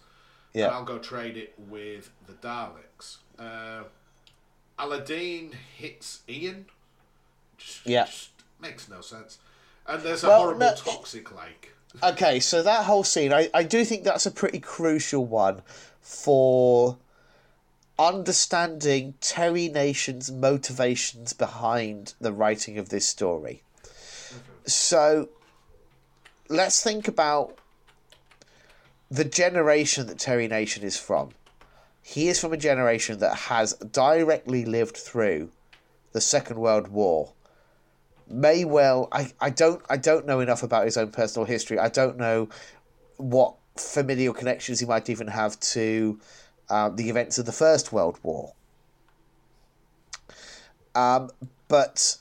Yeah. 0.53 0.65
And 0.67 0.75
I'll 0.75 0.83
go 0.83 0.97
trade 0.97 1.37
it 1.37 1.53
with 1.57 2.09
the 2.27 2.33
Daleks. 2.33 3.17
Uh, 3.37 3.83
Alydon 4.79 5.53
hits 5.77 6.21
Ian. 6.27 6.65
Just, 7.57 7.85
Yeah. 7.85 8.05
just 8.05 8.29
makes 8.59 8.89
no 8.89 9.01
sense. 9.01 9.37
And 9.85 10.01
there's 10.03 10.23
a 10.23 10.27
Well, 10.27 10.39
horrible 10.41 10.59
no- 10.61 10.75
toxic 10.75 11.35
lake. 11.35 11.73
Okay, 12.03 12.39
so 12.39 12.61
that 12.61 12.85
whole 12.85 13.03
scene, 13.03 13.33
I, 13.33 13.49
I 13.51 13.63
do 13.63 13.83
think 13.83 14.03
that's 14.03 14.27
a 14.27 14.31
pretty 14.31 14.59
crucial 14.59 15.25
one 15.25 15.63
for 16.01 16.97
understanding 17.97 19.15
Terry 19.21 19.67
Nation's 19.69 20.31
motivations 20.31 21.33
behind 21.33 22.13
the 22.21 22.31
writing 22.31 22.77
of 22.77 22.89
this 22.89 23.07
story. 23.07 23.63
So 24.65 25.29
let's 26.47 26.81
think 26.83 27.07
about 27.07 27.57
the 29.09 29.25
generation 29.25 30.07
that 30.07 30.19
Terry 30.19 30.47
Nation 30.47 30.83
is 30.83 30.97
from. 30.97 31.29
He 32.01 32.27
is 32.27 32.39
from 32.39 32.53
a 32.53 32.57
generation 32.57 33.19
that 33.19 33.35
has 33.35 33.73
directly 33.73 34.65
lived 34.65 34.97
through 34.97 35.51
the 36.11 36.21
Second 36.21 36.57
World 36.57 36.87
War 36.87 37.33
may 38.29 38.63
well 38.63 39.07
I, 39.11 39.31
I 39.39 39.49
don't 39.49 39.81
I 39.89 39.97
don't 39.97 40.25
know 40.25 40.39
enough 40.39 40.63
about 40.63 40.85
his 40.85 40.97
own 40.97 41.11
personal 41.11 41.45
history. 41.45 41.79
I 41.79 41.89
don't 41.89 42.17
know 42.17 42.49
what 43.17 43.55
familial 43.75 44.33
connections 44.33 44.79
he 44.79 44.85
might 44.85 45.09
even 45.09 45.27
have 45.27 45.59
to 45.59 46.19
um, 46.69 46.95
the 46.95 47.09
events 47.09 47.37
of 47.39 47.45
the 47.45 47.51
First 47.51 47.91
World 47.91 48.19
War. 48.21 48.53
Um, 50.93 51.29
but 51.67 52.17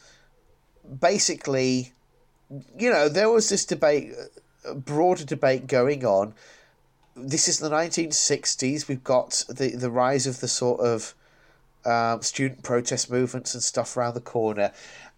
basically, 1.01 1.93
you 2.79 2.91
know, 2.91 3.09
there 3.09 3.29
was 3.29 3.49
this 3.49 3.65
debate, 3.65 4.13
broader 4.75 5.25
debate 5.25 5.67
going 5.67 6.05
on. 6.05 6.35
This 7.19 7.49
is 7.49 7.59
the 7.59 7.71
1960s. 7.71 8.89
We've 8.89 9.05
got 9.05 9.45
the, 9.49 9.71
the 9.77 9.91
rise 9.91 10.27
of 10.27 10.41
the 10.41 10.49
sort 10.49 10.81
of 10.81 11.15
um, 11.85 12.23
student 12.23 12.63
protest 12.63 13.11
movements 13.11 13.55
and 13.55 13.63
stuff 13.63 13.97
around 13.97 14.15
the 14.15 14.21
corner. 14.21 14.73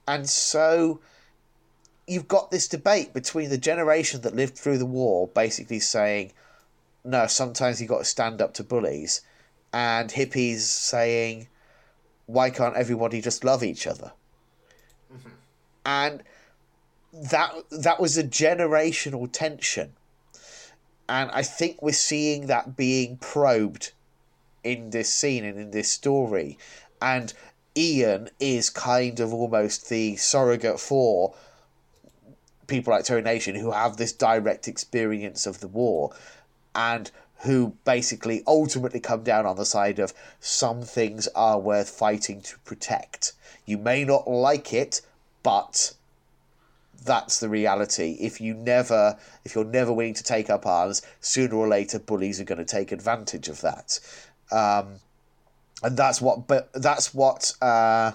And 0.07 0.29
so 0.29 1.01
you've 2.07 2.29
got 2.29 2.51
this 2.51 2.67
debate 2.69 3.13
between 3.13 3.51
the 3.51 3.59
generation 3.59 4.23
that 4.23 4.35
lived 4.35 4.57
through 4.57 4.79
the 4.79 4.87
war, 4.87 5.29
basically 5.29 5.81
saying, 5.81 6.33
no, 7.05 7.27
sometimes 7.27 7.81
you've 7.81 7.91
got 7.91 7.99
to 7.99 8.05
stand 8.05 8.43
up 8.43 8.55
to 8.55 8.65
bullies, 8.65 9.23
and 9.73 10.11
hippies 10.11 10.61
saying, 10.61 11.49
why 12.27 12.51
can't 12.51 12.77
everybody 12.77 13.21
just 13.21 13.45
love 13.45 13.63
each 13.63 13.87
other? 13.87 14.13
And 15.85 16.23
that 17.13 17.53
that 17.71 18.01
was 18.01 18.17
a 18.17 18.25
generational 18.25 19.31
tension, 19.31 19.93
and 21.11 21.29
I 21.33 21.43
think 21.43 21.83
we're 21.83 21.91
seeing 21.93 22.47
that 22.47 22.77
being 22.77 23.17
probed 23.17 23.91
in 24.63 24.91
this 24.91 25.13
scene 25.13 25.45
and 25.45 25.59
in 25.59 25.73
this 25.73 25.91
story, 25.91 26.57
and 27.03 27.33
Ian 27.77 28.31
is 28.39 28.71
kind 28.71 29.19
of 29.19 29.35
almost 29.35 29.89
the 29.89 30.15
surrogate 30.15 30.79
for 30.79 31.35
people 32.69 32.93
like 32.93 33.05
Terry 33.05 33.23
Nation 33.23 33.57
who 33.57 33.73
have 33.73 33.97
this 33.97 34.13
direct 34.13 34.69
experience 34.69 35.47
of 35.47 35.59
the 35.59 35.67
war 35.67 36.15
and 36.77 37.11
who 37.41 37.75
basically 37.85 38.45
ultimately 38.47 39.01
come 39.01 39.25
down 39.25 39.47
on 39.47 39.57
the 39.57 39.67
side 39.67 39.99
of 39.99 40.15
some 40.39 40.83
things 40.83 41.27
are 41.35 41.59
worth 41.59 41.91
fighting 41.91 42.41
to 42.43 42.59
protect. 42.61 43.33
You 43.67 43.79
may 43.79 44.05
not 44.05 44.29
like 44.29 44.73
it, 44.73 45.01
but 45.43 45.95
that's 47.05 47.41
the 47.41 47.49
reality. 47.49 48.17
If 48.21 48.41
you 48.41 48.55
never 48.55 49.17
if 49.45 49.55
you're 49.55 49.65
never 49.65 49.93
willing 49.93 50.15
to 50.15 50.23
take 50.23 50.51
up 50.51 50.67
arms, 50.67 51.03
sooner 51.21 51.55
or 51.55 51.69
later 51.69 51.99
bullies 51.99 52.41
are 52.41 52.45
going 52.45 52.59
to 52.59 52.65
take 52.65 52.93
advantage 52.93 53.49
of 53.49 53.61
that. 53.63 54.01
Um, 54.53 54.97
and 55.83 55.97
that's 55.97 56.21
what 56.21 56.47
but 56.47 56.73
that's 56.75 57.15
what 57.15 57.53
uh, 57.63 58.13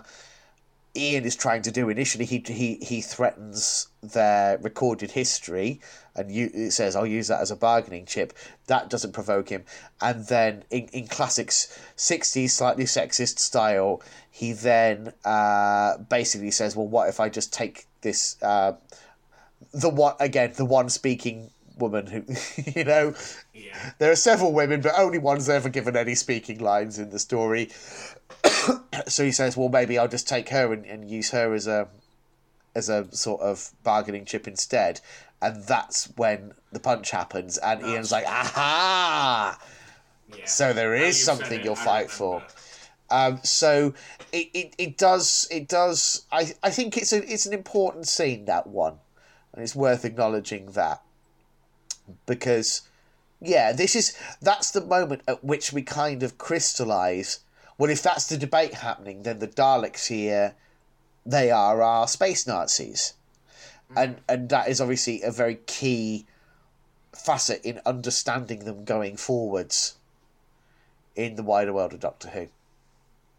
Ian 0.96 1.26
is 1.26 1.36
trying 1.36 1.62
to 1.64 1.72
do 1.72 1.90
initially. 1.90 2.26
He 2.26 2.44
he 2.46 2.76
he 2.76 3.02
threatens 3.02 3.88
their 4.04 4.58
recorded 4.60 5.12
history, 5.12 5.82
and 6.16 6.32
you 6.32 6.52
it 6.54 6.72
says 6.72 6.96
I'll 6.96 7.08
use 7.08 7.28
that 7.28 7.42
as 7.42 7.52
a 7.52 7.56
bargaining 7.56 8.06
chip. 8.06 8.34
That 8.68 8.90
doesn't 8.90 9.14
provoke 9.14 9.50
him, 9.50 9.64
and 10.00 10.28
then 10.28 10.64
in 10.70 10.88
in 10.94 11.08
classic 11.08 11.52
sixties 11.52 12.54
slightly 12.54 12.86
sexist 12.86 13.40
style, 13.40 14.02
he 14.30 14.54
then 14.54 15.14
uh, 15.24 15.98
basically 15.98 16.52
says, 16.52 16.76
"Well, 16.76 16.88
what 16.88 17.10
if 17.10 17.20
I 17.20 17.30
just 17.30 17.52
take 17.52 17.88
this 18.06 18.42
uh, 18.42 18.74
the 19.74 19.90
one 19.90 20.16
again 20.22 20.54
the 20.56 20.66
one 20.66 20.88
speaking." 20.90 21.50
woman 21.78 22.08
who 22.08 22.24
you 22.74 22.86
know 22.86 23.14
Yeah. 23.54 23.92
there 24.00 24.10
are 24.10 24.16
several 24.16 24.54
women, 24.54 24.80
but 24.80 24.94
only 24.98 25.18
one's 25.18 25.50
ever 25.50 25.68
given 25.68 25.98
any 25.98 26.16
speaking 26.16 26.60
lines 26.60 26.98
in 26.98 27.10
the 27.10 27.20
story. 27.20 27.68
so 29.08 29.26
he 29.26 29.32
says, 29.34 29.58
"Well, 29.58 29.68
maybe 29.68 29.98
I'll 30.00 30.08
just 30.08 30.26
take 30.26 30.48
her 30.56 30.72
and, 30.72 30.86
and 30.86 31.10
use 31.12 31.32
her 31.32 31.54
as 31.54 31.68
a 31.68 31.90
as 32.74 32.88
a 32.88 33.14
sort 33.14 33.42
of 33.42 33.72
bargaining 33.84 34.24
chip 34.24 34.48
instead." 34.48 35.02
And 35.42 35.64
that's 35.66 36.06
when 36.16 36.54
the 36.72 36.80
punch 36.80 37.12
happens, 37.12 37.58
and 37.58 37.82
Ian's 37.86 38.10
like, 38.14 38.26
"Aha!" 38.26 39.60
Yeah. 40.34 40.46
So 40.46 40.72
there 40.72 40.96
is 40.96 41.22
something 41.22 41.62
you'll 41.62 41.74
I 41.76 41.84
fight 41.92 42.10
for. 42.10 42.36
remember. 42.36 42.54
Um, 43.10 43.40
so 43.44 43.94
it, 44.32 44.50
it, 44.54 44.76
it 44.78 44.98
does 44.98 45.48
it 45.52 45.68
does 45.68 46.26
I, 46.32 46.54
I 46.64 46.72
think 46.72 46.98
it's 46.98 47.14
a 47.14 47.32
it's 47.32 47.46
an 47.46 47.54
important 47.54 48.08
scene 48.08 48.46
that 48.46 48.68
one, 48.68 48.96
and 49.54 49.64
it's 49.64 49.76
worth 49.76 50.06
acknowledging 50.06 50.72
that. 50.72 51.02
Because 52.26 52.84
yeah 53.42 53.74
this 53.74 53.96
is 53.96 54.18
that's 54.42 54.72
the 54.72 54.82
moment 54.82 55.22
at 55.28 55.44
which 55.44 55.74
we 55.74 55.82
kind 55.82 56.24
of 56.24 56.38
crystallize 56.38 57.40
well 57.78 57.90
if 57.90 58.02
that's 58.02 58.28
the 58.28 58.38
debate 58.38 58.76
happening 58.76 59.24
then 59.24 59.40
the 59.40 59.48
Daleks 59.48 60.08
here 60.08 60.56
they 61.26 61.50
are 61.50 61.82
our 61.82 62.08
space 62.08 62.46
Nazis. 62.46 63.14
And 63.96 64.22
and 64.28 64.50
that 64.50 64.68
is 64.68 64.80
obviously 64.82 65.22
a 65.22 65.32
very 65.32 65.56
key 65.66 66.26
facet 67.14 67.64
in 67.64 67.82
understanding 67.86 68.66
them 68.66 68.84
going 68.84 69.18
forwards 69.18 69.96
in 71.16 71.36
the 71.36 71.44
wider 71.44 71.74
world 71.74 71.94
of 71.94 72.00
Doctor 72.00 72.30
Who. 72.30 72.48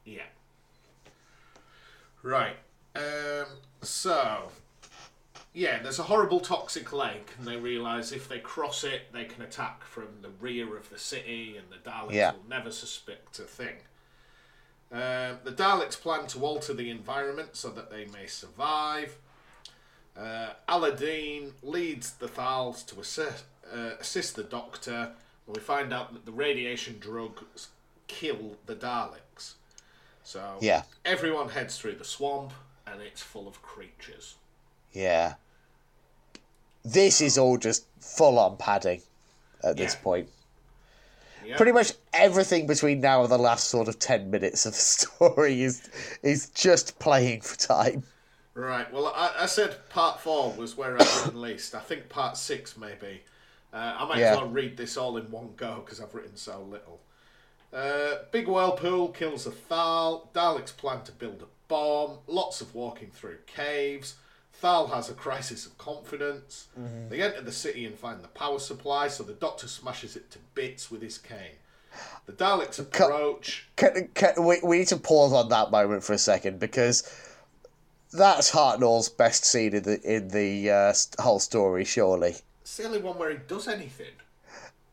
Yeah. 0.07 0.23
Right. 2.23 2.57
Um, 2.95 3.47
so, 3.83 4.51
yeah, 5.53 5.83
there's 5.83 5.99
a 5.99 6.05
horrible 6.05 6.41
toxic 6.41 6.93
lake, 6.93 7.31
and 7.39 7.47
they 7.47 7.57
realise 7.57 8.13
if 8.13 8.29
they 8.29 8.39
cross 8.39 8.85
it, 8.85 9.13
they 9.13 9.25
can 9.25 9.43
attack 9.43 9.85
from 9.85 10.09
the 10.23 10.31
rear 10.41 10.77
of 10.77 10.89
the 10.89 10.99
city, 10.99 11.57
and 11.59 11.67
the 11.71 11.89
Daleks 11.89 12.13
Yeah. 12.15 12.33
will 12.33 12.49
never 12.49 12.71
suspect 12.71 13.39
a 13.39 13.43
thing. 13.43 13.77
Um, 14.91 15.41
the 15.45 15.53
Daleks 15.55 16.01
plan 16.01 16.27
to 16.29 16.45
alter 16.47 16.73
the 16.73 16.89
environment 16.91 17.57
so 17.57 17.71
that 17.71 17.91
they 17.91 18.07
may 18.07 18.27
survive. 18.27 19.17
Uh, 20.17 20.51
Alydon 20.69 21.53
leads 21.63 22.13
the 22.13 22.29
Thals 22.29 22.87
to 22.87 23.01
assist, 23.01 23.45
uh, 23.71 23.97
assist 24.01 24.37
the 24.37 24.45
Doctor, 24.45 25.13
and 25.47 25.57
we 25.57 25.61
find 25.61 25.93
out 25.93 26.13
that 26.15 26.25
the 26.25 26.33
radiation 26.33 26.99
drugs 26.99 27.69
kill 28.07 28.57
the 28.67 28.77
Daleks. 28.77 29.55
So 30.27 30.59
Yeah. 30.61 30.83
everyone 31.05 31.51
heads 31.51 31.79
through 31.79 31.95
the 31.95 32.05
swamp, 32.05 32.53
and 32.85 33.01
it's 33.01 33.23
full 33.23 33.47
of 33.47 33.63
creatures. 33.63 34.35
Yeah. 34.93 35.35
This 36.85 37.21
is 37.21 37.39
all 37.39 37.59
just 37.59 37.87
full 38.01 38.37
on 38.41 38.57
padding 38.57 39.03
at 39.63 39.77
this 39.77 39.95
Yeah. 39.95 40.01
point. 40.01 40.29
Yeah. 41.45 41.57
Pretty 41.57 41.71
much 41.71 41.93
everything 42.13 42.67
between 42.67 43.01
now 43.01 43.23
and 43.23 43.31
the 43.31 43.39
last 43.39 43.69
sort 43.69 43.87
of 43.87 44.01
10 44.01 44.29
minutes 44.29 44.67
of 44.67 44.73
the 44.73 44.79
story 44.97 45.63
is 45.63 45.89
is 46.23 46.49
just 46.51 46.99
playing 46.99 47.43
for 47.43 47.57
time. 47.57 48.03
Right. 48.55 48.93
Well, 48.93 49.07
I, 49.15 49.33
I 49.43 49.47
said 49.47 49.89
part 49.91 50.19
four 50.21 50.53
was 50.55 50.77
where 50.77 51.01
I've 51.01 51.25
written 51.25 51.41
least. 51.49 51.77
I 51.77 51.81
think 51.81 52.09
part 52.09 52.37
six 52.37 52.77
maybe. 52.77 53.23
Uh, 53.73 53.95
I 53.99 54.05
might 54.07 54.19
Yeah. 54.19 54.33
as 54.33 54.39
well 54.39 54.49
read 54.49 54.77
this 54.77 54.97
all 54.97 55.17
in 55.19 55.31
one 55.31 55.55
go 55.57 55.83
because 55.85 56.01
I've 56.01 56.15
written 56.17 56.37
so 56.37 56.63
little. 56.63 57.01
Uh, 57.73 58.17
big 58.31 58.49
whirlpool 58.49 59.09
kills 59.09 59.47
a 59.47 59.51
Thal. 59.51 60.31
Daleks 60.35 60.77
plan 60.77 61.03
to 61.05 61.13
build 61.13 61.43
a 61.43 61.47
bomb. 61.69 62.19
Lots 62.27 62.61
of 62.61 62.75
walking 62.75 63.11
through 63.11 63.39
caves. 63.47 64.15
Thal 64.55 64.87
has 64.89 65.11
a 65.11 65.15
crisis 65.15 65.67
of 65.67 65.77
confidence. 65.77 66.69
Mm-hmm. 66.79 67.09
They 67.11 67.23
enter 67.23 67.43
the 67.43 67.53
city 67.53 67.85
and 67.85 67.95
find 67.95 68.23
the 68.23 68.29
power 68.29 68.59
supply, 68.59 69.09
so 69.09 69.23
the 69.23 69.35
Doctor 69.35 69.69
smashes 69.69 70.17
it 70.17 70.31
to 70.31 70.39
bits 70.55 70.91
with 70.91 71.03
his 71.03 71.19
cane. 71.19 71.59
The 72.27 72.33
Daleks 72.33 72.79
approach. 72.79 73.69
Can, 73.77 74.09
can, 74.15 74.45
we, 74.45 74.61
we 74.63 74.79
need 74.79 74.89
to 74.89 74.97
pause 74.97 75.33
on 75.33 75.49
that 75.51 75.71
moment 75.71 76.05
for 76.05 76.13
a 76.13 76.19
second 76.19 76.59
because 76.59 77.03
that's 78.13 78.51
Hartnell's 78.51 79.09
best 79.09 79.45
scene 79.45 79.75
in 79.75 79.83
the 79.83 80.01
in 80.03 80.29
the 80.29 80.71
uh, 80.71 80.95
whole 81.21 81.39
story, 81.39 81.85
surely. 81.85 82.37
It's 82.63 82.77
the 82.77 82.85
only 82.85 83.01
one 83.01 83.19
where 83.19 83.31
he 83.31 83.39
does 83.47 83.69
anything. 83.69 84.13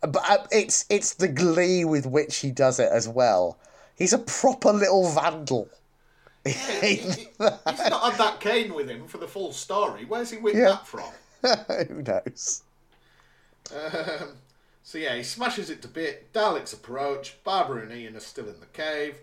But 0.08 0.30
uh, 0.30 0.48
it's 0.52 0.86
it's 0.90 1.14
the 1.14 1.28
glee 1.30 1.86
with 1.86 2.06
which 2.06 2.38
he 2.38 2.52
does 2.52 2.80
it 2.80 2.92
as 2.92 3.08
well. 3.08 3.58
He's 3.96 4.14
a 4.14 4.18
proper 4.18 4.72
little 4.74 5.10
vandal. 5.10 5.70
He's 6.46 7.28
not 7.40 7.62
had 7.66 8.18
that 8.18 8.40
cane 8.42 8.74
with 8.74 8.90
him 8.90 9.08
for 9.08 9.18
the 9.18 9.28
full 9.30 9.54
story. 9.54 10.04
Where's 10.04 10.30
he 10.30 10.38
whipped 10.38 10.58
Yeah. 10.58 10.78
that 10.82 10.88
from? 10.88 11.10
Who 11.88 12.02
knows? 12.02 12.64
Um, 13.74 14.34
so 14.84 14.98
yeah, 14.98 15.16
he 15.16 15.24
smashes 15.24 15.70
it 15.70 15.82
to 15.84 15.88
bit. 15.88 16.34
Daleks 16.34 16.74
approach. 16.74 17.42
Barbara 17.46 17.84
and 17.84 17.94
Ian 17.94 18.18
are 18.18 18.20
still 18.20 18.50
in 18.50 18.60
the 18.60 18.66
cave, 18.68 19.20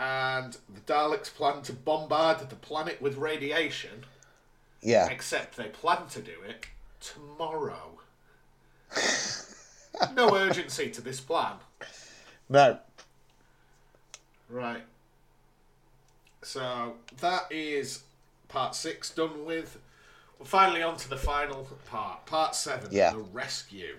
and 0.00 0.56
the 0.74 0.80
Daleks 0.80 1.32
plan 1.32 1.62
to 1.62 1.72
bombard 1.72 2.48
the 2.50 2.56
planet 2.56 3.00
with 3.00 3.16
radiation. 3.16 4.04
Yeah. 4.82 5.08
Except 5.08 5.56
they 5.56 5.68
plan 5.68 6.08
to 6.10 6.20
do 6.20 6.40
it 6.48 6.66
tomorrow. 7.00 8.00
no 10.14 10.34
urgency 10.34 10.90
to 10.90 11.00
this 11.00 11.20
plan. 11.20 11.54
No. 12.48 12.78
Right. 14.48 14.82
So 16.42 16.94
that 17.20 17.46
is 17.50 18.02
part 18.48 18.74
six 18.74 19.10
done 19.10 19.44
with. 19.44 19.78
We're 20.38 20.46
finally 20.46 20.82
on 20.82 20.96
to 20.98 21.08
the 21.08 21.16
final 21.16 21.68
part, 21.86 22.24
part 22.26 22.54
seven, 22.54 22.88
Yeah. 22.92 23.12
the 23.12 23.18
rescue. 23.18 23.96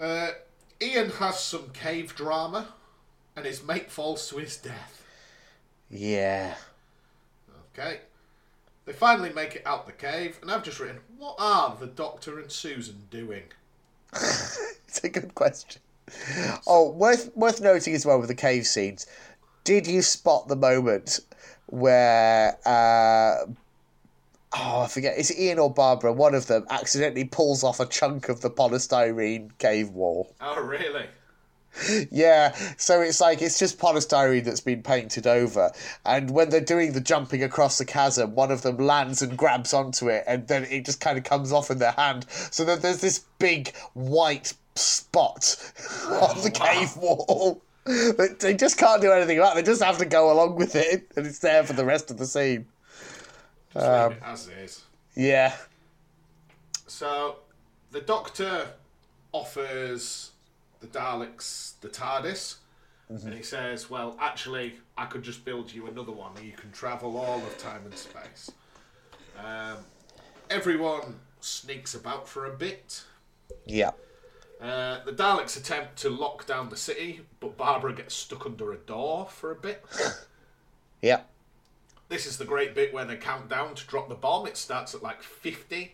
Uh, 0.00 0.30
Ian 0.82 1.10
has 1.10 1.40
some 1.40 1.70
cave 1.70 2.14
drama, 2.14 2.68
and 3.34 3.46
his 3.46 3.62
mate 3.62 3.90
falls 3.90 4.28
to 4.28 4.36
his 4.38 4.56
death. 4.56 5.04
Yeah. 5.88 6.56
Okay. 7.72 8.00
They 8.84 8.92
finally 8.92 9.32
make 9.32 9.56
it 9.56 9.62
out 9.66 9.86
the 9.86 9.92
cave, 9.92 10.38
and 10.42 10.50
I've 10.50 10.62
just 10.62 10.78
written, 10.80 11.00
what 11.16 11.36
are 11.38 11.76
the 11.78 11.86
Doctor 11.86 12.38
and 12.38 12.50
Susan 12.50 13.04
doing? 13.10 13.44
It's 14.88 15.04
a 15.04 15.08
good 15.10 15.34
question. 15.34 15.82
Oh, 16.66 16.90
worth 16.90 17.30
worth 17.36 17.60
noting 17.60 17.94
as 17.94 18.06
well 18.06 18.18
with 18.18 18.28
the 18.28 18.34
cave 18.34 18.66
scenes. 18.66 19.06
Did 19.64 19.86
you 19.86 20.00
spot 20.00 20.48
the 20.48 20.56
moment 20.56 21.20
where 21.66 22.56
uh, 22.64 23.44
oh 24.56 24.80
I 24.80 24.86
forget 24.88 25.18
is 25.18 25.30
it 25.30 25.38
Ian 25.38 25.58
or 25.58 25.70
Barbara? 25.70 26.12
One 26.14 26.34
of 26.34 26.46
them 26.46 26.66
accidentally 26.70 27.24
pulls 27.24 27.62
off 27.62 27.78
a 27.78 27.84
chunk 27.84 28.30
of 28.30 28.40
the 28.40 28.50
polystyrene 28.50 29.50
cave 29.58 29.90
wall. 29.90 30.32
Oh, 30.40 30.62
really? 30.62 31.06
Yeah, 32.10 32.54
so 32.76 33.00
it's 33.00 33.20
like 33.20 33.42
it's 33.42 33.58
just 33.58 33.78
polystyrene 33.78 34.44
that's 34.44 34.60
been 34.60 34.82
painted 34.82 35.26
over, 35.26 35.72
and 36.04 36.30
when 36.30 36.50
they're 36.50 36.60
doing 36.60 36.92
the 36.92 37.00
jumping 37.00 37.42
across 37.42 37.78
the 37.78 37.84
chasm, 37.84 38.34
one 38.34 38.50
of 38.50 38.62
them 38.62 38.78
lands 38.78 39.22
and 39.22 39.36
grabs 39.36 39.74
onto 39.74 40.08
it, 40.08 40.24
and 40.26 40.48
then 40.48 40.64
it 40.64 40.84
just 40.84 41.00
kind 41.00 41.18
of 41.18 41.24
comes 41.24 41.52
off 41.52 41.70
in 41.70 41.78
their 41.78 41.92
hand. 41.92 42.26
So 42.30 42.64
that 42.64 42.82
there's 42.82 43.00
this 43.00 43.20
big 43.38 43.74
white 43.94 44.54
spot 44.74 45.56
on 46.08 46.42
the 46.42 46.50
cave 46.50 46.96
wall. 46.96 47.62
But 48.16 48.40
they 48.40 48.54
just 48.54 48.78
can't 48.78 49.00
do 49.00 49.12
anything 49.12 49.38
about 49.38 49.56
it. 49.56 49.64
They 49.64 49.70
just 49.70 49.82
have 49.82 49.98
to 49.98 50.06
go 50.06 50.32
along 50.32 50.56
with 50.56 50.74
it, 50.74 51.08
and 51.16 51.24
it's 51.24 51.38
there 51.38 51.62
for 51.62 51.72
the 51.72 51.84
rest 51.84 52.10
of 52.10 52.18
the 52.18 52.26
scene. 52.26 52.66
Um, 53.76 54.16
as 54.24 54.48
is. 54.48 54.82
Yeah, 55.14 55.54
So 56.86 57.36
the 57.90 58.00
Doctor 58.00 58.68
offers 59.32 60.32
the 60.92 60.98
Daleks 60.98 61.72
the 61.80 61.88
TARDIS, 61.88 62.56
and 63.08 63.34
he 63.34 63.42
says, 63.42 63.88
"Well, 63.90 64.16
actually, 64.20 64.74
I 64.96 65.06
could 65.06 65.22
just 65.22 65.44
build 65.44 65.72
you 65.72 65.86
another 65.86 66.12
one, 66.12 66.36
and 66.36 66.46
you 66.46 66.52
can 66.52 66.72
travel 66.72 67.16
all 67.16 67.38
of 67.38 67.58
time 67.58 67.82
and 67.84 67.94
space." 67.94 68.50
Um, 69.38 69.78
everyone 70.50 71.20
sneaks 71.40 71.94
about 71.94 72.28
for 72.28 72.46
a 72.46 72.56
bit. 72.56 73.04
yeah, 73.64 73.90
Uh, 74.60 75.04
the 75.04 75.12
Daleks 75.12 75.56
attempt 75.56 75.96
to 75.98 76.08
lock 76.10 76.46
down 76.46 76.68
the 76.70 76.76
city, 76.76 77.20
but 77.40 77.56
Barbara 77.56 77.92
gets 77.94 78.14
stuck 78.14 78.46
under 78.46 78.72
a 78.72 78.76
door 78.78 79.26
for 79.26 79.50
a 79.52 79.54
bit. 79.54 79.84
yeah, 81.02 81.20
This 82.08 82.26
is 82.26 82.38
the 82.38 82.44
great 82.44 82.74
bit 82.74 82.92
where 82.94 83.04
they 83.04 83.16
count 83.16 83.48
down 83.48 83.74
to 83.74 83.86
drop 83.86 84.08
the 84.08 84.14
bomb. 84.14 84.46
It 84.46 84.56
starts 84.56 84.94
at 84.94 85.02
like 85.02 85.22
50, 85.22 85.92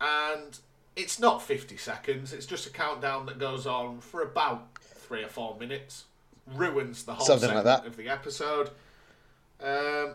and 0.00 0.58
it's 0.96 1.18
not 1.18 1.42
50 1.42 1.76
seconds, 1.76 2.32
it's 2.32 2.46
just 2.46 2.66
a 2.66 2.70
countdown 2.70 3.26
that 3.26 3.38
goes 3.38 3.66
on 3.66 4.00
for 4.00 4.22
about 4.22 4.76
three 4.80 5.22
or 5.24 5.28
four 5.28 5.56
minutes. 5.58 6.04
Ruins 6.46 7.04
the 7.04 7.14
whole 7.14 7.24
Something 7.26 7.48
like 7.48 7.58
segment 7.58 7.82
that. 7.84 7.86
of 7.86 7.96
the 7.96 8.08
episode. 8.08 8.70
Um, 9.62 10.14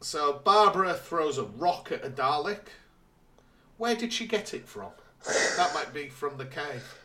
so 0.00 0.40
Barbara 0.44 0.92
throws 0.94 1.38
a 1.38 1.44
rock 1.44 1.90
at 1.90 2.04
a 2.04 2.10
Dalek. 2.10 2.66
Where 3.78 3.94
did 3.94 4.12
she 4.12 4.26
get 4.26 4.52
it 4.54 4.68
from? 4.68 4.90
that 5.56 5.72
might 5.74 5.94
be 5.94 6.08
from 6.08 6.36
the 6.36 6.44
cave. 6.44 6.98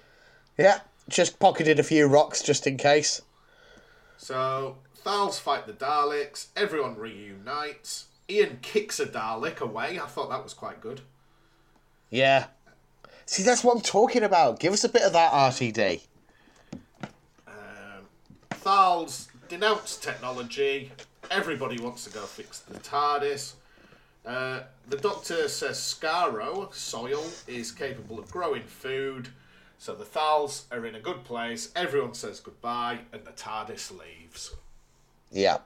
yeah. 0.57 0.79
Just 1.07 1.39
pocketed 1.39 1.79
a 1.79 1.83
few 1.83 2.05
rocks 2.05 2.43
just 2.43 2.67
in 2.67 2.77
case. 2.77 3.21
So 4.17 4.77
Thals 5.03 5.39
fight 5.39 5.65
the 5.65 5.73
Daleks. 5.73 6.47
Everyone 6.55 6.95
reunites. 6.97 8.05
Ian 8.29 8.59
kicks 8.61 8.99
a 8.99 9.07
Dalek 9.07 9.59
away. 9.59 9.99
I 9.99 10.05
thought 10.05 10.29
that 10.29 10.43
was 10.43 10.53
quite 10.53 10.81
good. 10.81 11.01
Yeah. 12.11 12.47
See, 13.29 13.43
that's 13.43 13.63
what 13.63 13.75
I'm 13.75 13.83
talking 13.83 14.23
about. 14.23 14.59
Give 14.59 14.73
us 14.73 14.83
a 14.83 14.89
bit 14.89 15.03
of 15.03 15.13
that, 15.13 15.31
RTD. 15.31 16.01
Um, 17.47 17.53
Thals 18.49 19.27
denounce 19.47 19.97
technology. 19.97 20.91
Everybody 21.29 21.79
wants 21.79 22.05
to 22.05 22.09
go 22.09 22.21
fix 22.21 22.57
the 22.57 22.79
TARDIS. 22.79 23.53
Uh, 24.25 24.61
the 24.87 24.97
Doctor 24.97 25.47
says 25.47 25.77
Skaro, 25.77 26.73
soil, 26.73 27.23
is 27.47 27.71
capable 27.71 28.17
of 28.17 28.31
growing 28.31 28.63
food. 28.63 29.29
So 29.77 29.93
the 29.93 30.05
Thals 30.05 30.63
are 30.71 30.87
in 30.87 30.95
a 30.95 30.99
good 30.99 31.23
place. 31.23 31.71
Everyone 31.75 32.15
says 32.15 32.39
goodbye, 32.39 33.01
and 33.13 33.23
the 33.25 33.31
TARDIS 33.33 33.91
leaves. 33.91 34.55
Yeah. 35.31 35.59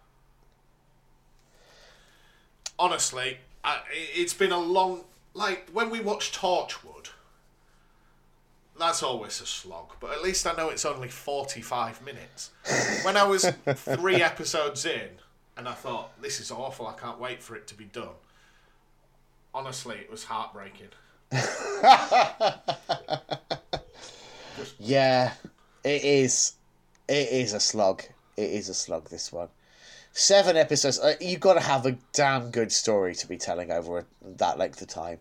honestly, 2.77 3.37
I, 3.63 3.79
it's 3.93 4.33
been 4.33 4.51
a 4.51 4.59
long. 4.59 5.05
Like 5.33 5.69
when 5.71 5.89
we 5.89 6.01
watch 6.01 6.33
Torchwood, 6.33 7.02
that's 8.79 9.03
always 9.03 9.41
a 9.41 9.45
slog. 9.45 9.93
But 9.99 10.11
at 10.11 10.23
least 10.23 10.47
I 10.47 10.53
know 10.53 10.69
it's 10.69 10.85
only 10.85 11.09
forty-five 11.09 12.01
minutes. 12.03 12.51
When 13.03 13.17
I 13.17 13.23
was 13.23 13.49
three 13.75 14.15
episodes 14.21 14.85
in, 14.85 15.09
and 15.57 15.67
I 15.67 15.73
thought 15.73 16.21
this 16.21 16.39
is 16.39 16.51
awful, 16.51 16.87
I 16.87 16.93
can't 16.93 17.19
wait 17.19 17.41
for 17.41 17.55
it 17.55 17.67
to 17.67 17.75
be 17.75 17.85
done. 17.85 18.15
Honestly, 19.53 19.97
it 19.97 20.09
was 20.09 20.25
heartbreaking. 20.25 20.89
Yeah, 24.79 25.33
it 25.83 26.03
is. 26.03 26.53
It 27.07 27.29
is 27.29 27.53
a 27.53 27.59
slog. 27.59 28.03
It 28.37 28.51
is 28.51 28.69
a 28.69 28.73
slog. 28.73 29.09
This 29.09 29.31
one, 29.31 29.49
seven 30.11 30.57
episodes. 30.57 30.99
Uh, 30.99 31.15
you've 31.19 31.39
got 31.39 31.55
to 31.55 31.59
have 31.59 31.85
a 31.85 31.97
damn 32.13 32.51
good 32.51 32.71
story 32.71 33.15
to 33.15 33.27
be 33.27 33.37
telling 33.37 33.71
over 33.71 34.05
that 34.21 34.57
length 34.57 34.81
of 34.81 34.87
time, 34.87 35.19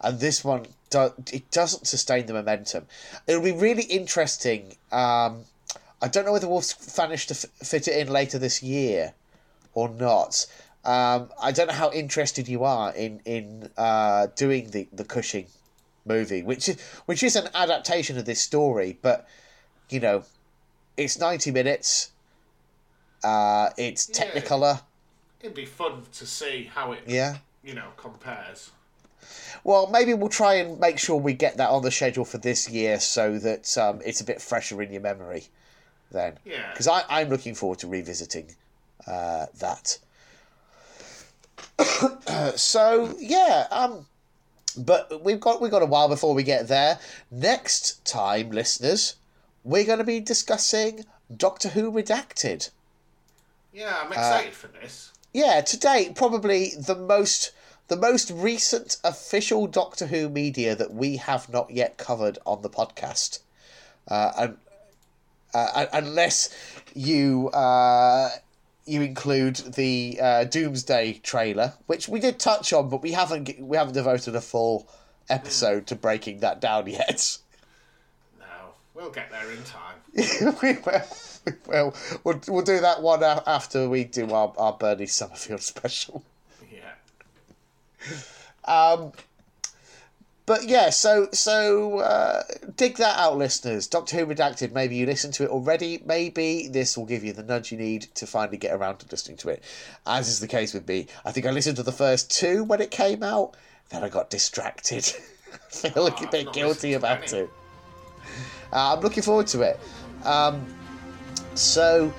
and 0.00 0.20
this 0.20 0.44
one 0.44 0.66
do, 0.92 1.12
it 1.32 1.50
doesn't 1.50 1.86
sustain 1.86 2.26
the 2.26 2.32
momentum. 2.34 2.86
It'll 3.26 3.42
be 3.42 3.52
really 3.68 3.84
interesting. 3.84 4.76
Um, 4.92 5.44
I 6.00 6.08
don't 6.08 6.24
know 6.24 6.32
whether 6.32 6.48
we'll 6.48 6.64
manage 6.98 7.26
to 7.28 7.34
f- 7.34 7.46
fit 7.68 7.88
it 7.88 7.96
in 7.96 8.08
later 8.12 8.38
this 8.38 8.62
year 8.62 9.14
or 9.74 9.88
not. 9.88 10.46
Um, 10.84 11.30
I 11.40 11.52
don't 11.52 11.68
know 11.68 11.74
how 11.84 11.90
interested 11.92 12.48
you 12.48 12.64
are 12.64 12.92
in 12.94 13.20
in 13.24 13.70
uh, 13.76 14.26
doing 14.34 14.70
the 14.70 14.88
the 14.92 15.04
Cushing 15.04 15.46
movie, 16.04 16.42
which 16.42 16.68
is 16.68 16.76
which 17.06 17.22
is 17.22 17.36
an 17.36 17.48
adaptation 17.54 18.18
of 18.18 18.24
this 18.24 18.40
story, 18.40 18.98
but 19.00 19.28
you 19.90 20.00
know, 20.00 20.24
it's 20.96 21.18
ninety 21.18 21.50
minutes. 21.52 22.10
Uh, 23.22 23.70
it's 23.76 24.08
Yeah. 24.08 24.24
Technicolor, 24.24 24.80
It'd 25.40 25.54
be 25.54 25.66
fun 25.66 26.02
to 26.18 26.26
see 26.26 26.70
how 26.74 26.90
it, 26.92 27.02
yeah. 27.06 27.36
you 27.62 27.74
know, 27.74 27.90
compares. 27.96 28.72
Well, 29.64 29.88
maybe 29.88 30.14
we'll 30.14 30.28
try 30.28 30.54
and 30.54 30.78
make 30.80 30.98
sure 30.98 31.16
we 31.16 31.34
get 31.34 31.56
that 31.58 31.70
on 31.70 31.82
the 31.82 31.90
schedule 31.90 32.24
for 32.24 32.38
this 32.38 32.68
year, 32.68 32.98
so 33.00 33.38
that 33.38 33.76
um, 33.78 34.00
it's 34.04 34.20
a 34.20 34.24
bit 34.24 34.40
fresher 34.42 34.82
in 34.82 34.92
your 34.92 35.02
memory. 35.02 35.44
Then, 36.10 36.38
Yeah. 36.44 36.70
because 36.72 36.88
I'm 36.88 37.28
looking 37.30 37.54
forward 37.54 37.78
to 37.80 37.86
revisiting 37.86 38.54
uh, 39.06 39.46
that. 39.58 39.98
so 42.56 43.14
yeah, 43.18 43.66
um, 43.70 44.06
but 44.76 45.22
we've 45.22 45.40
got 45.40 45.60
we've 45.60 45.70
got 45.70 45.82
a 45.82 45.86
while 45.86 46.08
before 46.08 46.34
we 46.34 46.42
get 46.42 46.68
there. 46.68 46.98
Next 47.30 48.04
time, 48.04 48.50
listeners, 48.50 49.16
we're 49.64 49.84
going 49.84 49.98
to 49.98 50.04
be 50.04 50.20
discussing 50.20 51.04
Doctor 51.34 51.70
Who 51.70 51.90
Redacted. 51.90 52.70
Yeah, 53.72 53.96
I'm 54.02 54.12
excited 54.12 54.52
for 54.52 54.68
this. 54.68 55.12
Yeah, 55.32 55.62
to 55.62 55.78
date, 55.78 56.14
probably 56.14 56.72
the 56.78 56.94
most 56.94 57.52
the 57.88 57.96
most 57.96 58.30
recent 58.30 58.96
official 59.04 59.66
Doctor 59.66 60.06
Who 60.06 60.28
media 60.28 60.74
that 60.74 60.94
we 60.94 61.16
have 61.16 61.48
not 61.48 61.70
yet 61.70 61.98
covered 61.98 62.38
on 62.46 62.62
the 62.62 62.70
podcast, 62.70 63.40
uh, 64.08 64.32
and 64.38 64.56
uh, 65.54 65.86
unless 65.92 66.54
you 66.94 67.48
uh, 67.50 68.30
you 68.86 69.02
include 69.02 69.56
the 69.56 70.18
uh, 70.20 70.44
Doomsday 70.44 71.20
trailer, 71.22 71.74
which 71.86 72.08
we 72.08 72.20
did 72.20 72.38
touch 72.38 72.72
on, 72.72 72.88
but 72.88 73.02
we 73.02 73.12
haven't 73.12 73.60
we 73.60 73.76
haven't 73.76 73.94
devoted 73.94 74.34
a 74.34 74.40
full 74.40 74.88
episode 75.28 75.86
to 75.88 75.94
breaking 75.94 76.40
that 76.40 76.60
down 76.60 76.86
yet. 76.86 77.38
No. 78.38 78.46
We'll 78.94 79.10
get 79.10 79.30
there 79.30 79.50
in 79.50 79.62
time. 79.64 79.96
we 80.62 80.78
will. 80.84 81.02
We 81.44 81.52
will. 81.66 81.94
We'll, 82.24 82.40
we'll 82.48 82.64
do 82.64 82.80
that 82.80 83.02
one 83.02 83.22
after 83.22 83.88
we 83.88 84.04
do 84.04 84.30
our, 84.32 84.52
our 84.56 84.72
Bernie 84.74 85.06
Summerfield 85.06 85.62
special. 85.62 86.24
Yeah. 88.66 89.10
But 90.44 90.64
yeah, 90.64 90.90
so 90.90 91.28
so 91.32 92.00
uh, 92.00 92.42
dig 92.76 92.96
that 92.96 93.16
out, 93.16 93.38
listeners. 93.38 93.86
Doctor 93.86 94.18
Who 94.18 94.26
Redacted. 94.26 94.72
Maybe 94.72 94.96
you 94.96 95.06
listened 95.06 95.34
to 95.34 95.44
it 95.44 95.50
already. 95.50 96.02
Maybe 96.04 96.68
this 96.68 96.96
will 96.96 97.06
give 97.06 97.22
you 97.22 97.32
the 97.32 97.44
nudge 97.44 97.70
you 97.70 97.78
need 97.78 98.02
to 98.16 98.26
finally 98.26 98.56
get 98.56 98.74
around 98.74 98.98
to 98.98 99.06
listening 99.10 99.36
to 99.38 99.50
it. 99.50 99.62
As 100.04 100.28
is 100.28 100.40
the 100.40 100.48
case 100.48 100.74
with 100.74 100.86
me, 100.88 101.06
I 101.24 101.30
think 101.30 101.46
I 101.46 101.52
listened 101.52 101.76
to 101.76 101.84
the 101.84 101.92
first 101.92 102.30
two 102.30 102.64
when 102.64 102.80
it 102.80 102.90
came 102.90 103.22
out. 103.22 103.56
Then 103.90 104.02
I 104.02 104.08
got 104.08 104.30
distracted. 104.30 105.12
I 105.54 105.56
feel 105.70 106.04
like 106.04 106.20
a 106.20 106.24
I've 106.24 106.30
bit 106.32 106.52
guilty 106.52 106.94
about 106.94 107.32
it. 107.32 107.48
Uh, 108.72 108.94
I'm 108.94 109.00
looking 109.00 109.22
forward 109.22 109.46
to 109.48 109.62
it. 109.62 109.78
Um, 110.24 110.66
so, 111.54 112.12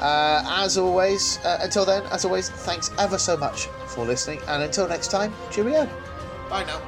uh, 0.00 0.44
as 0.64 0.78
always, 0.78 1.38
uh, 1.44 1.60
until 1.62 1.84
then, 1.84 2.02
as 2.10 2.24
always, 2.24 2.50
thanks 2.50 2.90
ever 2.98 3.18
so 3.18 3.36
much 3.36 3.68
for 3.98 4.04
listening. 4.04 4.40
And 4.46 4.62
until 4.62 4.86
next 4.86 5.08
time, 5.08 5.32
cheerio. 5.50 5.88
Bye 6.48 6.64
now. 6.64 6.80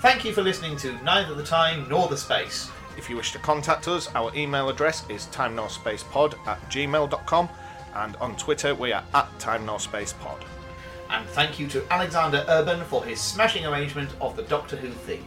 Thank 0.00 0.24
you 0.24 0.32
for 0.32 0.42
listening 0.42 0.76
to 0.78 0.94
Neither 1.04 1.34
the 1.34 1.44
Time 1.44 1.86
nor 1.88 2.08
the 2.08 2.16
Space. 2.16 2.70
If 2.96 3.08
you 3.08 3.16
wish 3.16 3.32
to 3.32 3.38
contact 3.38 3.86
us, 3.86 4.08
our 4.14 4.34
email 4.34 4.68
address 4.68 5.04
is 5.08 5.26
timenorspacepod 5.26 6.34
at 6.46 6.60
gmail.com 6.70 7.48
and 7.94 8.16
on 8.16 8.36
Twitter 8.36 8.74
we 8.74 8.92
are 8.92 9.04
at 9.14 9.38
timenorspacepod. 9.38 10.49
And 11.10 11.26
thank 11.30 11.58
you 11.58 11.66
to 11.68 11.84
Alexander 11.92 12.44
Erben 12.48 12.84
for 12.84 13.04
his 13.04 13.20
smashing 13.20 13.66
arrangement 13.66 14.10
of 14.20 14.36
the 14.36 14.42
Doctor 14.42 14.76
Who 14.76 14.90
theme. 14.90 15.26